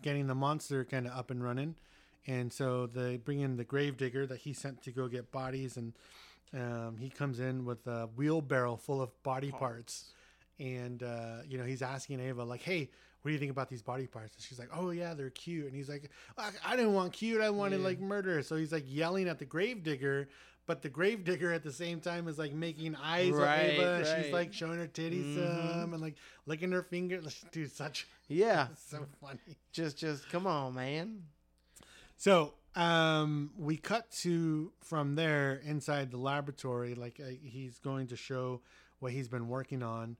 getting 0.02 0.26
the 0.26 0.34
monster 0.34 0.84
kind 0.84 1.06
of 1.06 1.12
up 1.16 1.30
and 1.30 1.42
running, 1.42 1.74
and 2.26 2.52
so 2.52 2.86
they 2.86 3.16
bring 3.16 3.40
in 3.40 3.56
the 3.56 3.64
gravedigger 3.64 4.26
that 4.26 4.38
he 4.40 4.52
sent 4.52 4.82
to 4.82 4.90
go 4.90 5.08
get 5.08 5.30
bodies, 5.32 5.76
and 5.76 5.92
um, 6.54 6.96
he 6.98 7.08
comes 7.08 7.40
in 7.40 7.64
with 7.64 7.86
a 7.86 8.08
wheelbarrow 8.16 8.76
full 8.76 9.00
of 9.00 9.10
body 9.22 9.50
parts, 9.52 10.12
and 10.58 11.02
uh, 11.02 11.38
you 11.48 11.58
know 11.58 11.64
he's 11.64 11.82
asking 11.82 12.20
Ava 12.20 12.44
like, 12.44 12.62
"Hey, 12.62 12.90
what 13.22 13.28
do 13.28 13.32
you 13.32 13.38
think 13.38 13.50
about 13.50 13.68
these 13.68 13.82
body 13.82 14.06
parts? 14.06 14.34
And 14.34 14.42
she's 14.42 14.58
like, 14.58 14.70
oh 14.74 14.90
yeah, 14.90 15.12
they're 15.12 15.28
cute. 15.28 15.66
And 15.66 15.74
he's 15.74 15.90
like, 15.90 16.10
I, 16.38 16.48
I 16.64 16.74
didn't 16.74 16.94
want 16.94 17.12
cute. 17.12 17.42
I 17.42 17.50
wanted 17.50 17.80
Yeah. 17.80 17.86
like 17.88 18.00
murder. 18.00 18.42
So 18.42 18.56
he's 18.56 18.72
like 18.72 18.84
yelling 18.86 19.28
at 19.28 19.38
the 19.38 19.44
gravedigger. 19.44 20.28
But 20.70 20.82
the 20.82 20.88
gravedigger 20.88 21.52
at 21.52 21.64
the 21.64 21.72
same 21.72 21.98
time 22.00 22.28
is 22.28 22.38
like 22.38 22.52
making 22.52 22.94
eyes 22.94 23.32
Right, 23.32 23.58
at 23.58 23.70
Ava. 23.70 23.94
and 24.14 24.24
She's 24.24 24.32
like 24.32 24.52
showing 24.52 24.78
her 24.78 24.86
titties 24.86 25.34
Mhm. 25.34 25.82
him 25.82 25.92
and 25.94 26.00
like 26.00 26.14
licking 26.46 26.70
her 26.70 26.84
finger. 26.84 27.20
Dude, 27.50 27.72
such 27.72 28.06
Yeah. 28.28 28.68
so 28.88 29.04
funny. 29.20 29.40
Just, 29.72 29.98
just 29.98 30.28
come 30.28 30.46
on, 30.46 30.74
man. 30.76 31.24
So 32.16 32.54
um, 32.76 33.50
we 33.58 33.78
cut 33.78 34.12
to 34.22 34.70
from 34.80 35.16
there 35.16 35.56
inside 35.64 36.12
the 36.12 36.18
laboratory. 36.18 36.94
Like 36.94 37.18
uh, 37.18 37.30
he's 37.42 37.80
going 37.80 38.06
to 38.06 38.16
show 38.16 38.60
what 39.00 39.10
he's 39.10 39.26
been 39.26 39.48
working 39.48 39.82
on, 39.82 40.16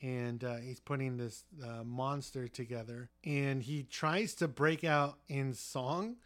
and 0.00 0.42
uh, 0.42 0.56
he's 0.56 0.80
putting 0.80 1.16
this 1.16 1.44
uh, 1.64 1.84
monster 1.84 2.48
together. 2.48 3.08
And 3.24 3.62
he 3.62 3.84
tries 3.84 4.34
to 4.34 4.48
break 4.48 4.82
out 4.82 5.18
in 5.28 5.54
song, 5.54 6.16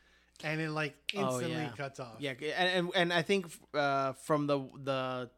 and 0.44 0.60
it 0.60 0.70
like 0.70 0.94
instantly 1.14 1.54
oh, 1.54 1.58
yeah. 1.58 1.68
cuts 1.76 2.00
off. 2.00 2.16
Yeah, 2.18 2.32
and 2.56 2.68
and, 2.68 2.90
and 2.94 3.12
I 3.12 3.22
think 3.22 3.46
uh, 3.74 4.12
from 4.14 4.46
the 4.46 4.60
the 4.82 5.30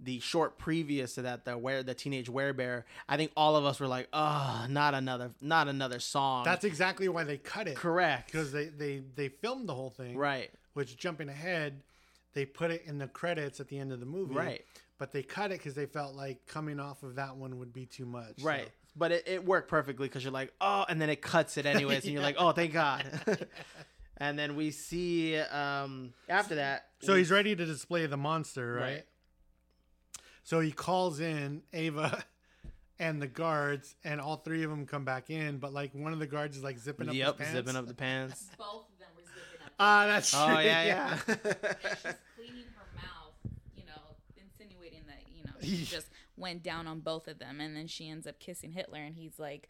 the 0.00 0.20
short 0.20 0.58
previous 0.58 1.14
to 1.14 1.22
that, 1.22 1.44
the 1.44 1.56
where 1.56 1.82
the 1.82 1.94
teenage 1.94 2.30
werebear, 2.30 2.84
I 3.08 3.16
think 3.16 3.32
all 3.36 3.56
of 3.56 3.64
us 3.64 3.80
were 3.80 3.86
like, 3.86 4.08
oh, 4.12 4.66
not 4.68 4.94
another, 4.94 5.30
not 5.40 5.68
another 5.68 6.00
song. 6.00 6.44
That's 6.44 6.64
exactly 6.64 7.08
why 7.08 7.24
they 7.24 7.38
cut 7.38 7.68
it. 7.68 7.76
correct. 7.76 8.30
because 8.30 8.52
they, 8.52 8.66
they 8.66 9.02
they 9.14 9.28
filmed 9.28 9.68
the 9.68 9.74
whole 9.74 9.90
thing. 9.90 10.16
Right. 10.16 10.50
Which 10.74 10.96
jumping 10.96 11.28
ahead, 11.28 11.82
they 12.34 12.44
put 12.44 12.70
it 12.70 12.82
in 12.84 12.98
the 12.98 13.06
credits 13.06 13.60
at 13.60 13.68
the 13.68 13.78
end 13.78 13.92
of 13.92 14.00
the 14.00 14.06
movie. 14.06 14.34
Right. 14.34 14.64
But 14.98 15.12
they 15.12 15.22
cut 15.22 15.50
it 15.50 15.58
because 15.58 15.74
they 15.74 15.86
felt 15.86 16.14
like 16.14 16.46
coming 16.46 16.80
off 16.80 17.02
of 17.02 17.16
that 17.16 17.36
one 17.36 17.58
would 17.58 17.72
be 17.72 17.86
too 17.86 18.06
much. 18.06 18.38
so- 18.38 18.46
Right. 18.46 18.68
But 18.98 19.12
it, 19.12 19.24
it 19.26 19.44
worked 19.44 19.68
perfectly 19.68 20.08
because 20.08 20.24
you're 20.24 20.32
like, 20.32 20.54
oh, 20.58 20.86
and 20.88 20.98
then 20.98 21.10
it 21.10 21.20
cuts 21.20 21.58
it 21.58 21.66
anyways, 21.66 22.04
and 22.04 22.14
you're 22.14 22.22
like, 22.22 22.36
oh, 22.38 22.52
thank 22.52 22.72
God. 22.72 23.04
and 24.18 24.38
then 24.38 24.56
we 24.56 24.70
see 24.70 25.36
um, 25.38 26.12
after 26.28 26.54
that. 26.56 26.86
So 27.02 27.12
we- 27.12 27.18
he's 27.20 27.30
ready 27.30 27.54
to 27.56 27.64
display 27.66 28.06
the 28.06 28.16
monster, 28.16 28.72
right? 28.74 28.82
Right. 28.82 29.04
So 30.44 30.60
he 30.60 30.70
calls 30.70 31.18
in 31.20 31.62
Ava 31.72 32.24
and 32.98 33.20
the 33.20 33.26
guards, 33.26 33.94
and 34.04 34.20
all 34.20 34.36
three 34.36 34.62
of 34.62 34.70
them 34.70 34.86
come 34.86 35.04
back 35.04 35.28
in. 35.30 35.58
But 35.58 35.72
like 35.72 35.92
one 35.94 36.12
of 36.12 36.18
the 36.18 36.26
guards 36.26 36.56
is 36.56 36.62
like 36.62 36.78
zipping 36.78 37.08
up 37.08 37.14
his 37.14 37.18
Yep, 37.18 37.38
pants. 37.38 37.52
zipping 37.52 37.76
up 37.76 37.86
the 37.86 37.94
pants. 37.94 38.46
Both 38.58 38.86
of 38.92 38.98
them 38.98 39.08
were 39.16 39.22
zipping 39.22 39.66
up. 39.66 39.72
Ah, 39.80 40.06
that's 40.06 40.30
true. 40.30 40.40
Oh 40.40 40.58
yeah, 40.60 40.82
yeah. 40.84 41.16
She's 41.16 41.26
cleaning 42.36 42.64
her 42.76 42.86
mouth, 42.94 43.34
you 43.76 43.84
know, 43.86 44.16
insinuating 44.36 45.02
that, 45.08 45.22
you 45.36 45.42
know, 45.44 45.50
she 45.60 45.84
just 45.84 46.06
went 46.36 46.62
down 46.62 46.86
on 46.86 47.00
both 47.00 47.26
of 47.28 47.38
them. 47.40 47.60
And 47.60 47.76
then 47.76 47.86
she 47.88 48.08
ends 48.08 48.26
up 48.26 48.38
kissing 48.38 48.70
Hitler, 48.70 49.00
and 49.00 49.16
he's 49.16 49.38
like, 49.40 49.68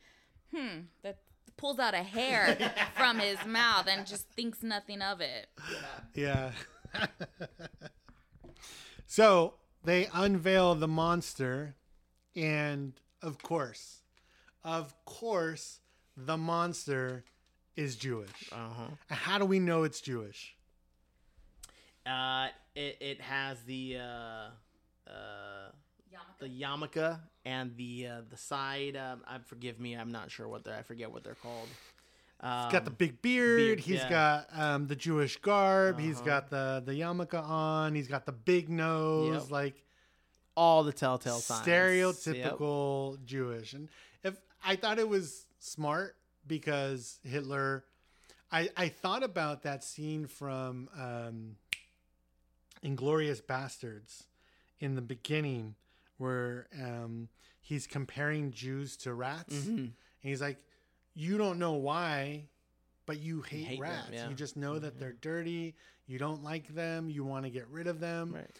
hmm, 0.54 0.80
that 1.02 1.18
pulls 1.56 1.78
out 1.78 1.94
a 1.94 2.02
hair 2.02 2.56
from 2.96 3.18
his 3.18 3.38
mouth 3.46 3.86
and 3.88 4.06
just 4.06 4.28
thinks 4.30 4.62
nothing 4.62 5.02
of 5.02 5.20
it. 5.20 5.48
Yeah. 6.14 6.52
so 9.06 9.54
they 9.84 10.08
unveil 10.12 10.74
the 10.74 10.88
monster, 10.88 11.74
and 12.34 12.92
of 13.22 13.42
course, 13.42 14.02
of 14.64 14.94
course, 15.04 15.80
the 16.16 16.36
monster 16.36 17.24
is 17.76 17.96
Jewish. 17.96 18.50
Uh-huh. 18.52 18.88
How 19.08 19.38
do 19.38 19.44
we 19.44 19.60
know 19.60 19.84
it's 19.84 20.00
Jewish? 20.00 20.56
Uh, 22.06 22.48
it, 22.74 22.96
it 23.00 23.20
has 23.20 23.60
the 23.62 23.98
uh, 23.98 25.10
uh, 25.10 25.70
the 26.38 26.48
yarmulke 26.48 27.18
and 27.44 27.76
the 27.76 28.06
uh, 28.08 28.20
the 28.30 28.36
side. 28.36 28.96
Um, 28.96 29.22
I 29.26 29.38
forgive 29.38 29.78
me, 29.80 29.94
I'm 29.94 30.12
not 30.12 30.30
sure 30.30 30.48
what 30.48 30.64
they 30.64 30.70
are 30.72 30.78
I 30.78 30.82
forget 30.82 31.10
what 31.10 31.24
they're 31.24 31.34
called. 31.34 31.68
Um, 32.40 32.64
He's 32.64 32.72
got 32.72 32.84
the 32.84 32.90
big 32.90 33.22
beard. 33.22 33.56
beard, 33.58 33.80
He's 33.80 33.96
yeah. 34.00 34.10
got 34.10 34.46
um, 34.52 34.86
the 34.88 34.96
Jewish 34.96 35.36
garb. 35.38 35.98
He's 35.98 36.16
Uh-huh. 36.16 36.24
got 36.26 36.50
the 36.50 36.82
the 36.84 36.92
yarmulke 36.92 37.34
on. 37.42 37.94
He's 37.94 38.08
got 38.08 38.26
the 38.26 38.32
big 38.32 38.68
nose. 38.68 39.42
Yep. 39.44 39.50
Like 39.50 39.82
all 40.56 40.84
the 40.84 40.92
telltale 40.92 41.38
signs. 41.38 41.66
Yep. 41.66 41.76
stereotypical 41.76 43.24
Jewish. 43.24 43.72
And 43.72 43.88
if 44.22 44.36
I 44.64 44.76
thought 44.76 44.98
it 44.98 45.08
was 45.08 45.46
smart 45.58 46.16
because 46.46 47.18
Hitler, 47.24 47.84
I 48.52 48.68
I 48.76 48.88
thought 48.88 49.22
about 49.22 49.62
that 49.62 49.82
scene 49.82 50.26
from 50.26 50.88
um, 50.98 51.56
Inglourious 52.84 53.42
Basterds 53.42 54.24
in 54.78 54.94
the 54.94 55.00
beginning 55.02 55.74
where 56.18 56.66
um, 56.80 57.28
he's 57.60 57.86
comparing 57.86 58.50
Jews 58.52 58.96
to 58.98 59.12
rats, 59.14 59.54
Mhm. 59.54 59.68
and 59.78 59.92
he's 60.20 60.40
like, 60.40 60.58
"You 61.14 61.38
don't 61.38 61.58
know 61.58 61.72
why." 61.74 62.48
But 63.06 63.20
you 63.20 63.40
hate, 63.42 63.64
hate 63.66 63.80
them, 63.80 63.82
rats. 63.82 64.08
yeah. 64.12 64.28
You 64.28 64.34
just 64.34 64.56
know 64.56 64.80
that 64.80 64.98
they're 64.98 65.12
dirty. 65.12 65.76
You 66.08 66.18
don't 66.18 66.42
like 66.42 66.66
them. 66.74 67.08
You 67.08 67.24
want 67.24 67.44
to 67.44 67.50
get 67.50 67.68
rid 67.68 67.86
of 67.86 68.00
them 68.00 68.32
Right. 68.34 68.50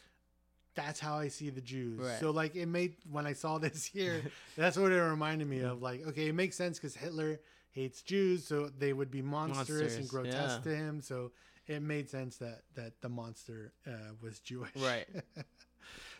that's 0.77 1.01
how 1.01 1.17
I 1.19 1.27
see 1.29 1.51
the 1.51 1.61
Jews. 1.61 1.99
Right. 1.99 2.21
So 2.21 2.31
like 2.31 2.55
it 2.55 2.67
made 2.67 2.95
when 3.11 3.27
I 3.27 3.33
saw 3.33 3.59
this 3.67 3.85
here, 3.85 4.23
that's 4.57 4.77
what 4.77 4.93
it 4.93 5.01
reminded 5.01 5.49
me 5.49 5.61
of. 5.63 5.83
Like, 5.83 6.07
okay, 6.07 6.29
it 6.29 6.35
makes 6.35 6.55
sense 6.55 6.79
because 6.79 6.95
Hitler 6.95 7.41
hates 7.73 8.03
Jews, 8.03 8.47
so 8.47 8.69
they 8.69 8.93
would 8.93 9.11
be 9.11 9.21
monstrous 9.21 9.97
and 9.97 10.09
grotesque 10.09 10.61
yeah. 10.65 10.71
to 10.71 10.77
him. 10.77 11.01
So 11.03 11.33
it 11.67 11.83
made 11.83 12.09
sense 12.09 12.37
that 12.37 12.63
that 12.77 13.01
the 13.01 13.09
monster 13.09 13.73
uh, 13.85 14.13
was 14.23 14.39
Jewish. 14.39 14.77
Right. 14.77 15.09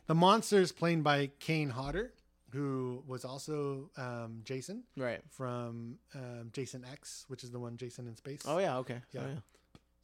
the 0.07 0.15
monster 0.15 0.61
is 0.61 0.73
played 0.73 1.03
by 1.03 1.31
Kane 1.39 1.71
Hodder, 1.71 2.13
who 2.51 3.03
was 3.07 3.25
also 3.25 3.91
um, 3.97 4.41
Jason. 4.45 4.85
Right. 4.97 5.21
From 5.31 5.99
um, 6.15 6.51
Jason 6.53 6.85
X, 6.91 7.25
which 7.29 7.45
is 7.45 7.51
the 7.51 7.59
one 7.59 7.77
Jason 7.77 8.07
in 8.07 8.17
space. 8.17 8.43
Oh 8.47 8.59
yeah, 8.59 8.79
okay. 8.79 9.01
Yeah. 9.13 9.21
Oh, 9.25 9.29
yeah. 9.29 9.41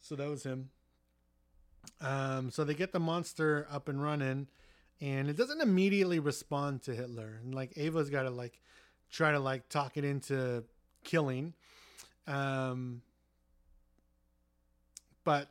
So 0.01 0.17
that 0.17 0.29
was 0.29 0.43
him. 0.43 0.71
Um, 2.01 2.51
so 2.51 2.65
they 2.65 2.75
get 2.75 2.93
the 2.93 3.01
monster 3.01 3.67
up 3.71 3.89
and 3.89 4.03
running, 4.03 4.49
and 5.01 5.29
it 5.29 5.37
doesn't 5.37 5.61
immediately 5.61 6.19
respond 6.19 6.83
to 6.83 6.95
Hitler. 6.95 7.41
And 7.43 7.55
like 7.55 7.73
Ava's 7.77 8.11
got 8.11 8.25
to 8.25 8.31
like 8.31 8.61
try 9.11 9.33
to 9.33 9.39
like 9.39 9.69
talk 9.69 9.97
it 9.97 10.05
into 10.05 10.65
killing. 11.05 11.55
Um, 12.27 13.03
but 15.25 15.49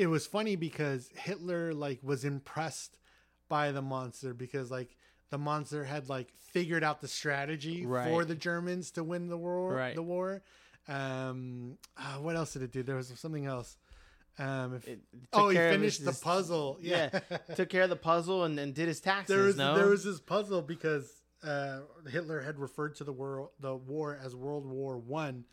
it 0.00 0.06
was 0.06 0.26
funny 0.26 0.56
because 0.56 1.10
Hitler 1.14 1.74
like 1.74 1.98
was 2.02 2.24
impressed 2.24 2.96
by 3.50 3.70
the 3.70 3.82
monster 3.82 4.32
because 4.32 4.70
like 4.70 4.96
the 5.30 5.36
monster 5.38 5.84
had 5.84 6.08
like 6.08 6.28
figured 6.52 6.82
out 6.82 7.00
the 7.02 7.08
strategy 7.08 7.84
for 7.84 8.24
the 8.24 8.34
Germans 8.34 8.92
to 8.92 9.04
win 9.04 9.28
the 9.28 9.36
war. 9.36 9.74
Right. 9.74 9.94
The 9.94 10.02
war. 10.02 10.42
Um, 10.88 11.76
ah, 11.98 12.16
what 12.20 12.34
else 12.34 12.54
did 12.54 12.62
it 12.62 12.72
do? 12.72 12.82
There 12.82 12.96
was 12.96 13.12
something 13.16 13.44
else. 13.46 13.76
Um, 14.38 14.76
if, 14.76 14.88
oh, 15.34 15.48
he 15.50 15.54
Took 15.54 15.54
care 15.54 15.68
of 15.68 15.74
finished 15.74 15.98
his- 16.00 16.18
the 16.18 16.24
puzzle. 16.24 16.78
Yeah, 16.82 17.10
took 17.54 17.68
care 17.68 17.82
of 17.82 17.90
the 17.90 17.96
puzzle 17.96 18.44
and 18.44 18.56
then 18.56 18.72
did 18.72 18.88
his 18.88 19.00
taxes. 19.00 19.36
there 19.36 19.44
was 19.44 19.56
no, 19.56 19.76
there 19.76 19.88
was 19.88 20.02
this 20.02 20.18
puzzle 20.18 20.62
because 20.62 21.12
uh, 21.46 21.80
Hitler 22.08 22.40
had 22.40 22.58
referred 22.58 22.96
to 22.96 23.04
the 23.04 23.12
war 23.12 23.50
the 23.60 23.76
war 23.76 24.18
as 24.24 24.34
World 24.34 24.64
War 24.64 24.96
One, 24.96 25.44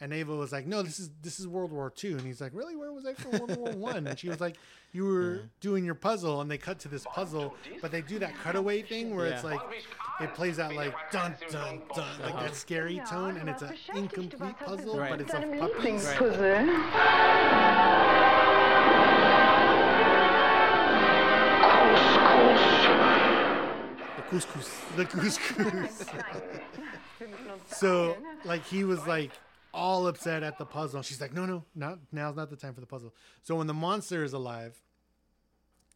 and 0.00 0.12
Ava 0.14 0.34
was 0.34 0.50
like, 0.50 0.66
"No, 0.66 0.82
this 0.82 0.98
is 0.98 1.10
this 1.22 1.38
is 1.38 1.46
World 1.46 1.72
War 1.72 1.90
Two. 1.90 2.12
and 2.12 2.22
he's 2.22 2.40
like, 2.40 2.52
"Really? 2.54 2.74
Where 2.74 2.92
was 2.92 3.04
I 3.04 3.12
for 3.14 3.28
World 3.30 3.56
War 3.56 3.72
One?" 3.72 4.06
And 4.06 4.18
she 4.18 4.28
was 4.28 4.40
like, 4.40 4.56
"You 4.92 5.04
were 5.04 5.42
doing 5.60 5.84
your 5.84 5.94
puzzle," 5.94 6.40
and 6.40 6.50
they 6.50 6.56
cut 6.58 6.78
to 6.80 6.88
this 6.88 7.04
puzzle, 7.12 7.54
but 7.82 7.90
they 7.90 8.00
do 8.00 8.18
that 8.18 8.32
cutaway 8.42 8.82
thing 8.82 9.14
where 9.14 9.26
it's 9.26 9.44
like 9.44 9.60
it 10.20 10.34
plays 10.34 10.58
out 10.58 10.74
like 10.74 10.94
dun 11.12 11.34
dun 11.50 11.82
dun, 11.94 12.20
like 12.22 12.32
that 12.32 12.44
uh-huh. 12.44 12.52
scary 12.52 13.00
tone, 13.08 13.36
and 13.36 13.48
it's 13.48 13.62
an 13.62 13.74
incomplete 13.94 14.58
puzzle, 14.58 14.94
but 14.94 15.00
Right. 15.00 15.20
it's 15.20 15.34
of 15.34 15.40
Deinem 15.42 15.58
puppies. 15.58 16.06
The 24.16 24.36
couscous. 24.36 24.70
The 24.96 25.04
couscous. 25.04 26.06
so, 27.76 28.16
like, 28.44 28.64
he 28.64 28.84
was 28.84 29.04
like 29.06 29.32
all 29.72 30.06
upset 30.06 30.42
at 30.42 30.58
the 30.58 30.64
puzzle. 30.66 31.02
She's 31.02 31.20
like, 31.20 31.32
no, 31.32 31.46
no, 31.46 31.64
not 31.74 31.98
now's 32.12 32.36
not 32.36 32.50
the 32.50 32.56
time 32.56 32.74
for 32.74 32.80
the 32.80 32.86
puzzle. 32.86 33.14
So 33.42 33.54
when 33.56 33.66
the 33.66 33.74
monster 33.74 34.24
is 34.24 34.32
alive, 34.32 34.80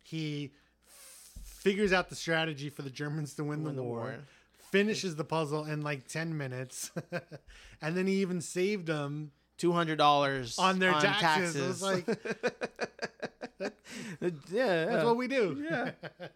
he 0.03 0.53
f- 0.87 1.43
figures 1.45 1.93
out 1.93 2.09
the 2.09 2.15
strategy 2.17 2.69
for 2.71 2.83
the 2.83 2.91
Germans 2.91 3.35
to 3.35 3.45
win, 3.45 3.65
Win 3.65 3.75
the, 3.77 3.83
the 3.83 3.87
war, 3.89 4.01
war. 4.01 4.15
finishes 4.71 5.17
the 5.17 5.25
puzzle 5.25 5.65
in 5.65 5.83
like 5.83 6.07
ten 6.09 6.37
minutes, 6.37 6.91
and 7.83 7.97
then 7.97 8.07
he 8.07 8.15
even 8.21 8.41
saved 8.41 8.87
them 8.87 9.33
two 9.57 9.73
hundred 9.73 9.97
dollars 9.99 10.59
on 10.59 10.79
their 10.79 10.93
on 10.93 11.01
taxes. 11.03 11.81
Taxes. 11.81 11.83
like, 11.83 12.07
yeah, 14.51 14.85
that's 14.87 15.05
what 15.05 15.17
we 15.17 15.29
do. 15.29 15.65
Yeah. 15.69 15.91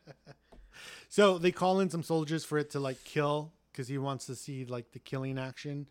so 1.08 1.38
they 1.38 1.52
call 1.52 1.80
in 1.80 1.90
some 1.90 2.02
soldiers 2.02 2.44
for 2.44 2.58
it 2.58 2.70
to 2.70 2.80
like 2.80 3.02
kill 3.04 3.52
because 3.72 3.88
he 3.88 3.98
wants 3.98 4.26
to 4.26 4.34
see 4.34 4.64
like 4.64 4.92
the 4.92 4.98
killing 4.98 5.38
action. 5.38 5.86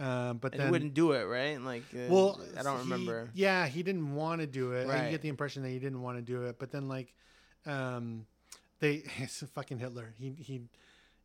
Um, 0.00 0.38
but 0.38 0.52
And 0.52 0.60
then 0.60 0.66
he 0.68 0.70
wouldn't 0.70 0.94
do 0.94 1.12
it, 1.12 1.24
right? 1.24 1.60
Like, 1.60 1.82
uh, 1.94 2.06
well, 2.08 2.40
I 2.58 2.62
don't 2.62 2.76
he- 2.76 2.82
remember. 2.84 3.30
Yeah, 3.34 3.66
he 3.66 3.82
didn't 3.82 4.14
want 4.14 4.40
to 4.40 4.46
do 4.46 4.72
it. 4.72 4.88
I 4.88 5.10
get 5.10 5.22
the 5.22 5.28
impression 5.28 5.62
that 5.64 5.70
he 5.70 5.78
didn't 5.78 6.00
want 6.02 6.18
to 6.18 6.22
do 6.22 6.44
it. 6.44 6.58
But 6.58 6.70
then 6.70 6.88
like, 6.88 7.12
um, 7.66 8.26
they 8.80 9.02
it's 9.18 9.42
fucking 9.54 9.78
Hitler. 9.78 10.14
He 10.18 10.30
he 10.38 10.60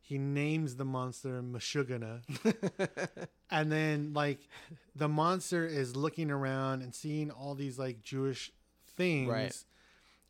he 0.00 0.18
names 0.18 0.76
the 0.76 0.84
monster 0.84 1.40
Meshuggah. 1.42 2.20
and 3.50 3.70
then 3.72 4.12
like 4.12 4.40
the 4.96 5.08
monster 5.08 5.64
is 5.66 5.96
looking 5.96 6.30
around 6.30 6.82
and 6.82 6.94
seeing 6.94 7.30
all 7.30 7.54
these 7.54 7.78
like 7.78 8.02
Jewish 8.02 8.50
things 8.96 9.28
Right. 9.30 9.64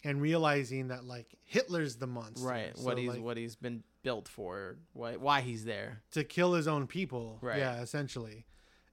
and 0.05 0.21
realizing 0.21 0.89
that 0.89 1.05
like 1.05 1.27
Hitler's 1.45 1.97
the 1.97 2.07
monster. 2.07 2.47
Right. 2.47 2.77
So, 2.77 2.85
what 2.85 2.99
he's 2.99 3.09
like, 3.09 3.23
what 3.23 3.37
he's 3.37 3.57
been 3.57 3.83
built 4.05 4.29
for. 4.29 4.77
Why 4.93 5.17
why 5.17 5.41
he's 5.41 5.65
there. 5.65 6.03
to 6.13 6.23
kill 6.23 6.53
his 6.53 6.69
own 6.69 6.87
people. 6.87 7.39
Right. 7.41 7.59
Yeah, 7.59 7.81
essentially. 7.81 8.47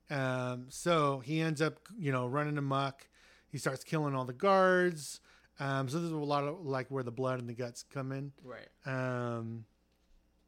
Um, 0.09 0.65
so 0.69 1.19
he 1.19 1.39
ends 1.39 1.61
up, 1.61 1.77
you 1.95 2.11
know, 2.11 2.25
running 2.25 2.57
amok. 2.57 3.07
He 3.49 3.59
starts 3.59 3.83
killing 3.83 4.15
all 4.15 4.25
the 4.25 4.33
guards. 4.33 5.21
Um, 5.59 5.87
so 5.87 5.99
this 5.99 6.07
is 6.07 6.11
a 6.11 6.17
lot 6.17 6.43
of 6.45 6.65
like 6.65 6.89
where 6.89 7.03
the 7.03 7.11
blood 7.11 7.39
and 7.39 7.47
the 7.47 7.53
guts 7.53 7.83
come 7.83 8.11
in. 8.11 8.31
Right. 8.43 8.67
Um, 8.87 9.65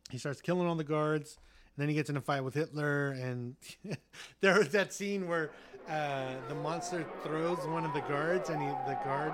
he 0.09 0.17
starts 0.17 0.41
killing 0.41 0.67
all 0.67 0.75
the 0.75 0.83
guards. 0.83 1.37
And 1.75 1.81
then 1.81 1.89
he 1.89 1.95
gets 1.95 2.09
in 2.09 2.17
a 2.17 2.21
fight 2.21 2.43
with 2.43 2.53
Hitler, 2.53 3.13
and 3.13 3.55
there 4.41 4.59
was 4.59 4.69
that 4.69 4.93
scene 4.93 5.27
where 5.27 5.49
uh, 5.89 6.35
the 6.47 6.53
monster 6.53 7.03
throws 7.23 7.57
one 7.65 7.83
of 7.83 7.93
the 7.95 8.01
guards, 8.01 8.51
and 8.51 8.61
he, 8.61 8.67
the 8.67 8.95
guard, 9.03 9.33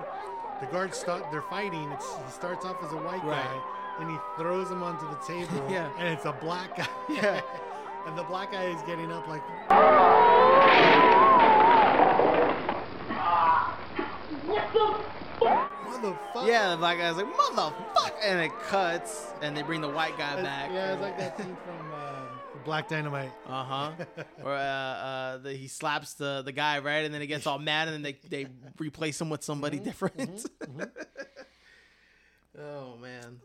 the 0.61 0.67
guards 0.67 0.97
start. 0.97 1.23
They're 1.31 1.41
fighting. 1.43 1.91
It's, 1.91 2.05
he 2.25 2.31
starts 2.31 2.65
off 2.65 2.77
as 2.83 2.91
a 2.91 2.97
white 2.97 3.23
Right. 3.23 3.43
guy, 3.43 3.61
and 4.01 4.09
he 4.09 4.17
throws 4.37 4.69
him 4.69 4.83
onto 4.83 5.07
the 5.09 5.15
table. 5.25 5.67
Yeah. 5.69 5.89
and 5.97 6.07
it's 6.07 6.25
a 6.25 6.31
black 6.33 6.75
guy. 6.77 6.87
Yeah. 7.09 7.41
and 8.07 8.17
the 8.17 8.23
black 8.23 8.51
guy 8.51 8.65
is 8.65 8.81
getting 8.83 9.11
up 9.11 9.27
like. 9.27 9.41
Motherfucker. 15.41 16.47
Yeah, 16.47 16.71
the 16.71 16.77
black 16.77 16.97
guy's 16.97 17.15
like 17.17 17.25
motherfucker, 17.35 18.11
and 18.23 18.39
it 18.39 18.51
cuts, 18.67 19.33
and 19.41 19.55
they 19.55 19.61
bring 19.61 19.81
the 19.81 19.89
white 19.89 20.17
guy 20.17 20.41
back. 20.41 20.69
Yeah, 20.71 20.93
it's 20.93 21.01
like 21.01 21.17
that 21.17 21.37
scene 21.37 21.57
from 21.65 21.88
Black 22.69 22.87
Dynamite. 22.87 23.31
Uh 23.47 23.63
huh. 23.63 23.91
or 24.43 24.53
uh, 24.53 24.57
uh, 24.59 25.37
the, 25.39 25.53
he 25.53 25.67
slaps 25.67 26.13
the 26.13 26.43
the 26.45 26.51
guy 26.51 26.77
right, 26.77 27.03
and 27.03 27.11
then 27.11 27.19
he 27.19 27.25
gets 27.25 27.47
all 27.47 27.57
mad, 27.57 27.87
and 27.87 27.95
then 27.95 28.03
they 28.29 28.43
they 28.43 28.47
replace 28.79 29.19
him 29.19 29.31
with 29.31 29.43
somebody 29.43 29.77
Mm-hmm, 29.77 29.85
different. 29.85 30.45
oh 32.59 32.95
man. 33.01 33.39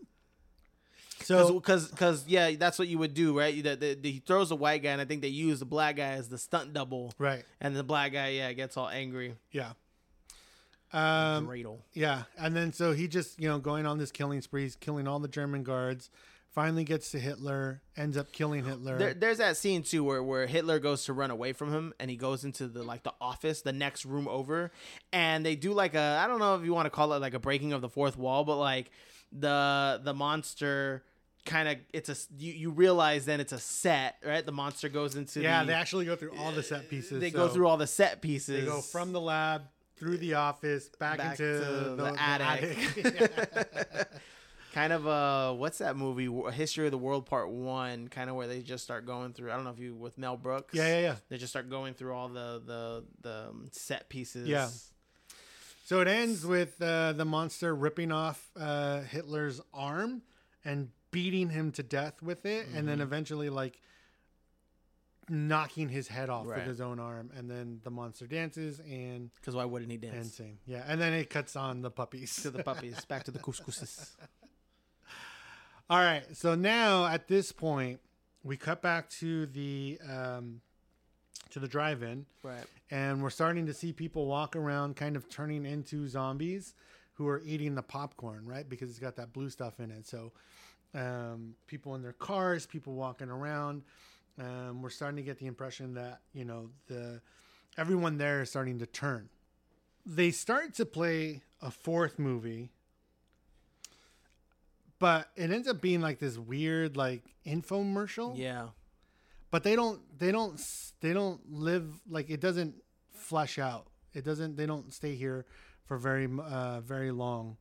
So- 1.22 1.54
because 1.54 1.88
because 1.88 2.24
yeah, 2.28 2.50
that's 2.56 2.78
what 2.78 2.86
you 2.86 2.98
would 2.98 3.14
do, 3.14 3.38
right? 3.38 3.54
The, 3.62 3.76
the, 3.76 3.94
the- 3.94 4.10
he 4.12 4.18
throws 4.18 4.50
the 4.50 4.56
white 4.56 4.82
guy, 4.82 4.90
and 4.90 5.00
I 5.00 5.06
think 5.06 5.22
they 5.22 5.28
use 5.28 5.58
the 5.58 5.64
black 5.64 5.96
guy 5.96 6.08
as 6.10 6.28
the 6.28 6.36
stunt 6.36 6.74
double, 6.74 7.14
Right. 7.18 7.44
And 7.62 7.74
the 7.74 7.82
black 7.82 8.12
guy, 8.12 8.28
yeah, 8.28 8.52
gets 8.52 8.76
all 8.76 8.90
angry. 8.90 9.36
Yeah. 9.52 9.70
Um, 10.92 11.46
Dreidel. 11.48 11.78
Yeah, 11.94 12.24
and 12.36 12.54
then 12.54 12.74
so 12.74 12.92
he 12.92 13.08
just 13.08 13.40
you 13.40 13.48
know 13.48 13.58
going 13.58 13.86
on 13.86 13.96
this 13.96 14.12
killing 14.12 14.42
spree, 14.42 14.64
he's 14.64 14.76
killing 14.76 15.08
all 15.08 15.18
the 15.18 15.28
German 15.28 15.62
guards. 15.62 16.10
Finally 16.54 16.84
gets 16.84 17.10
to 17.10 17.18
Hitler, 17.18 17.82
ends 17.96 18.16
up 18.16 18.30
killing 18.30 18.64
Hitler. 18.64 18.96
There, 18.96 19.12
there's 19.12 19.38
that 19.38 19.56
scene 19.56 19.82
too 19.82 20.04
where, 20.04 20.22
where 20.22 20.46
Hitler 20.46 20.78
goes 20.78 21.06
to 21.06 21.12
run 21.12 21.32
away 21.32 21.52
from 21.52 21.72
him 21.72 21.92
and 21.98 22.08
he 22.08 22.16
goes 22.16 22.44
into 22.44 22.68
the 22.68 22.84
like 22.84 23.02
the 23.02 23.12
office, 23.20 23.62
the 23.62 23.72
next 23.72 24.04
room 24.04 24.28
over, 24.28 24.70
and 25.12 25.44
they 25.44 25.56
do 25.56 25.72
like 25.72 25.96
a 25.96 26.20
I 26.22 26.28
don't 26.28 26.38
know 26.38 26.54
if 26.54 26.64
you 26.64 26.72
want 26.72 26.86
to 26.86 26.90
call 26.90 27.12
it 27.14 27.20
like 27.20 27.34
a 27.34 27.40
breaking 27.40 27.72
of 27.72 27.80
the 27.80 27.88
fourth 27.88 28.16
wall, 28.16 28.44
but 28.44 28.56
like 28.56 28.92
the 29.32 30.00
the 30.04 30.14
monster 30.14 31.02
kind 31.44 31.68
of 31.68 31.76
it's 31.92 32.08
a 32.08 32.14
you, 32.38 32.52
you 32.52 32.70
realize 32.70 33.24
then 33.24 33.40
it's 33.40 33.52
a 33.52 33.58
set 33.58 34.16
right 34.24 34.46
the 34.46 34.52
monster 34.52 34.88
goes 34.88 35.16
into 35.16 35.40
yeah, 35.40 35.62
the, 35.62 35.66
they 35.66 35.74
actually 35.74 36.04
go 36.04 36.14
through 36.14 36.32
all 36.38 36.52
the 36.52 36.62
set 36.62 36.88
pieces. 36.88 37.20
they 37.20 37.32
go 37.32 37.48
through 37.48 37.66
all 37.66 37.76
the 37.76 37.86
set 37.86 38.22
pieces 38.22 38.60
They 38.60 38.70
go 38.70 38.80
from 38.80 39.12
the 39.12 39.20
lab 39.20 39.62
through 39.96 40.18
the 40.18 40.34
office 40.34 40.88
back, 41.00 41.18
back 41.18 41.40
into 41.40 41.58
to 41.58 41.64
the, 41.64 41.96
the, 41.96 42.12
the 42.12 42.22
attic. 42.22 42.78
attic. 42.96 44.08
kind 44.74 44.92
of 44.92 45.06
uh 45.06 45.52
what's 45.52 45.78
that 45.78 45.96
movie 45.96 46.28
history 46.52 46.84
of 46.86 46.90
the 46.90 46.98
world 46.98 47.26
part 47.26 47.48
one 47.48 48.08
kind 48.08 48.28
of 48.28 48.34
where 48.36 48.48
they 48.48 48.60
just 48.60 48.82
start 48.82 49.06
going 49.06 49.32
through 49.32 49.50
i 49.52 49.54
don't 49.54 49.62
know 49.64 49.70
if 49.70 49.78
you 49.78 49.94
with 49.94 50.18
mel 50.18 50.36
brooks 50.36 50.74
Yeah, 50.74 50.88
yeah, 50.88 51.00
yeah. 51.00 51.16
they 51.28 51.38
just 51.38 51.52
start 51.52 51.70
going 51.70 51.94
through 51.94 52.12
all 52.12 52.28
the 52.28 52.60
the 52.66 53.04
the 53.22 53.48
um, 53.50 53.68
set 53.72 54.08
pieces 54.08 54.48
Yeah. 54.48 54.68
So 55.86 56.00
it 56.00 56.08
ends 56.08 56.46
with 56.46 56.80
uh, 56.80 57.12
the 57.12 57.26
monster 57.26 57.74
ripping 57.74 58.10
off 58.10 58.50
uh, 58.58 59.02
Hitler's 59.02 59.60
arm 59.74 60.22
and 60.64 60.88
beating 61.10 61.50
him 61.50 61.72
to 61.72 61.82
death 61.82 62.22
with 62.22 62.46
it, 62.46 62.68
and 62.74 62.88
then 62.88 62.98
Mhm. 63.00 63.02
eventually 63.02 63.50
like 63.50 63.78
knocking 65.28 65.88
his 65.90 66.08
head 66.08 66.28
off 66.30 66.46
Right. 66.46 66.58
with 66.58 66.66
his 66.66 66.80
own 66.80 66.98
arm, 66.98 67.30
and 67.36 67.50
then 67.50 67.80
the 67.82 67.90
monster 67.90 68.26
dances 68.26 68.80
and 68.80 69.30
because 69.34 69.54
why 69.54 69.64
wouldn't 69.66 69.90
he 69.90 69.96
dance 69.98 70.14
and 70.16 70.26
sing? 70.32 70.58
Yeah, 70.66 70.84
and 70.86 70.98
then 71.00 71.12
it 71.12 71.28
cuts 71.30 71.54
on 71.56 71.82
the 71.82 71.90
puppies 71.90 72.34
to 72.42 72.50
the 72.50 72.62
puppies 72.62 73.04
back 73.08 73.24
to 73.24 73.30
the 73.30 73.38
couscouses 73.38 74.10
All 75.90 75.98
right, 75.98 76.24
so 76.34 76.54
now 76.54 77.04
at 77.06 77.28
this 77.28 77.52
point, 77.52 78.00
we 78.42 78.56
cut 78.56 78.80
back 78.80 79.10
to 79.10 79.44
the 79.46 79.98
um, 80.10 80.62
to 81.50 81.60
the 81.60 81.68
drive-in, 81.68 82.26
Right. 82.42 82.64
And 82.90 83.22
we're 83.22 83.30
starting 83.30 83.66
to 83.66 83.74
see 83.74 83.92
people 83.92 84.26
walk 84.26 84.56
around, 84.56 84.96
kind 84.96 85.14
of 85.14 85.28
turning 85.28 85.64
into 85.66 86.08
zombies 86.08 86.74
who 87.14 87.28
are 87.28 87.42
eating 87.44 87.74
the 87.74 87.82
popcorn, 87.82 88.44
right? 88.46 88.68
Because 88.68 88.90
it's 88.90 88.98
got 88.98 89.16
that 89.16 89.32
blue 89.32 89.50
stuff 89.50 89.78
in 89.78 89.90
it. 89.90 90.06
So, 90.06 90.32
um, 90.94 91.54
people 91.66 91.94
in 91.94 92.02
their 92.02 92.12
cars, 92.12 92.66
people 92.66 92.94
walking 92.94 93.28
around. 93.28 93.82
Um, 94.38 94.82
we're 94.82 94.90
starting 94.90 95.16
to 95.16 95.22
get 95.22 95.38
the 95.38 95.46
impression 95.46 95.94
that 95.94 96.20
you 96.32 96.44
know 96.44 96.70
the 96.88 97.20
everyone 97.76 98.16
there 98.16 98.42
is 98.42 98.50
starting 98.50 98.78
to 98.78 98.86
turn. 98.86 99.28
They 100.06 100.30
start 100.30 100.74
to 100.74 100.86
play 100.86 101.42
a 101.60 101.70
fourth 101.70 102.18
movie 102.18 102.70
but 105.04 105.28
it 105.36 105.50
ends 105.50 105.68
up 105.68 105.82
being 105.82 106.00
like 106.00 106.18
this 106.18 106.38
weird 106.38 106.96
like 106.96 107.22
infomercial. 107.46 108.38
Yeah. 108.38 108.68
But 109.50 109.62
they 109.62 109.76
don't 109.76 110.00
they 110.18 110.32
don't 110.32 110.58
they 111.02 111.12
don't 111.12 111.40
live 111.52 111.84
like 112.08 112.30
it 112.30 112.40
doesn't 112.40 112.74
flesh 113.12 113.58
out. 113.58 113.86
It 114.14 114.24
doesn't 114.24 114.56
they 114.56 114.64
don't 114.64 114.94
stay 114.94 115.14
here 115.14 115.44
for 115.84 115.98
very 115.98 116.26
uh, 116.42 116.80
very 116.80 117.10
long. 117.10 117.58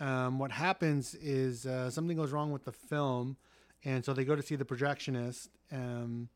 Um, 0.00 0.40
what 0.40 0.50
happens 0.50 1.14
is 1.14 1.66
uh, 1.66 1.88
something 1.90 2.16
goes 2.16 2.32
wrong 2.32 2.50
with 2.50 2.64
the 2.64 2.72
film 2.72 3.36
and 3.84 4.04
so 4.04 4.12
they 4.12 4.24
go 4.24 4.34
to 4.34 4.42
see 4.42 4.56
the 4.56 4.64
projectionist 4.64 5.50
um, 5.70 6.28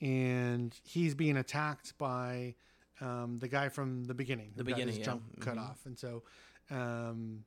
and 0.00 0.74
he's 0.82 1.14
being 1.14 1.36
attacked 1.36 1.92
by 1.98 2.54
um, 3.02 3.38
the 3.38 3.48
guy 3.48 3.68
from 3.68 4.04
the 4.04 4.14
beginning. 4.14 4.52
The 4.56 4.64
got 4.64 4.72
beginning, 4.76 4.88
his 4.94 4.98
yeah. 4.98 5.04
jump 5.04 5.22
cut 5.40 5.56
Mhm. 5.56 5.68
off. 5.68 5.80
And 5.84 5.98
so 5.98 6.22
um, 6.70 7.44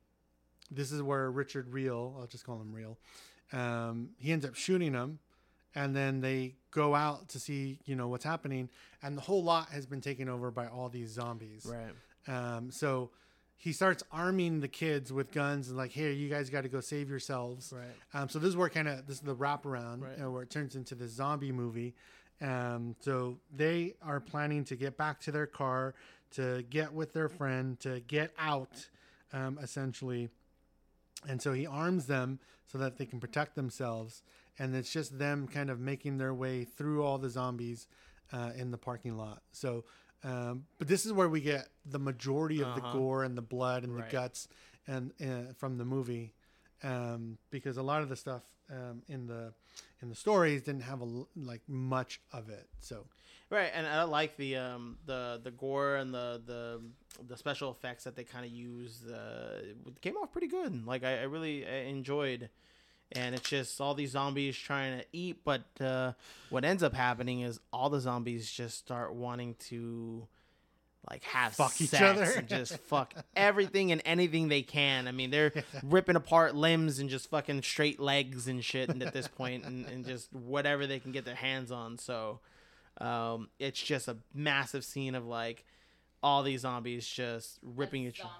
this 0.70 0.92
is 0.92 1.02
where 1.02 1.30
Richard 1.30 1.70
Riehle, 1.72 2.18
I'll 2.20 2.26
just 2.26 2.44
call 2.44 2.60
him 2.60 2.72
Riehle, 2.74 2.96
um, 3.58 4.10
he 4.18 4.32
ends 4.32 4.44
up 4.44 4.54
shooting 4.54 4.92
him, 4.92 5.18
and 5.74 5.94
then 5.94 6.20
they 6.20 6.54
go 6.70 6.94
out 6.94 7.28
to 7.30 7.38
see, 7.40 7.78
you 7.84 7.96
know, 7.96 8.08
what's 8.08 8.24
happening, 8.24 8.68
and 9.02 9.16
the 9.16 9.20
whole 9.22 9.42
lot 9.42 9.68
has 9.70 9.86
been 9.86 10.00
taken 10.00 10.28
over 10.28 10.50
by 10.50 10.66
all 10.66 10.88
these 10.88 11.10
zombies. 11.10 11.66
Right. 11.66 11.94
Um, 12.56 12.70
so 12.70 13.10
he 13.56 13.72
starts 13.72 14.02
arming 14.12 14.60
the 14.60 14.68
kids 14.68 15.12
with 15.12 15.32
guns 15.32 15.68
and 15.68 15.76
like, 15.76 15.90
here, 15.90 16.10
you 16.12 16.28
guys 16.28 16.50
got 16.50 16.62
to 16.62 16.68
go 16.68 16.80
save 16.80 17.08
yourselves. 17.08 17.72
Right. 17.74 17.86
Um, 18.14 18.28
so 18.28 18.38
this 18.38 18.48
is 18.50 18.56
where 18.56 18.68
kind 18.68 18.86
of 18.86 19.06
this 19.06 19.16
is 19.16 19.22
the 19.22 19.34
wraparound 19.34 20.02
Right. 20.02 20.24
uh, 20.24 20.30
where 20.30 20.42
it 20.42 20.50
turns 20.50 20.76
into 20.76 20.94
the 20.94 21.08
zombie 21.08 21.52
movie. 21.52 21.94
Um, 22.40 22.94
so 23.00 23.38
they 23.56 23.94
are 24.00 24.20
planning 24.20 24.62
to 24.66 24.76
get 24.76 24.96
back 24.96 25.20
to 25.22 25.32
their 25.32 25.46
car, 25.46 25.94
to 26.32 26.62
get 26.70 26.92
with 26.92 27.12
their 27.12 27.28
friend, 27.28 27.80
to 27.80 28.00
get 28.06 28.32
out, 28.38 28.88
um, 29.32 29.58
essentially. 29.60 30.28
And 31.26 31.40
so 31.42 31.52
he 31.52 31.66
arms 31.66 32.06
them 32.06 32.38
so 32.66 32.78
that 32.78 32.96
they 32.98 33.06
can 33.06 33.18
protect 33.20 33.54
themselves. 33.54 34.22
And 34.58 34.74
it's 34.76 34.92
just 34.92 35.18
them 35.18 35.48
kind 35.48 35.70
of 35.70 35.80
making 35.80 36.18
their 36.18 36.34
way 36.34 36.64
through 36.64 37.02
all 37.02 37.18
the 37.18 37.30
zombies 37.30 37.86
uh, 38.32 38.50
in 38.56 38.70
the 38.70 38.78
parking 38.78 39.16
lot. 39.16 39.42
So, 39.52 39.84
um, 40.24 40.64
but 40.78 40.88
this 40.88 41.06
is 41.06 41.12
where 41.12 41.28
we 41.28 41.40
get 41.40 41.68
the 41.86 41.98
majority 41.98 42.60
of 42.60 42.74
the 42.74 42.80
Uh-huh. 42.80 42.92
gore 42.98 43.24
and 43.24 43.36
the 43.36 43.42
blood 43.42 43.84
and 43.84 43.96
Right. 43.96 44.06
the 44.08 44.12
guts 44.16 44.48
and 44.86 45.12
uh, 45.20 45.52
from 45.56 45.76
the 45.78 45.84
movie, 45.84 46.34
um, 46.82 47.38
because 47.50 47.76
a 47.76 47.82
lot 47.82 48.02
of 48.02 48.08
the 48.08 48.16
stuff 48.16 48.42
um, 48.70 49.02
in 49.08 49.26
the 49.26 49.52
in 50.00 50.08
the 50.08 50.14
stories 50.14 50.62
didn't 50.62 50.82
have 50.82 51.00
a 51.00 51.24
like 51.36 51.62
much 51.68 52.20
of 52.32 52.48
it. 52.48 52.68
So 52.80 53.06
Right, 53.50 53.70
and 53.72 53.86
I 53.86 54.02
like 54.02 54.36
the 54.36 54.56
um 54.56 54.98
the 55.06 55.40
the 55.42 55.50
gore 55.50 55.96
and 55.96 56.12
the 56.12 56.42
the 56.44 56.82
the 57.26 57.36
special 57.36 57.70
effects 57.70 58.04
that 58.04 58.14
they 58.14 58.24
kind 58.24 58.44
of 58.44 58.50
use. 58.52 59.06
Uh, 59.06 59.62
came 60.02 60.16
off 60.16 60.32
pretty 60.32 60.48
good. 60.48 60.86
Like 60.86 61.02
I, 61.02 61.20
I 61.20 61.22
really 61.22 61.64
uh, 61.64 61.70
enjoyed, 61.70 62.50
and 63.12 63.34
it's 63.34 63.48
just 63.48 63.80
all 63.80 63.94
these 63.94 64.10
zombies 64.10 64.54
trying 64.54 64.98
to 64.98 65.06
eat. 65.14 65.44
But 65.44 65.64
uh, 65.80 66.12
what 66.50 66.66
ends 66.66 66.82
up 66.82 66.92
happening 66.92 67.40
is 67.40 67.58
all 67.72 67.88
the 67.88 68.00
zombies 68.00 68.50
just 68.50 68.76
start 68.76 69.14
wanting 69.14 69.54
to 69.70 70.28
like 71.10 71.22
have 71.24 71.54
Fuck 71.54 71.80
each 71.80 71.90
sex 71.90 72.02
other. 72.02 72.38
and 72.38 72.48
just 72.48 72.76
fuck 72.88 73.14
everything 73.36 73.92
and 73.92 74.02
anything 74.04 74.48
they 74.48 74.62
can. 74.62 75.08
I 75.08 75.12
mean, 75.12 75.30
they're 75.30 75.52
ripping 75.82 76.16
apart 76.16 76.54
limbs 76.54 76.98
and 76.98 77.08
just 77.08 77.30
fucking 77.30 77.62
straight 77.62 77.98
legs 78.00 78.48
and 78.48 78.64
shit. 78.64 78.88
And 78.90 79.02
at 79.02 79.12
this 79.12 79.28
point, 79.28 79.64
and, 79.64 79.86
and 79.86 80.04
just 80.06 80.32
whatever 80.32 80.86
they 80.86 80.98
can 81.00 81.12
get 81.12 81.24
their 81.24 81.34
hands 81.36 81.70
on. 81.70 81.98
So. 81.98 82.40
Um, 83.00 83.48
it's 83.60 83.80
just 83.80 84.08
a 84.08 84.16
massive 84.34 84.84
scene 84.84 85.14
of 85.14 85.24
like 85.24 85.64
all 86.20 86.42
these 86.42 86.62
zombies 86.62 87.06
just 87.06 87.60
ripping 87.62 88.02
each 88.02 88.18
other. 88.20 88.30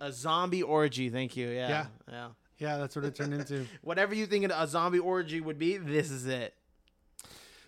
a 0.00 0.10
zombie 0.10 0.62
orgy. 0.64 1.10
Thank 1.10 1.36
you. 1.36 1.46
Yeah, 1.48 1.68
Yeah. 1.68 1.86
yeah. 2.10 2.28
Yeah, 2.58 2.78
that's 2.78 2.96
what 2.96 3.04
it 3.04 3.14
turned 3.14 3.34
into. 3.34 3.66
Whatever 3.82 4.16
you 4.16 4.26
think 4.26 4.50
a 4.50 4.66
zombie 4.66 4.98
orgy 4.98 5.40
would 5.40 5.60
be, 5.60 5.76
this 5.76 6.10
is 6.10 6.26
it. 6.26 6.54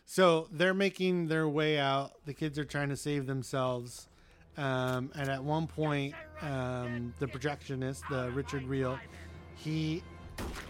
So 0.04 0.48
they're 0.50 0.74
making 0.74 1.28
their 1.28 1.48
way 1.48 1.78
out. 1.78 2.12
The 2.24 2.34
kids 2.34 2.58
are 2.58 2.64
trying 2.64 2.88
to 2.88 2.96
save 2.96 3.26
themselves. 3.26 4.08
Um, 4.56 5.10
and 5.14 5.28
at 5.28 5.42
one 5.42 5.66
point, 5.66 6.14
um, 6.42 7.12
the 7.18 7.26
projectionist, 7.26 8.02
the 8.08 8.30
Richard 8.32 8.64
Riehle, 8.64 8.98
he 9.54 10.02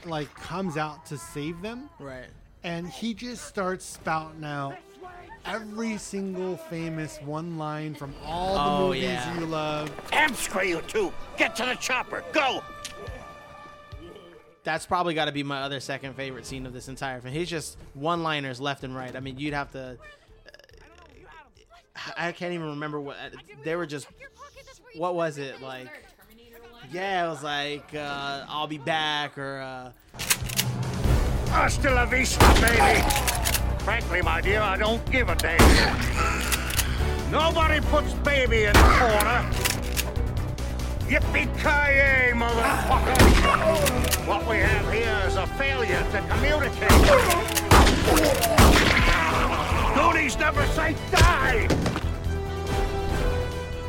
like 0.04 0.32
comes 0.34 0.76
out 0.76 1.06
to 1.06 1.18
save 1.18 1.62
them. 1.62 1.88
Right. 2.00 2.26
And 2.64 2.88
he 2.88 3.14
just 3.14 3.44
starts 3.46 3.84
spouting 3.84 4.44
out 4.44 4.76
every 5.44 5.96
single 5.98 6.56
famous 6.56 7.18
one 7.22 7.56
line 7.58 7.94
from 7.94 8.12
all 8.24 8.54
the 8.54 8.60
Oh, 8.60 8.86
movies 8.88 9.02
yeah. 9.04 9.38
you 9.38 9.46
love. 9.46 9.90
Hamstray 10.10 10.68
you 10.70 10.80
two! 10.88 11.12
Get 11.36 11.54
to 11.56 11.64
the 11.64 11.74
chopper! 11.76 12.24
Go! 12.32 12.62
That's 14.64 14.84
probably 14.84 15.14
got 15.14 15.26
to 15.26 15.32
be 15.32 15.44
my 15.44 15.60
other 15.62 15.78
second 15.78 16.14
favorite 16.14 16.44
scene 16.44 16.66
of 16.66 16.72
this 16.72 16.88
entire 16.88 17.20
film. 17.20 17.32
He's 17.32 17.48
just 17.48 17.78
one-liners 17.94 18.60
left 18.60 18.82
and 18.82 18.96
right. 18.96 19.14
I 19.14 19.20
mean, 19.20 19.38
you'd 19.38 19.54
have 19.54 19.70
to. 19.72 19.96
I 22.16 22.32
can't 22.32 22.52
even 22.52 22.68
remember 22.70 23.00
what 23.00 23.16
they 23.64 23.76
were 23.76 23.86
just. 23.86 24.08
What 24.94 25.14
was 25.14 25.38
it 25.38 25.60
like? 25.60 25.88
Yeah, 26.90 27.26
it 27.26 27.28
was 27.28 27.42
like 27.42 27.94
uh, 27.94 28.44
"I'll 28.48 28.66
be 28.66 28.78
back" 28.78 29.36
or 29.38 29.60
uh, 29.60 29.92
Hasta 31.50 31.90
la 31.90 32.04
vista, 32.06 32.38
baby! 32.60 33.00
Frankly, 33.78 34.20
my 34.20 34.40
dear, 34.40 34.60
I 34.60 34.76
don't 34.76 35.04
give 35.10 35.28
a 35.28 35.34
damn. 35.36 35.60
Nobody 37.30 37.80
puts 37.80 38.12
baby 38.14 38.64
in 38.64 38.72
the 38.72 38.78
corner. 38.98 39.50
Yippee-ki-yay, 41.08 42.32
motherfucker! 42.34 43.16
What 44.26 44.46
we 44.46 44.56
have 44.56 44.92
here 44.92 45.22
is 45.26 45.36
a 45.36 45.46
failure 45.46 46.04
to 46.12 46.20
communicate. 46.28 46.92
Goonies 49.96 50.36
never 50.38 50.66
say 50.66 50.94
die! 51.10 51.66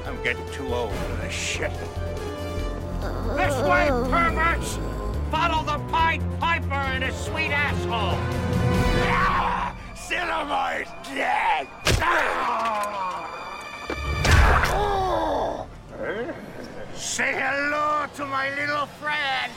I'm 0.06 0.24
getting 0.24 0.50
too 0.54 0.74
old 0.74 0.94
for 0.94 1.16
this 1.18 1.34
shit. 1.34 1.72
This 3.36 3.62
way, 3.68 3.90
perverts! 3.90 4.80
Follow 5.30 5.66
the 5.66 5.80
Pied 5.92 6.22
Piper 6.40 6.74
and 6.74 7.04
his 7.04 7.14
sweet 7.14 7.52
asshole! 7.52 8.18
Ah, 9.12 9.78
Cinnamite 9.96 10.88
dead! 11.14 11.68
Ah! 12.00 13.28
Say 16.96 17.34
hello 17.34 18.08
to 18.16 18.26
my 18.26 18.50
little 18.56 18.86
friend! 18.86 19.52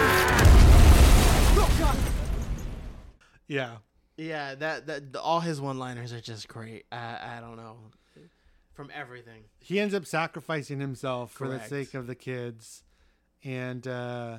Yeah. 3.49 3.77
yeah, 4.17 4.55
that 4.57 4.87
that 4.87 5.17
all 5.17 5.41
his 5.41 5.61
one-liners 5.61 6.13
are 6.13 6.21
just 6.21 6.49
great. 6.49 6.85
I 6.91 7.37
I 7.37 7.41
don't 7.41 7.57
know, 7.57 7.77
from 8.75 8.91
everything. 8.95 9.45
he 9.61 9.79
ends 9.81 9.95
up 9.95 10.05
sacrificing 10.07 10.81
himself 10.81 11.31
for 11.33 11.49
the 11.49 11.61
sake 11.61 11.95
of 11.95 12.07
the 12.07 12.15
kids 12.15 12.83
and 13.45 13.87
uh 13.87 14.39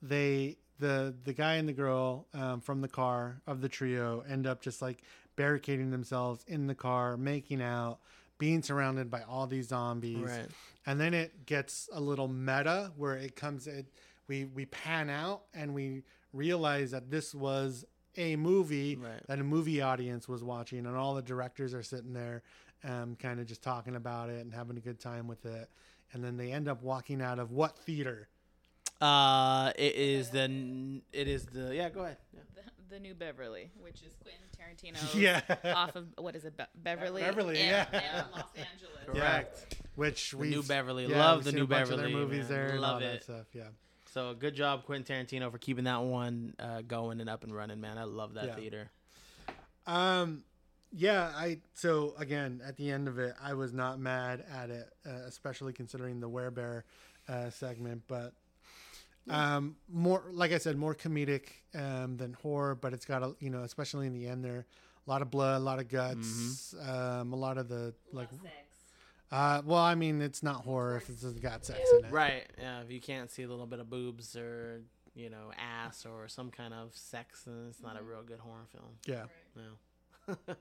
they 0.00 0.56
the 0.78 1.14
the 1.24 1.32
guy 1.32 1.54
and 1.54 1.68
the 1.68 1.72
girl 1.72 2.26
um, 2.34 2.60
from 2.60 2.80
the 2.80 2.88
car 2.88 3.40
of 3.46 3.60
the 3.60 3.68
trio 3.68 4.24
end 4.28 4.46
up 4.46 4.60
just 4.60 4.80
like 4.82 5.02
barricading 5.36 5.90
themselves 5.90 6.44
in 6.46 6.66
the 6.66 6.74
car 6.74 7.16
making 7.16 7.60
out 7.62 7.98
being 8.38 8.62
surrounded 8.62 9.10
by 9.10 9.22
all 9.22 9.46
these 9.46 9.68
zombies 9.68 10.18
Right. 10.18 10.46
and 10.86 11.00
then 11.00 11.14
it 11.14 11.46
gets 11.46 11.88
a 11.92 12.00
little 12.00 12.28
meta 12.28 12.92
where 12.96 13.14
it 13.16 13.36
comes 13.36 13.66
it 13.66 13.86
we 14.28 14.44
we 14.44 14.66
pan 14.66 15.10
out 15.10 15.42
and 15.54 15.74
we 15.74 16.02
realize 16.32 16.90
that 16.92 17.10
this 17.10 17.34
was 17.34 17.84
a 18.16 18.36
movie 18.36 18.96
Right. 18.96 19.26
that 19.26 19.38
a 19.38 19.44
movie 19.44 19.80
audience 19.80 20.28
was 20.28 20.42
watching 20.42 20.86
and 20.86 20.96
all 20.96 21.14
the 21.14 21.22
directors 21.22 21.74
are 21.74 21.82
sitting 21.82 22.12
there 22.12 22.42
um, 22.84 23.16
kind 23.16 23.40
of 23.40 23.46
just 23.46 23.62
talking 23.62 23.96
about 23.96 24.28
it 24.30 24.40
and 24.44 24.52
having 24.52 24.76
a 24.76 24.80
good 24.80 25.00
time 25.00 25.26
with 25.26 25.44
it 25.46 25.68
and 26.12 26.22
then 26.22 26.36
they 26.36 26.52
end 26.52 26.68
up 26.68 26.82
walking 26.82 27.20
out 27.22 27.38
of 27.38 27.50
what 27.50 27.78
theater 27.78 28.28
Uh, 29.00 29.72
it 29.76 29.94
is 29.96 30.30
the 30.30 31.00
it 31.12 31.28
is 31.28 31.46
the 31.46 31.74
yeah. 31.74 31.88
Go 31.90 32.02
ahead. 32.04 32.16
Yeah. 32.32 32.40
The, 32.54 32.94
the 32.94 33.00
New 33.00 33.14
Beverly, 33.14 33.70
which 33.80 34.02
is 34.02 34.14
Quentin 34.22 34.46
Tarantino's 34.68 35.14
Yeah. 35.14 35.40
off 35.64 35.94
of 35.96 36.06
what 36.18 36.34
is 36.36 36.44
it, 36.44 36.56
Be- 36.56 36.64
Beverly? 36.76 37.22
Beverly, 37.22 37.58
and, 37.60 37.88
yeah. 37.92 38.00
and 38.20 38.26
Los 38.32 38.44
Angeles. 38.56 38.90
Correct. 39.06 39.76
which 39.96 40.34
we 40.34 40.50
New 40.50 40.62
Beverly. 40.62 41.06
yeah, 41.06 41.18
Love 41.18 41.44
the 41.44 41.52
New 41.52 41.64
a 41.64 41.66
their 41.66 41.84
Beverly, 41.86 42.12
movies 42.14 42.48
man. 42.48 42.48
there 42.48 42.68
and 42.70 42.80
Love 42.80 42.94
all 42.94 43.00
that 43.00 43.14
it. 43.16 43.22
stuff 43.24 43.46
yeah 43.52 43.64
So 44.12 44.34
good 44.34 44.54
job, 44.54 44.84
Quentin 44.84 45.26
Tarantino, 45.26 45.50
for 45.50 45.58
keeping 45.58 45.84
that 45.84 46.02
one 46.02 46.54
uh, 46.58 46.82
going 46.82 47.20
and 47.20 47.28
up 47.28 47.44
and 47.44 47.54
running, 47.54 47.80
man. 47.80 47.98
I 47.98 48.04
love 48.04 48.34
that 48.34 48.46
Yeah. 48.46 48.54
theater. 48.54 48.90
Um, 49.86 50.44
yeah, 50.92 51.32
I 51.34 51.58
so 51.74 52.14
again 52.18 52.60
at 52.66 52.76
the 52.76 52.90
end 52.90 53.08
of 53.08 53.18
it, 53.18 53.34
I 53.42 53.54
was 53.54 53.72
not 53.72 53.98
mad 53.98 54.44
at 54.52 54.70
it, 54.70 54.88
uh, 55.06 55.10
especially 55.26 55.72
considering 55.72 56.20
the 56.20 56.30
werebear 56.30 56.82
uh, 57.28 57.50
segment. 57.50 58.02
But 58.06 58.32
um, 59.28 59.76
more 59.90 60.24
like 60.30 60.52
I 60.52 60.58
said, 60.58 60.76
more 60.76 60.94
comedic 60.94 61.48
um, 61.74 62.16
than 62.16 62.32
horror. 62.34 62.74
But 62.74 62.92
it's 62.92 63.04
got 63.04 63.22
a 63.22 63.34
you 63.40 63.50
know, 63.50 63.62
especially 63.62 64.06
in 64.06 64.12
the 64.12 64.26
end 64.26 64.44
there, 64.44 64.66
a 65.06 65.10
lot 65.10 65.22
of 65.22 65.30
blood, 65.30 65.60
a 65.60 65.64
lot 65.64 65.78
of 65.78 65.88
guts, 65.88 66.74
um, 66.86 67.32
a 67.32 67.36
lot 67.36 67.58
of 67.58 67.68
the 67.68 67.94
like. 68.12 68.28
Uh, 69.32 69.62
well, 69.64 69.82
I 69.82 69.96
mean, 69.96 70.22
it's 70.22 70.42
not 70.42 70.56
horror 70.64 70.96
if 70.96 71.08
it's 71.08 71.24
got 71.24 71.64
sex 71.64 71.80
in 71.98 72.04
it. 72.04 72.12
Right. 72.12 72.46
Yeah. 72.56 72.82
If 72.82 72.90
you 72.92 73.00
can't 73.00 73.30
see 73.30 73.42
a 73.42 73.48
little 73.48 73.66
bit 73.66 73.80
of 73.80 73.90
boobs 73.90 74.36
or 74.36 74.82
you 75.14 75.28
know 75.28 75.50
ass 75.58 76.06
or 76.06 76.28
some 76.28 76.50
kind 76.50 76.72
of 76.72 76.94
sex, 76.94 77.42
then 77.44 77.66
it's 77.68 77.82
not 77.82 77.98
a 77.98 78.02
real 78.02 78.22
good 78.22 78.38
horror 78.38 78.66
film. 78.70 78.92
Yeah. 79.06 79.24
No. 79.56 80.36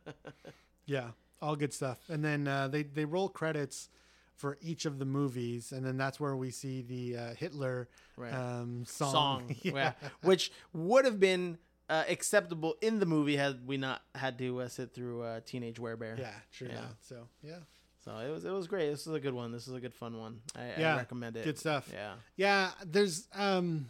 Yeah, 0.86 1.12
all 1.42 1.56
good 1.56 1.74
stuff. 1.74 2.00
And 2.10 2.24
then 2.24 2.48
uh, 2.48 2.68
they 2.68 2.84
they 2.84 3.06
roll 3.06 3.30
credits 3.30 3.90
for 4.36 4.58
each 4.62 4.86
of 4.86 5.00
the 5.00 5.06
movies, 5.06 5.72
and 5.72 5.86
then 5.86 5.98
that's 5.98 6.20
where 6.20 6.36
we 6.36 6.52
see 6.52 6.82
the 6.82 7.18
uh, 7.18 7.34
Hitler 7.36 7.88
Right. 8.16 8.34
um, 8.34 8.86
song. 8.86 9.12
song, 9.12 9.56
yeah. 9.64 9.72
yeah, 9.74 9.94
which 10.22 10.52
would 10.74 11.06
have 11.06 11.20
been 11.20 11.58
uh, 11.90 12.04
acceptable 12.08 12.76
in 12.82 13.00
the 13.00 13.06
movie 13.06 13.36
had 13.36 13.66
we 13.68 13.78
not 13.78 14.02
had 14.16 14.38
to 14.40 14.62
uh, 14.62 14.68
sit 14.68 14.94
through 14.94 15.24
uh, 15.24 15.40
Teenage 15.46 15.78
Werebear. 15.80 16.20
Yeah, 16.20 16.32
true 16.52 16.68
that. 16.68 16.96
So, 17.02 17.28
yeah. 17.42 17.58
So 18.04 18.18
it 18.18 18.30
was 18.30 18.44
it 18.44 18.52
was 18.52 18.68
great. 18.68 18.90
This 18.92 19.08
is 19.08 19.14
a 19.14 19.20
good 19.20 19.34
one. 19.34 19.52
This 19.52 19.68
is 19.68 19.74
a 19.74 19.80
good 19.80 19.94
fun 19.94 20.20
one. 20.20 20.42
I, 20.58 20.80
yeah, 20.80 20.94
I 20.94 20.98
recommend 20.98 21.38
it. 21.38 21.46
Good 21.46 21.58
stuff. 21.58 21.90
Yeah. 21.92 22.14
yeah. 22.36 22.72
There's 22.86 23.28
um, 23.34 23.90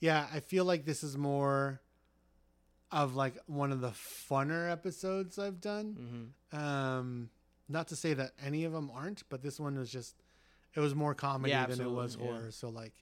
yeah. 0.00 0.26
I 0.32 0.40
feel 0.40 0.64
like 0.64 0.86
this 0.86 1.02
is 1.04 1.16
more 1.16 1.80
of 2.90 3.14
like 3.14 3.34
one 3.46 3.72
of 3.72 3.80
the 3.82 3.90
funner 3.90 4.70
episodes 4.72 5.38
I've 5.38 5.60
done. 5.60 6.32
Mm-hmm. 6.54 6.64
Um, 6.64 7.30
not 7.68 7.88
to 7.88 7.96
say 7.96 8.14
that 8.14 8.32
any 8.44 8.64
of 8.64 8.72
them 8.72 8.90
aren't, 8.94 9.22
but 9.28 9.42
this 9.42 9.58
one 9.60 9.78
was 9.78 9.90
just 9.90 10.14
it 10.74 10.80
was 10.80 10.94
more 10.94 11.14
comedy 11.14 11.50
Yeah, 11.50 11.66
than 11.66 11.80
it 11.80 11.90
was 11.90 12.16
yeah. 12.18 12.26
horror. 12.26 12.50
So 12.50 12.68
like, 12.68 12.92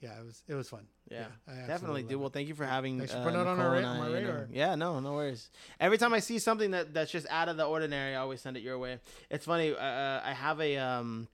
yeah, 0.00 0.18
it 0.20 0.24
was 0.24 0.42
it 0.48 0.54
was 0.54 0.68
fun. 0.68 0.86
Yeah, 1.10 1.26
I 1.48 1.66
definitely, 1.66 2.02
dude. 2.02 2.20
Well, 2.20 2.30
thank 2.30 2.48
you 2.48 2.54
for 2.54 2.64
having. 2.64 2.98
Thanks 2.98 3.12
for 3.12 3.18
uh, 3.20 3.24
putting 3.24 3.40
it 3.40 3.46
on 3.46 3.60
our 3.60 3.76
I, 3.76 3.80
my 3.82 4.06
you 4.08 4.12
know. 4.12 4.12
radar. 4.14 4.48
Yeah, 4.52 4.74
no, 4.74 5.00
no 5.00 5.12
worries. 5.14 5.50
Every 5.80 5.98
time 5.98 6.14
I 6.14 6.20
see 6.20 6.38
something 6.38 6.70
that 6.72 6.94
that's 6.94 7.10
just 7.10 7.26
out 7.30 7.48
of 7.48 7.56
the 7.56 7.64
ordinary, 7.64 8.14
I 8.14 8.20
always 8.20 8.40
send 8.40 8.56
it 8.56 8.62
your 8.62 8.78
way. 8.78 8.98
It's 9.30 9.44
funny. 9.44 9.74
Uh, 9.74 10.20
I 10.24 10.32
have 10.32 10.60
a 10.60 10.76
um. 10.78 11.28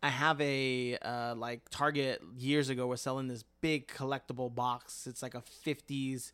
I 0.00 0.10
have 0.10 0.40
a 0.40 0.96
uh, 1.02 1.34
like 1.34 1.68
Target 1.70 2.22
years 2.36 2.68
ago 2.68 2.86
was 2.86 3.00
selling 3.00 3.26
this 3.26 3.42
big 3.60 3.88
collectible 3.88 4.54
box. 4.54 5.06
It's 5.08 5.22
like 5.22 5.34
a 5.34 5.42
'50s 5.66 6.30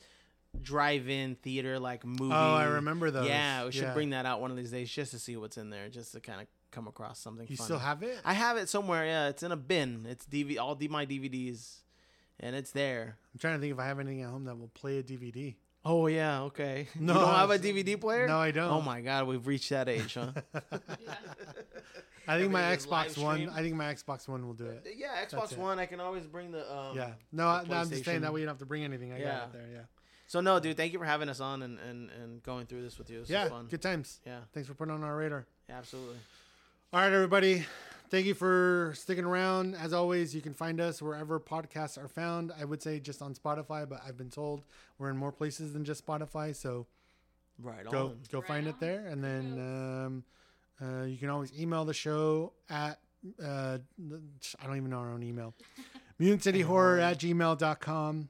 drive-in 0.62 1.36
theater 1.36 1.78
like 1.78 2.04
movie. 2.04 2.32
Oh, 2.34 2.54
I 2.54 2.64
remember 2.64 3.10
those. 3.10 3.26
Yeah, 3.28 3.64
we 3.66 3.72
should 3.72 3.82
Yeah. 3.84 3.94
bring 3.94 4.10
that 4.10 4.26
out 4.26 4.40
one 4.40 4.50
of 4.50 4.56
these 4.56 4.70
days 4.70 4.90
just 4.90 5.10
to 5.12 5.18
see 5.18 5.36
what's 5.36 5.56
in 5.56 5.70
there, 5.70 5.88
just 5.88 6.12
to 6.12 6.20
kind 6.20 6.40
of 6.40 6.46
come 6.70 6.86
across 6.88 7.18
something. 7.18 7.46
You 7.48 7.56
fun. 7.56 7.64
still 7.66 7.78
have 7.78 8.02
it? 8.02 8.18
I 8.24 8.32
have 8.34 8.56
it 8.56 8.68
somewhere. 8.68 9.04
Yeah, 9.06 9.28
it's 9.28 9.42
in 9.42 9.52
a 9.52 9.56
bin. 9.56 10.06
It's 10.08 10.26
DV 10.26 10.58
all 10.58 10.74
D 10.74 10.88
my 10.88 11.06
DVDs, 11.06 11.78
and 12.40 12.56
it's 12.56 12.70
there. 12.72 13.16
I'm 13.32 13.38
trying 13.38 13.54
to 13.54 13.60
think 13.60 13.72
if 13.72 13.78
I 13.78 13.86
have 13.86 14.00
anything 14.00 14.22
at 14.22 14.30
home 14.30 14.44
that 14.44 14.58
will 14.58 14.68
play 14.68 14.98
a 14.98 15.02
DVD. 15.02 15.54
Oh 15.84 16.06
yeah, 16.06 16.42
okay. 16.42 16.88
No, 16.98 17.12
you 17.14 17.18
don't 17.20 17.34
have 17.34 17.50
a 17.50 17.58
DVD 17.58 18.00
player? 18.00 18.26
No, 18.26 18.38
I 18.38 18.50
don't. 18.50 18.70
Oh 18.70 18.80
my 18.80 19.00
god, 19.02 19.26
we've 19.26 19.46
reached 19.46 19.70
that 19.70 19.88
age, 19.88 20.14
huh? 20.14 20.32
I 22.26 22.38
think 22.38 22.50
my 22.52 22.62
Everything 22.62 22.78
is 22.78 22.86
live 22.88 23.10
Xbox 23.12 23.22
One. 23.22 23.48
I 23.50 23.60
think 23.60 23.74
my 23.74 23.92
Xbox 23.94 24.26
One 24.28 24.46
will 24.46 24.54
do 24.54 24.64
it. 24.64 24.86
yeah, 24.96 25.22
Xbox 25.26 25.52
it. 25.52 25.58
One. 25.58 25.78
I 25.78 25.84
can 25.84 26.00
always 26.00 26.26
bring 26.26 26.52
the. 26.52 26.60
Um, 26.74 26.96
Yeah. 26.96 27.10
No, 27.32 27.46
I, 27.46 27.62
the 27.64 27.68
no, 27.68 27.76
I'm 27.76 27.90
just 27.90 28.02
saying 28.04 28.22
that 28.22 28.30
PlayStation. 28.30 28.34
way 28.34 28.40
you 28.40 28.46
don't 28.46 28.52
have 28.54 28.58
to 28.60 28.66
bring 28.66 28.82
anything. 28.84 29.12
I 29.12 29.18
got 29.18 29.24
Yeah. 29.26 29.44
it 29.44 29.52
there. 29.52 29.68
Yeah. 29.74 29.80
So 30.26 30.40
no, 30.40 30.58
dude, 30.58 30.76
thank 30.76 30.92
you 30.92 30.98
for 30.98 31.04
having 31.04 31.28
us 31.28 31.40
on 31.40 31.62
and, 31.62 31.78
and, 31.78 32.10
and 32.10 32.42
going 32.42 32.66
through 32.66 32.82
this 32.82 32.98
with 32.98 33.10
you. 33.10 33.20
This 33.20 33.30
yeah. 33.30 33.44
was 33.44 33.52
fun. 33.52 33.66
Good 33.66 33.82
times. 33.82 34.20
Yeah. 34.26 34.38
Thanks 34.52 34.68
for 34.68 34.74
putting 34.74 34.94
on 34.94 35.04
our 35.04 35.16
radar. 35.16 35.46
Yeah, 35.68 35.78
absolutely. 35.78 36.16
All 36.92 37.00
right, 37.00 37.12
everybody. 37.12 37.64
thank 38.10 38.26
you 38.26 38.34
for 38.34 38.92
sticking 38.96 39.24
around. 39.24 39.74
As 39.74 39.92
always, 39.92 40.34
you 40.34 40.40
can 40.40 40.54
find 40.54 40.80
us 40.80 41.02
wherever 41.02 41.38
podcasts 41.38 42.02
are 42.02 42.08
found. 42.08 42.52
I 42.58 42.64
would 42.64 42.82
say 42.82 43.00
just 43.00 43.20
on 43.20 43.34
Spotify, 43.34 43.88
but 43.88 44.00
I've 44.06 44.16
been 44.16 44.30
told 44.30 44.62
we're 44.98 45.10
in 45.10 45.16
more 45.16 45.32
places 45.32 45.72
than 45.72 45.84
just 45.84 46.06
Spotify. 46.06 46.54
So 46.54 46.86
Right 47.62 47.88
go 47.88 48.06
on. 48.06 48.18
go 48.32 48.40
find 48.40 48.66
it 48.66 48.80
there, 48.80 49.06
and 49.06 49.22
then 49.22 49.44
um, 49.60 50.24
uh, 50.82 51.04
you 51.04 51.16
can 51.16 51.28
always 51.28 51.52
email 51.58 51.84
the 51.84 51.94
show 51.94 52.52
at 52.68 52.98
uh, 53.42 53.78
I 54.60 54.66
don't 54.66 54.76
even 54.76 54.90
know 54.90 54.98
our 54.98 55.12
own 55.12 55.22
email. 55.22 55.54
mutantcityhorror 56.20 57.00
at 57.00 57.18
gmail.com. 57.18 58.28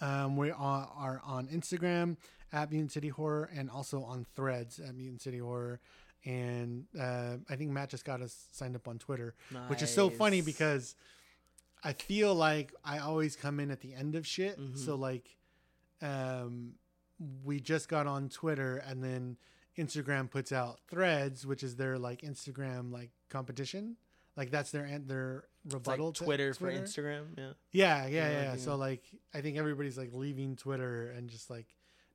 Um, 0.00 0.36
we 0.36 0.50
are, 0.50 0.88
are 0.96 1.20
on 1.24 1.48
Instagram 1.48 2.16
at 2.52 2.70
Mutant 2.70 2.92
City 2.92 3.08
Horror 3.08 3.50
and 3.54 3.70
also 3.70 4.02
on 4.02 4.26
threads 4.36 4.78
at 4.78 4.94
Mutant 4.94 5.22
City 5.22 5.38
Horror. 5.38 5.80
And 6.24 6.84
uh, 6.98 7.38
I 7.50 7.56
think 7.56 7.70
Matt 7.70 7.90
just 7.90 8.04
got 8.04 8.20
us 8.22 8.46
signed 8.52 8.76
up 8.76 8.86
on 8.86 8.98
Twitter, 8.98 9.34
which 9.66 9.82
is 9.82 9.92
so 9.92 10.08
funny 10.08 10.40
because 10.40 10.94
I 11.82 11.94
feel 11.94 12.32
like 12.34 12.72
I 12.84 12.98
always 12.98 13.34
come 13.34 13.58
in 13.58 13.70
at 13.72 13.80
the 13.80 13.92
end 13.94 14.14
of 14.14 14.24
shit. 14.26 14.58
Mhm. 14.60 14.78
So, 14.78 14.94
like, 14.94 15.36
um, 16.00 16.74
we 17.44 17.58
just 17.58 17.88
got 17.88 18.06
on 18.06 18.28
Twitter 18.28 18.76
and 18.76 19.02
then 19.02 19.36
Instagram 19.76 20.30
puts 20.30 20.52
out 20.52 20.78
threads, 20.88 21.44
which 21.44 21.62
is 21.64 21.74
their 21.76 21.98
like 21.98 22.22
Instagram 22.22 22.92
like 22.92 23.10
competition. 23.28 23.96
Like 24.36 24.50
that's 24.50 24.70
their 24.70 24.86
their 25.04 25.44
It's 25.64 25.74
like 25.74 25.86
rebuttal 25.86 26.12
to 26.12 26.24
Twitter 26.24 26.54
for 26.54 26.70
Instagram. 26.72 27.24
Yeah. 27.36 27.44
yeah, 27.72 28.06
yeah, 28.06 28.30
Yeah, 28.30 28.42
yeah. 28.42 28.56
So 28.56 28.76
like, 28.76 29.02
I 29.34 29.40
think 29.40 29.58
everybody's 29.58 29.98
like 29.98 30.10
leaving 30.12 30.56
Twitter 30.56 31.10
and 31.16 31.28
just 31.28 31.50
like 31.50 31.66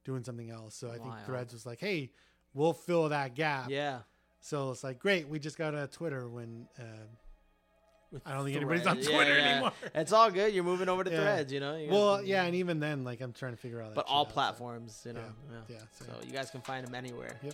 doing 0.03 0.23
something 0.23 0.49
else. 0.49 0.76
So 0.76 0.89
I 0.89 0.98
think 0.98 1.14
Threads 1.26 1.53
was 1.53 1.65
like, 1.65 1.80
hey, 1.80 2.11
we'll 2.53 2.73
fill 2.73 3.10
that 3.10 3.35
gap. 3.35 3.69
Yeah. 3.69 3.99
So 4.39 4.72
it's 4.72 4.84
like, 4.84 4.99
great, 4.99 5.27
we 5.27 5.39
just 5.39 5.57
got 5.57 5.76
a 5.76 5.88
Twitter 5.88 6.27
when 6.27 6.68
uh, 6.80 8.18
I 8.26 8.34
don't 8.34 8.45
think 8.45 8.56
anybody's 8.56 8.88
on 8.88 8.95
Twitter 8.98 9.38
Yeah, 9.38 9.38
yeah. 9.38 9.52
anymore. 9.52 9.72
It's 9.94 10.11
all 10.14 10.31
good. 10.31 10.53
You're 10.53 10.64
moving 10.64 10.88
over 10.89 11.03
to. 11.03 11.10
Threads, 11.10 11.52
you 11.52 11.60
know. 11.60 11.76
You 11.76 11.89
well, 11.89 12.23
yeah, 12.23 12.44
and 12.44 12.56
even 12.56 12.80
then, 12.80 13.03
like, 13.03 13.19
I'm 13.19 13.34
trying 13.34 13.52
to 13.53 13.57
figure 13.57 13.81
out. 13.81 13.89
That 13.89 13.95
but 13.95 14.06
all 14.07 14.22
out, 14.22 14.30
so- 14.30 14.34
platforms, 14.34 15.02
you 15.06 15.14
know. 15.14 15.19
Yeah, 15.19 15.56
Yeah. 15.69 15.76
yeah, 15.76 15.81
so- 15.91 16.06
So 16.06 16.11
you 16.26 16.31
guys 16.31 16.49
can 16.49 16.61
find 16.61 16.88
them 16.88 16.95
anywhere. 16.95 17.38
Yep. 17.44 17.53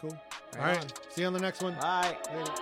Cool. 0.00 0.10
Right 0.10 0.20
all 0.58 0.64
right. 0.66 0.78
on. 0.78 0.88
See 1.10 1.20
you 1.20 1.26
on 1.28 1.32
the 1.32 1.38
next 1.40 1.62
one. 1.62 1.74
Bye. 1.74 2.16
Later. 2.34 2.52